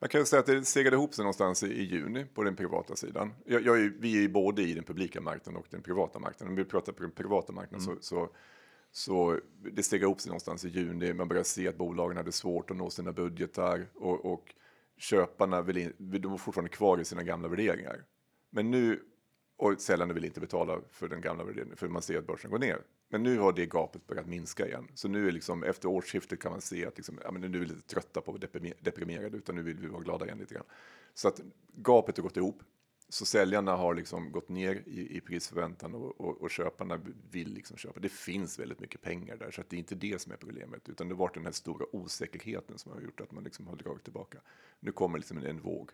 Man 0.00 0.08
kan 0.08 0.26
säga 0.26 0.40
att 0.40 0.46
det 0.46 0.64
segade 0.64 0.96
ihop 0.96 1.14
sig 1.14 1.22
någonstans 1.22 1.62
i, 1.62 1.82
juni 1.82 2.24
på 2.24 2.42
den 2.42 2.56
privata 2.56 2.96
sidan. 2.96 3.34
Jag, 3.44 3.62
jag 3.62 3.80
är, 3.80 3.92
vi 3.98 4.16
är 4.16 4.20
ju 4.20 4.28
både 4.28 4.62
i 4.62 4.74
den 4.74 4.84
publika 4.84 5.20
marknaden 5.20 5.60
och 5.60 5.66
den 5.70 5.82
privata 5.82 6.18
marknaden. 6.18 6.48
Om 6.48 6.56
vi 6.56 6.64
pratar 6.64 6.92
på 6.92 7.02
den 7.02 7.10
privata 7.12 7.52
marknaden 7.52 7.80
så, 7.86 7.96
så, 8.00 8.28
så 8.92 9.40
det 9.72 9.82
steg 9.82 10.02
ihop 10.02 10.20
sig 10.20 10.30
någonstans 10.30 10.64
i 10.64 10.68
juni. 10.68 11.12
Man 11.12 11.28
började 11.28 11.48
se 11.48 11.68
att 11.68 11.76
bolagen 11.76 12.16
hade 12.16 12.32
svårt 12.32 12.70
att 12.70 12.76
nå 12.76 12.90
sina 12.90 13.12
budgetar 13.12 13.86
och, 13.94 14.32
och 14.32 14.54
köparna 14.98 15.62
vill 15.62 15.76
in, 15.76 15.92
de 15.98 16.30
var 16.30 16.38
fortfarande 16.38 16.70
kvar 16.70 17.00
i 17.00 17.04
sina 17.04 17.22
gamla 17.22 17.48
värderingar. 17.48 18.04
Men 18.50 18.70
nu, 18.70 19.00
och 19.58 19.80
säljarna 19.80 20.14
vill 20.14 20.24
inte 20.24 20.40
betala 20.40 20.80
för 20.90 21.08
den 21.08 21.20
gamla 21.20 21.44
värderingen 21.44 21.76
för 21.76 21.88
man 21.88 22.02
ser 22.02 22.18
att 22.18 22.26
börsen 22.26 22.50
går 22.50 22.58
ner. 22.58 22.82
Men 23.08 23.22
nu 23.22 23.38
har 23.38 23.52
det 23.52 23.66
gapet 23.66 24.06
börjat 24.06 24.26
minska 24.26 24.66
igen. 24.66 24.88
Så 24.94 25.08
nu 25.08 25.28
är 25.28 25.32
liksom, 25.32 25.62
efter 25.62 25.88
årsskiftet 25.88 26.40
kan 26.40 26.52
man 26.52 26.60
se 26.60 26.86
att 26.86 26.96
liksom, 26.96 27.18
ja, 27.24 27.30
men 27.30 27.40
nu 27.40 27.56
är 27.56 27.60
vi 27.60 27.66
lite 27.66 27.88
trötta 27.88 28.20
på 28.20 28.34
att 28.34 28.54
vara 28.54 28.72
deprimerade 28.80 29.36
utan 29.36 29.54
nu 29.54 29.62
vill 29.62 29.76
vi 29.78 29.86
vara 29.86 30.02
glada 30.02 30.24
igen 30.24 30.38
lite 30.38 30.54
grann. 30.54 30.64
Så 31.14 31.28
att 31.28 31.40
gapet 31.72 32.16
har 32.16 32.22
gått 32.22 32.36
ihop. 32.36 32.62
Så 33.08 33.26
säljarna 33.26 33.76
har 33.76 33.94
liksom 33.94 34.32
gått 34.32 34.48
ner 34.48 34.82
i, 34.86 35.16
i 35.16 35.20
prisförväntan 35.20 35.94
och, 35.94 36.20
och, 36.20 36.42
och 36.42 36.50
köparna 36.50 37.00
vill 37.30 37.54
liksom 37.54 37.76
köpa. 37.76 38.00
Det 38.00 38.08
finns 38.08 38.58
väldigt 38.58 38.80
mycket 38.80 39.02
pengar 39.02 39.36
där 39.36 39.50
så 39.50 39.60
att 39.60 39.70
det 39.70 39.76
är 39.76 39.78
inte 39.78 39.94
det 39.94 40.20
som 40.20 40.32
är 40.32 40.36
problemet 40.36 40.88
utan 40.88 41.08
det 41.08 41.14
har 41.14 41.18
varit 41.18 41.34
den 41.34 41.44
här 41.44 41.52
stora 41.52 41.86
osäkerheten 41.92 42.78
som 42.78 42.92
har 42.92 43.00
gjort 43.00 43.20
att 43.20 43.32
man 43.32 43.44
liksom 43.44 43.66
har 43.66 43.76
dragit 43.76 44.04
tillbaka. 44.04 44.38
Nu 44.80 44.92
kommer 44.92 45.18
liksom 45.18 45.38
en, 45.38 45.46
en 45.46 45.60
våg 45.60 45.90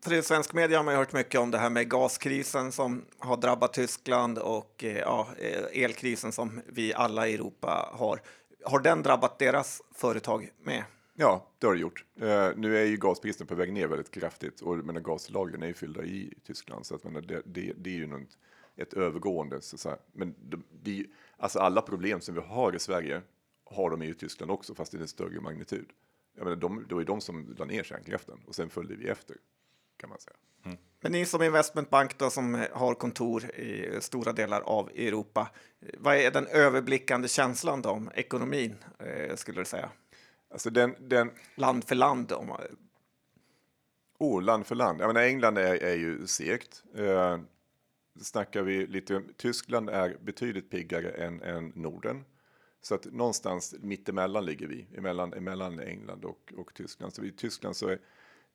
till 0.00 0.12
i 0.12 0.22
svensk 0.22 0.52
media 0.52 0.78
har 0.78 0.84
man 0.84 0.94
ju 0.94 0.98
hört 0.98 1.12
mycket 1.12 1.40
om 1.40 1.50
det 1.50 1.58
här 1.58 1.70
med 1.70 1.90
gaskrisen 1.90 2.72
som 2.72 3.04
har 3.18 3.36
drabbat 3.36 3.72
Tyskland 3.72 4.38
och 4.38 4.84
eh, 4.84 4.98
ja, 4.98 5.28
eh, 5.38 5.84
elkrisen 5.84 6.32
som 6.32 6.60
vi 6.66 6.94
alla 6.94 7.28
i 7.28 7.34
Europa 7.34 7.90
har. 7.92 8.20
Har 8.64 8.80
den 8.80 9.02
drabbat 9.02 9.38
deras 9.38 9.82
företag 9.94 10.50
med? 10.62 10.84
Ja, 11.14 11.46
det 11.58 11.66
har 11.66 11.74
det 11.74 11.80
gjort. 11.80 12.04
Eh, 12.20 12.48
nu 12.56 12.78
är 12.78 12.84
ju 12.84 12.96
gaspriserna 12.96 13.46
på 13.46 13.54
väg 13.54 13.72
ner 13.72 13.86
väldigt 13.86 14.10
kraftigt 14.10 14.60
och 14.60 14.76
men 14.76 15.02
gaslagren 15.02 15.62
är 15.62 15.66
ju 15.66 15.74
fyllda 15.74 16.02
i 16.02 16.34
Tyskland 16.46 16.86
så 16.86 16.94
att 16.94 17.04
men 17.04 17.26
det, 17.26 17.42
det, 17.44 17.72
det 17.76 17.90
är 17.90 17.94
ju 17.94 18.06
något, 18.06 18.38
ett 18.76 18.94
övergående. 18.94 19.60
Så, 19.60 19.78
så 19.78 19.88
här. 19.88 19.98
Men 20.12 20.34
det, 20.38 20.58
det, 20.82 21.06
alltså 21.36 21.58
alla 21.58 21.82
problem 21.82 22.20
som 22.20 22.34
vi 22.34 22.40
har 22.40 22.76
i 22.76 22.78
Sverige 22.78 23.22
har 23.64 23.90
de 23.90 24.02
i 24.02 24.14
Tyskland 24.14 24.50
också 24.50 24.74
fast 24.74 24.94
i 24.94 24.96
en 24.96 25.08
större 25.08 25.40
magnitud. 25.40 25.86
Jag 26.36 26.44
menar, 26.44 26.56
de, 26.56 26.84
det 26.88 26.94
var 26.94 27.00
ju 27.00 27.06
de 27.06 27.20
som 27.20 27.54
la 27.58 27.64
ner 27.64 27.82
kärnkraften 27.82 28.38
och 28.46 28.54
sen 28.54 28.70
följde 28.70 28.94
vi 28.94 29.08
efter 29.08 29.36
kan 29.98 30.10
man 30.10 30.18
säga. 30.18 30.36
Men 31.00 31.12
ni 31.12 31.26
som 31.26 31.42
investmentbank 31.42 32.18
då, 32.18 32.30
som 32.30 32.66
har 32.72 32.94
kontor 32.94 33.44
i 33.50 33.98
stora 34.00 34.32
delar 34.32 34.60
av 34.60 34.88
Europa, 34.88 35.48
vad 35.98 36.16
är 36.16 36.30
den 36.30 36.46
överblickande 36.46 37.28
känslan 37.28 37.82
då 37.82 37.90
om 37.90 38.10
ekonomin, 38.14 38.74
eh, 38.98 39.36
skulle 39.36 39.60
du 39.60 39.64
säga? 39.64 39.90
Alltså 40.50 40.70
den, 40.70 40.94
den, 41.00 41.30
Land 41.54 41.84
för 41.84 41.94
land? 41.94 42.32
Om, 42.32 42.52
oh, 44.18 44.42
land 44.42 44.66
för 44.66 44.74
land. 44.74 45.00
Jag 45.00 45.06
menar, 45.06 45.20
England 45.20 45.58
är, 45.58 45.82
är 45.82 45.94
ju 45.94 46.26
segt. 46.26 46.82
Eh, 46.96 47.38
snackar 48.20 48.62
vi 48.62 48.86
lite, 48.86 49.22
Tyskland 49.36 49.90
är 49.90 50.16
betydligt 50.20 50.70
piggare 50.70 51.10
än, 51.10 51.42
än 51.42 51.72
Norden. 51.74 52.24
Så 52.80 52.94
att 52.94 53.04
någonstans 53.04 53.74
mittemellan 53.80 54.44
ligger 54.44 54.66
vi, 54.66 54.86
emellan, 54.96 55.32
emellan 55.32 55.80
England 55.80 56.24
och, 56.24 56.52
och 56.56 56.74
Tyskland. 56.74 57.14
Så 57.14 57.24
i 57.24 57.32
Tyskland 57.32 57.76
så 57.76 57.88
är 57.88 57.98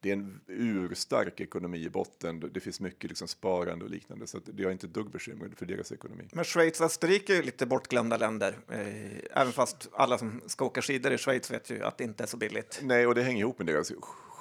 det 0.03 0.09
är 0.09 0.13
en 0.13 0.41
urstark 0.47 1.39
ekonomi 1.39 1.85
i 1.85 1.89
botten. 1.89 2.49
Det 2.53 2.59
finns 2.59 2.79
mycket 2.79 3.09
liksom 3.09 3.27
sparande 3.27 3.85
och 3.85 3.91
liknande, 3.91 4.27
så 4.27 4.37
att 4.37 4.43
jag 4.47 4.59
är 4.59 4.71
inte 4.71 4.87
ett 4.87 4.93
dugg 4.93 5.11
bekymrad 5.11 5.57
för 5.57 5.65
deras 5.65 5.91
ekonomi. 5.91 6.23
Men 6.31 6.43
Schweiz 6.43 6.79
och 6.79 6.85
Österrike 6.85 7.33
är 7.33 7.37
ju 7.37 7.43
lite 7.43 7.65
bortglömda 7.65 8.17
länder, 8.17 8.57
eh, 8.69 9.41
även 9.41 9.53
fast 9.53 9.89
alla 9.93 10.17
som 10.17 10.41
ska 10.45 10.65
åka 10.65 10.81
skidor 10.81 11.13
i 11.13 11.17
Schweiz 11.17 11.51
vet 11.51 11.69
ju 11.69 11.83
att 11.83 11.97
det 11.97 12.03
inte 12.03 12.23
är 12.23 12.27
så 12.27 12.37
billigt. 12.37 12.79
Nej, 12.83 13.07
och 13.07 13.15
det 13.15 13.21
hänger 13.21 13.39
ihop 13.39 13.59
med 13.59 13.67
deras 13.67 13.91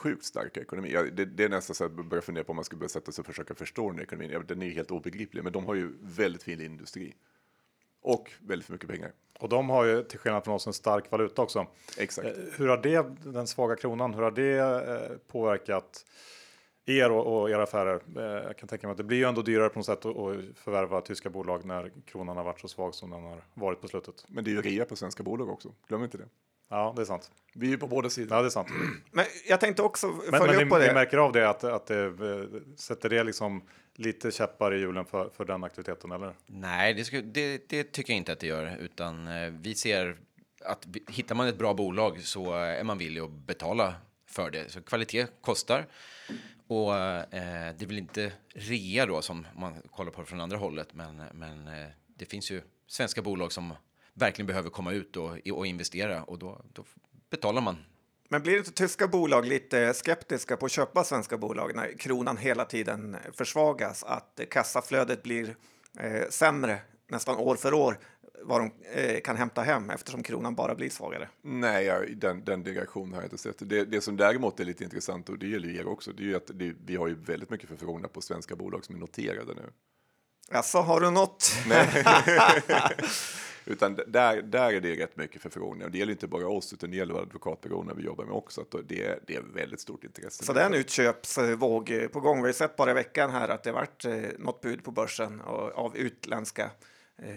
sjukt 0.02 0.24
starka 0.24 0.60
ekonomi. 0.60 0.90
Ja, 0.92 1.02
det, 1.02 1.24
det 1.24 1.44
är 1.44 1.48
nästan 1.48 1.74
så 1.74 1.84
att 1.84 1.92
jag 1.96 2.06
börjar 2.06 2.22
fundera 2.22 2.44
på 2.44 2.50
om 2.50 2.56
man 2.56 2.64
ska 2.64 2.76
börja 2.76 2.88
sätta 2.88 3.12
sig 3.12 3.22
och 3.22 3.26
försöka 3.26 3.54
förstå 3.54 3.90
den 3.90 4.00
ekonomin. 4.00 4.30
Ja, 4.30 4.42
den 4.48 4.62
är 4.62 4.66
ju 4.66 4.72
helt 4.72 4.90
obegriplig, 4.90 5.44
men 5.44 5.52
de 5.52 5.64
har 5.64 5.74
ju 5.74 5.92
väldigt 6.00 6.42
fin 6.42 6.60
industri. 6.60 7.14
Och 8.03 8.32
väldigt 8.40 8.68
mycket 8.68 8.88
pengar. 8.90 9.12
Och 9.38 9.48
de 9.48 9.70
har 9.70 9.84
ju 9.84 10.03
till 10.03 10.18
skillnad 10.18 10.44
från 10.44 10.55
oss 10.55 10.66
en 10.66 10.72
stark 10.72 11.11
valuta 11.11 11.42
också. 11.42 11.66
Exakt. 11.98 12.28
Eh, 12.28 12.34
Hur 12.59 12.68
har 12.68 12.76
det, 12.76 13.07
den 13.24 13.46
svaga 13.46 13.76
kronan, 13.76 14.14
hur 14.14 14.22
har 14.22 14.30
det 14.30 14.59
eh, 14.59 15.16
påverkat 15.32 16.05
er 16.86 17.11
och, 17.11 17.40
och 17.42 17.50
era 17.50 17.62
affärer? 17.62 18.03
Eh, 18.16 18.22
jag 18.46 18.57
kan 18.59 18.68
tänka 18.68 18.86
mig 18.86 18.92
att 18.92 18.96
det 18.98 19.05
blir 19.05 19.18
ju 19.18 19.24
ändå 19.24 19.42
dyrare 19.42 19.68
på 19.68 19.78
något 19.78 19.86
sätt 19.86 20.05
att, 20.07 20.16
att 20.16 20.36
förvärva 20.57 21.00
tyska 21.00 21.30
bolag 21.30 21.64
när 21.64 21.92
kronan 22.07 22.36
har 22.36 22.44
varit 22.44 22.61
så 22.61 22.68
svag 22.68 22.94
som 22.94 23.11
den 23.11 23.22
har 23.22 23.44
varit 23.55 23.80
på 23.80 23.88
slutet. 23.88 24.24
Men 24.28 24.44
det 24.44 24.50
är 24.50 24.53
ju 24.53 24.62
rea 24.62 24.84
på 24.84 24.96
svenska 24.96 25.22
bolag 25.22 25.48
också. 25.48 25.74
Glöm 25.88 26.05
inte 26.05 26.18
det. 26.18 26.28
Ja, 26.70 26.92
det 26.96 27.03
är 27.03 27.07
sant. 27.07 27.30
Vi 27.55 27.66
är 27.66 27.70
ju 27.70 27.78
på 27.78 27.86
båda 27.86 28.11
sidor. 28.11 28.36
Ja, 28.36 28.42
det 28.42 28.48
är 28.48 28.50
sant. 28.50 28.68
Men 29.11 29.24
jag 29.48 29.61
tänkte 29.61 29.82
också 29.82 30.07
Men, 30.07 30.40
följa 30.40 30.57
men 30.57 30.64
upp 30.64 30.70
på 30.70 30.78
det. 30.78 30.86
ni 30.86 30.94
märker 30.94 31.18
av 31.18 31.32
det 31.32 31.48
att, 31.48 31.64
att 31.64 31.86
det 31.86 32.14
sätter 32.76 33.09
det 33.09 33.24
liksom 33.24 33.62
lite 33.95 34.30
käppar 34.30 34.74
i 34.74 34.80
hjulen 34.80 35.05
för, 35.05 35.30
för 35.30 35.45
den 35.45 35.64
aktiviteten, 35.64 36.12
eller? 36.12 36.34
Nej, 36.47 36.95
det, 36.95 37.05
ska, 37.05 37.20
det, 37.22 37.68
det 37.68 37.93
tycker 37.93 38.12
jag 38.12 38.18
inte 38.18 38.32
att 38.32 38.40
det 38.40 38.47
gör, 38.47 38.76
utan 38.80 39.28
eh, 39.28 39.51
vi 39.51 39.74
ser 39.74 40.16
att 40.64 40.86
hittar 41.09 41.34
man 41.34 41.49
ett 41.49 41.59
bra 41.59 41.74
bolag 41.74 42.20
så 42.20 42.55
är 42.55 42.84
man 42.84 42.99
villig 42.99 43.20
att 43.20 43.30
betala 43.30 43.95
för 44.26 44.51
det. 44.51 44.72
Så 44.72 44.82
kvalitet 44.82 45.26
kostar 45.40 45.86
och 46.66 46.97
eh, 46.97 47.74
det 47.78 47.84
är 47.84 47.86
väl 47.86 47.99
inte 47.99 48.32
rea 48.49 49.07
då 49.07 49.22
som 49.22 49.47
man 49.57 49.82
kollar 49.90 50.11
på 50.11 50.24
från 50.24 50.40
andra 50.40 50.57
hållet, 50.57 50.95
men, 50.95 51.22
men 51.32 51.68
eh, 51.68 51.88
det 52.07 52.24
finns 52.24 52.51
ju 52.51 52.62
svenska 52.86 53.22
bolag 53.22 53.53
som 53.53 53.74
verkligen 54.14 54.47
behöver 54.47 54.70
komma 54.70 54.93
ut 54.93 55.16
och, 55.16 55.38
och 55.53 55.66
investera 55.66 56.22
och 56.22 56.38
då, 56.38 56.64
då 56.72 56.84
betalar 57.30 57.61
man 57.61 57.76
men 58.32 58.42
blir 58.42 58.58
inte 58.58 58.72
tyska 58.72 59.08
bolag 59.08 59.46
lite 59.46 59.94
skeptiska 59.94 60.56
på 60.56 60.66
att 60.66 60.72
köpa 60.72 61.04
svenska 61.04 61.38
bolag 61.38 61.76
när 61.76 61.98
kronan 61.98 62.36
hela 62.36 62.64
tiden 62.64 63.16
försvagas? 63.32 64.04
Att 64.04 64.40
kassaflödet 64.50 65.22
blir 65.22 65.56
eh, 65.98 66.28
sämre 66.30 66.78
nästan 67.08 67.36
år 67.36 67.56
för 67.56 67.74
år 67.74 67.98
vad 68.42 68.60
de 68.60 68.72
eh, 68.94 69.20
kan 69.20 69.36
hämta 69.36 69.62
hem 69.62 69.90
eftersom 69.90 70.22
kronan 70.22 70.54
bara 70.54 70.74
blir 70.74 70.90
svagare. 70.90 71.28
Nej, 71.42 71.84
ja, 71.84 72.00
den, 72.16 72.44
den 72.44 72.62
direktionen 72.62 73.12
har 73.12 73.20
jag 73.20 73.26
inte 73.26 73.38
sett. 73.38 73.56
Det, 73.58 73.84
det 73.84 74.00
som 74.00 74.16
däremot 74.16 74.60
är 74.60 74.64
lite 74.64 74.84
intressant, 74.84 75.28
och 75.28 75.38
det 75.38 75.46
gäller 75.46 75.80
er 75.80 75.86
också, 75.86 76.12
det 76.12 76.22
är 76.22 76.26
ju 76.26 76.36
att 76.36 76.50
det, 76.54 76.74
vi 76.86 76.96
har 76.96 77.08
ju 77.08 77.14
väldigt 77.14 77.50
mycket 77.50 77.68
förfrågningar 77.68 78.08
på 78.08 78.20
svenska 78.20 78.56
bolag 78.56 78.84
som 78.84 78.94
är 78.94 78.98
noterade 78.98 79.54
nu. 79.54 79.72
Alltså, 80.50 80.78
har 80.78 81.00
du 81.00 81.10
något? 81.10 81.52
Utan 83.64 83.98
där, 84.06 84.42
där 84.42 84.72
är 84.72 84.80
det 84.80 84.96
rätt 84.96 85.16
mycket 85.16 85.42
förfrågningar. 85.42 85.88
Det 85.88 85.98
gäller 85.98 86.12
inte 86.12 86.26
bara 86.26 86.48
oss, 86.48 86.72
utan 86.72 86.90
det 86.90 86.96
gäller 86.96 87.14
advokatbyråerna 87.14 87.94
vi 87.94 88.02
jobbar 88.02 88.24
med 88.24 88.34
också. 88.34 88.60
Att 88.60 88.74
det, 88.88 89.04
är, 89.04 89.18
det 89.26 89.36
är 89.36 89.42
väldigt 89.54 89.80
stort 89.80 90.04
intresse. 90.04 90.44
Så 90.44 90.52
det 90.52 90.60
är 90.60 90.66
en 90.66 90.74
utköpsvåg 90.74 92.08
på 92.12 92.20
gång. 92.20 92.42
Vi 92.42 92.48
har 92.48 92.52
sett 92.52 92.76
bara 92.76 92.90
i 92.90 92.94
veckan 92.94 93.30
här 93.30 93.48
att 93.48 93.62
det 93.62 93.72
varit 93.72 94.04
eh, 94.04 94.14
något 94.38 94.60
bud 94.60 94.84
på 94.84 94.90
börsen 94.90 95.40
och, 95.40 95.78
av 95.78 95.96
utländska 95.96 96.70
eh, 97.22 97.30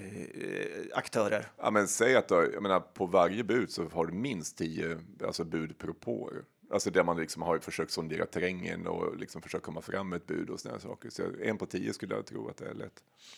aktörer. 0.94 1.48
Ja, 1.58 1.72
men 1.72 1.88
säg 1.88 2.16
att 2.16 2.28
då, 2.28 2.46
jag 2.54 2.62
menar, 2.62 2.80
på 2.80 3.06
varje 3.06 3.44
bud 3.44 3.72
så 3.72 3.84
har 3.94 4.06
du 4.06 4.14
minst 4.14 4.58
tio 4.58 5.00
alltså 5.26 5.44
budpropåer. 5.44 6.44
Alltså 6.76 6.90
där 6.92 7.04
man 7.04 7.18
liksom 7.18 7.42
har 7.42 7.60
försökt 7.60 7.92
sondera 7.92 8.26
terrängen 8.26 8.88
och 8.88 9.18
liksom 9.18 9.42
försökt 9.42 9.66
komma 9.66 9.82
fram 9.82 10.10
med 10.10 10.18
ett 10.18 10.28
bud 10.28 10.50
och 10.50 10.60
sådana 10.60 10.80
saker. 10.80 11.10
Så 11.10 11.24
en 11.44 11.58
på 11.58 11.66
tio 11.66 11.94
skulle 11.94 12.16
jag 12.16 12.26
tro 12.26 12.50
att 12.50 12.58
det 12.58 12.66
är 12.70 12.74
lätt. 12.74 12.94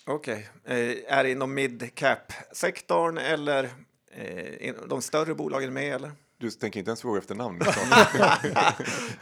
Okej. 0.06 0.50
Eh, 0.66 1.14
är 1.18 1.24
det 1.24 1.32
inom 1.32 1.54
mid-cap-sektorn 1.54 3.18
eller 3.18 3.70
eh, 4.12 4.74
de 4.88 5.02
större 5.02 5.36
bolagen 5.36 5.74
med? 5.74 5.96
Eller? 5.96 6.12
Du 6.38 6.50
tänker 6.50 6.80
inte 6.80 6.90
ens 6.90 7.02
fråga 7.02 7.18
efter 7.20 7.36
namn? 7.36 7.62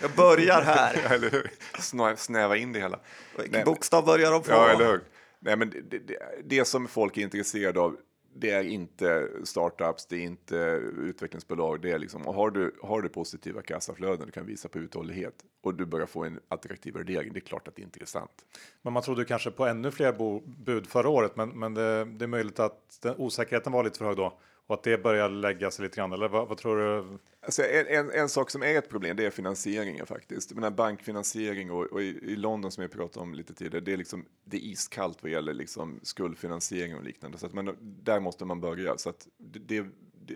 Jag 0.02 0.12
börjar 0.16 0.62
här. 0.62 0.94
eller 1.14 1.30
hur? 1.32 1.52
Snä- 1.80 2.16
Snäva 2.16 2.58
in 2.58 2.74
det 2.74 2.80
hela. 2.80 3.00
Vilken 3.38 3.66
bokstav 3.66 4.06
börjar 4.06 4.32
de 4.32 4.42
på? 4.44 4.52
Ja, 4.52 4.70
eller 4.70 4.86
hur? 4.86 5.04
Nej, 5.40 5.56
men 5.58 5.70
det, 5.70 6.00
det, 6.00 6.18
det 6.44 6.66
som 6.66 6.88
folk 6.88 7.18
är 7.18 7.22
intresserade 7.22 7.80
av, 7.80 7.98
det 8.38 8.52
är 8.52 8.64
inte 8.64 9.30
startups, 9.44 10.06
det 10.06 10.16
är 10.16 10.22
inte 10.22 10.56
utvecklingsbolag. 10.98 11.82
Det 11.82 11.92
är 11.92 12.00
liksom, 12.00 12.28
och 12.28 12.34
har, 12.34 12.52
du, 12.52 12.76
har 12.82 13.02
du 13.02 13.10
positiva 13.10 13.62
kassaflöden, 13.62 14.26
du 14.26 14.32
kan 14.32 14.46
visa 14.46 14.70
på 14.70 14.80
uthållighet 14.80 15.34
och 15.62 15.74
du 15.74 15.86
börjar 15.86 16.08
få 16.08 16.24
en 16.24 16.40
attraktiv 16.48 16.94
värdering, 16.94 17.34
det 17.34 17.40
är 17.40 17.42
klart 17.42 17.68
att 17.68 17.76
det 17.76 17.82
är 17.82 17.84
intressant. 17.84 18.46
Men 18.82 18.94
man 18.94 19.04
trodde 19.04 19.26
kanske 19.26 19.52
på 19.52 19.66
ännu 19.66 19.92
fler 19.92 20.14
bo, 20.14 20.42
bud 20.46 20.88
förra 20.88 21.10
året, 21.10 21.36
men, 21.36 21.50
men 21.50 21.74
det, 21.74 22.06
det 22.06 22.26
är 22.26 22.28
möjligt 22.28 22.60
att 22.60 23.00
den, 23.02 23.16
osäkerheten 23.18 23.74
var 23.74 23.84
lite 23.84 23.98
för 23.98 24.06
hög 24.06 24.18
då 24.18 24.40
och 24.68 24.76
att 24.76 24.84
det 24.84 25.04
börjar 25.04 25.30
lägga 25.30 25.72
sig 25.72 25.84
lite 25.84 25.96
grann. 25.96 26.14
Eller 26.14 26.28
vad, 26.28 26.48
vad 26.48 26.58
tror 26.58 26.78
du? 26.78 27.18
Alltså 27.42 27.64
en, 27.64 27.88
en, 27.88 28.12
en 28.12 28.30
sak 28.30 28.50
som 28.50 28.64
är 28.64 28.78
ett 28.78 28.90
problem, 28.90 29.18
det 29.18 29.26
är 29.26 29.30
finansieringen 29.30 30.06
faktiskt. 30.06 30.52
Jag 30.52 30.56
menar, 30.56 30.72
bankfinansiering 30.72 31.72
och, 31.72 31.86
och 31.86 32.02
i, 32.02 32.06
i 32.06 32.36
London 32.36 32.72
som 32.72 32.82
jag 32.82 32.92
pratade 32.92 33.24
om 33.24 33.34
lite 33.34 33.54
tidigare, 33.54 33.86
det 33.86 33.94
är 33.94 33.98
liksom 33.98 34.26
det 34.44 34.58
är 34.58 34.62
iskallt 34.62 35.24
vad 35.24 35.32
gäller 35.32 35.54
liksom 35.54 36.00
skuldfinansiering 36.04 36.96
och 36.96 37.04
liknande. 37.04 37.38
Så 37.38 37.46
att 37.46 37.54
man, 37.54 37.78
där 37.82 38.20
måste 38.20 38.46
man 38.46 38.62
börja. 38.62 38.98
Så 38.98 39.10
att 39.10 39.28
det, 39.38 39.60
det, 39.60 39.90
det 40.26 40.36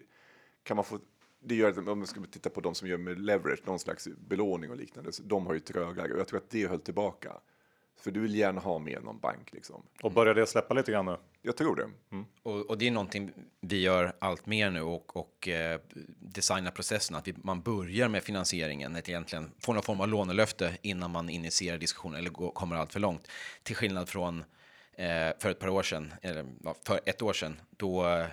kan 0.64 0.76
man 0.76 0.86
få 0.86 1.00
det 1.42 1.56
gör 1.56 1.70
att 1.70 1.78
om 1.78 2.00
man 2.00 2.08
ska 2.08 2.22
titta 2.32 2.50
på 2.50 2.62
de 2.62 2.76
som 2.76 2.88
gör 2.88 2.98
med 2.98 3.20
leverage, 3.20 3.60
någon 3.66 3.80
slags 3.80 4.08
belåning 4.28 4.70
och 4.70 4.78
liknande, 4.78 5.12
så 5.12 5.24
de 5.24 5.46
har 5.46 5.54
ju 5.54 5.60
trögare 5.60 6.14
och 6.14 6.20
jag 6.20 6.28
tror 6.28 6.38
att 6.38 6.50
det 6.50 6.68
höll 6.68 6.80
tillbaka. 6.80 7.34
För 7.98 8.12
du 8.12 8.20
vill 8.20 8.36
gärna 8.36 8.62
ha 8.62 8.80
med 8.80 9.04
någon 9.04 9.20
bank 9.20 9.54
liksom. 9.54 9.84
Och 10.04 10.12
börjar 10.12 10.34
det 10.34 10.46
släppa 10.46 10.74
lite 10.74 10.92
grann 10.92 11.06
nu? 11.06 11.18
Jag 11.42 11.58
tror 11.58 11.76
det. 11.76 11.90
Mm. 12.12 12.26
Och, 12.44 12.70
och 12.70 12.78
det 12.78 12.88
är 12.88 12.92
någonting 12.92 13.32
vi 13.62 13.82
gör 13.82 14.14
allt 14.20 14.46
mer 14.46 14.70
nu 14.70 14.82
och, 14.82 15.18
och 15.18 15.48
eh, 15.48 15.80
designar 16.20 16.72
processen. 16.72 17.16
Att 17.16 17.28
vi, 17.28 17.34
man 17.38 17.62
börjar 17.62 18.08
med 18.08 18.24
finansieringen, 18.24 18.96
att 18.96 19.10
egentligen 19.10 19.52
får 19.60 19.74
någon 19.74 19.84
form 19.84 20.02
av 20.02 20.08
lånelöfte 20.08 20.78
innan 20.82 21.12
man 21.12 21.30
initierar 21.30 21.78
diskussionen 21.78 22.20
eller 22.20 22.30
går, 22.30 22.52
kommer 22.52 22.76
allt 22.76 22.94
för 22.94 23.00
långt. 23.00 23.28
Till 23.64 23.76
skillnad 23.76 24.10
från 24.10 24.44
eh, 24.94 25.30
för 25.40 25.50
ett 25.50 25.60
par 25.60 25.68
år 25.70 25.84
sedan, 25.84 26.14
eller 26.22 26.46
ja, 26.64 26.76
för 26.86 27.00
ett 27.06 27.22
år 27.22 27.34
sedan, 27.34 27.62
då 27.70 28.08
eh, 28.08 28.28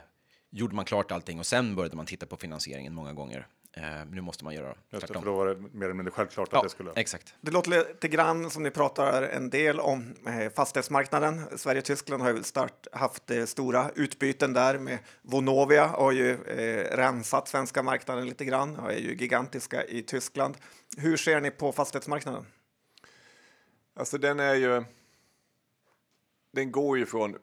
gjorde 0.50 0.74
man 0.74 0.84
klart 0.84 1.12
allting 1.12 1.38
och 1.38 1.46
sen 1.46 1.74
började 1.74 1.96
man 1.96 2.07
titta 2.07 2.26
på 2.26 2.36
finansieringen 2.36 2.94
många 2.94 3.12
gånger. 3.12 3.46
Eh, 3.81 4.05
nu 4.11 4.20
måste 4.20 4.45
man 4.45 4.55
göra 4.55 4.66
Just 4.68 4.79
det, 4.91 4.99
tvärtom. 5.01 5.22
för 5.22 5.31
då 5.31 5.37
var 5.37 5.47
det 5.47 5.55
mer 5.72 5.85
eller 5.85 5.95
mindre 5.95 6.12
självklart 6.12 6.49
att 6.49 6.55
Ja, 6.55 6.62
det 6.62 6.68
skulle. 6.68 6.93
exakt. 6.97 7.35
Det 7.41 7.51
låter 7.51 7.70
lite 7.70 8.09
grann 8.09 8.51
som 8.51 8.62
ni 8.62 8.70
pratar 8.70 9.22
en 9.22 9.51
del 9.51 9.81
om 9.81 10.14
eh, 10.27 10.53
fastighetsmarknaden. 10.53 11.59
Sverige 11.59 11.79
och 11.79 11.85
Tyskland 11.85 12.22
har 12.22 12.35
ju 12.35 12.43
start, 12.43 12.87
haft 12.93 13.31
eh, 13.31 13.45
stora 13.45 13.91
utbyten 13.95 14.53
där 14.53 14.79
med 14.79 14.99
Vonovia 15.22 15.87
har 15.87 16.12
ju 16.12 16.31
eh, 16.45 16.97
rensat 16.97 17.49
svenska 17.49 17.83
marknaden 17.83 18.27
lite 18.27 18.45
grann 18.45 18.77
och 18.77 18.93
är 18.93 18.99
ju 18.99 19.14
gigantiska 19.14 19.85
i 19.85 20.03
Tyskland. 20.03 20.57
Hur 20.97 21.16
ser 21.16 21.41
ni 21.41 21.51
på 21.51 21.72
fastighetsmarknaden? 21.72 22.47
Alltså 23.99 24.18
den 24.18 24.41
är 24.41 24.55
ju... 24.55 24.85
Den 26.53 26.72
går 26.72 26.99
ju 26.99 27.07
från 27.07 27.37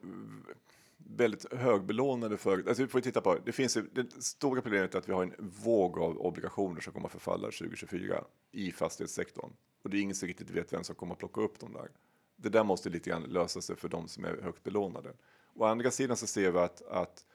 väldigt 1.06 1.52
högbelånade 1.52 2.36
företag. 2.36 2.68
Alltså 2.68 2.82
vi 2.82 2.88
får 2.88 3.00
titta 3.00 3.20
på, 3.20 3.38
det 3.44 3.52
finns 3.52 3.76
ju, 3.76 3.82
det 3.92 4.22
stora 4.22 4.62
problemet 4.62 4.94
är 4.94 4.98
att 4.98 5.08
vi 5.08 5.12
har 5.12 5.22
en 5.22 5.34
våg 5.38 5.98
av 5.98 6.18
obligationer 6.18 6.80
som 6.80 6.92
kommer 6.92 7.06
att 7.06 7.12
förfalla 7.12 7.46
2024 7.46 8.24
i 8.52 8.72
fastighetssektorn. 8.72 9.50
Och 9.82 9.90
det 9.90 9.96
är 9.96 10.00
ingen 10.00 10.14
som 10.14 10.28
riktigt 10.28 10.50
vet 10.50 10.72
vem 10.72 10.84
som 10.84 10.94
kommer 10.94 11.12
att 11.12 11.18
plocka 11.18 11.40
upp 11.40 11.58
dem 11.58 11.72
där. 11.72 11.88
Det 12.36 12.48
där 12.48 12.64
måste 12.64 12.90
lite 12.90 13.10
grann 13.10 13.22
lösa 13.22 13.60
sig 13.60 13.76
för 13.76 13.88
de 13.88 14.08
som 14.08 14.24
är 14.24 14.42
högt 14.42 14.62
belånade. 14.62 15.12
Å 15.54 15.64
andra 15.64 15.90
sidan 15.90 16.16
så 16.16 16.26
ser 16.26 16.50
vi 16.50 16.58
att, 16.58 16.82
att 16.82 17.26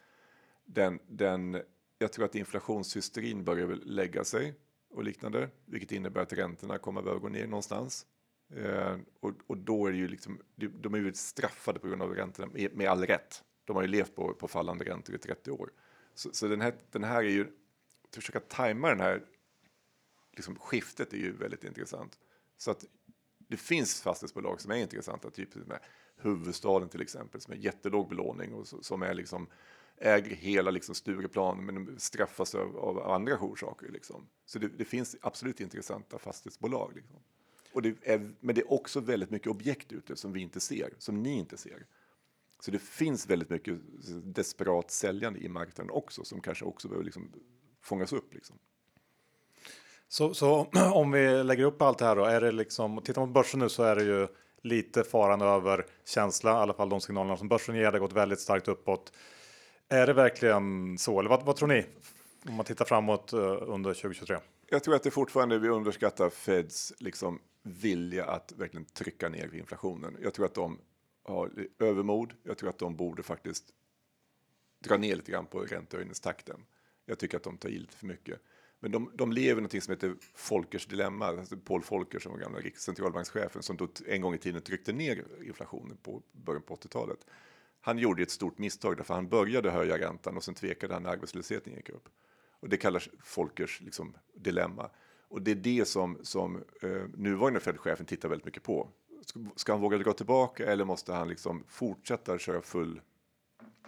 den, 0.66 1.00
den, 1.08 1.62
jag 1.98 2.14
tror 2.14 2.26
att 2.26 2.36
inflationshysterin 2.36 3.44
börjar 3.44 3.68
väl 3.68 3.82
lägga 3.86 4.24
sig 4.24 4.54
och 4.90 5.04
liknande, 5.04 5.50
vilket 5.66 5.92
innebär 5.92 6.22
att 6.22 6.34
räntorna 6.34 6.78
kommer 6.78 7.00
att 7.00 7.06
behöva 7.06 7.22
gå 7.22 7.30
ner 7.30 7.48
någonstans. 7.48 8.06
Eh, 8.56 8.98
och, 9.20 9.32
och 9.48 9.58
då 9.58 9.88
är 9.88 9.92
det 9.92 9.98
ju 9.98 10.08
liksom, 10.08 10.40
de, 10.56 10.68
de 10.68 10.94
är 10.94 10.98
ju 10.98 11.14
straffade 11.14 11.80
på 11.80 11.88
grund 11.88 12.02
av 12.02 12.16
räntorna 12.16 12.52
med, 12.54 12.76
med 12.76 12.90
all 12.90 13.06
rätt. 13.06 13.44
De 13.70 13.76
har 13.76 13.84
ju 13.84 13.88
levt 13.88 14.16
på, 14.16 14.34
på 14.34 14.48
fallande 14.48 14.86
räntor 14.86 15.16
i 15.16 15.18
30 15.18 15.52
år. 15.52 15.72
Så, 16.14 16.30
så 16.34 16.48
den, 16.48 16.62
här, 16.62 16.74
den 16.92 17.04
här 17.04 17.24
är 17.24 17.30
ju, 17.30 17.48
att 18.08 18.16
försöka 18.16 18.40
tajma 18.40 18.90
den 18.90 19.00
här 19.00 19.26
liksom, 20.36 20.56
skiftet 20.56 21.14
är 21.14 21.18
ju 21.18 21.32
väldigt 21.32 21.64
intressant. 21.64 22.20
Så 22.58 22.72
att 22.72 22.86
det 23.38 23.58
finns 23.58 24.02
fastighetsbolag 24.02 24.62
som 24.62 24.72
är 24.72 24.76
intressanta, 24.76 25.30
typ 25.30 25.56
med 25.56 25.80
huvudstaden 26.16 26.90
till 26.90 27.02
exempel, 27.02 27.42
som 27.42 27.54
är 27.54 27.58
jättelåg 27.58 28.10
belåning 28.10 28.54
och 28.54 28.68
som 28.68 29.02
är 29.02 29.14
liksom 29.14 29.48
äger 29.98 30.36
hela 30.36 30.72
liksom 30.72 30.96
Stureplan 30.96 31.66
men 31.66 32.00
straffas 32.00 32.56
av, 32.56 32.78
av 32.78 33.12
andra 33.12 33.40
orsaker. 33.40 33.90
Liksom. 33.90 34.30
Så 34.46 34.60
det, 34.60 34.68
det, 34.68 34.86
finns 34.86 35.16
absolut 35.22 35.62
intressanta 35.62 36.20
fastighetsbolag. 36.20 36.92
Liksom. 36.96 37.16
Och 37.74 37.82
det 37.82 37.96
är, 38.02 38.32
men 38.40 38.56
det 38.56 38.62
är 38.62 38.74
också 38.74 39.00
väldigt 39.00 39.30
mycket 39.30 39.48
objekt 39.48 39.92
ute 39.92 40.16
som 40.16 40.34
vi 40.34 40.42
inte 40.42 40.60
ser, 40.60 40.94
som 40.98 41.24
ni 41.24 41.38
inte 41.38 41.58
ser. 41.58 41.86
Så 42.60 42.72
det 42.72 42.80
finns 42.80 43.30
väldigt 43.30 43.50
mycket 43.50 43.80
desperat 44.24 44.92
säljande 44.92 45.40
i 45.40 45.50
marknaden 45.50 45.92
också 45.92 46.24
som 46.24 46.42
kanske 46.42 46.66
också 46.66 46.88
behöver 46.88 47.06
liksom 47.06 47.32
fångas 47.82 48.14
upp. 48.14 48.34
Liksom. 48.34 48.56
Så, 50.08 50.34
så 50.34 50.68
om 50.94 51.12
vi 51.12 51.44
lägger 51.44 51.64
upp 51.64 51.82
allt 51.82 51.98
det 51.98 52.06
här 52.06 52.16
då, 52.16 52.26
är 52.26 52.42
det 52.42 52.52
liksom, 52.52 53.02
tittar 53.04 53.22
man 53.22 53.30
på 53.30 53.34
börsen 53.34 53.60
nu 53.60 53.70
så 53.70 53.84
är 53.84 53.96
det 53.96 54.04
ju 54.04 54.28
lite 54.62 55.04
faran 55.04 55.42
över 55.42 55.86
känsla, 56.06 56.52
i 56.52 56.54
alla 56.54 56.74
fall 56.74 56.90
de 56.90 57.02
signalerna 57.02 57.38
som 57.38 57.48
börsen 57.48 57.76
ger, 57.76 57.84
det 57.84 57.92
har 57.92 58.00
gått 58.00 58.14
väldigt 58.14 58.40
starkt 58.40 58.68
uppåt. 58.68 59.14
Är 59.90 60.08
det 60.08 60.14
verkligen 60.14 60.98
så? 60.98 61.20
Eller 61.20 61.30
vad, 61.30 61.44
vad 61.44 61.56
tror 61.56 61.68
ni? 61.68 61.86
Om 62.48 62.56
man 62.56 62.66
tittar 62.66 62.86
framåt 62.86 63.34
uh, 63.34 63.40
under 63.62 63.94
2023? 63.94 64.38
Jag 64.70 64.84
tror 64.84 64.96
att 64.96 65.04
det 65.04 65.12
fortfarande 65.12 65.60
vi 65.60 65.70
underskattar 65.70 66.30
Feds 66.30 66.94
liksom 67.00 67.40
vilja 67.64 68.26
att 68.26 68.54
verkligen 68.58 68.86
trycka 68.86 69.30
ner 69.30 69.56
inflationen. 69.56 70.18
Jag 70.22 70.34
tror 70.34 70.46
att 70.46 70.56
de 70.56 70.80
har 71.30 71.68
övermod. 71.80 72.34
Jag 72.44 72.58
tror 72.58 72.70
att 72.70 72.80
de 72.80 72.96
borde 72.96 73.24
faktiskt 73.24 73.74
dra 74.80 74.98
ner 74.98 75.16
lite 75.16 75.32
grann 75.32 75.46
på 75.46 75.60
räntehöjningstakten. 75.60 76.66
Jag 77.06 77.20
tycker 77.20 77.38
att 77.38 77.44
de 77.44 77.58
tar 77.58 77.70
i 77.70 77.80
lite 77.80 77.98
för 77.98 78.06
mycket. 78.06 78.42
Men 78.80 78.92
de, 78.92 79.12
de 79.14 79.32
lever 79.32 79.62
i 79.62 79.64
något 79.64 79.84
som 79.84 79.92
heter 79.92 80.16
Folkers 80.36 80.86
dilemma. 80.86 81.26
Alltså 81.26 81.58
Paul 81.58 81.84
Volcker 81.90 82.20
som 82.20 82.32
var 82.32 82.40
gamla 82.40 82.60
centralbankschefen 82.76 83.64
som 83.64 83.78
då 83.78 83.88
en 84.08 84.22
gång 84.22 84.34
i 84.34 84.38
tiden 84.38 84.62
tryckte 84.62 84.94
ner 84.94 85.26
inflationen 85.44 85.98
på 85.98 86.24
början 86.32 86.62
på 86.62 86.76
80-talet. 86.76 87.26
Han 87.82 87.98
gjorde 87.98 88.24
ett 88.24 88.32
stort 88.32 88.58
misstag 88.58 88.98
därför 88.98 89.14
han 89.14 89.30
började 89.30 89.72
höja 89.72 89.98
räntan 89.98 90.38
och 90.38 90.44
sen 90.44 90.56
tvekade 90.56 90.94
han 90.94 91.04
när 91.04 91.10
arbetslösheten 91.10 91.74
gick 91.74 91.90
upp. 91.90 92.10
Och 92.52 92.70
det 92.70 92.78
kallas 92.78 93.10
Folkers 93.24 93.82
liksom, 93.82 94.18
dilemma. 94.36 94.90
Och 95.28 95.42
det 95.42 95.52
är 95.52 95.56
det 95.56 95.88
som, 95.88 96.18
som 96.22 96.56
eh, 96.82 97.04
nuvarande 97.18 97.60
Fed-chefen 97.60 98.06
tittar 98.06 98.30
väldigt 98.30 98.46
mycket 98.46 98.64
på. 98.64 98.90
Ska, 99.56 99.72
han 99.72 99.82
våga 99.82 99.98
dra 99.98 100.14
tillbaka 100.14 100.72
eller 100.72 100.86
måste 100.86 101.14
han 101.14 101.28
liksom 101.28 101.64
fortsätta 101.68 102.38
köra 102.38 102.62
full, 102.62 103.02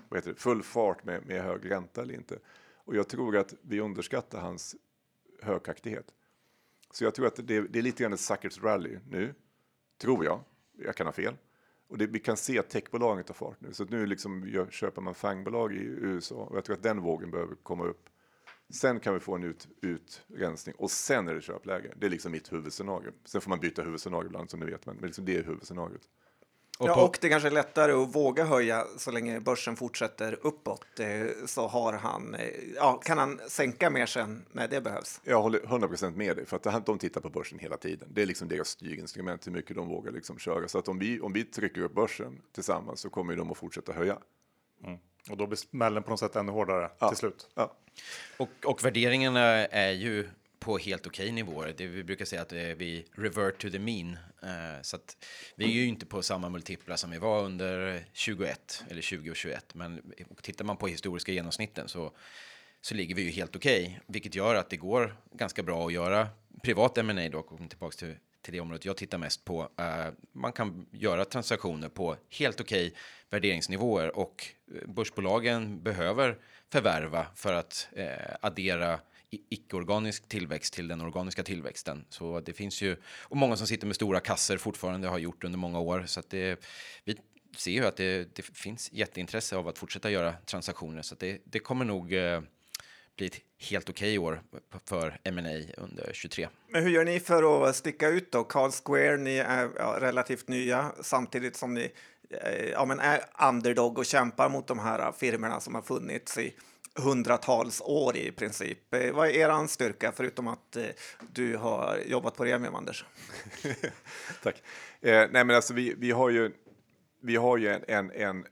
vad 0.09 0.17
heter 0.17 0.29
det, 0.29 0.39
full 0.39 0.63
fart 0.63 1.03
med, 1.03 1.25
med 1.25 1.43
hög 1.43 1.71
ränta 1.71 2.01
eller 2.01 2.13
inte? 2.13 2.39
Och 2.75 2.95
jag 2.95 3.07
tror 3.07 3.37
att 3.37 3.53
vi 3.61 3.79
underskattar 3.79 4.41
hans 4.41 4.75
högaktighet. 5.41 6.13
Så 6.91 7.03
jag 7.03 7.15
tror 7.15 7.27
att 7.27 7.35
det, 7.35 7.61
det 7.61 7.79
är 7.79 7.83
lite 7.83 8.03
grann 8.03 8.13
ett 8.13 8.19
suckers 8.19 8.63
rally 8.63 8.99
nu, 9.09 9.33
tror 10.01 10.25
jag. 10.25 10.39
Jag 10.77 10.95
kan 10.95 11.07
ha 11.07 11.13
fel. 11.13 11.35
Och 11.87 11.97
det, 11.97 12.07
vi 12.07 12.19
kan 12.19 12.37
se 12.37 12.59
att 12.59 12.69
techbolagen 12.69 13.23
tar 13.23 13.33
fart 13.33 13.61
nu. 13.61 13.73
Så 13.73 13.85
nu 13.85 14.05
liksom 14.05 14.47
gör, 14.47 14.67
köper 14.69 15.01
man 15.01 15.15
fangbolag 15.15 15.73
i 15.73 15.79
USA 15.79 16.35
och 16.35 16.57
jag 16.57 16.65
tror 16.65 16.75
att 16.75 16.83
den 16.83 17.01
vågen 17.01 17.31
behöver 17.31 17.55
komma 17.55 17.83
upp. 17.83 18.09
Sen 18.74 18.99
kan 18.99 19.13
vi 19.13 19.19
få 19.19 19.36
en 19.36 19.43
ut, 19.43 19.67
utrensning 19.82 20.76
och 20.78 20.91
sen 20.91 21.28
är 21.28 21.34
det 21.34 21.41
köpläge. 21.41 21.93
Det 21.95 22.05
är 22.05 22.09
liksom 22.09 22.32
mitt 22.32 22.53
huvudscenario. 22.53 23.11
Sen 23.26 23.41
får 23.41 23.49
man 23.49 23.59
byta 23.59 23.82
huvudscenario 23.82 24.26
ibland 24.26 24.49
som 24.49 24.59
ni 24.59 24.65
vet, 24.65 24.86
men 24.86 24.97
liksom 24.97 25.26
det 25.26 25.38
är 25.38 25.43
huvudscenariot. 25.43 26.01
Och, 26.82 26.88
ja, 26.88 27.05
och 27.05 27.17
det 27.22 27.30
kanske 27.30 27.49
är 27.49 27.51
lättare 27.51 27.91
att 27.91 28.15
våga 28.15 28.45
höja 28.45 28.86
så 28.97 29.11
länge 29.11 29.39
börsen 29.39 29.76
fortsätter 29.76 30.39
uppåt. 30.41 30.86
Så 31.45 31.67
har 31.67 31.93
han, 31.93 32.36
ja, 32.76 32.93
kan 32.97 33.17
han 33.17 33.39
sänka 33.47 33.89
mer 33.89 34.05
sen 34.05 34.45
när 34.51 34.67
det 34.67 34.82
behövs. 34.82 35.22
Jag 35.24 35.41
håller 35.41 35.59
100% 35.59 36.15
med 36.15 36.38
dig, 36.38 36.45
för 36.45 36.69
att 36.69 36.86
de 36.86 36.97
tittar 36.97 37.22
på 37.22 37.30
börsen 37.30 37.59
hela 37.59 37.78
tiden. 37.78 38.09
Det 38.11 38.22
är 38.22 38.26
liksom 38.26 38.47
deras 38.47 38.67
styrinstrument, 38.67 39.47
hur 39.47 39.51
mycket 39.51 39.76
de 39.76 39.88
vågar 39.88 40.11
liksom 40.11 40.38
köra. 40.38 40.67
Så 40.67 40.78
att 40.80 40.88
om 40.88 40.99
vi, 40.99 41.19
om 41.19 41.34
vi 41.34 41.43
trycker 41.43 41.82
upp 41.82 41.93
börsen 41.93 42.41
tillsammans 42.51 42.99
så 42.99 43.09
kommer 43.09 43.36
de 43.36 43.51
att 43.51 43.57
fortsätta 43.57 43.93
höja. 43.93 44.17
Mm. 44.84 44.99
Och 45.30 45.38
då 45.38 45.47
blir 45.47 45.57
smällen 45.57 46.03
på 46.03 46.09
något 46.09 46.19
sätt 46.19 46.36
ännu 46.36 46.51
hårdare 46.51 46.91
ja. 46.99 47.07
till 47.07 47.17
slut. 47.17 47.49
Ja. 47.55 47.74
Och, 48.37 48.49
och 48.63 48.85
värderingarna 48.85 49.59
eh, 49.59 49.67
är 49.71 49.91
ju 49.91 50.27
på 50.61 50.77
helt 50.77 51.07
okej 51.07 51.23
okay 51.23 51.31
nivåer. 51.31 51.73
Det 51.77 51.87
vi 51.87 52.03
brukar 52.03 52.25
säga 52.25 52.41
att 52.41 52.53
eh, 52.53 52.59
vi 52.59 53.05
revert 53.11 53.61
to 53.61 53.69
the 53.69 53.79
mean. 53.79 54.17
Uh, 54.43 54.81
så 54.81 54.95
att 54.95 55.17
vi 55.55 55.65
är 55.65 55.69
ju 55.69 55.85
inte 55.85 56.05
på 56.05 56.21
samma 56.21 56.49
multiplar 56.49 56.95
som 56.95 57.11
vi 57.11 57.17
var 57.17 57.43
under 57.43 58.03
21 58.13 58.83
eller 58.89 59.01
20 59.01 59.31
och 59.31 59.35
21. 59.35 59.75
Men 59.75 60.13
tittar 60.41 60.65
man 60.65 60.77
på 60.77 60.87
historiska 60.87 61.31
genomsnitten 61.31 61.87
så, 61.87 62.11
så 62.81 62.95
ligger 62.95 63.15
vi 63.15 63.21
ju 63.21 63.29
helt 63.29 63.55
okej, 63.55 63.83
okay, 63.83 63.99
vilket 64.07 64.35
gör 64.35 64.55
att 64.55 64.69
det 64.69 64.77
går 64.77 65.15
ganska 65.31 65.63
bra 65.63 65.87
att 65.87 65.93
göra 65.93 66.27
privat 66.63 66.97
M&A 66.97 67.29
då, 67.31 67.41
kommer 67.41 67.67
tillbaka 67.67 67.97
till, 67.97 68.15
till 68.41 68.53
det 68.53 68.59
området 68.59 68.85
jag 68.85 68.97
tittar 68.97 69.17
mest 69.17 69.45
på. 69.45 69.61
Uh, 69.61 70.13
man 70.31 70.53
kan 70.53 70.85
göra 70.91 71.25
transaktioner 71.25 71.89
på 71.89 72.17
helt 72.29 72.61
okej 72.61 72.87
okay 72.87 72.97
värderingsnivåer 73.29 74.17
och 74.17 74.45
börsbolagen 74.85 75.83
behöver 75.83 76.37
förvärva 76.72 77.26
för 77.36 77.53
att 77.53 77.88
eh, 77.95 78.36
addera 78.41 78.99
icke-organisk 79.49 80.30
tillväxt 80.30 80.74
till 80.74 80.88
den 80.88 81.01
organiska 81.01 81.43
tillväxten. 81.43 82.05
Så 82.09 82.39
det 82.39 82.53
finns 82.53 82.82
ju, 82.82 82.95
och 83.03 83.38
många 83.38 83.55
som 83.55 83.67
sitter 83.67 83.88
med 83.88 83.95
stora 83.95 84.19
kasser 84.19 84.57
fortfarande 84.57 85.07
har 85.07 85.17
gjort 85.17 85.43
under 85.43 85.59
många 85.59 85.80
år. 85.80 86.03
Så 86.07 86.19
att 86.19 86.30
det, 86.30 86.59
vi 87.03 87.17
ser 87.57 87.72
ju 87.72 87.86
att 87.86 87.97
det, 87.97 88.36
det 88.36 88.41
finns 88.41 88.89
jätteintresse 88.91 89.55
av 89.55 89.67
att 89.67 89.78
fortsätta 89.78 90.09
göra 90.11 90.34
transaktioner. 90.45 91.01
Så 91.01 91.15
det, 91.15 91.41
det 91.43 91.59
kommer 91.59 91.86
nog 91.86 92.13
eh, 92.13 92.41
bli 93.17 93.28
ett 93.28 93.41
helt 93.69 93.89
okej 93.89 94.19
okay 94.19 94.28
år 94.28 94.41
för 94.86 95.19
M&A 95.24 95.74
under 95.78 96.11
23. 96.13 96.47
Men 96.69 96.84
hur 96.84 96.89
gör 96.89 97.05
ni 97.05 97.19
för 97.19 97.69
att 97.69 97.76
sticka 97.76 98.07
ut 98.07 98.32
då? 98.32 98.43
Carl 98.43 98.72
Square, 98.72 99.17
ni 99.17 99.38
är 99.38 99.69
ja, 99.78 99.97
relativt 99.99 100.47
nya 100.47 100.91
samtidigt 101.01 101.55
som 101.55 101.74
ni 101.74 101.91
Eh, 102.34 102.69
ja, 102.69 102.86
men 102.86 102.99
är 102.99 103.21
underdog 103.47 103.97
och 103.97 104.05
kämpar 104.05 104.49
mot 104.49 104.67
de 104.67 104.79
här 104.79 105.11
firmorna 105.11 105.59
som 105.59 105.75
har 105.75 105.82
funnits 105.82 106.38
i 106.38 106.55
hundratals 106.95 107.82
år 107.82 108.17
i 108.17 108.32
princip. 108.32 108.93
Eh, 108.93 109.13
vad 109.13 109.27
är 109.27 109.32
er 109.32 109.67
styrka 109.67 110.11
förutom 110.11 110.47
att 110.47 110.75
eh, 110.75 110.86
du 111.32 111.57
har 111.57 111.99
jobbat 112.05 112.36
på 112.36 112.45
Remium, 112.45 112.75
Anders? 112.75 113.05
Tack. 114.43 114.63
Eh, 115.01 115.27
nej, 115.32 115.45
men 115.45 115.49
alltså 115.49 115.73
vi, 115.73 115.93
vi 115.97 116.11
har 116.11 116.29
ju, 116.29 116.51
vi 117.21 117.36
har 117.36 117.57
ju 117.57 117.67
en, 117.67 117.84
en, 117.88 118.11
en, 118.11 118.45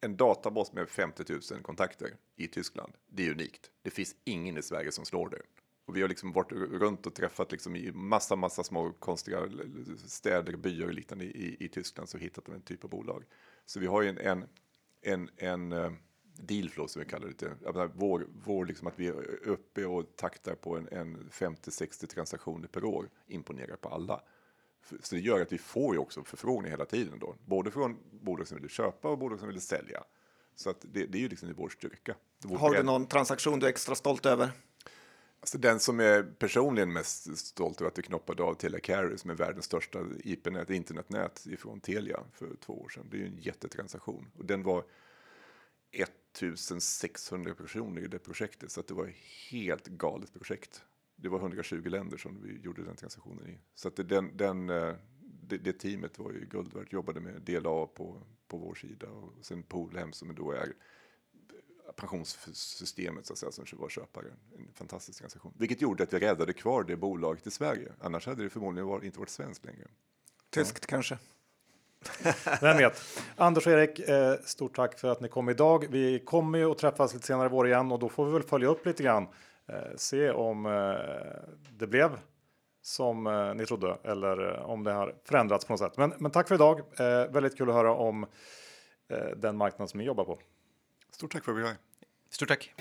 en 0.00 0.16
databas 0.16 0.72
med 0.72 0.88
50 0.88 1.24
000 1.28 1.40
kontakter 1.62 2.10
i 2.36 2.48
Tyskland. 2.48 2.92
Det 3.08 3.26
är 3.26 3.30
unikt. 3.30 3.70
Det 3.82 3.90
finns 3.90 4.14
ingen 4.24 4.58
i 4.58 4.62
Sverige 4.62 4.92
som 4.92 5.04
slår 5.04 5.28
det. 5.28 5.42
Och 5.86 5.96
vi 5.96 6.00
har 6.00 6.08
liksom 6.08 6.32
varit 6.32 6.52
runt 6.52 7.06
och 7.06 7.14
träffat 7.14 7.52
liksom 7.52 7.76
i 7.76 7.92
massa, 7.92 8.36
massa 8.36 8.64
små 8.64 8.92
konstiga 8.92 9.48
städer, 10.06 10.56
byar 10.56 10.86
och 10.86 10.94
liknande 10.94 11.24
i, 11.24 11.56
i 11.60 11.68
Tyskland 11.68 12.08
så 12.08 12.18
hittat 12.18 12.48
en 12.48 12.60
typ 12.60 12.84
av 12.84 12.90
bolag. 12.90 13.24
Så 13.66 13.80
vi 13.80 13.86
har 13.86 14.02
ju 14.02 14.08
en, 14.08 14.18
en, 14.18 14.46
en, 15.02 15.30
en 15.36 15.72
eh, 15.72 15.92
dealflow 16.40 16.86
som 16.86 17.00
vi 17.00 17.08
kallar 17.08 17.32
det. 17.38 17.60
Menar, 17.60 17.90
vår, 17.94 18.26
vår 18.44 18.66
liksom 18.66 18.86
att 18.86 18.98
vi 18.98 19.06
är 19.06 19.48
uppe 19.48 19.84
och 19.84 20.16
taktar 20.16 20.54
på 20.54 20.76
en, 20.76 20.88
en 20.88 21.30
50-60 21.30 22.06
transaktioner 22.06 22.68
per 22.68 22.84
år 22.84 23.10
imponerar 23.26 23.76
på 23.76 23.88
alla. 23.88 24.20
Så 25.00 25.14
det 25.14 25.20
gör 25.20 25.40
att 25.40 25.52
vi 25.52 25.58
får 25.58 25.94
ju 25.94 25.98
också 25.98 26.24
förfrågningar 26.24 26.76
hela 26.76 26.84
tiden 26.84 27.18
då, 27.18 27.36
både 27.44 27.70
från 27.70 27.96
bolag 28.10 28.48
som 28.48 28.60
vill 28.60 28.70
köpa 28.70 29.08
och 29.08 29.18
bolag 29.18 29.38
som 29.38 29.48
vill 29.48 29.60
sälja. 29.60 30.04
Så 30.54 30.70
att 30.70 30.80
det, 30.80 31.06
det 31.06 31.18
är 31.18 31.22
ju 31.22 31.28
liksom 31.28 31.54
vår 31.56 31.68
styrka. 31.68 32.16
Vår 32.44 32.58
Har 32.58 32.74
du 32.74 32.82
någon 32.82 33.06
transaktion 33.06 33.58
du 33.58 33.66
är 33.66 33.70
extra 33.70 33.94
stolt 33.94 34.26
över? 34.26 34.50
Alltså 35.46 35.58
den 35.58 35.80
som 35.80 36.00
är 36.00 36.22
personligen 36.22 36.92
mest 36.92 37.38
stolt 37.38 37.80
över 37.80 37.90
att 37.90 37.98
vi 37.98 38.02
knoppade 38.02 38.42
av 38.42 38.54
Telia 38.54 38.80
Carrier 38.80 39.16
som 39.16 39.30
är 39.30 39.34
världens 39.34 39.64
största 39.64 40.04
IP-nät, 40.24 40.70
internetnät 40.70 41.46
ifrån 41.46 41.80
Telia 41.80 42.20
för 42.32 42.56
två 42.56 42.82
år 42.82 42.88
sedan. 42.88 43.06
Det 43.10 43.16
är 43.16 43.18
ju 43.18 43.26
en 43.26 43.38
jättetransaktion 43.38 44.30
och 44.36 44.44
den 44.44 44.62
var 44.62 44.84
1600 45.92 47.54
personer 47.54 48.02
i 48.02 48.06
det 48.06 48.18
projektet, 48.18 48.70
så 48.70 48.80
att 48.80 48.86
det 48.86 48.94
var 48.94 49.06
ett 49.06 49.16
helt 49.50 49.86
galet 49.86 50.32
projekt. 50.32 50.82
Det 51.16 51.28
var 51.28 51.38
120 51.38 51.88
länder 51.88 52.16
som 52.16 52.42
vi 52.42 52.60
gjorde 52.60 52.84
den 52.84 52.96
transaktionen 52.96 53.50
i. 53.50 53.58
Så 53.74 53.88
att 53.88 53.96
den, 53.96 54.36
den, 54.36 54.70
eh, 54.70 54.94
det, 55.20 55.58
det 55.58 55.72
teamet 55.72 56.18
var 56.18 56.32
ju 56.32 56.46
guld 56.46 56.74
värt, 56.74 56.92
jobbade 56.92 57.20
med 57.20 57.42
DLA 57.42 57.86
på, 57.86 58.22
på 58.48 58.58
vår 58.58 58.74
sida 58.74 59.08
och 59.08 59.32
sen 59.42 59.62
Polhem 59.62 60.12
som 60.12 60.34
då 60.34 60.52
är 60.52 60.72
pensionssystemet 61.96 63.26
så 63.26 63.32
att 63.32 63.38
säga, 63.38 63.52
som 63.52 63.64
var 63.78 63.88
köpare. 63.88 64.26
En 64.58 64.68
fantastisk 64.74 65.18
transaktion. 65.18 65.52
Vilket 65.58 65.80
gjorde 65.80 66.02
att 66.02 66.12
vi 66.12 66.18
räddade 66.18 66.52
kvar 66.52 66.82
det 66.82 66.96
bolaget 66.96 67.46
i 67.46 67.50
Sverige. 67.50 67.92
Annars 68.00 68.26
hade 68.26 68.42
det 68.42 68.50
förmodligen 68.50 69.04
inte 69.04 69.18
varit 69.18 69.30
svenskt 69.30 69.64
längre. 69.64 69.86
Tyskt 70.50 70.78
ja. 70.80 70.86
kanske? 70.88 71.18
Vem 72.60 72.76
vet? 72.76 73.02
Anders 73.36 73.66
och 73.66 73.72
Erik, 73.72 73.98
eh, 73.98 74.34
stort 74.44 74.76
tack 74.76 74.98
för 74.98 75.08
att 75.08 75.20
ni 75.20 75.28
kom 75.28 75.48
idag. 75.48 75.86
Vi 75.90 76.18
kommer 76.18 76.58
ju 76.58 76.70
att 76.70 76.78
träffas 76.78 77.14
lite 77.14 77.26
senare 77.26 77.46
i 77.46 77.50
vår 77.50 77.66
igen 77.66 77.92
och 77.92 77.98
då 77.98 78.08
får 78.08 78.26
vi 78.26 78.32
väl 78.32 78.42
följa 78.42 78.68
upp 78.68 78.86
lite 78.86 79.02
grann. 79.02 79.26
Eh, 79.66 79.96
se 79.96 80.30
om 80.30 80.66
eh, 80.66 80.72
det 81.70 81.86
blev 81.86 82.10
som 82.82 83.52
ni 83.56 83.66
trodde 83.66 83.98
eller 84.02 84.58
om 84.58 84.84
det 84.84 84.92
har 84.92 85.14
förändrats 85.24 85.64
på 85.64 85.72
något 85.72 85.80
sätt. 85.80 85.96
Men, 85.96 86.12
men 86.18 86.30
tack 86.30 86.48
för 86.48 86.54
idag. 86.54 86.80
väldigt 87.30 87.58
kul 87.58 87.68
att 87.68 87.74
höra 87.74 87.94
om 87.94 88.26
den 89.36 89.56
marknad 89.56 89.90
som 89.90 89.98
ni 89.98 90.04
jobbar 90.04 90.24
på. 90.24 90.38
Stort 91.16 91.32
tack 91.32 91.44
för 91.44 91.52
att 91.52 91.58
vi 91.58 91.62
är 91.62 91.76
Stort 92.30 92.48
tack. 92.48 92.74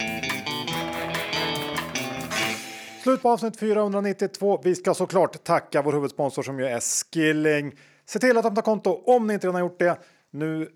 Slut 3.04 3.22
på 3.22 3.30
avsnitt 3.30 3.60
492. 3.60 4.62
Vi 4.64 4.76
ska 4.76 4.94
såklart 4.94 5.44
tacka 5.44 5.82
vår 5.82 5.94
huvudsponsor 5.94 6.44
som 6.44 6.60
ju 6.60 6.66
är 6.66 6.80
Skilling. 6.80 7.76
Se 8.06 8.20
till 8.20 8.38
att 8.38 8.46
öppna 8.46 8.62
konto 8.62 9.04
om 9.06 9.28
ni 9.28 9.34
inte 9.34 9.48
redan 9.48 9.62
gjort 9.62 9.80
det. 9.80 10.00
Nu 10.32 10.70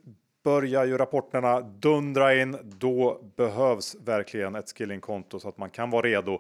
börjar 0.44 0.86
ju 0.86 0.98
rapporterna 0.98 1.62
dundra 1.62 2.36
in. 2.36 2.58
Då 2.64 3.22
behövs 3.36 3.96
verkligen 3.96 4.56
ett 4.56 4.78
Skilling-konto 4.78 5.40
så 5.40 5.50
att 5.50 5.58
man 5.58 5.70
kan 5.70 5.90
vara 5.90 6.02
redo 6.02 6.40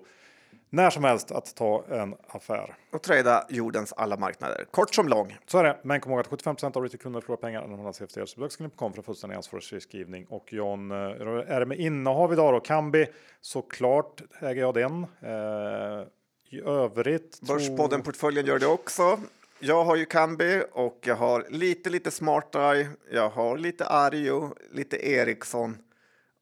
när 0.69 0.89
som 0.89 1.03
helst 1.03 1.31
att 1.31 1.55
ta 1.55 1.83
en 1.89 2.15
affär. 2.27 2.75
Och 2.91 3.01
trada 3.01 3.45
jordens 3.49 3.93
alla 3.93 4.17
marknader, 4.17 4.65
kort 4.71 4.95
som 4.95 5.07
lång. 5.07 5.37
Så 5.47 5.57
är 5.57 5.63
det, 5.63 5.77
men 5.83 6.01
kom 6.01 6.11
ihåg 6.11 6.19
att 6.19 6.29
75% 6.29 6.77
av 6.77 6.83
retailkunder 6.83 7.21
förlorar 7.21 7.41
pengar 7.41 7.61
när 7.61 7.67
de 7.67 7.73
handlar 7.73 7.93
CFD. 7.93 8.27
Så 8.27 8.39
besök 8.39 8.57
Skilling.com 8.57 8.93
för 8.93 9.01
fullständig 9.01 9.35
ansvarsfriskrivning. 9.35 10.25
Och 10.29 10.53
John, 10.53 10.91
eh, 10.91 10.97
är 10.97 11.59
det 11.59 11.65
med 11.65 11.79
innehav 11.79 12.33
idag 12.33 12.53
då? 12.53 12.59
Kambi, 12.59 13.07
såklart 13.41 14.21
äger 14.41 14.61
jag 14.61 14.73
den. 14.73 15.03
Eh, 15.21 16.07
I 16.49 16.61
övrigt... 16.65 17.41
Börspodden-portföljen 17.41 18.45
gör 18.45 18.59
det 18.59 18.67
också. 18.67 19.19
Jag 19.59 19.83
har 19.83 19.95
ju 19.95 20.05
Kambi 20.05 20.63
och 20.71 20.97
jag 21.01 21.15
har 21.15 21.45
lite, 21.49 21.89
lite 21.89 22.11
SmartEye. 22.11 22.87
Jag 23.11 23.29
har 23.29 23.57
lite 23.57 23.85
Arjo, 23.85 24.55
lite 24.71 25.07
Ericsson 25.09 25.77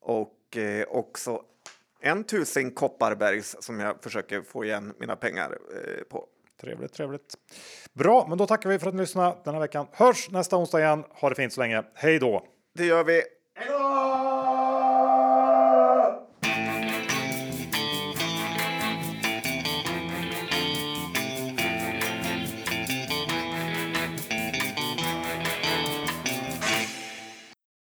och 0.01 0.57
eh, 0.57 0.85
också 0.87 1.41
en 1.99 2.23
tusing 2.23 2.71
Kopparbergs 2.71 3.55
som 3.59 3.79
jag 3.79 4.03
försöker 4.03 4.41
få 4.41 4.65
igen 4.65 4.93
mina 4.99 5.15
pengar 5.15 5.51
eh, 5.51 6.03
på. 6.03 6.25
Trevligt, 6.61 6.93
trevligt. 6.93 7.35
Bra, 7.93 8.25
men 8.29 8.37
då 8.37 8.47
tackar 8.47 8.69
vi 8.69 8.79
för 8.79 8.87
att 8.87 8.93
ni 8.93 9.01
lyssnade 9.01 9.37
den 9.43 9.53
här 9.53 9.61
veckan. 9.61 9.87
Hörs 9.91 10.29
nästa 10.31 10.57
onsdag 10.57 10.79
igen. 10.79 11.03
Ha 11.09 11.29
det 11.29 11.35
fint 11.35 11.53
så 11.53 11.61
länge. 11.61 11.83
Hej 11.93 12.19
då! 12.19 12.45
Det 12.75 12.85
gör 12.85 13.03
vi. 13.03 13.23